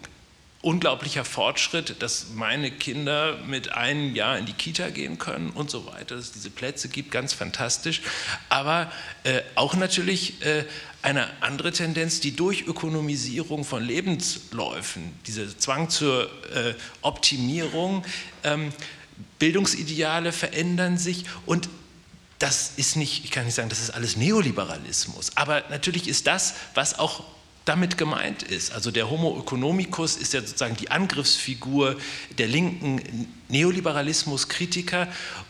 unglaublicher 0.61 1.23
Fortschritt, 1.23 2.01
dass 2.01 2.31
meine 2.34 2.71
Kinder 2.71 3.38
mit 3.45 3.71
einem 3.71 4.15
Jahr 4.15 4.38
in 4.38 4.45
die 4.45 4.53
Kita 4.53 4.89
gehen 4.89 5.17
können 5.17 5.51
und 5.51 5.69
so 5.69 5.85
weiter, 5.85 6.15
dass 6.15 6.25
es 6.25 6.31
diese 6.34 6.49
Plätze 6.49 6.89
gibt, 6.89 7.11
ganz 7.11 7.34
fantastisch. 7.34 8.01
Aber 8.49 8.91
äh, 9.23 9.41
auch 9.55 9.75
natürlich 9.75 10.41
äh, 10.45 10.65
eine 11.01 11.29
andere 11.41 11.71
Tendenz, 11.71 12.19
die 12.19 12.35
Durchökonomisierung 12.35 13.63
von 13.63 13.83
Lebensläufen, 13.83 15.13
dieser 15.25 15.57
Zwang 15.57 15.89
zur 15.89 16.23
äh, 16.53 16.73
Optimierung, 17.01 18.03
ähm, 18.43 18.73
Bildungsideale 19.39 20.31
verändern 20.31 20.97
sich 20.97 21.25
und 21.45 21.69
das 22.39 22.73
ist 22.77 22.95
nicht, 22.95 23.25
ich 23.25 23.31
kann 23.31 23.45
nicht 23.45 23.55
sagen, 23.55 23.69
das 23.69 23.79
ist 23.79 23.91
alles 23.91 24.15
Neoliberalismus, 24.15 25.31
aber 25.35 25.63
natürlich 25.69 26.07
ist 26.07 26.27
das, 26.27 26.53
was 26.75 26.99
auch 26.99 27.23
damit 27.65 27.97
gemeint 27.97 28.43
ist. 28.43 28.71
Also 28.71 28.91
der 28.91 29.09
Homo 29.09 29.37
economicus 29.39 30.15
ist 30.15 30.33
ja 30.33 30.39
sozusagen 30.39 30.77
die 30.77 30.89
Angriffsfigur 30.89 31.97
der 32.37 32.47
linken 32.47 33.27
Neoliberalismus-Kritiker 33.49 35.07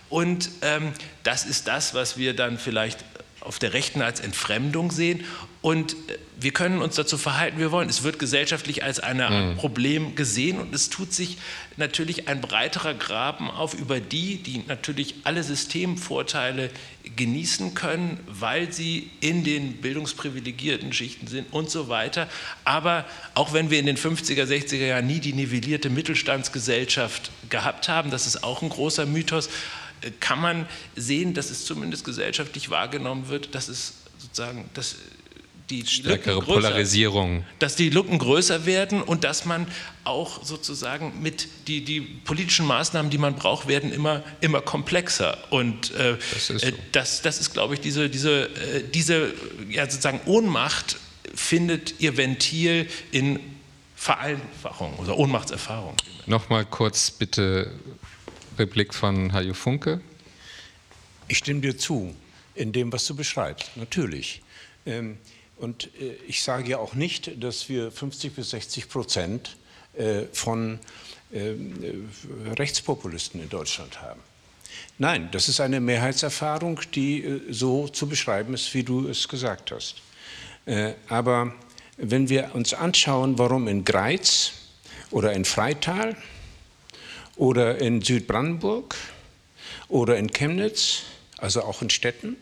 und 0.10 0.50
ähm, 0.62 0.94
das 1.24 1.46
ist 1.46 1.68
das, 1.68 1.94
was 1.94 2.18
wir 2.18 2.36
dann 2.36 2.58
vielleicht 2.58 3.04
auf 3.48 3.60
der 3.60 3.74
Rechten 3.74 4.02
als 4.02 4.20
Entfremdung 4.20 4.92
sehen. 4.92 5.24
Und 5.62 5.94
äh, 5.94 6.18
wir 6.40 6.52
können 6.52 6.82
uns 6.82 6.96
dazu 6.96 7.18
verhalten, 7.18 7.58
wie 7.58 7.62
wir 7.62 7.72
wollen. 7.72 7.90
Es 7.90 8.04
wird 8.04 8.20
gesellschaftlich 8.20 8.84
als 8.84 9.00
ein 9.00 9.18
mhm. 9.18 9.58
Problem 9.58 10.16
gesehen 10.16 10.60
und 10.60 10.74
es 10.74 10.90
tut 10.90 11.14
sich 11.14 11.38
natürlich 11.78 12.28
ein 12.28 12.42
breiterer 12.42 12.94
Graben 12.94 13.50
auf 13.50 13.74
über 13.74 14.00
die, 14.00 14.38
die 14.38 14.64
natürlich 14.68 15.16
alle 15.24 15.44
Systemvorteile 15.44 16.70
genießen 17.16 17.74
können, 17.74 18.20
weil 18.28 18.72
sie 18.72 19.10
in 19.20 19.44
den 19.44 19.78
bildungsprivilegierten 19.78 20.94
Schichten 20.94 21.28
sind 21.28 21.52
und 21.52 21.72
so 21.72 21.90
weiter. 21.90 22.30
Aber 22.64 23.06
auch 23.34 23.54
wenn 23.54 23.72
wir 23.72 23.80
in 23.80 23.88
den 23.88 23.98
50er, 23.98 24.44
60er 24.44 24.86
Jahren 24.86 25.08
nie 25.08 25.20
die 25.20 25.34
nivellierte 25.34 25.90
Mittelstandsgesellschaft 25.90 27.32
gehabt 27.50 27.90
haben, 27.90 28.12
das 28.12 28.28
ist 28.28 28.44
auch 28.44 28.62
ein 28.62 28.70
großer 28.70 29.06
Mythos, 29.06 29.50
kann 30.20 30.42
man 30.42 30.68
sehen, 30.96 31.34
dass 31.34 31.50
es 31.50 31.66
zumindest 31.66 32.04
gesellschaftlich 32.06 32.70
wahrgenommen 32.70 33.30
wird, 33.30 33.56
dass 33.56 33.68
es 33.68 33.94
sozusagen, 34.18 34.70
dass 34.74 34.96
die 35.70 35.86
stärkere 35.86 36.40
größer, 36.40 36.54
Polarisierung, 36.54 37.44
dass 37.60 37.76
die 37.76 37.90
Lücken 37.90 38.20
größer 38.20 38.66
werden 38.66 39.02
und 39.02 39.24
dass 39.24 39.46
man 39.46 39.68
auch 40.04 40.44
sozusagen 40.44 41.22
mit 41.22 41.48
die, 41.68 41.84
die 41.84 42.02
politischen 42.02 42.66
Maßnahmen, 42.66 43.12
die 43.12 43.18
man 43.18 43.36
braucht, 43.36 43.68
werden 43.68 43.92
immer, 43.92 44.24
immer 44.40 44.62
komplexer. 44.62 45.38
Und 45.50 45.92
äh, 45.96 46.18
das, 46.34 46.50
ist 46.50 46.66
so. 46.66 46.72
das, 46.94 47.22
das 47.22 47.40
ist, 47.42 47.54
glaube 47.54 47.74
ich, 47.74 47.82
diese, 47.82 48.10
diese, 48.10 48.44
äh, 48.46 48.84
diese 48.94 49.34
ja, 49.70 49.84
sozusagen 49.90 50.22
Ohnmacht 50.26 50.98
findet 51.36 52.00
ihr 52.00 52.16
Ventil 52.16 52.88
in 53.12 53.40
Vereinfachung 53.96 54.94
oder 55.00 55.18
Ohnmachtserfahrung. 55.18 55.96
Nochmal 56.28 56.66
kurz 56.66 57.12
bitte 57.12 57.72
Replik 58.58 58.94
von 58.94 59.34
Hajo 59.34 59.54
Funke. 59.54 60.02
Ich 61.28 61.38
stimme 61.38 61.62
dir 61.62 61.78
zu 61.78 62.16
in 62.56 62.72
dem, 62.72 62.92
was 62.92 63.06
du 63.06 63.16
beschreibst, 63.16 63.76
natürlich. 63.76 64.42
Ähm, 64.86 65.18
und 65.58 65.90
äh, 66.00 66.14
ich 66.28 66.42
sage 66.42 66.70
ja 66.70 66.78
auch 66.78 66.94
nicht, 66.94 67.44
dass 67.44 67.70
wir 67.70 67.92
50 67.92 68.34
bis 68.34 68.52
60 68.52 68.90
Prozent 68.90 69.58
äh, 69.98 70.24
von 70.32 70.80
ähm, 71.34 71.84
äh, 71.84 72.54
Rechtspopulisten 72.54 73.42
in 73.42 73.50
Deutschland 73.50 74.02
haben. 74.02 74.22
Nein, 74.98 75.30
das 75.32 75.50
ist 75.50 75.60
eine 75.60 75.80
Mehrheitserfahrung, 75.80 76.80
die 76.94 77.42
so 77.50 77.88
zu 77.88 78.08
beschreiben 78.08 78.54
ist, 78.54 78.74
wie 78.74 78.84
du 78.84 79.08
es 79.08 79.28
gesagt 79.28 79.72
hast. 79.72 80.02
Aber 81.08 81.54
wenn 81.96 82.30
wir 82.30 82.54
uns 82.54 82.74
anschauen, 82.74 83.40
warum 83.40 83.68
in 83.68 83.86
Greiz 83.86 84.52
oder 85.10 85.34
in 85.34 85.46
Freital 85.46 86.16
oder 87.38 87.80
in 87.80 88.02
Südbrandenburg 88.02 88.96
oder 89.88 90.18
in 90.18 90.32
Chemnitz, 90.32 91.04
also 91.38 91.64
auch 91.64 91.82
in 91.82 91.90
Städten, 91.90 92.36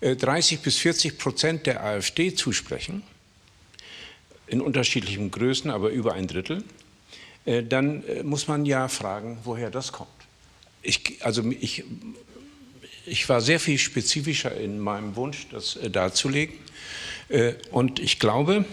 30 0.00 0.58
äh, 0.58 0.62
bis 0.62 0.78
40 0.78 1.18
Prozent 1.18 1.66
der 1.66 1.84
AfD 1.84 2.34
zusprechen, 2.34 3.02
in 4.46 4.60
unterschiedlichen 4.60 5.30
Größen, 5.30 5.70
aber 5.70 5.90
über 5.90 6.14
ein 6.14 6.28
Drittel, 6.28 6.64
äh, 7.44 7.62
dann 7.62 8.04
äh, 8.04 8.22
muss 8.22 8.46
man 8.48 8.64
ja 8.64 8.88
fragen, 8.88 9.38
woher 9.44 9.70
das 9.70 9.92
kommt. 9.92 10.10
Ich, 10.82 11.24
also 11.24 11.42
ich, 11.50 11.84
ich 13.06 13.28
war 13.28 13.40
sehr 13.40 13.58
viel 13.58 13.78
spezifischer 13.78 14.56
in 14.56 14.78
meinem 14.78 15.16
Wunsch, 15.16 15.48
das 15.50 15.78
darzulegen. 15.90 16.54
Und 17.72 17.98
ich 17.98 18.20
glaube, 18.20 18.64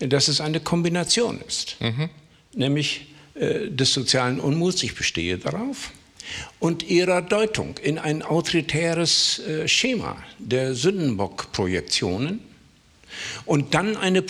dass 0.00 0.26
es 0.26 0.40
eine 0.40 0.58
Kombination 0.58 1.40
ist, 1.46 1.76
mhm. 1.80 2.10
nämlich 2.52 3.06
des 3.40 3.92
sozialen 3.92 4.38
Unmuts, 4.38 4.82
ich 4.82 4.94
bestehe 4.94 5.38
darauf, 5.38 5.92
und 6.58 6.82
ihrer 6.88 7.22
Deutung 7.22 7.78
in 7.82 7.98
ein 7.98 8.22
autoritäres 8.22 9.40
äh, 9.40 9.66
Schema 9.66 10.16
der 10.38 10.74
Sündenbock-Projektionen. 10.74 12.40
Und 13.44 13.74
dann 13.74 13.96
eine, 13.96 14.24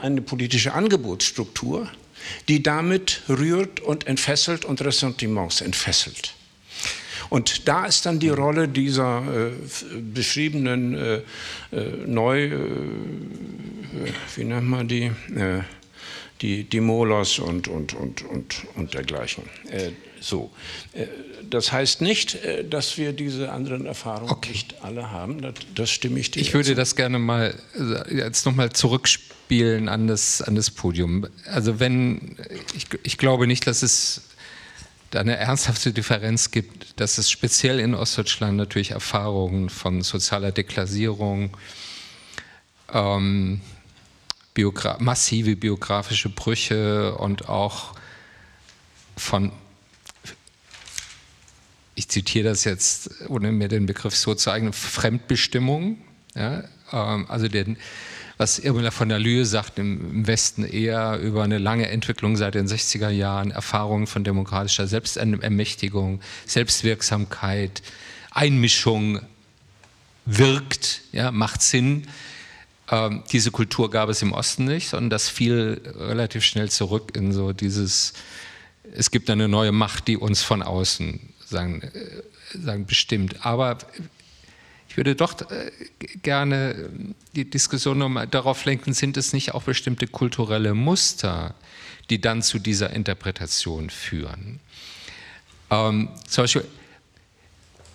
eine 0.00 0.22
politische 0.22 0.72
Angebotsstruktur, 0.74 1.88
die 2.48 2.62
damit 2.62 3.22
rührt 3.28 3.80
und 3.80 4.06
entfesselt 4.06 4.64
und 4.64 4.80
Ressentiments 4.82 5.60
entfesselt. 5.60 6.34
Und 7.30 7.68
da 7.68 7.86
ist 7.86 8.06
dann 8.06 8.18
die 8.18 8.30
Rolle 8.30 8.68
dieser 8.68 9.22
äh, 9.26 9.50
beschriebenen 10.00 10.94
äh, 10.94 11.14
äh, 11.72 12.06
neu, 12.06 12.44
äh, 12.44 12.58
wie 14.36 14.44
nennt 14.44 14.68
man 14.68 14.88
die, 14.88 15.10
äh, 15.34 15.60
die, 16.44 16.64
die 16.64 16.80
Molos 16.80 17.38
und, 17.38 17.68
und, 17.68 17.94
und, 17.94 18.20
und, 18.22 18.66
und 18.74 18.92
dergleichen. 18.92 19.44
Äh, 19.70 19.92
so. 20.20 20.50
Äh, 20.92 21.06
das 21.48 21.72
heißt 21.72 22.02
nicht, 22.02 22.34
äh, 22.34 22.68
dass 22.68 22.98
wir 22.98 23.14
diese 23.14 23.50
anderen 23.50 23.86
Erfahrungen 23.86 24.30
okay. 24.30 24.50
nicht 24.50 24.84
alle 24.84 25.10
haben. 25.10 25.40
Das, 25.40 25.54
das 25.74 25.90
stimme 25.90 26.20
ich 26.20 26.32
dir. 26.32 26.40
Ich 26.40 26.52
würde 26.52 26.68
zu. 26.68 26.74
das 26.74 26.96
gerne 26.96 27.18
mal 27.18 27.54
äh, 27.78 28.14
jetzt 28.14 28.44
nochmal 28.44 28.72
zurückspielen 28.72 29.88
an 29.88 30.06
das, 30.06 30.42
an 30.42 30.54
das 30.54 30.70
Podium. 30.70 31.26
Also 31.50 31.80
wenn, 31.80 32.36
ich, 32.76 32.88
ich 33.04 33.16
glaube 33.16 33.46
nicht, 33.46 33.66
dass 33.66 33.82
es 33.82 34.28
da 35.12 35.20
eine 35.20 35.36
ernsthafte 35.36 35.94
Differenz 35.94 36.50
gibt, 36.50 37.00
dass 37.00 37.16
es 37.16 37.30
speziell 37.30 37.80
in 37.80 37.94
Ostdeutschland 37.94 38.58
natürlich 38.58 38.90
Erfahrungen 38.90 39.70
von 39.70 40.02
sozialer 40.02 40.52
Deklassierung, 40.52 41.56
ähm, 42.92 43.62
biogra 44.54 44.96
massive 45.00 45.56
biografische 45.56 46.28
Brüche 46.28 47.16
und 47.16 47.48
auch 47.48 47.94
von 49.16 49.52
ich 51.96 52.08
zitiere 52.08 52.48
das 52.48 52.64
jetzt, 52.64 53.10
ohne 53.28 53.52
mir 53.52 53.68
den 53.68 53.86
Begriff 53.86 54.16
so 54.16 54.34
zu 54.34 54.50
eignen, 54.50 54.72
Fremdbestimmung. 54.72 55.98
Ja, 56.34 56.64
ähm, 56.92 57.26
also 57.28 57.46
den, 57.48 57.76
was 58.36 58.58
Irmela 58.58 58.90
von 58.90 59.08
der 59.08 59.20
Lühe 59.20 59.46
sagt, 59.46 59.78
im 59.78 60.26
Westen 60.26 60.64
eher 60.64 61.18
über 61.20 61.44
eine 61.44 61.58
lange 61.58 61.88
Entwicklung 61.88 62.36
seit 62.36 62.56
den 62.56 62.66
60er 62.66 63.10
Jahren, 63.10 63.52
Erfahrungen 63.52 64.08
von 64.08 64.24
demokratischer 64.24 64.88
Selbstermächtigung, 64.88 66.20
Selbstwirksamkeit, 66.46 67.82
Einmischung 68.32 69.20
wirkt, 70.26 71.02
ja, 71.12 71.30
macht 71.30 71.62
Sinn. 71.62 72.08
Ähm, 72.90 73.22
diese 73.32 73.50
Kultur 73.50 73.90
gab 73.90 74.08
es 74.08 74.22
im 74.22 74.32
Osten 74.32 74.64
nicht, 74.64 74.88
sondern 74.88 75.10
das 75.10 75.28
fiel 75.28 75.80
relativ 75.96 76.44
schnell 76.44 76.70
zurück 76.70 77.12
in 77.16 77.32
so 77.32 77.52
dieses, 77.52 78.12
es 78.92 79.10
gibt 79.10 79.30
eine 79.30 79.48
neue 79.48 79.72
Macht, 79.72 80.08
die 80.08 80.16
uns 80.16 80.42
von 80.42 80.62
außen 80.62 81.20
sagen, 81.46 81.82
äh, 81.82 82.58
sagen 82.58 82.86
bestimmt. 82.86 83.44
Aber 83.46 83.78
ich 84.88 84.96
würde 84.96 85.16
doch 85.16 85.40
äh, 85.50 85.70
gerne 86.22 86.90
die 87.34 87.48
Diskussion 87.48 87.98
nochmal 87.98 88.26
darauf 88.26 88.64
lenken, 88.64 88.92
sind 88.92 89.16
es 89.16 89.32
nicht 89.32 89.54
auch 89.54 89.62
bestimmte 89.62 90.06
kulturelle 90.06 90.74
Muster, 90.74 91.54
die 92.10 92.20
dann 92.20 92.42
zu 92.42 92.58
dieser 92.58 92.90
Interpretation 92.90 93.88
führen? 93.88 94.60
Ähm, 95.70 96.10
zum 96.28 96.44
Beispiel, 96.44 96.64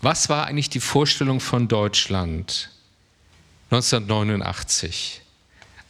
was 0.01 0.29
war 0.29 0.47
eigentlich 0.47 0.69
die 0.69 0.79
Vorstellung 0.79 1.39
von 1.39 1.67
Deutschland 1.67 2.71
1989 3.71 5.21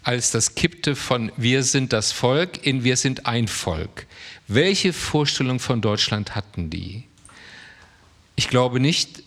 als 0.03 0.31
das 0.31 0.56
kippte 0.56 0.95
von 0.95 1.31
wir 1.38 1.64
sind 1.64 1.93
das 1.93 2.11
Volk 2.11 2.65
in 2.65 2.84
wir 2.84 2.97
sind 2.97 3.26
ein 3.26 3.47
Volk. 3.47 4.07
Welche 4.47 4.93
Vorstellung 4.93 5.60
von 5.60 5.81
Deutschland 5.81 6.35
hatten 6.35 6.69
die? 6.69 7.03
Ich 8.35 8.47
glaube 8.47 8.80
nicht, 8.80 9.23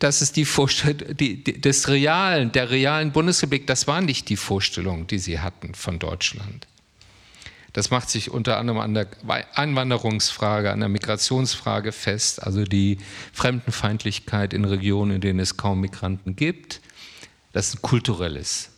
dass 0.00 0.20
es 0.20 0.32
die 0.32 0.44
Vorstellung 0.44 1.16
die, 1.16 1.42
des 1.42 1.88
realen, 1.88 2.52
der 2.52 2.70
realen 2.70 3.12
Bundesrepublik, 3.12 3.66
das 3.66 3.86
war 3.86 4.00
nicht 4.00 4.28
die 4.28 4.36
Vorstellung, 4.36 5.06
die 5.06 5.18
sie 5.18 5.40
hatten 5.40 5.74
von 5.74 5.98
Deutschland. 5.98 6.66
Das 7.72 7.90
macht 7.90 8.08
sich 8.08 8.30
unter 8.30 8.58
anderem 8.58 8.80
an 8.80 8.94
der 8.94 9.08
Einwanderungsfrage, 9.54 10.70
an 10.70 10.80
der 10.80 10.88
Migrationsfrage 10.88 11.92
fest, 11.92 12.42
also 12.42 12.64
die 12.64 12.98
Fremdenfeindlichkeit 13.32 14.52
in 14.52 14.64
Regionen, 14.64 15.16
in 15.16 15.20
denen 15.20 15.40
es 15.40 15.56
kaum 15.56 15.80
Migranten 15.80 16.36
gibt. 16.36 16.80
Das 17.54 17.68
ist 17.68 17.76
ein 17.76 17.82
kulturelles 17.82 18.70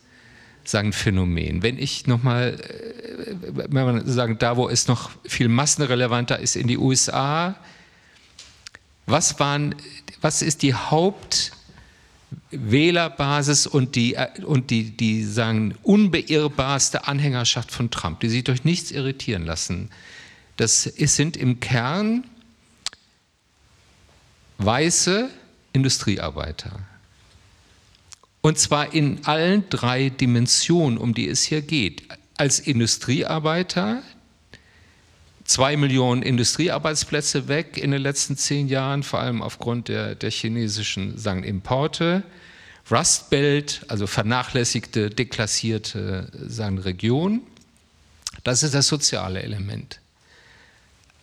sagen 0.69 0.93
Phänomen. 0.93 1.63
Wenn 1.63 1.77
ich 1.77 2.07
nochmal, 2.07 2.57
äh, 2.59 3.35
wenn 3.41 3.85
man 3.85 4.07
sagen, 4.07 4.37
da 4.39 4.55
wo 4.57 4.67
es 4.69 4.87
noch 4.87 5.11
viel 5.25 5.47
massenrelevanter 5.47 6.39
ist, 6.39 6.55
in 6.55 6.67
die 6.67 6.77
USA, 6.77 7.55
was 9.05 9.39
waren, 9.39 9.75
was 10.21 10.41
ist 10.41 10.63
die 10.63 10.73
Hauptwählerbasis 10.73 13.67
und 13.67 13.95
die, 13.95 14.15
äh, 14.15 14.27
und 14.43 14.69
die, 14.69 14.91
die 14.95 15.23
sagen, 15.23 15.75
unbeirrbarste 15.83 17.07
Anhängerschaft 17.07 17.71
von 17.71 17.89
Trump, 17.89 18.19
die 18.19 18.27
sich 18.29 18.43
durch 18.43 18.65
nichts 18.65 18.91
irritieren 18.91 19.45
lassen? 19.45 19.89
Das 20.57 20.83
sind 20.83 21.37
im 21.37 21.59
Kern 21.59 22.23
weiße 24.57 25.29
Industriearbeiter. 25.71 26.79
Und 28.47 28.57
zwar 28.57 28.93
in 28.93 29.25
allen 29.25 29.67
drei 29.69 30.07
Dimensionen, 30.07 30.97
um 30.97 31.13
die 31.13 31.27
es 31.27 31.43
hier 31.43 31.61
geht. 31.61 32.03
Als 32.37 32.61
Industriearbeiter, 32.61 34.03
zwei 35.43 35.75
Millionen 35.75 36.21
Industriearbeitsplätze 36.21 37.49
weg 37.49 37.77
in 37.77 37.91
den 37.91 38.01
letzten 38.01 38.37
zehn 38.37 38.69
Jahren, 38.69 39.03
vor 39.03 39.19
allem 39.19 39.41
aufgrund 39.41 39.89
der, 39.89 40.15
der 40.15 40.31
chinesischen 40.31 41.17
sagen, 41.17 41.43
Importe. 41.43 42.23
Rust 42.89 43.29
Belt, 43.29 43.81
also 43.89 44.07
vernachlässigte, 44.07 45.09
deklassierte 45.09 46.31
sagen, 46.47 46.77
Region. 46.77 47.41
Das 48.45 48.63
ist 48.63 48.73
das 48.73 48.87
soziale 48.87 49.43
Element. 49.43 49.99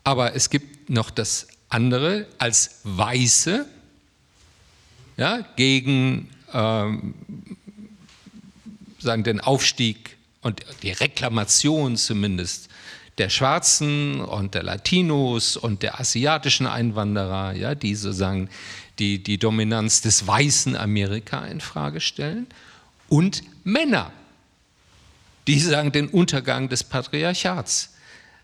Aber 0.02 0.36
es 0.36 0.50
gibt 0.50 0.90
noch 0.90 1.08
das 1.08 1.48
andere 1.70 2.26
als 2.36 2.80
Weiße, 2.84 3.64
ja, 5.16 5.40
gegen 5.56 6.28
ähm, 6.54 7.14
sagen, 8.98 9.24
den 9.24 9.40
Aufstieg 9.40 10.16
und 10.40 10.64
die 10.82 10.92
Reklamation 10.92 11.96
zumindest 11.96 12.68
der 13.18 13.28
Schwarzen 13.28 14.20
und 14.20 14.54
der 14.54 14.62
Latinos 14.62 15.56
und 15.56 15.82
der 15.82 16.00
asiatischen 16.00 16.66
Einwanderer, 16.66 17.52
ja, 17.52 17.74
die 17.74 17.94
sozusagen 17.94 18.48
die, 18.98 19.22
die 19.22 19.38
Dominanz 19.38 20.00
des 20.00 20.26
weißen 20.26 20.76
Amerika 20.76 21.44
in 21.46 21.60
Frage 21.60 22.00
stellen, 22.00 22.46
und 23.08 23.42
Männer, 23.64 24.12
die 25.46 25.60
sagen 25.60 25.92
den 25.92 26.08
Untergang 26.08 26.68
des 26.68 26.82
Patriarchats 26.82 27.90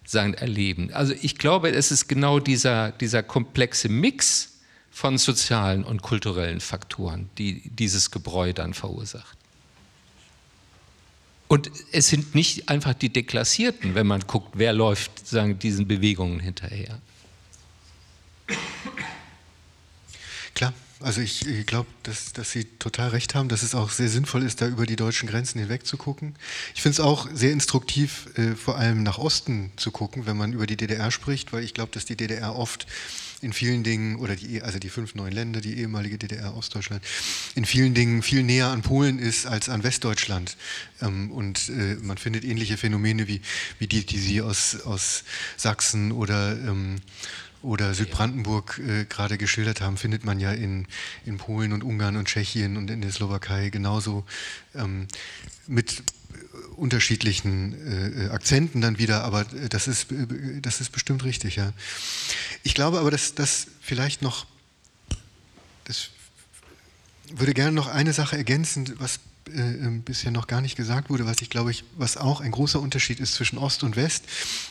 sagen, 0.05 0.35
erleben. 0.35 0.93
Also 0.93 1.15
ich 1.21 1.37
glaube, 1.39 1.71
es 1.71 1.91
ist 1.91 2.09
genau 2.09 2.41
dieser, 2.41 2.93
dieser 2.93 3.23
komplexe 3.23 3.89
Mix 3.89 4.50
von 4.91 5.19
sozialen 5.19 5.85
und 5.85 6.03
kulturellen 6.03 6.61
Faktoren, 6.61 7.31
die 7.39 7.63
dieses 7.71 8.11
Gebräu 8.11 8.53
dann 8.53 8.75
verursacht. 8.75 9.39
Und 11.49 11.71
es 11.91 12.09
sind 12.09 12.35
nicht 12.37 12.69
einfach 12.69 12.95
die 12.95 13.09
Deklassierten, 13.09 13.97
wenn 13.97 14.07
man 14.07 14.21
guckt, 14.27 14.51
wer 14.55 14.73
läuft 14.73 15.27
sagen, 15.27 15.59
diesen 15.59 15.89
Bewegungen 15.89 16.39
hinterher. 16.39 17.01
Klar, 20.55 20.73
also 21.01 21.23
ich, 21.23 21.47
ich 21.47 21.67
glaube, 21.67 21.89
dass, 22.03 22.33
dass 22.35 22.51
Sie 22.51 22.65
total 22.65 23.09
recht 23.09 23.35
haben, 23.35 23.49
dass 23.49 23.63
es 23.63 23.75
auch 23.75 23.91
sehr 23.91 24.09
sinnvoll 24.09 24.43
ist, 24.43 24.61
da 24.61 24.69
über 24.69 24.87
die 24.87 24.97
deutschen 24.97 25.29
Grenzen 25.29 25.59
hinweg 25.59 25.87
zu 25.87 25.97
gucken. 25.97 26.37
Ich 26.75 26.83
finde 26.83 26.95
es 26.95 27.01
auch 27.01 27.27
sehr 27.33 27.53
instruktiv, 27.53 28.29
äh, 28.37 28.55
vor 28.55 28.77
allem 28.77 29.03
nach 29.03 29.19
Osten 29.19 29.73
zu 29.77 29.91
gucken, 29.91 30.27
wenn 30.27 30.37
man 30.37 30.53
über 30.53 30.67
die 30.67 30.77
DDR 30.77 31.11
spricht, 31.11 31.53
weil 31.53 31.65
ich 31.65 31.75
glaube, 31.75 31.91
dass 31.93 32.05
die 32.05 32.17
DDR 32.17 32.55
oft 32.55 32.87
in 33.41 33.53
vielen 33.53 33.83
Dingen, 33.83 34.17
oder 34.17 34.37
die, 34.37 34.63
also 34.63 34.79
die 34.79 34.89
fünf 34.89 35.15
neuen 35.15 35.33
Länder, 35.33 35.61
die 35.61 35.79
ehemalige 35.79 36.19
DDR, 36.19 36.57
Ostdeutschland, 36.57 37.03
in 37.55 37.65
vielen 37.65 37.95
Dingen 37.95 38.23
viel 38.23 38.43
näher 38.43 38.69
an 38.69 38.83
Polen 38.83 39.19
ist 39.19 39.47
als 39.47 39.69
an 39.69 39.83
Westdeutschland. 39.83 40.57
Ähm, 41.01 41.31
und 41.31 41.69
äh, 41.71 41.97
man 42.03 42.19
findet 42.19 42.45
ähnliche 42.45 42.77
Phänomene 42.77 43.29
wie, 43.29 43.41
wie 43.79 43.87
die, 43.87 44.05
die 44.05 44.19
Sie 44.19 44.43
aus, 44.43 44.83
aus 44.83 45.25
Sachsen 45.57 46.13
oder 46.13 46.53
ähm, 46.53 47.01
oder 47.63 47.93
Südbrandenburg 47.93 48.79
äh, 48.79 49.05
gerade 49.05 49.37
geschildert 49.37 49.83
haben, 49.83 49.99
findet 49.99 50.25
man 50.25 50.41
ja 50.41 50.53
in, 50.53 50.87
in 51.27 51.37
Polen 51.37 51.75
und 51.75 51.85
Ungarn 51.85 52.17
und 52.17 52.27
Tschechien 52.27 52.77
und 52.77 52.91
in 52.91 53.03
der 53.03 53.13
Slowakei 53.13 53.69
genauso 53.69 54.25
ähm, 54.75 55.07
mit 55.67 56.03
unterschiedlichen 56.81 57.75
äh, 58.27 58.31
Akzenten 58.31 58.81
dann 58.81 58.99
wieder, 58.99 59.23
aber 59.23 59.43
äh, 59.53 59.69
das 59.69 59.87
ist, 59.87 60.11
äh, 60.11 60.61
das 60.61 60.81
ist 60.81 60.91
bestimmt 60.91 61.25
richtig, 61.25 61.57
ja. 61.57 61.73
Ich 62.63 62.75
glaube 62.75 62.99
aber, 62.99 63.11
dass 63.11 63.35
das 63.35 63.67
vielleicht 63.81 64.23
noch, 64.23 64.47
das 65.85 66.09
würde 67.33 67.55
gerne 67.55 67.73
noch 67.73 67.87
eine 67.87 68.13
Sache 68.13 68.37
ergänzen, 68.37 68.95
was 68.99 69.21
äh, 69.49 69.61
ähm, 69.61 70.03
bisher 70.03 70.31
noch 70.31 70.47
gar 70.47 70.61
nicht 70.61 70.77
gesagt 70.77 71.11
wurde, 71.11 71.27
was 71.27 71.37
ich 71.41 71.51
glaube 71.51 71.71
ich, 71.71 71.85
was 71.97 72.17
auch 72.17 72.41
ein 72.41 72.51
großer 72.51 72.81
Unterschied 72.81 73.21
ist 73.21 73.35
zwischen 73.35 73.59
Ost 73.59 73.83
und 73.83 73.97
West 73.97 74.25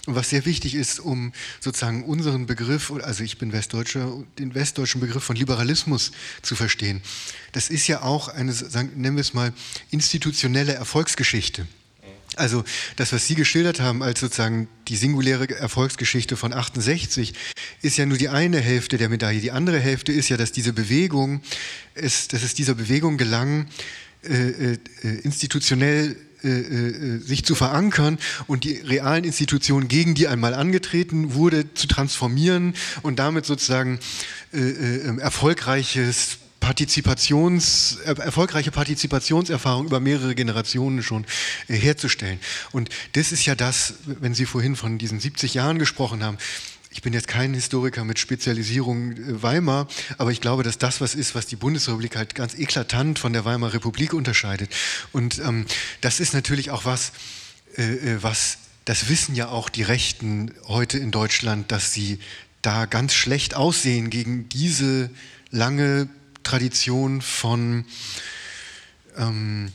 und 0.07 0.15
was 0.15 0.29
sehr 0.29 0.45
wichtig 0.45 0.75
ist, 0.75 0.99
um 0.99 1.31
sozusagen 1.59 2.03
unseren 2.03 2.45
Begriff, 2.45 2.91
also 2.91 3.23
ich 3.23 3.37
bin 3.37 3.51
Westdeutscher, 3.51 4.11
den 4.37 4.55
westdeutschen 4.55 4.99
Begriff 4.99 5.23
von 5.23 5.35
Liberalismus 5.35 6.11
zu 6.41 6.55
verstehen. 6.55 7.01
Das 7.51 7.69
ist 7.69 7.87
ja 7.87 8.01
auch 8.01 8.29
eine, 8.29 8.51
sagen, 8.53 8.91
nennen 8.95 9.15
wir 9.15 9.21
es 9.21 9.33
mal, 9.33 9.53
institutionelle 9.91 10.73
Erfolgsgeschichte. 10.73 11.67
Also 12.39 12.63
das, 12.95 13.11
was 13.11 13.27
Sie 13.27 13.35
geschildert 13.35 13.79
haben 13.79 14.01
als 14.01 14.21
sozusagen 14.21 14.67
die 14.87 14.95
singuläre 14.95 15.49
Erfolgsgeschichte 15.49 16.37
von 16.37 16.53
68, 16.53 17.33
ist 17.81 17.97
ja 17.97 18.05
nur 18.05 18.17
die 18.17 18.29
eine 18.29 18.59
Hälfte 18.59 18.97
der 18.97 19.09
Medaille. 19.09 19.41
Die 19.41 19.51
andere 19.51 19.79
Hälfte 19.79 20.11
ist 20.11 20.29
ja, 20.29 20.37
dass 20.37 20.51
diese 20.51 20.73
Bewegung, 20.73 21.41
ist, 21.95 22.33
dass 22.33 22.43
es 22.43 22.53
dieser 22.53 22.75
Bewegung 22.75 23.17
gelang, 23.17 23.67
äh, 24.23 24.73
äh, 24.73 24.77
institutionell 25.23 26.15
äh, 26.43 26.47
äh, 26.47 27.17
sich 27.19 27.43
zu 27.43 27.53
verankern 27.53 28.17
und 28.47 28.63
die 28.63 28.75
realen 28.75 29.25
Institutionen, 29.25 29.89
gegen 29.89 30.15
die 30.15 30.29
einmal 30.29 30.53
angetreten 30.53 31.33
wurde, 31.33 31.73
zu 31.73 31.87
transformieren 31.87 32.75
und 33.01 33.19
damit 33.19 33.45
sozusagen 33.45 33.99
äh, 34.53 35.19
erfolgreiches 35.19 36.37
Partizipations, 36.59 37.97
erfolgreiche 38.05 38.71
Partizipationserfahrung 38.71 39.85
über 39.85 39.99
mehrere 39.99 40.35
Generationen 40.35 41.03
schon 41.03 41.25
äh, 41.67 41.75
herzustellen. 41.75 42.39
Und 42.71 42.89
das 43.13 43.31
ist 43.31 43.45
ja 43.45 43.55
das, 43.55 43.95
wenn 44.05 44.33
Sie 44.33 44.45
vorhin 44.45 44.75
von 44.75 44.97
diesen 44.97 45.19
70 45.19 45.53
Jahren 45.53 45.79
gesprochen 45.79 46.23
haben, 46.23 46.37
ich 46.91 47.03
bin 47.03 47.13
jetzt 47.13 47.27
kein 47.27 47.53
Historiker 47.53 48.03
mit 48.03 48.19
Spezialisierung 48.19 49.11
äh, 49.11 49.43
Weimar, 49.43 49.87
aber 50.17 50.31
ich 50.31 50.41
glaube, 50.41 50.63
dass 50.63 50.77
das 50.77 51.01
was 51.01 51.15
ist, 51.15 51.35
was 51.35 51.45
die 51.45 51.55
Bundesrepublik 51.55 52.15
halt 52.15 52.35
ganz 52.35 52.55
eklatant 52.55 53.19
von 53.19 53.33
der 53.33 53.45
Weimarer 53.45 53.75
Republik 53.75 54.13
unterscheidet. 54.13 54.71
Und 55.11 55.39
ähm, 55.39 55.65
das 56.01 56.19
ist 56.19 56.33
natürlich 56.33 56.71
auch 56.71 56.85
was, 56.85 57.11
äh, 57.77 57.83
äh 57.83 58.23
was, 58.23 58.57
das 58.85 59.07
wissen 59.07 59.35
ja 59.35 59.49
auch 59.49 59.69
die 59.69 59.83
Rechten 59.83 60.53
heute 60.67 60.97
in 60.97 61.11
Deutschland, 61.11 61.71
dass 61.71 61.93
sie 61.93 62.19
da 62.61 62.85
ganz 62.85 63.13
schlecht 63.13 63.55
aussehen 63.55 64.09
gegen 64.09 64.49
diese 64.49 65.09
lange 65.51 66.09
Tradition 66.49 67.21
von 67.21 67.85
ähm, 69.15 69.71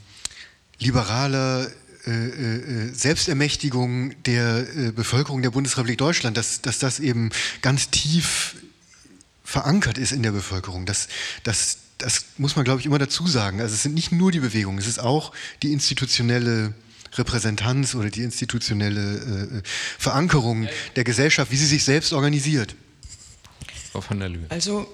liberaler 0.80 1.70
äh, 2.04 2.10
äh, 2.10 2.92
Selbstermächtigung 2.92 4.20
der 4.24 4.66
äh, 4.76 4.90
Bevölkerung 4.90 5.40
der 5.40 5.50
Bundesrepublik 5.50 5.98
Deutschland, 5.98 6.36
dass, 6.36 6.62
dass 6.62 6.80
das 6.80 6.98
eben 6.98 7.30
ganz 7.62 7.90
tief 7.90 8.56
verankert 9.44 9.98
ist 9.98 10.10
in 10.10 10.24
der 10.24 10.32
Bevölkerung. 10.32 10.84
Das, 10.84 11.06
das, 11.44 11.78
das 11.98 12.24
muss 12.38 12.56
man, 12.56 12.64
glaube 12.64 12.80
ich, 12.80 12.86
immer 12.86 12.98
dazu 12.98 13.28
sagen. 13.28 13.60
Also 13.60 13.72
es 13.72 13.84
sind 13.84 13.94
nicht 13.94 14.10
nur 14.10 14.32
die 14.32 14.40
Bewegungen, 14.40 14.78
es 14.78 14.88
ist 14.88 14.98
auch 14.98 15.32
die 15.62 15.72
institutionelle 15.72 16.74
Repräsentanz 17.12 17.94
oder 17.94 18.10
die 18.10 18.22
institutionelle 18.22 19.60
äh, 19.62 19.68
Verankerung 19.96 20.66
der 20.96 21.04
Gesellschaft, 21.04 21.52
wie 21.52 21.56
sie 21.56 21.66
sich 21.66 21.84
selbst 21.84 22.12
organisiert. 22.12 22.74
Frau 23.92 24.00
von 24.00 24.18
der 24.18 24.28
Lühe. 24.28 24.46
Also 24.48 24.92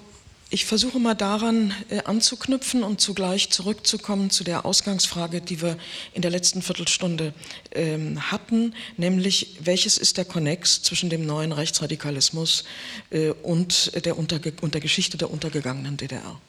ich 0.51 0.65
versuche 0.65 0.99
mal 0.99 1.15
daran 1.15 1.73
äh, 1.89 2.03
anzuknüpfen 2.03 2.83
und 2.83 2.99
zugleich 2.99 3.49
zurückzukommen 3.49 4.29
zu 4.29 4.43
der 4.43 4.65
Ausgangsfrage, 4.65 5.39
die 5.41 5.61
wir 5.61 5.77
in 6.13 6.21
der 6.21 6.29
letzten 6.29 6.61
Viertelstunde 6.61 7.33
ähm, 7.71 8.31
hatten, 8.31 8.75
nämlich 8.97 9.57
welches 9.61 9.97
ist 9.97 10.17
der 10.17 10.25
Konnex 10.25 10.83
zwischen 10.83 11.09
dem 11.09 11.25
neuen 11.25 11.53
Rechtsradikalismus 11.53 12.65
äh, 13.11 13.29
und 13.29 14.05
der, 14.05 14.17
und 14.17 14.31
der 14.31 14.81
Geschichte 14.81 15.17
der 15.17 15.31
untergegangenen 15.31 15.95
DDR. 15.95 16.39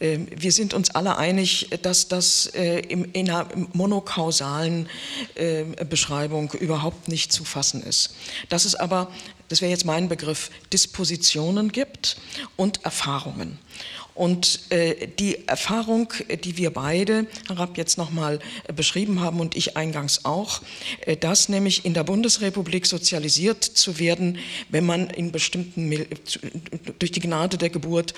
Ähm, 0.00 0.26
wir 0.34 0.50
sind 0.50 0.74
uns 0.74 0.90
alle 0.90 1.16
einig, 1.16 1.68
dass 1.82 2.08
das 2.08 2.46
äh, 2.46 2.80
in 2.80 3.30
einer 3.30 3.46
monokausalen 3.72 4.88
äh, 5.34 5.64
Beschreibung 5.84 6.50
überhaupt 6.52 7.08
nicht 7.08 7.32
zu 7.32 7.44
fassen 7.44 7.82
ist. 7.82 8.14
Dass 8.48 8.64
es 8.64 8.74
aber, 8.74 9.10
das 9.50 9.60
wäre 9.60 9.70
jetzt 9.70 9.84
mein 9.84 10.08
Begriff, 10.08 10.50
Dispositionen 10.72 11.70
gibt 11.70 12.16
und 12.56 12.84
Erfahrungen. 12.84 13.58
Und 14.20 14.60
äh, 14.68 15.08
die 15.18 15.48
Erfahrung, 15.48 16.12
die 16.44 16.58
wir 16.58 16.70
beide, 16.70 17.26
Herr 17.46 17.58
Rapp, 17.58 17.78
jetzt 17.78 17.96
nochmal 17.96 18.38
äh, 18.68 18.74
beschrieben 18.74 19.20
haben 19.20 19.40
und 19.40 19.56
ich 19.56 19.78
eingangs 19.78 20.26
auch, 20.26 20.60
äh, 21.06 21.16
dass 21.16 21.48
nämlich 21.48 21.86
in 21.86 21.94
der 21.94 22.04
Bundesrepublik 22.04 22.84
sozialisiert 22.84 23.64
zu 23.64 23.98
werden, 23.98 24.36
wenn 24.68 24.84
man 24.84 25.08
in 25.08 25.32
bestimmten, 25.32 26.04
durch 26.98 27.12
die 27.12 27.20
Gnade 27.20 27.56
der 27.56 27.70
Geburt 27.70 28.12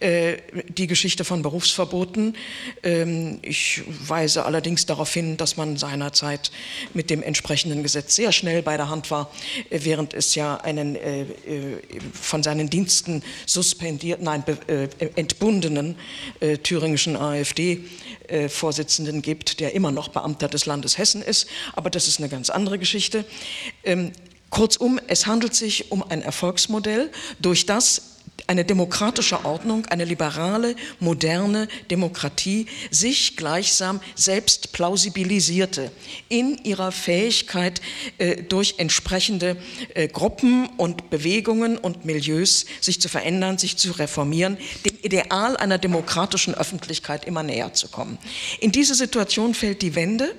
äh, 0.00 0.38
die 0.68 0.86
Geschichte 0.86 1.24
von 1.24 1.42
Berufsverboten. 1.42 2.36
Ähm, 2.82 3.38
ich 3.42 3.82
weise 3.86 4.44
allerdings 4.44 4.86
darauf 4.86 5.12
hin, 5.12 5.36
dass 5.36 5.56
man 5.56 5.76
seinerzeit 5.76 6.50
mit 6.94 7.10
dem 7.10 7.22
entsprechenden 7.22 7.82
Gesetz 7.82 8.16
sehr 8.16 8.32
schnell 8.32 8.62
bei 8.62 8.76
der 8.76 8.88
Hand 8.88 9.10
war, 9.10 9.30
äh, 9.70 9.80
während 9.82 10.14
es 10.14 10.34
ja 10.34 10.56
einen 10.56 10.96
äh, 10.96 11.22
äh 11.22 11.26
von 12.12 12.42
seinen 12.42 12.70
Diensten 12.70 13.22
suspendierten, 13.46 14.24
nein, 14.24 14.44
äh, 14.66 14.88
entbundenen 15.16 15.96
thüringischen 16.62 17.16
äh, 17.16 18.48
Vorsitzenden 18.48 19.22
gibt, 19.22 19.60
der 19.60 19.74
immer 19.74 19.90
noch 19.90 20.08
Beamter 20.08 20.48
des 20.48 20.66
Landes 20.66 20.98
Hessen 20.98 21.22
ist, 21.22 21.48
aber 21.74 21.90
das 21.90 22.06
ist 22.06 22.18
eine 22.18 22.28
ganz 22.28 22.50
andere 22.50 22.78
Geschichte. 22.78 23.24
Ähm, 23.84 24.12
kurzum, 24.50 25.00
es 25.06 25.26
handelt 25.26 25.54
sich 25.54 25.90
um 25.90 26.02
ein 26.02 26.22
Erfolgsmodell, 26.22 27.10
durch 27.38 27.66
das 27.66 28.09
eine 28.46 28.64
demokratische 28.64 29.44
Ordnung, 29.44 29.86
eine 29.86 30.04
liberale, 30.04 30.76
moderne 30.98 31.68
Demokratie 31.90 32.66
sich 32.90 33.36
gleichsam 33.36 34.00
selbst 34.14 34.72
plausibilisierte 34.72 35.90
in 36.28 36.58
ihrer 36.64 36.92
Fähigkeit, 36.92 37.80
äh, 38.18 38.42
durch 38.42 38.74
entsprechende 38.78 39.56
äh, 39.94 40.08
Gruppen 40.08 40.68
und 40.76 41.10
Bewegungen 41.10 41.78
und 41.78 42.04
Milieus 42.04 42.66
sich 42.80 43.00
zu 43.00 43.08
verändern, 43.08 43.58
sich 43.58 43.76
zu 43.76 43.92
reformieren, 43.92 44.56
dem 44.84 44.96
Ideal 45.02 45.56
einer 45.56 45.78
demokratischen 45.78 46.54
Öffentlichkeit 46.54 47.24
immer 47.24 47.42
näher 47.42 47.72
zu 47.72 47.88
kommen. 47.88 48.18
In 48.60 48.72
diese 48.72 48.94
Situation 48.94 49.54
fällt 49.54 49.82
die 49.82 49.94
Wende 49.94 50.34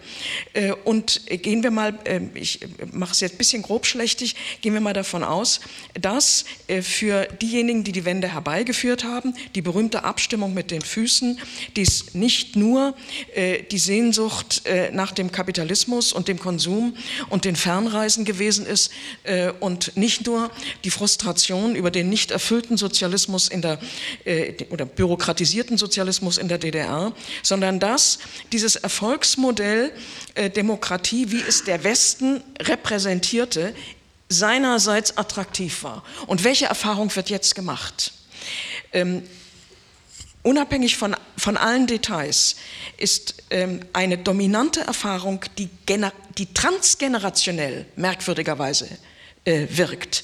äh, 0.53 0.71
und 0.71 1.21
gehen 1.27 1.63
wir 1.63 1.71
mal, 1.71 1.97
ich 2.33 2.59
mache 2.91 3.11
es 3.11 3.19
jetzt 3.19 3.35
ein 3.35 3.37
bisschen 3.37 3.61
grobschlächtig, 3.61 4.35
gehen 4.61 4.73
wir 4.73 4.81
mal 4.81 4.93
davon 4.93 5.23
aus, 5.23 5.59
dass 5.99 6.45
für 6.81 7.25
diejenigen, 7.41 7.83
die 7.83 7.90
die 7.91 8.01
die 8.01 8.05
Wende 8.05 8.33
herbeigeführt 8.33 9.03
haben, 9.03 9.35
die 9.53 9.61
berühmte 9.61 10.03
Abstimmung 10.03 10.53
mit 10.53 10.71
den 10.71 10.81
Füßen, 10.81 11.39
dies 11.75 12.15
nicht 12.15 12.55
nur 12.55 12.95
äh, 13.35 13.61
die 13.63 13.77
Sehnsucht 13.77 14.63
äh, 14.65 14.91
nach 14.91 15.11
dem 15.11 15.31
Kapitalismus 15.31 16.11
und 16.11 16.27
dem 16.27 16.39
Konsum 16.39 16.95
und 17.29 17.45
den 17.45 17.55
Fernreisen 17.55 18.25
gewesen 18.25 18.65
ist 18.65 18.91
äh, 19.23 19.51
und 19.59 19.95
nicht 19.95 20.25
nur 20.25 20.49
die 20.83 20.89
Frustration 20.89 21.75
über 21.75 21.91
den 21.91 22.09
nicht 22.09 22.31
erfüllten 22.31 22.75
Sozialismus 22.75 23.47
in 23.47 23.61
der 23.61 23.79
äh, 24.25 24.53
oder 24.71 24.85
bürokratisierten 24.85 25.77
Sozialismus 25.77 26.39
in 26.39 26.47
der 26.47 26.57
DDR, 26.57 27.13
sondern 27.43 27.79
dass 27.79 28.17
dieses 28.51 28.75
Erfolgsmodell 28.75 29.91
äh, 30.33 30.49
Demokratie, 30.49 31.31
wie 31.31 31.41
es 31.47 31.63
der 31.63 31.83
Westen 31.83 32.41
repräsentierte, 32.59 33.75
seinerseits 34.31 35.17
attraktiv 35.17 35.83
war. 35.83 36.03
Und 36.27 36.43
welche 36.43 36.65
Erfahrung 36.65 37.13
wird 37.15 37.29
jetzt 37.29 37.55
gemacht? 37.55 38.13
Ähm, 38.93 39.23
unabhängig 40.43 40.97
von, 40.97 41.15
von 41.37 41.57
allen 41.57 41.87
Details 41.87 42.55
ist 42.97 43.35
ähm, 43.49 43.81
eine 43.93 44.17
dominante 44.17 44.81
Erfahrung, 44.81 45.43
die, 45.57 45.69
die 46.37 46.53
transgenerationell 46.53 47.85
merkwürdigerweise 47.95 48.87
äh, 49.45 49.67
wirkt. 49.69 50.23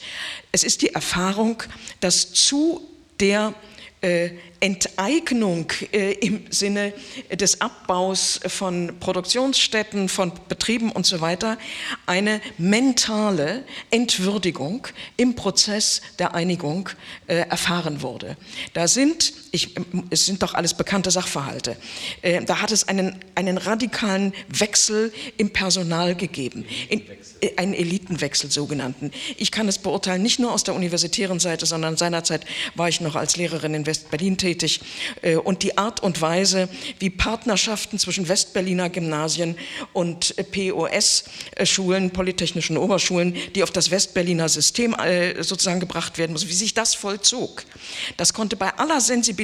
Es 0.51 0.63
ist 0.63 0.81
die 0.81 0.93
Erfahrung, 0.93 1.63
dass 1.99 2.33
zu 2.33 2.81
der 3.19 3.53
äh, 4.01 4.29
Enteignung 4.59 5.71
äh, 5.91 6.13
im 6.13 6.45
Sinne 6.49 6.93
des 7.31 7.61
Abbaus 7.61 8.39
von 8.47 8.99
Produktionsstätten, 8.99 10.09
von 10.09 10.31
Betrieben 10.49 10.91
und 10.91 11.05
so 11.05 11.21
weiter, 11.21 11.57
eine 12.05 12.41
mentale 12.57 13.63
Entwürdigung 13.91 14.87
im 15.17 15.35
Prozess 15.35 16.01
der 16.19 16.35
Einigung 16.35 16.89
äh, 17.27 17.35
erfahren 17.35 18.01
wurde. 18.01 18.37
Da 18.73 18.87
sind, 18.87 19.33
ich, 19.51 19.75
es 20.09 20.25
sind 20.25 20.43
doch 20.43 20.53
alles 20.53 20.73
bekannte 20.73 21.11
Sachverhalte, 21.11 21.77
äh, 22.21 22.43
da 22.43 22.61
hat 22.61 22.71
es 22.71 22.87
einen, 22.87 23.15
einen 23.35 23.57
radikalen 23.57 24.33
Wechsel 24.49 25.13
im 25.37 25.51
Personal 25.51 26.15
gegeben, 26.15 26.65
in, 26.89 27.01
äh, 27.41 27.55
einen 27.57 27.73
Elitenwechsel 27.73 28.51
sogenannten. 28.51 29.11
Ich 29.37 29.51
kann 29.51 29.67
es 29.67 29.77
beurteilen, 29.77 30.21
nicht 30.21 30.39
nur 30.39 30.53
aus 30.53 30.63
der 30.63 30.75
universitären 30.75 31.39
Seite, 31.39 31.65
sondern 31.65 31.97
seinerzeit 31.97 32.45
war 32.75 32.89
ich 32.89 33.01
noch 33.01 33.15
als 33.15 33.37
Lehrerin 33.37 33.73
in 33.73 33.85
West-Berlin 33.85 34.37
tätig 34.37 34.81
äh, 35.21 35.35
und 35.35 35.63
die 35.63 35.77
Art 35.77 36.01
und 36.01 36.21
Weise, 36.21 36.69
wie 36.99 37.09
Partnerschaften 37.09 37.99
zwischen 37.99 38.27
Westberliner 38.27 38.89
Gymnasien 38.89 39.55
und 39.93 40.37
äh, 40.37 40.43
POS-Schulen, 40.43 42.11
polytechnischen 42.11 42.77
Oberschulen, 42.77 43.35
die 43.55 43.63
auf 43.63 43.71
das 43.71 43.91
Westberliner 43.91 44.49
System 44.49 44.93
äh, 44.93 45.41
sozusagen 45.43 45.79
gebracht 45.79 46.17
werden 46.17 46.33
müssen, 46.33 46.49
wie 46.49 46.53
sich 46.53 46.73
das 46.73 46.95
vollzog. 46.95 47.63
Das 48.17 48.33
konnte 48.33 48.55
bei 48.55 48.73
aller 48.77 49.01
Sensibilität 49.01 49.36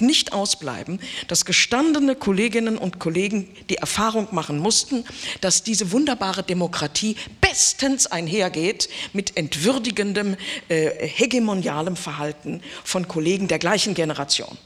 nicht 0.00 0.32
ausbleiben, 0.32 1.00
dass 1.28 1.44
gestandene 1.44 2.14
Kolleginnen 2.14 2.78
und 2.78 2.98
Kollegen 2.98 3.48
die 3.68 3.76
Erfahrung 3.76 4.28
machen 4.32 4.58
mussten, 4.58 5.04
dass 5.40 5.62
diese 5.62 5.92
wunderbare 5.92 6.42
Demokratie 6.42 7.16
bestens 7.40 8.06
einhergeht 8.06 8.88
mit 9.12 9.36
entwürdigendem, 9.36 10.36
hegemonialem 10.68 11.96
Verhalten 11.96 12.62
von 12.84 13.08
Kollegen 13.08 13.48
der 13.48 13.58
gleichen 13.58 13.94
Generation. 13.94 14.56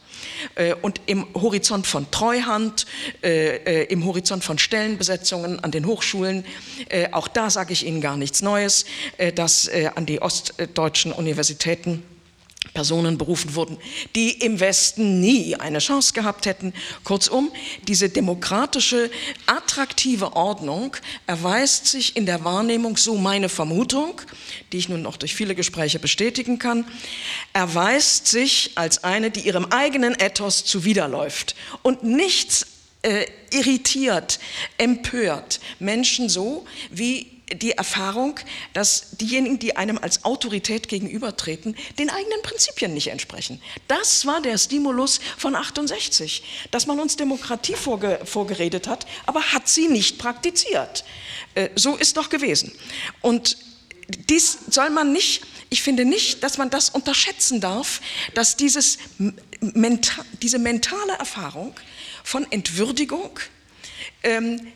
Äh, 0.54 0.74
und 0.74 1.00
im 1.06 1.26
Horizont 1.34 1.86
von 1.86 2.10
Treuhand, 2.10 2.86
äh, 3.22 3.56
äh, 3.56 3.84
im 3.84 4.04
Horizont 4.04 4.44
von 4.44 4.58
Stellenbesetzungen 4.58 5.60
an 5.60 5.70
den 5.70 5.86
Hochschulen, 5.86 6.44
auch 7.12 7.28
da 7.28 7.50
sage 7.50 7.72
ich 7.72 7.86
Ihnen 7.86 8.00
gar 8.00 8.16
nichts 8.16 8.42
Neues, 8.42 8.84
dass 9.34 9.68
an 9.94 10.06
die 10.06 10.20
ostdeutschen 10.20 11.12
Universitäten 11.12 12.02
Personen 12.72 13.18
berufen 13.18 13.54
wurden, 13.54 13.78
die 14.14 14.30
im 14.30 14.58
Westen 14.60 15.20
nie 15.20 15.54
eine 15.56 15.78
Chance 15.78 16.12
gehabt 16.12 16.46
hätten. 16.46 16.72
Kurzum, 17.04 17.50
diese 17.86 18.08
demokratische, 18.08 19.10
attraktive 19.46 20.34
Ordnung 20.34 20.96
erweist 21.26 21.86
sich 21.86 22.16
in 22.16 22.26
der 22.26 22.44
Wahrnehmung, 22.44 22.96
so 22.96 23.16
meine 23.16 23.48
Vermutung, 23.48 24.20
die 24.72 24.78
ich 24.78 24.88
nun 24.88 25.02
noch 25.02 25.16
durch 25.16 25.34
viele 25.34 25.54
Gespräche 25.54 25.98
bestätigen 25.98 26.58
kann, 26.58 26.86
erweist 27.52 28.26
sich 28.26 28.72
als 28.76 29.04
eine, 29.04 29.30
die 29.30 29.40
ihrem 29.40 29.66
eigenen 29.66 30.14
Ethos 30.18 30.64
zuwiderläuft 30.64 31.54
und 31.82 32.02
nichts 32.02 32.66
äh, 33.02 33.26
irritiert, 33.50 34.40
empört 34.78 35.60
Menschen 35.78 36.28
so 36.28 36.64
wie 36.90 37.33
die 37.52 37.72
Erfahrung, 37.72 38.40
dass 38.72 39.10
diejenigen, 39.12 39.58
die 39.58 39.76
einem 39.76 39.98
als 39.98 40.24
Autorität 40.24 40.88
gegenübertreten, 40.88 41.76
den 41.98 42.10
eigenen 42.10 42.40
Prinzipien 42.42 42.94
nicht 42.94 43.08
entsprechen. 43.08 43.60
Das 43.86 44.24
war 44.24 44.40
der 44.40 44.56
Stimulus 44.56 45.20
von 45.36 45.54
68, 45.54 46.42
dass 46.70 46.86
man 46.86 46.98
uns 47.00 47.16
Demokratie 47.16 47.74
vorge 47.74 48.20
vorgeredet 48.24 48.88
hat, 48.88 49.06
aber 49.26 49.42
hat 49.52 49.68
sie 49.68 49.88
nicht 49.88 50.18
praktiziert. 50.18 51.04
Äh, 51.54 51.68
so 51.74 51.96
ist 51.96 52.16
doch 52.16 52.30
gewesen. 52.30 52.72
Und 53.20 53.58
dies 54.08 54.58
soll 54.70 54.90
man 54.90 55.12
nicht, 55.12 55.42
ich 55.70 55.82
finde 55.82 56.04
nicht, 56.04 56.42
dass 56.42 56.58
man 56.58 56.70
das 56.70 56.90
unterschätzen 56.90 57.60
darf, 57.60 58.00
dass 58.34 58.56
dieses, 58.56 58.98
diese 59.60 60.58
mentale 60.58 61.12
Erfahrung 61.18 61.74
von 62.22 62.50
Entwürdigung, 62.50 63.38
ähm, 64.22 64.72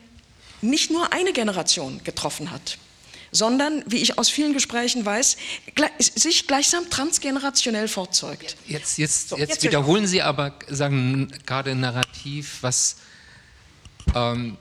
nicht 0.61 0.91
nur 0.91 1.13
eine 1.13 1.33
Generation 1.33 2.01
getroffen 2.03 2.51
hat, 2.51 2.77
sondern, 3.31 3.83
wie 3.85 3.97
ich 3.97 4.17
aus 4.17 4.29
vielen 4.29 4.53
Gesprächen 4.53 5.05
weiß, 5.05 5.37
sich 5.99 6.47
gleichsam 6.47 6.89
transgenerationell 6.89 7.87
fortzeugt. 7.87 8.57
Jetzt, 8.67 8.97
jetzt, 8.97 9.29
so, 9.29 9.37
jetzt, 9.37 9.49
jetzt 9.49 9.63
wiederholen 9.63 10.07
Sie 10.07 10.21
aber, 10.21 10.53
sagen 10.67 11.31
gerade 11.45 11.75
Narrativ, 11.75 12.57
was 12.61 12.97
ähm, 14.15 14.57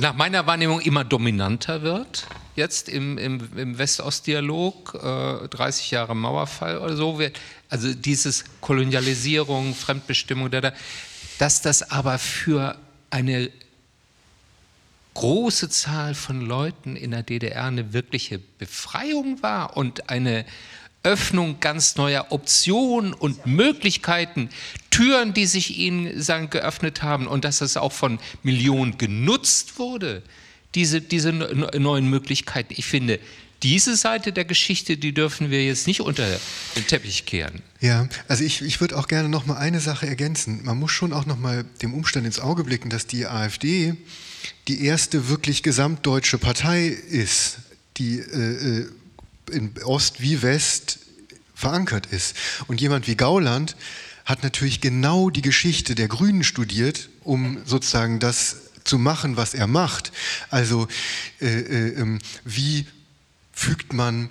nach 0.00 0.14
meiner 0.14 0.46
Wahrnehmung 0.46 0.80
immer 0.80 1.04
dominanter 1.04 1.82
wird 1.82 2.26
jetzt 2.60 2.88
im, 2.88 3.18
im, 3.18 3.48
im 3.56 3.78
West-Ost-Dialog, 3.78 4.94
äh, 4.94 5.48
30 5.48 5.90
Jahre 5.90 6.14
Mauerfall 6.14 6.78
oder 6.78 6.96
so, 6.96 7.18
wird, 7.18 7.40
also 7.68 7.92
dieses 7.92 8.44
Kolonialisierung, 8.60 9.74
Fremdbestimmung, 9.74 10.50
da, 10.50 10.60
da, 10.60 10.72
dass 11.38 11.62
das 11.62 11.90
aber 11.90 12.18
für 12.18 12.76
eine 13.10 13.50
große 15.20 15.68
Zahl 15.68 16.14
von 16.14 16.40
Leuten 16.40 16.96
in 16.96 17.10
der 17.10 17.22
DDR 17.22 17.66
eine 17.66 17.92
wirkliche 17.92 18.38
Befreiung 18.38 19.42
war 19.42 19.76
und 19.76 20.08
eine 20.08 20.46
Öffnung 21.02 21.60
ganz 21.60 21.96
neuer 21.96 22.28
Optionen 22.30 23.12
und 23.12 23.44
Möglichkeiten, 23.44 24.48
Türen, 24.88 25.34
die 25.34 25.44
sich 25.44 25.76
ihnen 25.76 26.22
sagen, 26.22 26.48
geöffnet 26.48 27.02
haben 27.02 27.26
und 27.26 27.44
dass 27.44 27.60
es 27.60 27.76
auch 27.76 27.92
von 27.92 28.18
Millionen 28.42 28.96
genutzt 28.96 29.78
wurde, 29.78 30.22
diese, 30.74 31.02
diese 31.02 31.32
neuen 31.32 32.08
Möglichkeiten. 32.08 32.72
Ich 32.74 32.86
finde, 32.86 33.20
diese 33.62 33.96
Seite 33.96 34.32
der 34.32 34.46
Geschichte, 34.46 34.96
die 34.96 35.12
dürfen 35.12 35.50
wir 35.50 35.62
jetzt 35.62 35.86
nicht 35.86 36.00
unter 36.00 36.26
den 36.76 36.86
Teppich 36.86 37.26
kehren. 37.26 37.60
Ja, 37.82 38.08
also 38.26 38.42
ich, 38.42 38.62
ich 38.62 38.80
würde 38.80 38.96
auch 38.96 39.06
gerne 39.06 39.28
noch 39.28 39.44
mal 39.44 39.58
eine 39.58 39.80
Sache 39.80 40.06
ergänzen. 40.06 40.64
Man 40.64 40.78
muss 40.78 40.92
schon 40.92 41.12
auch 41.12 41.26
noch 41.26 41.38
mal 41.38 41.66
dem 41.82 41.92
Umstand 41.92 42.24
ins 42.24 42.40
Auge 42.40 42.64
blicken, 42.64 42.88
dass 42.88 43.06
die 43.06 43.26
AfD 43.26 43.98
die 44.68 44.84
erste 44.84 45.28
wirklich 45.28 45.62
gesamtdeutsche 45.62 46.38
Partei 46.38 46.88
ist, 46.88 47.58
die 47.96 48.18
äh, 48.18 48.80
äh 48.80 48.86
in 49.50 49.74
Ost 49.82 50.20
wie 50.20 50.42
West 50.42 51.00
verankert 51.56 52.06
ist. 52.06 52.36
Und 52.68 52.80
jemand 52.80 53.08
wie 53.08 53.16
Gauland 53.16 53.74
hat 54.24 54.44
natürlich 54.44 54.80
genau 54.80 55.28
die 55.28 55.42
Geschichte 55.42 55.96
der 55.96 56.06
Grünen 56.06 56.44
studiert, 56.44 57.08
um 57.24 57.58
sozusagen 57.64 58.20
das 58.20 58.56
zu 58.84 58.98
machen, 58.98 59.36
was 59.36 59.54
er 59.54 59.66
macht. 59.66 60.12
Also 60.50 60.88
äh, 61.40 61.46
äh, 61.46 62.00
ähm, 62.00 62.20
wie 62.44 62.86
fügt 63.52 63.92
man 63.92 64.30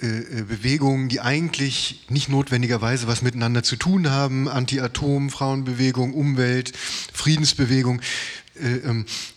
äh, 0.00 0.06
äh, 0.06 0.42
Bewegungen, 0.42 1.08
die 1.08 1.20
eigentlich 1.20 2.04
nicht 2.08 2.28
notwendigerweise 2.28 3.08
was 3.08 3.22
miteinander 3.22 3.64
zu 3.64 3.74
tun 3.74 4.10
haben, 4.10 4.48
Anti-Atom, 4.48 5.28
Frauenbewegung, 5.28 6.14
Umwelt, 6.14 6.72
Friedensbewegung, 7.12 8.00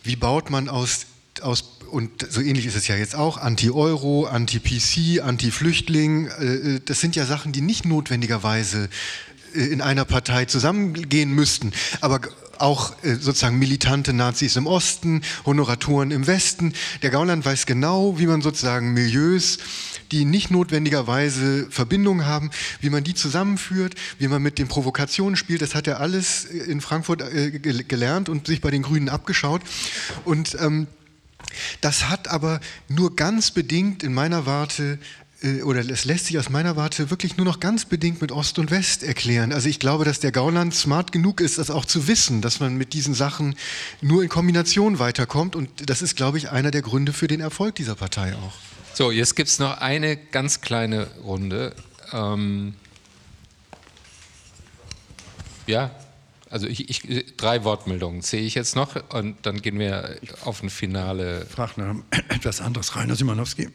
wie 0.02 0.16
baut 0.16 0.50
man 0.50 0.68
aus, 0.68 1.06
aus 1.40 1.78
und 1.90 2.26
so 2.30 2.40
ähnlich 2.40 2.66
ist 2.66 2.76
es 2.76 2.88
ja 2.88 2.96
jetzt 2.96 3.14
auch, 3.14 3.36
Anti-Euro, 3.36 4.24
Anti-PC, 4.24 5.22
Anti-Flüchtling, 5.22 6.30
das 6.86 7.00
sind 7.00 7.16
ja 7.16 7.26
Sachen, 7.26 7.52
die 7.52 7.60
nicht 7.60 7.84
notwendigerweise 7.84 8.88
in 9.52 9.82
einer 9.82 10.04
Partei 10.04 10.46
zusammengehen 10.46 11.30
müssten, 11.32 11.72
aber 12.00 12.20
auch 12.58 12.92
äh, 13.02 13.16
sozusagen 13.16 13.58
militante 13.58 14.12
Nazis 14.12 14.56
im 14.56 14.66
Osten, 14.66 15.22
Honoratoren 15.44 16.10
im 16.10 16.26
Westen. 16.26 16.72
Der 17.02 17.10
Gauland 17.10 17.44
weiß 17.44 17.66
genau, 17.66 18.18
wie 18.18 18.26
man 18.26 18.40
sozusagen 18.40 18.92
Milieus, 18.92 19.58
die 20.12 20.24
nicht 20.24 20.50
notwendigerweise 20.50 21.66
Verbindungen 21.70 22.26
haben, 22.26 22.50
wie 22.80 22.90
man 22.90 23.02
die 23.02 23.14
zusammenführt, 23.14 23.94
wie 24.18 24.28
man 24.28 24.42
mit 24.42 24.58
den 24.58 24.68
Provokationen 24.68 25.36
spielt. 25.36 25.62
Das 25.62 25.74
hat 25.74 25.86
er 25.86 26.00
alles 26.00 26.44
in 26.44 26.80
Frankfurt 26.80 27.22
äh, 27.22 27.50
gelernt 27.50 28.28
und 28.28 28.46
sich 28.46 28.60
bei 28.60 28.70
den 28.70 28.82
Grünen 28.82 29.08
abgeschaut. 29.08 29.62
Und 30.24 30.56
ähm, 30.60 30.86
das 31.80 32.08
hat 32.08 32.28
aber 32.28 32.60
nur 32.88 33.16
ganz 33.16 33.50
bedingt 33.50 34.02
in 34.02 34.14
meiner 34.14 34.46
Warte 34.46 34.98
äh, 35.42 35.62
oder 35.62 35.80
es 35.80 36.04
lässt 36.04 36.26
sich 36.26 36.38
aus 36.38 36.50
meiner 36.50 36.76
Warte 36.76 37.10
wirklich 37.10 37.36
nur 37.36 37.46
noch 37.46 37.60
ganz 37.60 37.84
bedingt 37.84 38.20
mit 38.20 38.32
Ost 38.32 38.58
und 38.58 38.70
West 38.70 39.02
erklären. 39.02 39.52
Also 39.52 39.68
ich 39.68 39.78
glaube, 39.78 40.04
dass 40.04 40.20
der 40.20 40.32
Gauland 40.32 40.74
smart 40.74 41.12
genug 41.12 41.40
ist, 41.40 41.58
das 41.58 41.70
auch 41.70 41.84
zu 41.84 42.06
wissen, 42.06 42.40
dass 42.42 42.60
man 42.60 42.76
mit 42.76 42.92
diesen 42.92 43.14
Sachen 43.14 43.56
nur 44.00 44.22
in 44.22 44.28
Kombination 44.28 44.98
weiterkommt. 44.98 45.56
Und 45.56 45.88
das 45.88 46.02
ist, 46.02 46.16
glaube 46.16 46.38
ich, 46.38 46.50
einer 46.50 46.70
der 46.70 46.82
Gründe 46.82 47.12
für 47.12 47.28
den 47.28 47.40
Erfolg 47.40 47.74
dieser 47.74 47.94
Partei 47.94 48.34
auch. 48.34 48.71
So, 49.02 49.10
jetzt 49.10 49.34
gibt 49.34 49.48
es 49.48 49.58
noch 49.58 49.78
eine 49.78 50.16
ganz 50.16 50.60
kleine 50.60 51.08
Runde. 51.24 51.74
Ähm 52.12 52.74
ja, 55.66 55.90
also 56.48 56.68
ich, 56.68 56.88
ich, 56.88 57.36
drei 57.36 57.64
Wortmeldungen 57.64 58.22
sehe 58.22 58.42
ich 58.42 58.54
jetzt 58.54 58.76
noch 58.76 58.94
und 59.12 59.44
dann 59.44 59.60
gehen 59.60 59.80
wir 59.80 60.18
auf 60.44 60.62
ein 60.62 60.70
Finale. 60.70 61.46
Ich 61.48 61.52
frage 61.52 61.80
nach 61.80 61.96
etwas 62.28 62.60
anderes, 62.60 62.94
Rainer 62.94 63.16
Simanowski. 63.16 63.70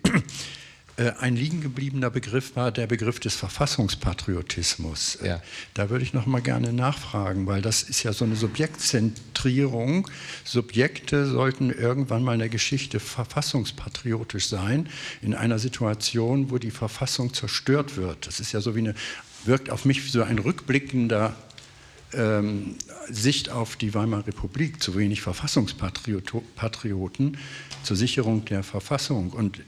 Äh, 0.97 1.11
ein 1.19 1.35
liegen 1.35 1.61
gebliebener 1.61 2.09
Begriff 2.09 2.55
war 2.55 2.71
der 2.71 2.87
Begriff 2.87 3.19
des 3.19 3.35
Verfassungspatriotismus. 3.35 5.19
Ja. 5.23 5.41
Da 5.75 5.91
würde 5.91 6.03
ich 6.03 6.13
noch 6.13 6.25
mal 6.25 6.41
gerne 6.41 6.73
nachfragen, 6.73 7.45
weil 7.45 7.61
das 7.61 7.83
ist 7.83 8.01
ja 8.03 8.13
so 8.13 8.25
eine 8.25 8.35
Subjektzentrierung. 8.35 10.09
Subjekte 10.43 11.27
sollten 11.27 11.69
irgendwann 11.69 12.23
mal 12.23 12.33
in 12.33 12.39
der 12.39 12.49
Geschichte 12.49 12.99
verfassungspatriotisch 12.99 14.47
sein, 14.47 14.89
in 15.21 15.35
einer 15.35 15.59
Situation, 15.59 16.49
wo 16.49 16.57
die 16.57 16.71
Verfassung 16.71 17.33
zerstört 17.33 17.95
wird. 17.95 18.25
Das 18.25 18.39
ist 18.39 18.51
ja 18.51 18.59
so 18.59 18.75
wie 18.75 18.79
eine, 18.79 18.95
wirkt 19.45 19.69
auf 19.69 19.85
mich 19.85 20.03
wie 20.03 20.09
so 20.09 20.23
ein 20.23 20.39
rückblickender 20.39 21.35
ähm, 22.13 22.75
Sicht 23.09 23.49
auf 23.49 23.75
die 23.75 23.93
Weimarer 23.93 24.27
Republik, 24.27 24.81
zu 24.81 24.95
wenig 24.95 25.21
Verfassungspatrioten 25.21 27.37
zur 27.83 27.95
Sicherung 27.95 28.45
der 28.45 28.63
Verfassung. 28.63 29.29
Und 29.29 29.61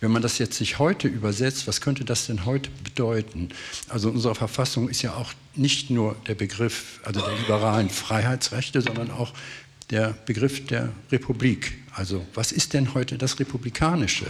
wenn 0.00 0.10
man 0.10 0.22
das 0.22 0.38
jetzt 0.38 0.58
sich 0.58 0.78
heute 0.78 1.08
übersetzt, 1.08 1.66
was 1.66 1.80
könnte 1.80 2.04
das 2.04 2.26
denn 2.26 2.44
heute 2.44 2.70
bedeuten? 2.84 3.48
Also 3.88 4.10
unsere 4.10 4.34
Verfassung 4.34 4.88
ist 4.88 5.02
ja 5.02 5.14
auch 5.14 5.32
nicht 5.54 5.90
nur 5.90 6.16
der 6.26 6.34
Begriff 6.34 7.00
also 7.04 7.20
der 7.20 7.34
liberalen 7.36 7.88
Freiheitsrechte, 7.88 8.82
sondern 8.82 9.10
auch 9.10 9.32
der 9.90 10.14
Begriff 10.26 10.66
der 10.66 10.92
Republik. 11.10 11.78
Also 11.94 12.26
was 12.34 12.52
ist 12.52 12.74
denn 12.74 12.92
heute 12.94 13.16
das 13.16 13.40
Republikanische? 13.40 14.26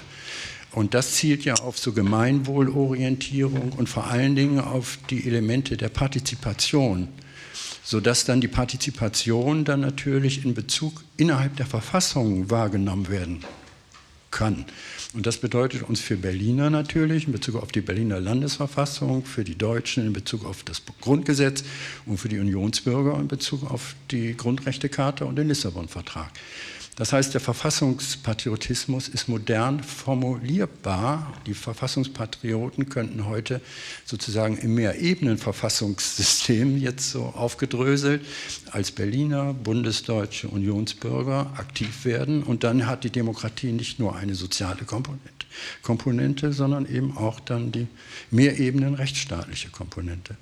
Und 0.73 0.95
das 0.95 1.15
zielt 1.15 1.45
ja 1.45 1.55
auf 1.55 1.79
so 1.79 1.93
Gemeinwohlorientierung 1.93 3.73
und 3.73 3.89
vor 3.89 4.09
allen 4.09 4.37
Dingen 4.37 4.61
auf 4.61 4.99
die 5.09 5.27
Elemente 5.27 5.77
der 5.77 5.89
Partizipation, 5.89 7.09
sodass 7.83 8.25
dann 8.25 8.41
die 8.41 8.49
Partizipation 8.49 9.65
dann 9.65 9.81
natürlich 9.81 10.45
in 10.45 10.55
Bezug 10.55 11.03
innerhalb 11.17 11.57
der 11.57 11.67
Verfassung 11.67 12.51
wahrgenommen 12.51 13.09
werden 13.09 13.43
kann. 14.31 14.67
Und 15.17 15.25
das 15.25 15.39
bedeutet 15.39 15.83
uns 15.83 16.03
für 16.03 16.19
Berliner 16.19 16.69
natürlich 16.69 17.27
in 17.27 17.33
Bezug 17.33 17.57
auf 17.57 17.73
die 17.73 17.81
Berliner 17.81 18.21
Landesverfassung, 18.21 19.25
für 19.25 19.45
die 19.45 19.57
Deutschen 19.57 20.07
in 20.07 20.13
Bezug 20.13 20.45
auf 20.45 20.63
das 20.63 20.83
Grundgesetz 21.01 21.65
und 22.05 22.19
für 22.19 22.29
die 22.29 22.39
Unionsbürger 22.39 23.19
in 23.19 23.27
Bezug 23.27 23.71
auf 23.71 23.97
die 24.11 24.37
Grundrechtecharta 24.37 25.25
und 25.25 25.37
den 25.37 25.49
Lissabon-Vertrag. 25.49 26.31
Das 26.97 27.12
heißt, 27.12 27.32
der 27.35 27.43
Verfassungspatriotismus 27.43 29.09
ist 29.09 29.28
modern 29.28 29.82
formulierbar. 29.82 31.31
Die 31.44 31.52
Verfassungspatrioten 31.52 32.89
könnten 32.89 33.27
heute 33.27 33.60
sozusagen 34.06 34.56
im 34.56 34.74
Mehrebenen-Verfassungssystem 34.77 36.78
jetzt 36.78 37.10
so 37.10 37.27
aufgedröselt 37.27 38.24
als 38.70 38.93
Berliner, 38.93 39.52
Bundesdeutsche, 39.52 40.48
Unionsbürger 40.48 41.52
aktiv 41.59 42.06
werden. 42.06 42.43
Und 42.43 42.64
dann 42.64 42.86
hat 42.86 43.05
die 43.05 43.10
Demokratie 43.10 43.73
nicht 43.73 43.98
nur 43.98 44.16
eine 44.16 44.35
soziale 44.35 44.86
Komponente, 44.86 45.47
Komponente 45.82 46.55
sondern 46.55 46.86
eben 46.86 47.18
auch 47.18 47.40
dann 47.40 47.73
die 47.73 47.89
Mehrebenen 48.31 48.94
rechtsstaatliche 48.94 49.68
Komponente. 49.68 50.39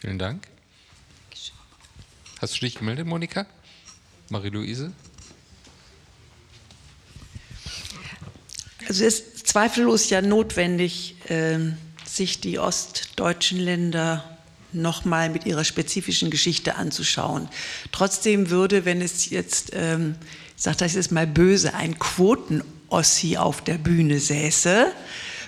Vielen 0.00 0.18
Dank. 0.18 0.48
Hast 2.40 2.56
du 2.56 2.60
dich 2.60 2.74
gemeldet, 2.74 3.06
Monika? 3.06 3.46
Marie-Louise? 4.30 4.90
Also 8.92 9.06
es 9.06 9.20
ist 9.20 9.46
zweifellos 9.48 10.10
ja 10.10 10.20
notwendig, 10.20 11.16
ähm, 11.30 11.78
sich 12.04 12.42
die 12.42 12.58
ostdeutschen 12.58 13.58
Länder 13.58 14.22
nochmal 14.74 15.30
mit 15.30 15.46
ihrer 15.46 15.64
spezifischen 15.64 16.30
Geschichte 16.30 16.74
anzuschauen. 16.74 17.48
Trotzdem 17.90 18.50
würde, 18.50 18.84
wenn 18.84 19.00
es 19.00 19.30
jetzt, 19.30 19.70
ähm, 19.72 20.16
ich 20.58 20.62
sage 20.62 20.76
das 20.76 20.92
jetzt 20.92 21.10
mal 21.10 21.26
böse, 21.26 21.72
ein 21.72 21.98
Quoten-Ossi 21.98 23.38
auf 23.38 23.64
der 23.64 23.78
Bühne 23.78 24.20
säße, 24.20 24.92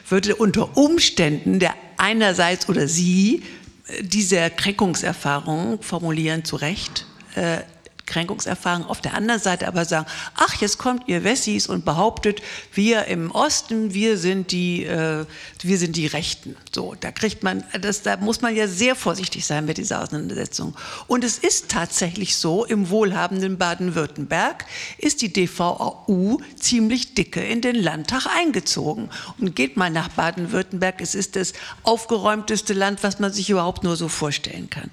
würde 0.09 0.37
unter 0.37 0.79
Umständen 0.79 1.59
der 1.59 1.75
einerseits 1.99 2.71
oder 2.71 2.89
sie 2.89 3.43
äh, 3.89 4.03
diese 4.05 4.49
Kränkungserfahrung 4.49 5.83
formulieren 5.83 6.47
zu 6.47 6.57
Recht, 6.57 7.05
äh, 7.35 7.59
Kränkungserfahrung, 8.06 8.86
auf 8.86 9.01
der 9.01 9.14
anderen 9.14 9.40
Seite 9.40 9.66
aber 9.66 9.85
sagen, 9.85 10.06
ach, 10.35 10.60
jetzt 10.60 10.78
kommt 10.78 11.09
ihr 11.09 11.24
Wessis 11.24 11.66
und 11.66 11.85
behauptet, 11.85 12.43
wir 12.72 13.06
im 13.06 13.31
Osten, 13.31 13.94
wir 13.94 14.18
sind 14.18 14.52
die, 14.52 14.85
äh, 14.85 15.24
wir 15.62 15.78
sind 15.78 15.97
die 15.97 16.06
Rechten. 16.06 16.56
So, 16.72 16.94
da 17.01 17.10
kriegt 17.12 17.43
man, 17.43 17.64
das, 17.81 18.02
da 18.02 18.16
muss 18.18 18.43
man 18.43 18.55
ja 18.55 18.68
sehr 18.68 18.94
vorsichtig 18.94 19.47
sein 19.47 19.64
mit 19.64 19.78
dieser 19.78 20.02
Auseinandersetzung. 20.02 20.76
Und 21.06 21.24
es 21.24 21.39
ist 21.39 21.70
tatsächlich 21.70 22.36
so, 22.36 22.64
im 22.64 22.90
wohlhabenden 22.90 23.59
Baden-Württemberg 23.59 24.66
ist 24.98 25.22
die 25.22 25.32
DVAU 25.32 26.39
ziemlich 26.56 27.14
dicke 27.14 27.43
in 27.43 27.60
den 27.60 27.76
Landtag 27.76 28.26
eingezogen. 28.26 29.09
Und 29.39 29.56
geht 29.56 29.76
mal 29.76 29.90
nach 29.90 30.09
Baden-Württemberg, 30.10 31.01
es 31.01 31.14
ist 31.14 31.36
das 31.36 31.55
aufgeräumteste 31.82 32.74
Land, 32.74 33.02
was 33.02 33.18
man 33.18 33.32
sich 33.32 33.51
überhaupt 33.51 33.82
nur 33.82 33.97
so 33.97 34.09
vorstellen 34.09 34.68
kann. 34.68 34.90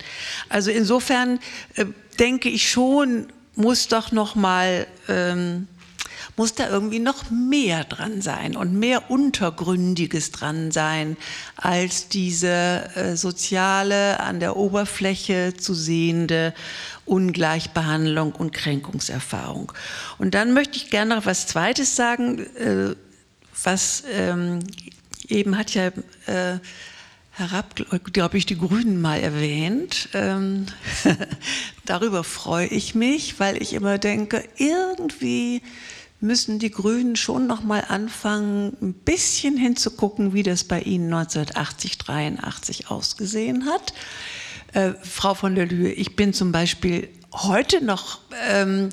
Also 0.49 0.71
insofern 0.71 1.39
äh, 1.75 1.85
denke 2.21 2.47
ich 2.47 2.69
schon, 2.69 3.27
muss 3.55 3.89
doch 3.89 4.13
noch 4.13 4.35
mal 4.35 4.87
ähm, 5.09 5.67
muss 6.37 6.55
da 6.55 6.69
irgendwie 6.69 6.99
noch 6.99 7.29
mehr 7.29 7.83
dran 7.83 8.21
sein 8.21 8.55
und 8.55 8.73
mehr 8.73 9.11
Untergründiges 9.11 10.31
dran 10.31 10.71
sein 10.71 11.17
als 11.57 12.07
diese 12.07 12.89
äh, 12.95 13.15
soziale, 13.15 14.19
an 14.19 14.39
der 14.39 14.55
Oberfläche 14.55 15.53
zu 15.57 15.73
sehende 15.73 16.53
Ungleichbehandlung 17.05 18.31
und 18.31 18.53
Kränkungserfahrung. 18.53 19.71
Und 20.17 20.33
dann 20.33 20.53
möchte 20.53 20.77
ich 20.77 20.89
gerne 20.89 21.15
noch 21.15 21.25
was 21.25 21.47
Zweites 21.47 21.95
sagen, 21.95 22.39
äh, 22.55 22.95
was 23.63 24.03
ähm, 24.11 24.59
eben 25.27 25.57
hat 25.57 25.73
ja 25.73 25.87
äh, 26.27 26.59
herab, 27.31 27.75
glaube 28.13 28.37
ich, 28.37 28.45
die 28.45 28.57
Grünen 28.57 29.01
mal 29.01 29.19
erwähnt. 29.19 30.09
Ähm, 30.13 30.67
darüber 31.85 32.23
freue 32.23 32.67
ich 32.67 32.93
mich, 32.93 33.39
weil 33.39 33.61
ich 33.61 33.73
immer 33.73 33.97
denke, 33.97 34.43
irgendwie 34.57 35.61
müssen 36.19 36.59
die 36.59 36.69
Grünen 36.69 37.15
schon 37.15 37.47
noch 37.47 37.63
mal 37.63 37.85
anfangen, 37.87 38.77
ein 38.81 38.93
bisschen 38.93 39.57
hinzugucken, 39.57 40.33
wie 40.33 40.43
das 40.43 40.63
bei 40.63 40.81
ihnen 40.81 41.11
1980, 41.11 41.97
83 41.97 42.91
ausgesehen 42.91 43.65
hat. 43.65 43.93
Äh, 44.73 44.93
Frau 45.01 45.33
von 45.33 45.55
der 45.55 45.65
Lühe, 45.65 45.91
ich 45.91 46.15
bin 46.15 46.33
zum 46.33 46.51
Beispiel 46.51 47.09
heute 47.33 47.83
noch 47.83 48.19
ähm, 48.47 48.89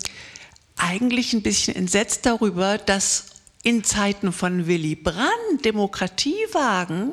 eigentlich 0.76 1.32
ein 1.34 1.42
bisschen 1.42 1.76
entsetzt 1.76 2.24
darüber, 2.24 2.78
dass 2.78 3.26
in 3.62 3.84
Zeiten 3.84 4.32
von 4.32 4.66
Willy 4.66 4.94
Brandt 4.94 5.64
Demokratiewagen 5.64 7.12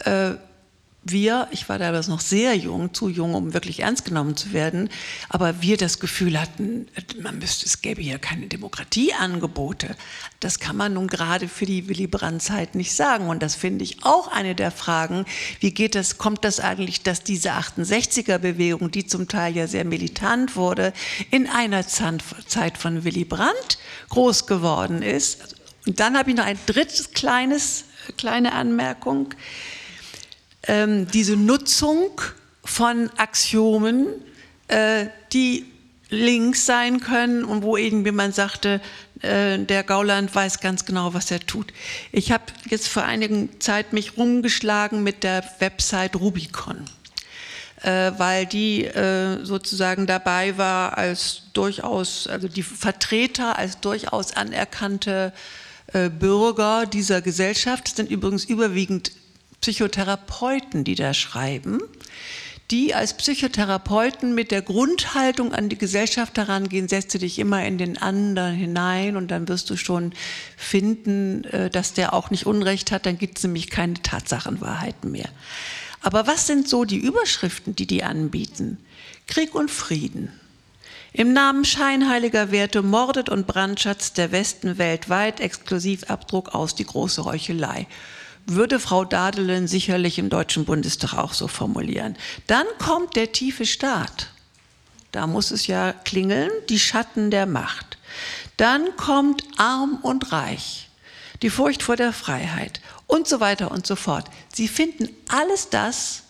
äh, 0.00 0.34
wir, 1.04 1.48
ich 1.52 1.68
war 1.68 1.78
damals 1.78 2.08
noch 2.08 2.20
sehr 2.20 2.54
jung, 2.54 2.92
zu 2.92 3.08
jung, 3.08 3.34
um 3.34 3.54
wirklich 3.54 3.80
ernst 3.80 4.04
genommen 4.04 4.36
zu 4.36 4.52
werden, 4.52 4.90
aber 5.28 5.62
wir 5.62 5.76
das 5.76 6.00
Gefühl 6.00 6.40
hatten, 6.40 6.86
man 7.20 7.38
müsste, 7.38 7.66
es 7.66 7.80
gäbe 7.82 8.02
hier 8.02 8.18
keine 8.18 8.46
Demokratieangebote. 8.46 9.96
Das 10.40 10.58
kann 10.58 10.76
man 10.76 10.94
nun 10.94 11.06
gerade 11.06 11.48
für 11.48 11.66
die 11.66 11.88
Willy 11.88 12.06
Brandt-Zeit 12.06 12.74
nicht 12.74 12.94
sagen. 12.94 13.28
Und 13.28 13.42
das 13.42 13.54
finde 13.54 13.84
ich 13.84 14.04
auch 14.04 14.28
eine 14.28 14.54
der 14.54 14.70
Fragen, 14.70 15.24
wie 15.60 15.72
geht 15.72 15.94
das, 15.94 16.18
kommt 16.18 16.44
das 16.44 16.60
eigentlich, 16.60 17.02
dass 17.02 17.22
diese 17.22 17.52
68er-Bewegung, 17.52 18.90
die 18.90 19.06
zum 19.06 19.28
Teil 19.28 19.56
ja 19.56 19.66
sehr 19.66 19.84
militant 19.84 20.56
wurde, 20.56 20.92
in 21.30 21.46
einer 21.48 21.86
Zeit 21.86 22.78
von 22.78 23.04
Willy 23.04 23.24
Brandt 23.24 23.78
groß 24.10 24.46
geworden 24.46 25.02
ist. 25.02 25.56
Und 25.86 26.00
dann 26.00 26.18
habe 26.18 26.30
ich 26.30 26.36
noch 26.36 26.44
ein 26.44 26.58
drittes 26.66 27.12
kleines, 27.12 27.84
kleine 28.16 28.52
Anmerkung 28.52 29.34
ähm, 30.68 31.08
diese 31.08 31.36
Nutzung 31.36 32.20
von 32.64 33.10
Axiomen, 33.16 34.06
äh, 34.68 35.06
die 35.32 35.64
links 36.10 36.64
sein 36.64 37.00
können 37.00 37.44
und 37.44 37.62
wo 37.62 37.76
irgendjemand 37.76 38.34
sagte, 38.34 38.80
äh, 39.22 39.58
der 39.58 39.82
Gauland 39.82 40.34
weiß 40.34 40.60
ganz 40.60 40.84
genau, 40.84 41.14
was 41.14 41.30
er 41.30 41.40
tut. 41.40 41.72
Ich 42.12 42.30
habe 42.30 42.44
jetzt 42.68 42.88
vor 42.88 43.02
einigen 43.02 43.60
Zeit 43.60 43.92
mich 43.92 44.16
rumgeschlagen 44.16 45.02
mit 45.02 45.22
der 45.22 45.44
Website 45.58 46.16
Rubicon, 46.16 46.84
äh, 47.82 48.12
weil 48.16 48.46
die 48.46 48.84
äh, 48.84 49.44
sozusagen 49.44 50.06
dabei 50.06 50.56
war 50.56 50.96
als 50.96 51.42
durchaus, 51.52 52.26
also 52.26 52.48
die 52.48 52.62
Vertreter 52.62 53.58
als 53.58 53.80
durchaus 53.80 54.34
anerkannte 54.34 55.32
äh, 55.92 56.10
Bürger 56.10 56.86
dieser 56.86 57.20
Gesellschaft 57.20 57.96
sind 57.96 58.10
übrigens 58.10 58.44
überwiegend 58.44 59.12
Psychotherapeuten, 59.60 60.84
die 60.84 60.94
da 60.94 61.14
schreiben, 61.14 61.80
die 62.70 62.94
als 62.94 63.16
Psychotherapeuten 63.16 64.34
mit 64.34 64.50
der 64.50 64.60
Grundhaltung 64.60 65.54
an 65.54 65.70
die 65.70 65.78
Gesellschaft 65.78 66.36
herangehen, 66.36 66.86
setze 66.86 67.18
dich 67.18 67.38
immer 67.38 67.64
in 67.64 67.78
den 67.78 67.96
anderen 67.96 68.54
hinein 68.54 69.16
und 69.16 69.30
dann 69.30 69.48
wirst 69.48 69.70
du 69.70 69.76
schon 69.76 70.12
finden, 70.56 71.44
äh, 71.44 71.70
dass 71.70 71.94
der 71.94 72.12
auch 72.12 72.30
nicht 72.30 72.46
Unrecht 72.46 72.92
hat, 72.92 73.06
dann 73.06 73.16
gibt 73.16 73.38
es 73.38 73.44
nämlich 73.44 73.70
keine 73.70 73.94
Tatsachenwahrheiten 73.94 75.10
mehr. 75.10 75.28
Aber 76.02 76.26
was 76.26 76.46
sind 76.46 76.68
so 76.68 76.84
die 76.84 76.98
Überschriften, 76.98 77.74
die 77.74 77.86
die 77.86 78.04
anbieten? 78.04 78.78
Krieg 79.26 79.54
und 79.54 79.70
Frieden. 79.70 80.30
Im 81.12 81.32
Namen 81.32 81.64
scheinheiliger 81.64 82.52
Werte 82.52 82.82
mordet 82.82 83.30
und 83.30 83.46
brandschatzt 83.46 84.18
der 84.18 84.30
Westen 84.30 84.76
weltweit 84.76 85.40
Exklusivabdruck 85.40 86.54
aus 86.54 86.74
die 86.74 86.84
große 86.84 87.24
Heuchelei 87.24 87.86
würde 88.48 88.80
Frau 88.80 89.04
Dadelen 89.04 89.68
sicherlich 89.68 90.18
im 90.18 90.30
Deutschen 90.30 90.64
Bundestag 90.64 91.14
auch 91.14 91.34
so 91.34 91.48
formulieren. 91.48 92.16
Dann 92.46 92.66
kommt 92.78 93.16
der 93.16 93.32
tiefe 93.32 93.66
Staat. 93.66 94.30
Da 95.12 95.26
muss 95.26 95.50
es 95.50 95.66
ja 95.66 95.92
klingeln, 95.92 96.50
die 96.68 96.78
Schatten 96.78 97.30
der 97.30 97.46
Macht. 97.46 97.98
Dann 98.56 98.96
kommt 98.96 99.44
arm 99.56 99.98
und 100.02 100.32
reich, 100.32 100.88
die 101.42 101.50
Furcht 101.50 101.82
vor 101.82 101.96
der 101.96 102.12
Freiheit 102.12 102.80
und 103.06 103.28
so 103.28 103.40
weiter 103.40 103.70
und 103.70 103.86
so 103.86 103.96
fort. 103.96 104.26
Sie 104.52 104.68
finden 104.68 105.08
alles 105.28 105.70
das, 105.70 106.24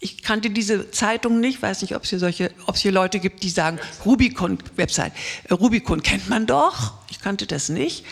ich 0.00 0.22
kannte 0.22 0.50
diese 0.50 0.90
Zeitung 0.90 1.40
nicht, 1.40 1.60
weiß 1.60 1.82
nicht, 1.82 1.94
ob 1.94 2.04
es 2.04 2.10
hier 2.10 2.18
solche, 2.18 2.50
ob 2.66 2.76
es 2.76 2.80
hier 2.80 2.92
Leute 2.92 3.20
gibt, 3.20 3.42
die 3.42 3.50
sagen, 3.50 3.78
Rubicon, 4.04 4.58
Website, 4.76 5.12
äh, 5.44 5.52
Rubicon 5.52 6.02
kennt 6.02 6.28
man 6.28 6.46
doch, 6.46 6.94
ich 7.10 7.20
kannte 7.20 7.46
das 7.46 7.68
nicht, 7.68 8.04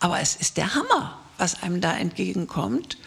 aber 0.00 0.20
es 0.20 0.36
ist 0.36 0.56
der 0.56 0.74
Hammer 0.74 1.23
was 1.38 1.62
einem 1.62 1.80
da 1.80 1.96
entgegenkommt. 1.96 2.98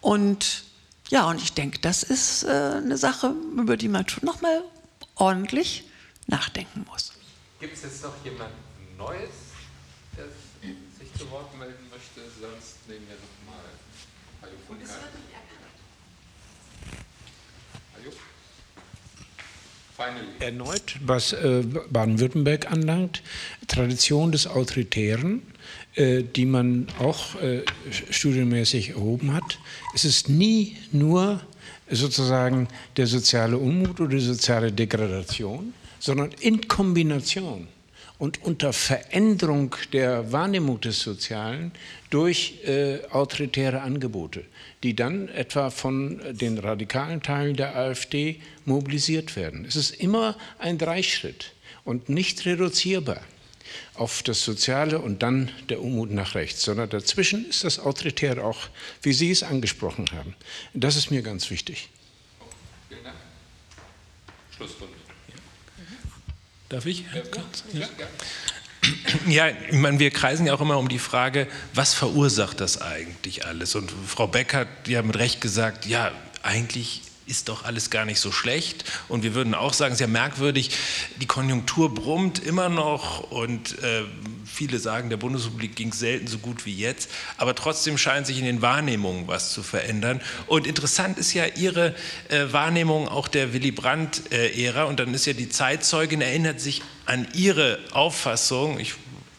Und 0.00 0.64
ja, 1.08 1.28
und 1.28 1.40
ich 1.40 1.52
denke, 1.52 1.78
das 1.80 2.02
ist 2.02 2.44
äh, 2.44 2.48
eine 2.48 2.96
Sache, 2.96 3.34
über 3.56 3.76
die 3.76 3.88
man 3.88 4.08
schon 4.08 4.24
nochmal 4.24 4.62
ordentlich 5.16 5.84
nachdenken 6.26 6.84
muss. 6.90 7.12
Gibt 7.60 7.74
es 7.76 7.82
jetzt 7.82 8.02
noch 8.02 8.14
jemand 8.24 8.50
Neues, 8.98 9.30
der 10.16 10.26
sich 10.98 11.12
zu 11.18 11.30
Wort 11.30 11.56
melden 11.58 11.88
möchte? 11.90 12.20
Sonst 12.40 12.88
nehmen 12.88 13.06
wir 13.08 13.16
noch 13.16 13.52
mal 13.52 13.62
Hajo 14.42 14.56
von 14.68 14.78
Erneut, 20.40 20.96
was 21.04 21.32
äh, 21.32 21.62
Baden-Württemberg 21.90 22.70
anlangt, 22.70 23.22
Tradition 23.68 24.32
des 24.32 24.46
Autoritären 24.46 25.42
die 25.96 26.46
man 26.46 26.88
auch 26.98 27.40
äh, 27.40 27.62
studienmäßig 28.10 28.90
erhoben 28.90 29.32
hat. 29.32 29.58
Es 29.94 30.04
ist 30.04 30.28
nie 30.28 30.76
nur 30.90 31.40
sozusagen 31.90 32.68
der 32.96 33.06
soziale 33.06 33.58
Unmut 33.58 34.00
oder 34.00 34.16
die 34.16 34.20
soziale 34.20 34.72
Degradation, 34.72 35.72
sondern 36.00 36.30
in 36.40 36.66
Kombination 36.66 37.68
und 38.18 38.42
unter 38.42 38.72
Veränderung 38.72 39.74
der 39.92 40.32
Wahrnehmung 40.32 40.80
des 40.80 41.00
Sozialen 41.00 41.72
durch 42.10 42.60
äh, 42.64 43.00
autoritäre 43.10 43.80
Angebote, 43.82 44.44
die 44.82 44.94
dann 44.94 45.28
etwa 45.28 45.70
von 45.70 46.20
den 46.30 46.58
radikalen 46.58 47.22
Teilen 47.22 47.56
der 47.56 47.76
AfD 47.76 48.40
mobilisiert 48.64 49.36
werden. 49.36 49.64
Es 49.66 49.76
ist 49.76 49.90
immer 49.90 50.36
ein 50.58 50.78
Dreischritt 50.78 51.52
und 51.84 52.08
nicht 52.08 52.46
reduzierbar 52.46 53.20
auf 53.94 54.22
das 54.22 54.44
Soziale 54.44 54.98
und 54.98 55.22
dann 55.22 55.50
der 55.68 55.80
Unmut 55.80 56.10
nach 56.10 56.34
rechts, 56.34 56.62
sondern 56.62 56.90
dazwischen 56.90 57.48
ist 57.48 57.64
das 57.64 57.78
Autoritäre 57.78 58.44
auch, 58.44 58.68
wie 59.02 59.12
Sie 59.12 59.30
es 59.30 59.42
angesprochen 59.42 60.10
haben. 60.12 60.34
Das 60.74 60.96
ist 60.96 61.10
mir 61.10 61.22
ganz 61.22 61.50
wichtig. 61.50 61.88
Vielen 62.88 63.04
Dank. 63.04 63.16
Schlussrunde. 64.56 64.94
Darf 66.68 66.86
ich? 66.86 67.04
Ja. 67.72 67.88
Ja, 69.26 69.48
ich 69.48 69.72
meine, 69.72 69.98
wir 69.98 70.10
kreisen 70.10 70.46
ja 70.46 70.54
auch 70.54 70.60
immer 70.60 70.76
um 70.76 70.88
die 70.88 70.98
Frage, 70.98 71.48
was 71.72 71.94
verursacht 71.94 72.60
das 72.60 72.82
eigentlich 72.82 73.46
alles? 73.46 73.74
Und 73.76 73.90
Frau 74.06 74.26
Beck 74.26 74.52
hat 74.52 74.68
ja 74.86 75.00
mit 75.02 75.16
Recht 75.16 75.40
gesagt, 75.40 75.86
ja, 75.86 76.12
eigentlich 76.42 77.00
ist 77.26 77.48
doch 77.48 77.64
alles 77.64 77.90
gar 77.90 78.04
nicht 78.04 78.20
so 78.20 78.32
schlecht. 78.32 78.84
Und 79.08 79.22
wir 79.22 79.34
würden 79.34 79.54
auch 79.54 79.72
sagen, 79.72 79.94
sehr 79.94 80.08
merkwürdig, 80.08 80.70
die 81.20 81.26
Konjunktur 81.26 81.94
brummt 81.94 82.38
immer 82.38 82.68
noch 82.68 83.30
und 83.30 83.78
äh, 83.82 84.02
viele 84.44 84.78
sagen, 84.78 85.10
der 85.10 85.16
Bundesrepublik 85.16 85.74
ging 85.74 85.92
selten 85.92 86.26
so 86.26 86.38
gut 86.38 86.66
wie 86.66 86.74
jetzt. 86.74 87.10
Aber 87.36 87.54
trotzdem 87.54 87.98
scheint 87.98 88.26
sich 88.26 88.38
in 88.38 88.44
den 88.44 88.62
Wahrnehmungen 88.62 89.26
was 89.26 89.52
zu 89.52 89.62
verändern. 89.62 90.20
Und 90.46 90.66
interessant 90.66 91.18
ist 91.18 91.32
ja 91.32 91.46
Ihre 91.46 91.94
äh, 92.28 92.52
Wahrnehmung 92.52 93.08
auch 93.08 93.28
der 93.28 93.52
Willy 93.52 93.70
Brandt-Ära. 93.72 94.82
Äh, 94.82 94.86
und 94.86 95.00
dann 95.00 95.14
ist 95.14 95.26
ja 95.26 95.32
die 95.32 95.48
Zeitzeugin, 95.48 96.20
erinnert 96.20 96.60
sich 96.60 96.82
an 97.06 97.26
Ihre 97.34 97.78
Auffassung. 97.92 98.78
Ich 98.78 98.94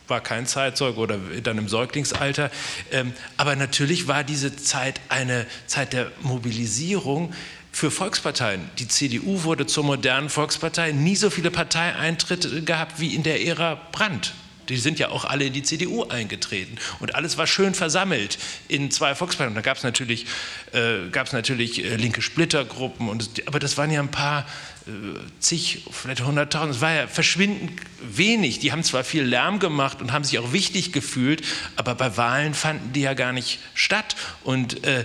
war 0.08 0.22
kein 0.22 0.46
Zeitzeug 0.46 0.98
oder 0.98 1.18
dann 1.44 1.58
im 1.58 1.68
Säuglingsalter. 1.68 2.52
Ähm, 2.92 3.14
aber 3.38 3.56
natürlich 3.56 4.08
war 4.08 4.24
diese 4.24 4.56
Zeit 4.56 5.02
eine 5.10 5.46
Zeit 5.68 5.94
der 5.94 6.12
Mobilisierung 6.22 7.34
für 7.76 7.92
Volksparteien. 7.92 8.70
Die 8.80 8.88
CDU 8.88 9.44
wurde 9.44 9.68
zur 9.68 9.84
modernen 9.84 10.30
Volkspartei, 10.30 10.94
nie 10.94 11.18
so 11.18 11.30
viele 11.30 11.52
Parteieintritte 11.52 12.62
gehabt 12.62 13.02
wie 13.02 13.14
in 13.14 13.22
der 13.22 13.46
Ära 13.46 13.78
Brandt. 13.92 14.34
Die 14.70 14.78
sind 14.78 14.98
ja 14.98 15.10
auch 15.10 15.26
alle 15.26 15.48
in 15.48 15.54
die 15.54 15.62
CDU 15.62 16.06
eingetreten. 16.06 16.78
Und 17.02 17.16
alles 17.16 17.38
war 17.38 17.48
schön 17.48 17.74
versammelt 17.74 18.38
in 18.70 18.92
zwei 18.92 19.14
Volksparteien. 19.14 19.56
Da 19.56 19.62
gab 19.62 19.76
es 19.76 19.84
natürlich, 19.84 20.26
äh, 20.72 21.10
gab's 21.12 21.34
natürlich 21.34 21.84
äh, 21.84 21.98
linke 21.98 22.22
Splittergruppen, 22.22 23.10
und, 23.10 23.46
aber 23.46 23.60
das 23.60 23.78
waren 23.78 23.92
ja 23.92 24.00
ein 24.00 24.10
paar 24.10 24.48
äh, 24.88 24.92
zig, 25.42 25.84
vielleicht 25.92 26.24
hunderttausend, 26.24 26.76
es 26.76 26.82
war 26.82 26.94
ja 26.94 27.08
verschwindend 27.08 27.74
wenig. 28.02 28.60
Die 28.60 28.72
haben 28.72 28.84
zwar 28.84 29.04
viel 29.04 29.24
Lärm 29.24 29.60
gemacht 29.60 30.02
und 30.02 30.14
haben 30.14 30.24
sich 30.24 30.40
auch 30.40 30.54
wichtig 30.54 30.94
gefühlt, 30.94 31.44
aber 31.76 31.94
bei 31.94 32.16
Wahlen 32.16 32.54
fanden 32.54 32.94
die 32.94 33.02
ja 33.02 33.16
gar 33.16 33.34
nicht 33.34 33.60
statt. 33.74 34.16
Und 34.46 34.86
äh, 34.86 35.04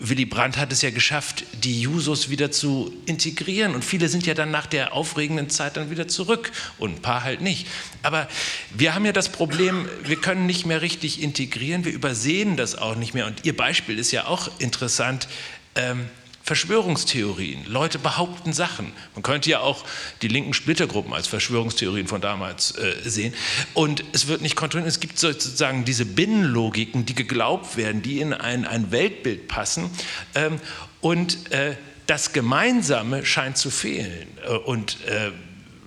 Willy 0.00 0.26
Brandt 0.26 0.56
hat 0.56 0.72
es 0.72 0.82
ja 0.82 0.90
geschafft, 0.90 1.44
die 1.64 1.80
Jusos 1.80 2.30
wieder 2.30 2.52
zu 2.52 2.94
integrieren. 3.06 3.74
Und 3.74 3.84
viele 3.84 4.08
sind 4.08 4.26
ja 4.26 4.34
dann 4.34 4.50
nach 4.50 4.66
der 4.66 4.92
aufregenden 4.92 5.50
Zeit 5.50 5.76
dann 5.76 5.90
wieder 5.90 6.06
zurück 6.06 6.52
und 6.78 6.96
ein 6.96 7.02
paar 7.02 7.24
halt 7.24 7.40
nicht. 7.40 7.66
Aber 8.02 8.28
wir 8.74 8.94
haben 8.94 9.04
ja 9.04 9.12
das 9.12 9.30
Problem, 9.30 9.88
wir 10.04 10.16
können 10.16 10.46
nicht 10.46 10.66
mehr 10.66 10.82
richtig 10.82 11.20
integrieren, 11.20 11.84
wir 11.84 11.92
übersehen 11.92 12.56
das 12.56 12.76
auch 12.76 12.94
nicht 12.94 13.14
mehr. 13.14 13.26
Und 13.26 13.44
Ihr 13.44 13.56
Beispiel 13.56 13.98
ist 13.98 14.12
ja 14.12 14.26
auch 14.26 14.48
interessant. 14.60 15.26
Ähm, 15.74 16.06
Verschwörungstheorien. 16.48 17.66
Leute 17.66 17.98
behaupten 17.98 18.54
Sachen. 18.54 18.92
Man 19.14 19.22
könnte 19.22 19.50
ja 19.50 19.60
auch 19.60 19.84
die 20.22 20.28
linken 20.28 20.54
Splittergruppen 20.54 21.12
als 21.12 21.26
Verschwörungstheorien 21.26 22.06
von 22.06 22.22
damals 22.22 22.70
äh, 22.78 22.94
sehen. 23.04 23.34
Und 23.74 24.02
es 24.12 24.28
wird 24.28 24.40
nicht 24.40 24.56
kontrolliert. 24.56 24.88
Es 24.88 24.98
gibt 24.98 25.18
sozusagen 25.18 25.84
diese 25.84 26.06
Binnenlogiken, 26.06 27.04
die 27.04 27.14
geglaubt 27.14 27.76
werden, 27.76 28.00
die 28.00 28.20
in 28.20 28.32
ein, 28.32 28.66
ein 28.66 28.90
Weltbild 28.90 29.46
passen. 29.46 29.90
Ähm, 30.34 30.58
und 31.02 31.52
äh, 31.52 31.76
das 32.06 32.32
Gemeinsame 32.32 33.26
scheint 33.26 33.58
zu 33.58 33.70
fehlen. 33.70 34.26
Äh, 34.46 34.52
und 34.52 35.04
äh, 35.06 35.30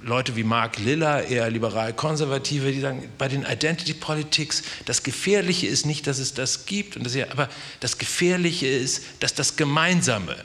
Leute 0.04 0.36
wie 0.36 0.44
Mark 0.44 0.78
Liller, 0.78 1.26
eher 1.26 1.50
liberal-konservative, 1.50 2.72
die 2.72 2.82
sagen, 2.82 3.10
bei 3.18 3.28
den 3.28 3.44
Identity 3.44 3.94
Politics, 3.94 4.62
das 4.86 5.02
Gefährliche 5.02 5.66
ist 5.66 5.88
nicht, 5.88 6.06
dass 6.06 6.20
es 6.20 6.36
das 6.36 6.68
gibt, 6.68 6.98
und 6.98 7.04
das 7.04 7.16
aber 7.16 7.50
das 7.80 7.98
Gefährliche 7.98 8.68
ist, 8.68 9.04
dass 9.20 9.34
das 9.34 9.56
Gemeinsame 9.56 10.36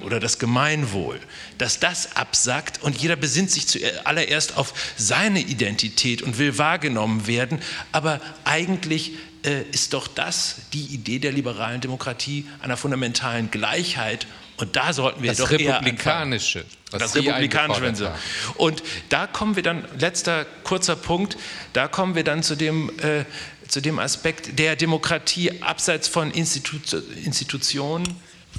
oder 0.00 0.20
das 0.20 0.38
Gemeinwohl, 0.38 1.18
dass 1.58 1.80
das 1.80 2.16
absackt 2.16 2.82
und 2.82 2.96
jeder 2.96 3.16
besinnt 3.16 3.50
sich 3.50 3.66
zuallererst 3.66 4.56
auf 4.56 4.72
seine 4.96 5.40
Identität 5.40 6.22
und 6.22 6.38
will 6.38 6.58
wahrgenommen 6.58 7.26
werden, 7.26 7.60
aber 7.92 8.20
eigentlich 8.44 9.12
äh, 9.44 9.62
ist 9.72 9.92
doch 9.92 10.06
das 10.06 10.56
die 10.72 10.86
Idee 10.86 11.18
der 11.18 11.32
liberalen 11.32 11.80
Demokratie 11.80 12.46
einer 12.60 12.76
fundamentalen 12.76 13.50
Gleichheit 13.50 14.26
und 14.58 14.74
da 14.74 14.92
sollten 14.92 15.22
wir 15.22 15.30
das 15.30 15.38
doch 15.38 15.50
Republikanische, 15.50 16.58
eher 16.58 16.64
anfangen. 16.64 17.00
Das 17.00 17.14
Republikanische, 17.14 17.82
wenn 17.82 17.94
Sie. 17.94 18.10
Und 18.56 18.82
da 19.08 19.28
kommen 19.28 19.54
wir 19.54 19.62
dann, 19.62 19.84
letzter 19.98 20.44
kurzer 20.64 20.96
Punkt, 20.96 21.38
da 21.74 21.86
kommen 21.86 22.16
wir 22.16 22.24
dann 22.24 22.42
zu 22.42 22.56
dem, 22.56 22.90
äh, 22.98 23.24
zu 23.68 23.80
dem 23.80 24.00
Aspekt 24.00 24.58
der 24.58 24.74
Demokratie 24.74 25.62
abseits 25.62 26.08
von 26.08 26.32
Institu 26.32 26.78
Institutionen. 27.24 28.04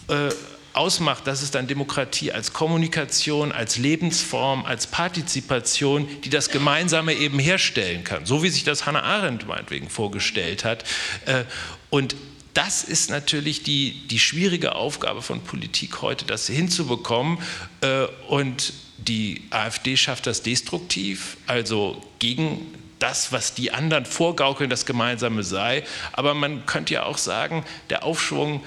Äh, 0.08 0.30
ausmacht, 0.74 1.28
dass 1.28 1.42
es 1.42 1.52
dann 1.52 1.68
Demokratie 1.68 2.32
als 2.32 2.54
Kommunikation, 2.54 3.52
als 3.52 3.78
Lebensform, 3.78 4.66
als 4.66 4.88
Partizipation, 4.88 6.08
die 6.24 6.30
das 6.30 6.50
Gemeinsame 6.50 7.14
eben 7.14 7.40
herstellen 7.40 8.04
kann, 8.04 8.26
so 8.26 8.44
wie 8.44 8.50
sich 8.50 8.64
das 8.64 8.86
Hannah 8.86 9.04
Arendt 9.04 9.48
meinetwegen 9.48 9.90
vorgestellt 9.90 10.64
hat. 10.64 10.84
Äh, 11.26 11.44
und 11.90 12.16
das 12.54 12.84
ist 12.84 13.10
natürlich 13.10 13.64
die, 13.64 14.08
die 14.08 14.20
schwierige 14.20 14.76
Aufgabe 14.76 15.22
von 15.22 15.42
Politik 15.42 16.02
heute, 16.02 16.26
das 16.26 16.48
hinzubekommen. 16.48 17.38
Äh, 17.82 18.06
und 18.28 18.74
die 18.98 19.44
AfD 19.50 19.96
schafft 19.98 20.28
das 20.28 20.42
destruktiv, 20.42 21.38
also 21.48 22.02
gegen 22.20 22.74
das, 23.00 23.32
was 23.32 23.54
die 23.54 23.72
anderen 23.72 24.06
vorgaukeln, 24.06 24.70
das 24.70 24.86
Gemeinsame 24.86 25.44
sei. 25.44 25.84
Aber 26.12 26.34
man 26.34 26.66
könnte 26.66 26.94
ja 26.94 27.04
auch 27.04 27.18
sagen, 27.18 27.66
der 27.90 28.04
Aufschwung 28.04 28.62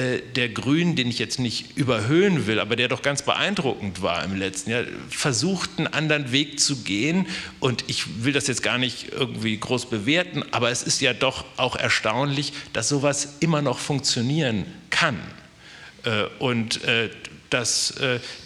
der 0.00 0.48
Grünen, 0.48 0.96
den 0.96 1.08
ich 1.08 1.18
jetzt 1.18 1.38
nicht 1.38 1.76
überhöhen 1.76 2.46
will, 2.46 2.58
aber 2.58 2.76
der 2.76 2.88
doch 2.88 3.02
ganz 3.02 3.22
beeindruckend 3.22 4.02
war 4.02 4.24
im 4.24 4.36
letzten 4.36 4.70
Jahr, 4.70 4.84
versucht 5.08 5.70
einen 5.78 5.86
anderen 5.86 6.32
Weg 6.32 6.60
zu 6.60 6.76
gehen. 6.82 7.26
Und 7.60 7.84
ich 7.88 8.24
will 8.24 8.32
das 8.32 8.46
jetzt 8.46 8.62
gar 8.62 8.78
nicht 8.78 9.12
irgendwie 9.12 9.58
groß 9.58 9.90
bewerten, 9.90 10.44
aber 10.52 10.70
es 10.70 10.82
ist 10.82 11.00
ja 11.00 11.12
doch 11.12 11.44
auch 11.56 11.76
erstaunlich, 11.76 12.52
dass 12.72 12.88
sowas 12.88 13.36
immer 13.40 13.62
noch 13.62 13.78
funktionieren 13.78 14.66
kann. 14.90 15.18
Äh, 16.04 16.24
und 16.38 16.84
äh, 16.84 17.10
dass 17.50 17.94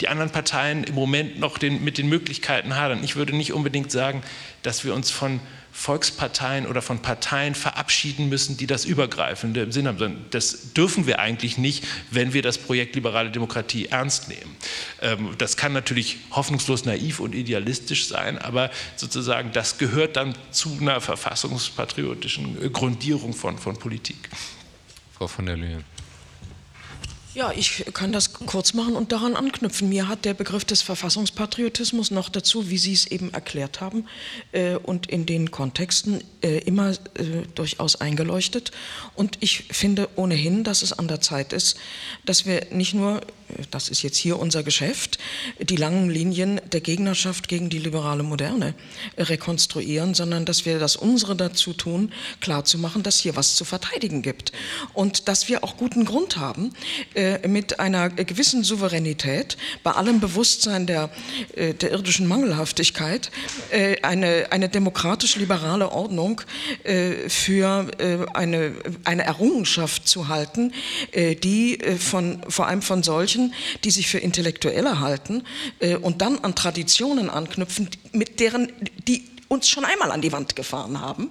die 0.01 0.09
anderen 0.09 0.31
Parteien 0.31 0.83
im 0.83 0.95
Moment 0.95 1.39
noch 1.39 1.59
den, 1.59 1.85
mit 1.85 1.99
den 1.99 2.09
Möglichkeiten 2.09 2.75
hadern. 2.75 3.05
Ich 3.05 3.17
würde 3.17 3.37
nicht 3.37 3.53
unbedingt 3.53 3.93
sagen, 3.93 4.23
dass 4.63 4.83
wir 4.83 4.95
uns 4.95 5.11
von 5.11 5.41
Volksparteien 5.77 6.67
oder 6.67 6.81
von 6.81 7.01
Parteien 7.01 7.57
verabschieden 7.57 8.29
müssen, 8.29 8.57
die 8.57 8.69
das 8.69 8.85
Übergreifende 8.85 9.61
im 9.61 9.73
Sinn 9.73 9.89
haben. 9.89 10.25
Das 10.31 10.73
dürfen 10.73 11.09
wir 11.09 11.19
eigentlich 11.19 11.59
nicht, 11.59 11.85
wenn 12.13 12.33
wir 12.33 12.43
das 12.43 12.59
Projekt 12.59 12.95
liberale 12.95 13.33
Demokratie 13.33 13.87
ernst 13.87 14.29
nehmen. 14.29 14.57
Ähm, 15.03 15.31
das 15.37 15.57
kann 15.57 15.73
natürlich 15.73 16.19
hoffnungslos 16.31 16.85
naiv 16.85 17.19
und 17.19 17.35
idealistisch 17.35 18.07
sein, 18.07 18.39
aber 18.39 18.71
sozusagen 18.95 19.51
das 19.53 19.77
gehört 19.77 20.17
dann 20.17 20.35
zu 20.53 20.79
einer 20.81 21.01
verfassungspatriotischen 21.01 22.73
Grundierung 22.73 23.35
von, 23.35 23.59
von 23.59 23.77
Politik. 23.77 24.31
Frau 25.13 25.27
von 25.27 25.47
der 25.47 25.57
Leyen. 25.57 25.94
Ja, 27.35 27.51
ich 27.51 27.85
kann 27.95 28.13
das 28.13 28.33
kurz 28.33 28.75
machen 28.75 28.95
und 28.95 29.11
daran 29.11 29.35
anknüpfen. 29.35 29.89
Mir 29.89 30.07
hat 30.07 30.25
der 30.25 30.35
Begriff 30.35 30.65
des 30.65 30.83
Verfassungspatriotismus 30.83 32.13
noch 32.13 32.29
dazu, 32.29 32.71
wie 32.71 32.79
Sie 32.79 32.93
es 32.93 33.09
eben 33.09 33.35
erklärt 33.35 33.81
haben 33.81 34.07
äh, 34.53 34.77
und 34.77 35.09
in 35.09 35.27
den 35.27 35.51
Kontexten 35.51 36.23
äh, 36.43 36.59
immer 36.59 36.91
äh, 36.91 37.43
durchaus 37.57 37.97
eingeleuchtet. 37.97 38.71
Und 39.17 39.39
ich 39.41 39.65
finde 39.73 40.09
ohnehin, 40.15 40.63
dass 40.63 40.83
es 40.83 40.93
an 40.93 41.09
der 41.09 41.21
Zeit 41.21 41.53
ist, 41.53 41.77
dass 42.25 42.47
wir 42.47 42.69
nicht 42.71 42.95
nur 42.95 43.21
das 43.71 43.89
ist 43.89 44.03
jetzt 44.03 44.17
hier 44.17 44.39
unser 44.39 44.63
Geschäft, 44.63 45.19
die 45.61 45.77
langen 45.77 46.11
Linien 46.11 46.61
der 46.73 46.81
Gegnerschaft 46.81 47.49
gegen 47.49 47.69
die 47.69 47.79
liberale 47.79 48.23
Moderne 48.23 48.75
rekonstruieren, 49.19 50.15
sondern 50.15 50.45
dass 50.45 50.65
wir 50.65 50.79
das 50.79 50.97
unsere 50.97 51.37
dazu 51.37 51.73
tun, 51.73 52.13
klarzumachen, 52.41 53.03
dass 53.03 53.19
hier 53.19 53.37
was 53.37 53.57
zu 53.57 53.65
verteidigen 53.65 54.23
gibt. 54.23 54.53
Und 54.93 55.29
dass 55.29 55.49
wir 55.49 55.63
auch 55.63 55.77
guten 55.77 56.05
Grund 56.05 56.37
haben, 56.37 56.73
äh, 57.15 57.47
mit 57.47 57.81
einer 57.81 58.11
gewissen 58.11 58.65
Souveränität, 58.65 59.57
bei 59.83 59.93
allem 59.93 60.21
Bewusstsein 60.21 60.87
der, 60.87 61.11
äh, 61.55 61.75
der 61.75 61.93
irdischen 61.93 62.27
Mangelhaftigkeit, 62.27 63.31
äh, 63.71 64.01
eine, 64.03 64.47
eine 64.51 64.69
demokratisch-liberale 64.69 65.91
Ordnung 65.93 66.41
für 67.29 67.87
eine, 68.35 68.73
eine 69.05 69.25
Errungenschaft 69.25 70.07
zu 70.09 70.29
halten, 70.29 70.73
die 71.15 71.79
von, 71.99 72.41
vor 72.49 72.67
allem 72.67 72.83
von 72.83 73.03
solchen 73.03 73.34
Menschen, 73.35 73.55
die 73.83 73.91
sich 73.91 74.09
für 74.09 74.19
Intellektuelle 74.19 75.01
halten 75.01 75.43
äh, 75.81 75.97
und 75.97 76.23
dann 76.23 76.39
an 76.39 76.55
Traditionen 76.55 77.31
anknüpfen, 77.31 77.89
mit 78.13 78.41
deren, 78.41 78.73
die 79.09 79.25
uns 79.49 79.69
schon 79.69 79.85
einmal 79.85 80.11
an 80.11 80.21
die 80.21 80.33
Wand 80.33 80.57
gefahren 80.57 81.01
haben. 81.01 81.31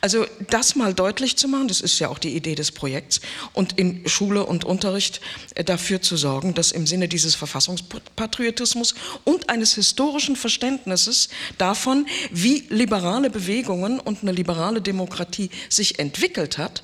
Also 0.00 0.26
das 0.48 0.76
mal 0.76 0.94
deutlich 0.94 1.36
zu 1.36 1.46
machen, 1.46 1.68
das 1.68 1.80
ist 1.80 1.98
ja 1.98 2.08
auch 2.08 2.18
die 2.18 2.34
Idee 2.34 2.54
des 2.54 2.72
Projekts, 2.72 3.20
und 3.52 3.78
in 3.78 4.08
Schule 4.08 4.46
und 4.46 4.64
Unterricht 4.64 5.20
äh, 5.54 5.64
dafür 5.64 6.00
zu 6.00 6.16
sorgen, 6.16 6.54
dass 6.54 6.72
im 6.72 6.86
Sinne 6.86 7.08
dieses 7.08 7.34
Verfassungspatriotismus 7.34 8.94
und 9.24 9.50
eines 9.50 9.74
historischen 9.74 10.36
Verständnisses 10.36 11.28
davon, 11.58 12.06
wie 12.30 12.64
liberale 12.70 13.30
Bewegungen 13.30 14.00
und 14.00 14.22
eine 14.22 14.32
liberale 14.32 14.80
Demokratie 14.80 15.50
sich 15.68 15.98
entwickelt 15.98 16.58
hat, 16.58 16.82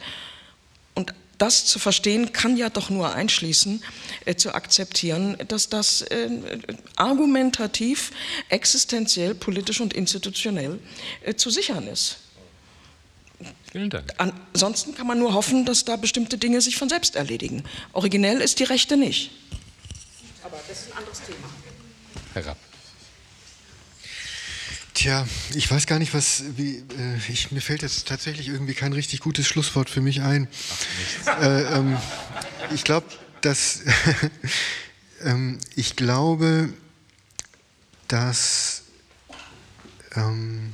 das 1.39 1.67
zu 1.67 1.79
verstehen 1.79 2.33
kann 2.33 2.57
ja 2.57 2.71
doch 2.71 2.91
nur 2.91 3.15
einschließen, 3.15 3.83
äh, 4.25 4.35
zu 4.37 4.55
akzeptieren, 4.55 5.37
dass 5.49 5.69
das 5.69 6.03
äh, 6.03 6.31
argumentativ, 6.97 8.13
existenziell, 8.49 9.35
politisch 9.35 9.81
und 9.81 9.93
institutionell 9.93 10.79
äh, 11.23 11.35
zu 11.35 11.51
sichern 11.51 11.87
ist. 11.87 12.19
Vielen 13.71 13.91
Dank. 13.91 14.15
Ansonsten 14.17 14.95
kann 14.95 15.07
man 15.07 15.19
nur 15.19 15.35
hoffen, 15.35 15.67
dass 15.67 15.85
da 15.85 15.97
bestimmte 15.97 16.39
Dinge 16.39 16.61
sich 16.61 16.77
von 16.77 16.89
selbst 16.89 17.17
erledigen. 17.17 17.65
Originell 17.93 18.41
ist 18.41 18.59
die 18.59 18.65
Rechte 18.65 18.97
nicht. 18.97 19.31
Aber 20.43 20.59
das 20.67 20.79
ist 20.79 20.93
ein 20.93 20.99
anderes 20.99 21.21
Thema. 21.23 21.51
Herr 22.33 22.47
Rapp. 22.47 22.66
Tja, 25.07 25.25
ich 25.55 25.71
weiß 25.71 25.87
gar 25.87 26.01
nicht, 26.01 26.15
was. 26.15 26.43
Wie, 26.57 26.79
äh, 26.79 27.17
ich, 27.29 27.53
mir 27.53 27.61
fällt 27.61 27.83
jetzt 27.83 28.09
tatsächlich 28.09 28.49
irgendwie 28.49 28.75
kein 28.75 28.93
richtig 28.93 29.21
gutes 29.21 29.47
Schlusswort 29.47 29.89
für 29.89 30.01
mich 30.01 30.21
ein. 30.23 30.49
Äh, 31.41 31.63
ähm, 31.63 31.97
ich 32.75 32.83
glaube, 32.83 33.07
dass. 33.41 33.83
ähm, 35.23 35.61
ich 35.77 35.95
glaube, 35.95 36.71
dass. 38.09 38.83
Ähm, 40.17 40.73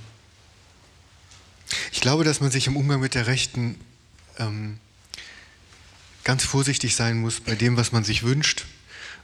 ich 1.91 2.01
glaube, 2.01 2.25
dass 2.25 2.41
man 2.41 2.51
sich 2.51 2.67
im 2.67 2.79
Umgang 2.79 3.01
mit 3.01 3.15
der 3.15 3.27
Rechten 3.27 3.79
ähm, 4.39 4.79
ganz 6.25 6.43
vorsichtig 6.43 6.97
sein 6.97 7.19
muss 7.19 7.41
bei 7.41 7.55
dem, 7.55 7.77
was 7.77 7.93
man 7.93 8.03
sich 8.03 8.23
wünscht 8.23 8.65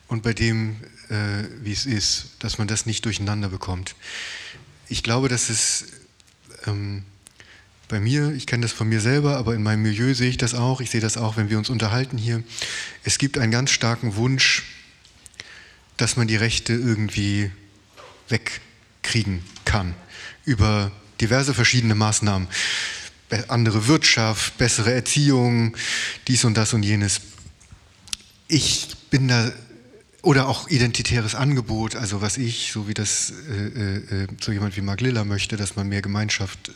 und 0.08 0.22
bei 0.22 0.34
dem, 0.34 0.76
äh, 1.08 1.44
wie 1.62 1.72
es 1.72 1.86
ist, 1.86 2.32
dass 2.40 2.58
man 2.58 2.68
das 2.68 2.84
nicht 2.84 3.06
durcheinander 3.06 3.48
bekommt 3.48 3.94
ich 4.88 5.02
glaube, 5.02 5.28
dass 5.28 5.50
es 5.50 5.86
ähm, 6.66 7.04
bei 7.88 8.00
mir, 8.00 8.32
ich 8.32 8.46
kenne 8.46 8.62
das 8.62 8.72
von 8.72 8.88
mir 8.88 9.00
selber, 9.00 9.36
aber 9.36 9.54
in 9.54 9.62
meinem 9.62 9.82
Milieu 9.82 10.14
sehe 10.14 10.28
ich 10.28 10.36
das 10.36 10.54
auch. 10.54 10.80
Ich 10.80 10.90
sehe 10.90 11.00
das 11.00 11.16
auch, 11.16 11.36
wenn 11.36 11.50
wir 11.50 11.58
uns 11.58 11.70
unterhalten 11.70 12.18
hier. 12.18 12.42
Es 13.02 13.18
gibt 13.18 13.38
einen 13.38 13.50
ganz 13.52 13.70
starken 13.70 14.16
Wunsch, 14.16 14.64
dass 15.96 16.16
man 16.16 16.28
die 16.28 16.36
Rechte 16.36 16.74
irgendwie 16.74 17.50
wegkriegen 18.28 19.42
kann 19.64 19.94
über 20.44 20.92
diverse 21.20 21.54
verschiedene 21.54 21.94
Maßnahmen. 21.94 22.48
Andere 23.48 23.86
Wirtschaft, 23.86 24.56
bessere 24.56 24.92
Erziehung, 24.92 25.76
dies 26.28 26.44
und 26.44 26.56
das 26.56 26.72
und 26.72 26.82
jenes. 26.82 27.20
Ich 28.48 28.88
bin 29.10 29.28
da, 29.28 29.52
oder 30.22 30.48
auch 30.48 30.68
identitäres 30.68 31.34
Angebot, 31.34 31.94
also 31.94 32.20
was 32.20 32.36
ich, 32.36 32.72
so 32.72 32.88
wie 32.88 32.94
das 32.94 33.32
äh, 33.48 34.22
äh, 34.22 34.26
so 34.40 34.52
jemand 34.52 34.76
wie 34.76 34.80
Mark 34.80 35.00
Liller 35.00 35.24
möchte, 35.24 35.56
dass 35.56 35.76
man 35.76 35.88
mehr 35.88 36.02
Gemeinschaft 36.02 36.68
äh, 36.68 36.72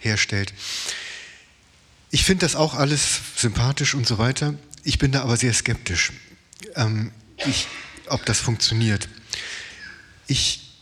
herstellt. 0.00 0.54
Ich 2.10 2.24
finde 2.24 2.46
das 2.46 2.56
auch 2.56 2.74
alles 2.74 3.20
sympathisch 3.36 3.94
und 3.94 4.06
so 4.06 4.18
weiter. 4.18 4.54
Ich 4.82 4.98
bin 4.98 5.12
da 5.12 5.22
aber 5.22 5.36
sehr 5.36 5.52
skeptisch, 5.52 6.12
ähm, 6.76 7.10
ich, 7.44 7.66
ob 8.08 8.24
das 8.24 8.40
funktioniert. 8.40 9.08
Ich 10.26 10.78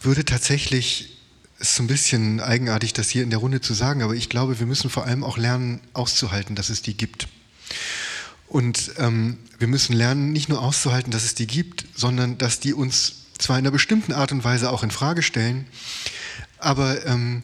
würde 0.00 0.24
tatsächlich 0.24 1.16
es 1.58 1.70
ist 1.70 1.80
ein 1.80 1.86
bisschen 1.86 2.40
eigenartig, 2.40 2.92
das 2.92 3.08
hier 3.08 3.22
in 3.22 3.30
der 3.30 3.38
Runde 3.38 3.60
zu 3.60 3.72
sagen, 3.72 4.02
aber 4.02 4.14
ich 4.14 4.28
glaube, 4.28 4.58
wir 4.58 4.66
müssen 4.66 4.90
vor 4.90 5.06
allem 5.06 5.24
auch 5.24 5.38
lernen, 5.38 5.80
auszuhalten, 5.94 6.54
dass 6.54 6.68
es 6.68 6.82
die 6.82 6.96
gibt. 6.96 7.28
Und 8.48 8.92
ähm, 8.98 9.38
wir 9.58 9.68
müssen 9.68 9.94
lernen, 9.94 10.32
nicht 10.32 10.48
nur 10.48 10.62
auszuhalten, 10.62 11.10
dass 11.10 11.24
es 11.24 11.34
die 11.34 11.46
gibt, 11.46 11.84
sondern 11.94 12.38
dass 12.38 12.60
die 12.60 12.74
uns 12.74 13.26
zwar 13.38 13.58
in 13.58 13.64
einer 13.64 13.72
bestimmten 13.72 14.12
Art 14.12 14.32
und 14.32 14.44
Weise 14.44 14.70
auch 14.70 14.82
in 14.82 14.90
Frage 14.90 15.22
stellen, 15.22 15.66
aber 16.58 17.04
ähm, 17.06 17.42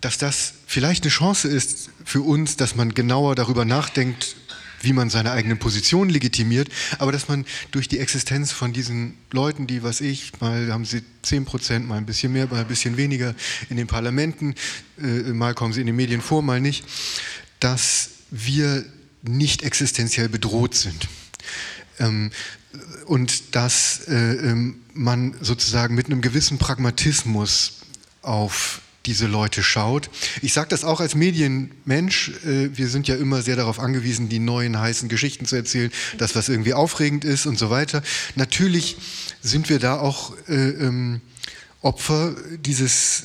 dass 0.00 0.18
das 0.18 0.54
vielleicht 0.66 1.04
eine 1.04 1.10
Chance 1.10 1.48
ist 1.48 1.90
für 2.04 2.22
uns, 2.22 2.56
dass 2.56 2.74
man 2.76 2.94
genauer 2.94 3.34
darüber 3.34 3.64
nachdenkt, 3.64 4.36
wie 4.80 4.92
man 4.92 5.10
seine 5.10 5.30
eigenen 5.30 5.58
Positionen 5.58 6.10
legitimiert, 6.10 6.68
aber 6.98 7.12
dass 7.12 7.28
man 7.28 7.46
durch 7.70 7.88
die 7.88 7.98
Existenz 7.98 8.50
von 8.50 8.72
diesen 8.72 9.16
Leuten, 9.30 9.68
die, 9.68 9.84
was 9.84 10.00
ich, 10.00 10.32
mal 10.40 10.72
haben 10.72 10.84
sie 10.84 11.02
10 11.22 11.44
Prozent, 11.44 11.86
mal 11.86 11.98
ein 11.98 12.06
bisschen 12.06 12.32
mehr, 12.32 12.48
mal 12.48 12.60
ein 12.60 12.66
bisschen 12.66 12.96
weniger 12.96 13.34
in 13.70 13.76
den 13.76 13.86
Parlamenten, 13.86 14.54
äh, 15.00 15.32
mal 15.32 15.54
kommen 15.54 15.72
sie 15.72 15.80
in 15.80 15.86
den 15.86 15.96
Medien 15.96 16.20
vor, 16.20 16.42
mal 16.42 16.60
nicht, 16.60 16.84
dass 17.60 18.10
wir 18.30 18.84
nicht 19.22 19.62
existenziell 19.62 20.28
bedroht 20.28 20.74
sind. 20.74 21.08
Ähm, 21.98 22.30
und 23.06 23.54
dass 23.54 24.08
äh, 24.08 24.14
ähm, 24.14 24.76
man 24.94 25.34
sozusagen 25.40 25.94
mit 25.94 26.06
einem 26.06 26.20
gewissen 26.20 26.58
Pragmatismus 26.58 27.80
auf 28.22 28.80
diese 29.06 29.26
Leute 29.26 29.62
schaut. 29.62 30.10
Ich 30.42 30.52
sage 30.52 30.68
das 30.68 30.84
auch 30.84 31.00
als 31.00 31.14
Medienmensch. 31.14 32.30
Äh, 32.44 32.76
wir 32.76 32.88
sind 32.88 33.08
ja 33.08 33.16
immer 33.16 33.42
sehr 33.42 33.56
darauf 33.56 33.78
angewiesen, 33.80 34.28
die 34.28 34.38
neuen 34.38 34.78
heißen 34.78 35.08
Geschichten 35.08 35.46
zu 35.46 35.56
erzählen, 35.56 35.90
das, 36.18 36.34
was 36.34 36.48
irgendwie 36.48 36.74
aufregend 36.74 37.24
ist 37.24 37.46
und 37.46 37.58
so 37.58 37.68
weiter. 37.70 38.02
Natürlich 38.36 38.96
sind 39.42 39.68
wir 39.68 39.78
da 39.78 39.98
auch 39.98 40.34
äh, 40.48 40.54
ähm, 40.54 41.20
Opfer 41.80 42.34
dieses 42.64 43.24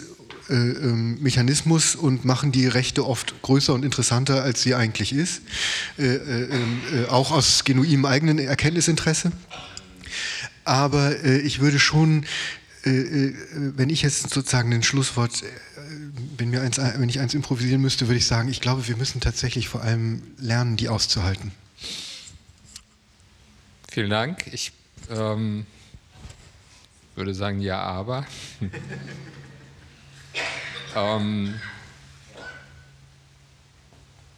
äh, 0.49 0.53
ähm, 0.53 1.21
Mechanismus 1.21 1.95
und 1.95 2.25
machen 2.25 2.51
die 2.51 2.67
Rechte 2.67 3.05
oft 3.05 3.41
größer 3.41 3.73
und 3.73 3.83
interessanter, 3.83 4.43
als 4.43 4.61
sie 4.61 4.75
eigentlich 4.75 5.13
ist. 5.13 5.41
Äh, 5.97 6.05
äh, 6.05 6.43
ähm, 6.51 6.81
äh 6.93 7.05
auch 7.07 7.31
aus 7.31 7.63
genuinem 7.63 8.05
eigenen 8.05 8.39
Erkenntnisinteresse. 8.39 9.31
Aber 10.63 11.23
ich 11.23 11.59
würde 11.59 11.79
schon 11.79 12.25
wenn 12.83 13.89
ich 13.89 14.01
jetzt 14.01 14.29
sozusagen 14.29 14.71
ein 14.71 14.83
Schlusswort 14.83 15.43
wenn, 16.37 16.49
mir 16.49 16.61
eins, 16.61 16.77
wenn 16.77 17.09
ich 17.09 17.19
eins 17.19 17.33
improvisieren 17.33 17.81
müsste, 17.81 18.07
würde 18.07 18.17
ich 18.17 18.27
sagen, 18.27 18.49
ich 18.49 18.61
glaube, 18.61 18.87
wir 18.87 18.95
müssen 18.95 19.19
tatsächlich 19.19 19.67
vor 19.67 19.81
allem 19.81 20.21
lernen, 20.37 20.77
die 20.77 20.87
auszuhalten. 20.87 21.51
Vielen 23.91 24.09
Dank. 24.09 24.45
Ich 24.51 24.71
ähm, 25.09 25.65
würde 27.15 27.33
sagen, 27.33 27.59
ja, 27.59 27.81
aber. 27.81 28.25
ähm, 30.95 31.59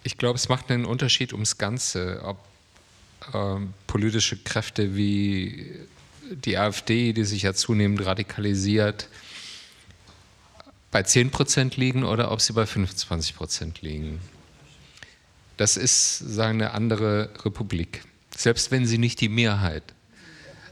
ich 0.04 0.18
glaube, 0.18 0.38
es 0.38 0.50
macht 0.50 0.72
einen 0.72 0.86
Unterschied 0.86 1.34
ums 1.34 1.58
Ganze, 1.58 2.22
ob 2.24 2.38
ähm, 3.34 3.74
politische 3.88 4.38
Kräfte 4.38 4.96
wie 4.96 5.76
die 6.32 6.58
AfD, 6.58 7.14
die 7.14 7.24
sich 7.24 7.44
ja 7.44 7.54
zunehmend 7.54 8.06
radikalisiert, 8.06 9.08
bei 10.92 11.04
10 11.04 11.32
Prozent 11.32 11.78
liegen 11.78 12.04
oder 12.04 12.32
ob 12.32 12.42
sie 12.42 12.54
bei 12.54 12.66
25 12.66 13.36
Prozent 13.36 13.82
liegen. 13.82 14.20
Das 15.58 15.78
ist 15.78 16.18
sagen, 16.18 16.62
eine 16.62 16.72
andere 16.72 17.30
Republik. 17.44 18.04
Selbst 18.36 18.72
wenn 18.72 18.86
sie 18.86 18.98
nicht 18.98 19.22
die 19.22 19.30
Mehrheit 19.30 19.84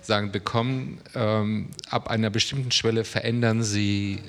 sagen, 0.08 0.32
bekommen, 0.32 1.00
ähm, 1.14 1.68
ab 1.90 2.10
einer 2.10 2.30
bestimmten 2.30 2.72
Schwelle 2.72 3.04
verändern 3.04 3.64
sie 3.64 4.20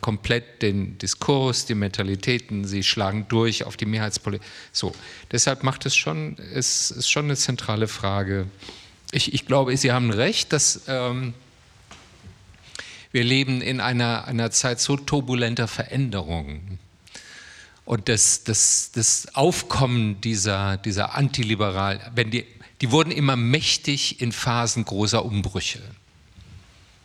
komplett 0.00 0.62
den 0.62 0.98
Diskurs, 0.98 1.66
die 1.66 1.74
Mentalitäten, 1.74 2.64
sie 2.64 2.82
schlagen 2.82 3.26
durch 3.28 3.64
auf 3.64 3.76
die 3.76 3.86
Mehrheitspolitik. 3.86 4.46
So, 4.72 4.94
deshalb 5.32 5.62
macht 5.62 5.86
es 5.86 5.96
schon, 5.96 6.36
es 6.52 6.90
ist 6.90 7.10
schon 7.10 7.26
eine 7.26 7.36
zentrale 7.36 7.88
Frage. 7.88 8.46
Ich, 9.12 9.32
ich 9.34 9.46
glaube, 9.46 9.76
Sie 9.76 9.92
haben 9.92 10.10
recht, 10.10 10.52
dass 10.52 10.82
ähm, 10.86 11.34
wir 13.12 13.24
leben 13.24 13.60
in 13.60 13.80
einer, 13.80 14.26
einer 14.26 14.50
Zeit 14.50 14.80
so 14.80 14.96
turbulenter 14.96 15.66
Veränderungen. 15.66 16.78
Und 17.84 18.08
das, 18.08 18.44
das, 18.44 18.92
das 18.94 19.34
Aufkommen 19.34 20.20
dieser, 20.20 20.76
dieser 20.76 21.16
Antiliberal, 21.16 22.12
wenn 22.14 22.30
die, 22.30 22.46
die 22.80 22.90
wurden 22.90 23.10
immer 23.10 23.36
mächtig 23.36 24.20
in 24.20 24.32
Phasen 24.32 24.84
großer 24.84 25.24
Umbrüche. 25.24 25.80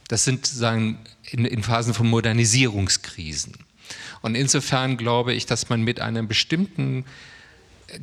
Das 0.07 0.23
sind 0.23 0.45
sagen, 0.45 0.99
in, 1.23 1.45
in 1.45 1.63
Phasen 1.63 1.93
von 1.93 2.07
Modernisierungskrisen. 2.07 3.53
Und 4.21 4.35
insofern 4.35 4.97
glaube 4.97 5.33
ich, 5.33 5.45
dass 5.45 5.69
man 5.69 5.81
mit 5.81 5.99
einer 5.99 6.23
bestimmten 6.23 7.05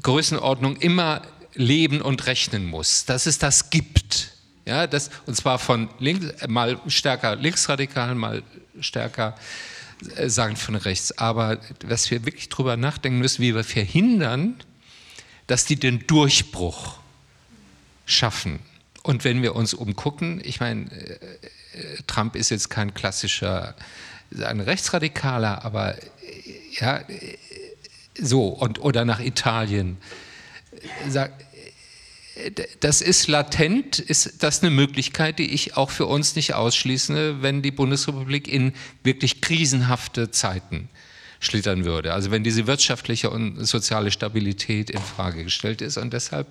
Größenordnung 0.02 0.76
immer 0.76 1.22
leben 1.54 2.00
und 2.00 2.26
rechnen 2.26 2.66
muss, 2.66 3.04
dass 3.04 3.26
es 3.26 3.38
das 3.38 3.70
gibt. 3.70 4.32
Ja, 4.64 4.86
das, 4.86 5.10
und 5.26 5.36
zwar 5.36 5.58
von 5.58 5.88
links, 5.98 6.26
mal 6.46 6.80
stärker 6.86 7.36
linksradikal, 7.36 8.14
mal 8.14 8.42
stärker 8.80 9.34
äh, 10.16 10.28
sagen 10.28 10.56
von 10.56 10.76
rechts. 10.76 11.18
Aber 11.18 11.58
was 11.84 12.10
wir 12.10 12.24
wirklich 12.24 12.48
darüber 12.48 12.76
nachdenken 12.76 13.18
müssen, 13.18 13.42
wie 13.42 13.54
wir 13.54 13.64
verhindern, 13.64 14.54
dass 15.48 15.64
die 15.64 15.76
den 15.76 16.06
Durchbruch 16.06 17.01
schaffen. 18.12 18.60
Und 19.02 19.24
wenn 19.24 19.42
wir 19.42 19.56
uns 19.56 19.74
umgucken, 19.74 20.40
ich 20.44 20.60
meine, 20.60 20.90
äh, 20.92 21.14
äh, 21.14 22.02
Trump 22.06 22.36
ist 22.36 22.50
jetzt 22.50 22.70
kein 22.70 22.94
klassischer 22.94 23.74
ein 24.40 24.60
Rechtsradikaler, 24.60 25.64
aber 25.64 25.96
äh, 25.96 26.02
ja, 26.72 27.02
so, 28.18 28.48
und, 28.48 28.80
oder 28.80 29.04
nach 29.04 29.20
Italien. 29.20 29.98
Das 32.80 33.00
ist 33.02 33.28
latent, 33.28 33.98
ist 33.98 34.42
das 34.42 34.62
eine 34.62 34.70
Möglichkeit, 34.70 35.38
die 35.38 35.50
ich 35.52 35.76
auch 35.76 35.90
für 35.90 36.06
uns 36.06 36.34
nicht 36.34 36.54
ausschließe, 36.54 37.42
wenn 37.42 37.62
die 37.62 37.70
Bundesrepublik 37.70 38.48
in 38.48 38.72
wirklich 39.02 39.40
krisenhafte 39.40 40.30
Zeiten 40.30 40.88
schlittern 41.40 41.84
würde. 41.84 42.14
Also 42.14 42.30
wenn 42.30 42.44
diese 42.44 42.66
wirtschaftliche 42.66 43.28
und 43.28 43.64
soziale 43.64 44.10
Stabilität 44.10 44.90
in 44.90 45.00
Frage 45.00 45.44
gestellt 45.44 45.82
ist. 45.82 45.96
Und 45.98 46.12
deshalb 46.12 46.46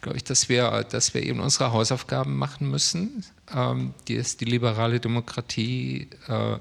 glaube 0.00 0.16
ich, 0.16 0.24
dass 0.24 0.48
wir, 0.48 0.84
dass 0.90 1.14
wir 1.14 1.22
eben 1.22 1.40
unsere 1.40 1.72
Hausaufgaben 1.72 2.36
machen 2.36 2.70
müssen, 2.70 3.24
ähm, 3.54 3.94
die 4.08 4.16
es 4.16 4.36
die 4.36 4.44
liberale 4.44 5.00
Demokratie 5.00 6.08
äh, 6.28 6.56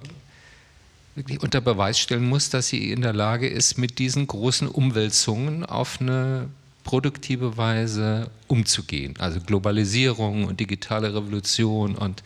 wirklich 1.15 1.41
unter 1.41 1.61
Beweis 1.61 1.99
stellen 1.99 2.27
muss, 2.27 2.49
dass 2.49 2.67
sie 2.67 2.91
in 2.91 3.01
der 3.01 3.13
Lage 3.13 3.47
ist, 3.47 3.77
mit 3.77 3.99
diesen 3.99 4.27
großen 4.27 4.67
Umwälzungen 4.67 5.65
auf 5.65 5.99
eine 5.99 6.49
produktive 6.83 7.57
Weise 7.57 8.31
umzugehen. 8.47 9.15
Also 9.19 9.39
Globalisierung 9.41 10.45
und 10.45 10.59
digitale 10.59 11.13
Revolution 11.13 11.95
und 11.95 12.23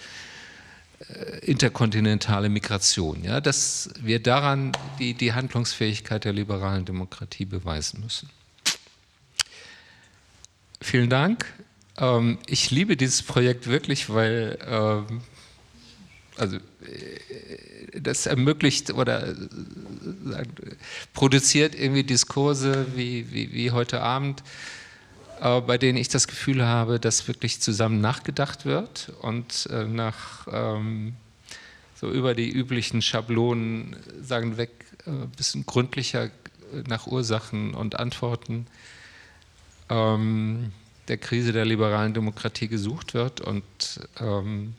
äh, 1.09 1.39
interkontinentale 1.45 2.49
Migration. 2.49 3.23
Ja, 3.23 3.41
dass 3.41 3.89
wir 3.99 4.21
daran 4.21 4.71
die, 4.99 5.15
die 5.15 5.33
Handlungsfähigkeit 5.33 6.23
der 6.23 6.33
liberalen 6.33 6.85
Demokratie 6.85 7.45
beweisen 7.45 8.01
müssen. 8.01 8.29
Vielen 10.83 11.09
Dank. 11.09 11.45
Ähm, 11.97 12.39
ich 12.45 12.69
liebe 12.69 12.97
dieses 12.97 13.23
Projekt 13.23 13.67
wirklich, 13.67 14.09
weil 14.09 14.59
ähm, 14.67 15.21
also 16.35 16.57
äh, 16.57 18.01
das 18.01 18.25
ermöglicht 18.25 18.93
oder 18.93 19.29
äh, 19.29 19.35
produziert 21.13 21.73
irgendwie 21.73 22.03
Diskurse 22.03 22.85
wie, 22.95 23.31
wie, 23.31 23.53
wie 23.53 23.71
heute 23.71 24.01
Abend, 24.01 24.43
äh, 25.39 25.61
bei 25.61 25.77
denen 25.77 25.97
ich 25.97 26.09
das 26.09 26.27
Gefühl 26.27 26.65
habe, 26.65 26.99
dass 26.99 27.29
wirklich 27.29 27.61
zusammen 27.61 28.01
nachgedacht 28.01 28.65
wird 28.65 29.13
und 29.21 29.69
nach, 29.87 30.47
ähm, 30.51 31.13
so 31.95 32.11
über 32.11 32.35
die 32.35 32.51
üblichen 32.51 33.01
Schablonen 33.01 33.95
sagen 34.21 34.57
weg, 34.57 34.71
ein 35.05 35.29
bisschen 35.29 35.65
gründlicher 35.65 36.29
nach 36.87 37.07
Ursachen 37.07 37.73
und 37.73 37.97
Antworten 37.97 38.67
ähm, 39.93 40.71
der 41.07 41.17
Krise 41.17 41.51
der 41.51 41.65
liberalen 41.65 42.13
Demokratie 42.13 42.67
gesucht 42.67 43.13
wird. 43.13 43.41
Und 43.41 43.63
ähm, 44.19 44.73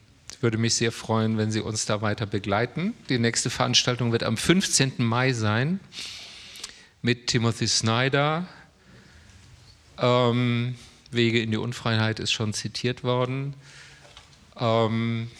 würde 0.45 0.59
mich 0.59 0.74
sehr 0.74 0.93
freuen, 0.93 1.39
wenn 1.39 1.51
Sie 1.51 1.61
uns 1.61 1.86
da 1.86 2.03
weiter 2.03 2.27
begleiten. 2.27 2.95
Die 3.09 3.19
nächste 3.19 3.51
Veranstaltung 3.51 4.12
wird 4.12 4.23
am 4.23 4.36
15. 4.36 4.93
Mai 4.99 5.32
sein 5.32 5.81
mit 7.03 7.27
Timothy 7.28 7.66
Snyder. 7.66 8.47
Ähm, 9.99 10.77
Wege 11.11 11.41
in 11.41 11.51
die 11.51 11.57
Unfreiheit 11.57 12.20
ist 12.20 12.32
schon 12.32 12.53
zitiert 12.53 13.03
worden. 13.03 13.55
Ähm, 14.61 15.31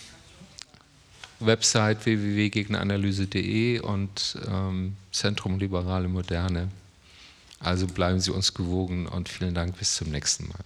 Website 1.41 2.07
www.gegneranalyse.de 2.07 3.81
und 3.81 4.39
ähm, 4.49 4.97
Zentrum 5.13 5.59
Liberale 5.59 6.09
Moderne. 6.09 6.69
Also 7.65 7.87
bleiben 7.87 8.21
Sie 8.21 8.31
uns 8.31 8.53
gewogen 8.53 9.09
und 9.09 9.31
vielen 9.31 9.55
Dank 9.55 9.79
bis 9.79 9.97
zum 9.97 10.11
nächsten 10.11 10.49
Mal. 10.49 10.65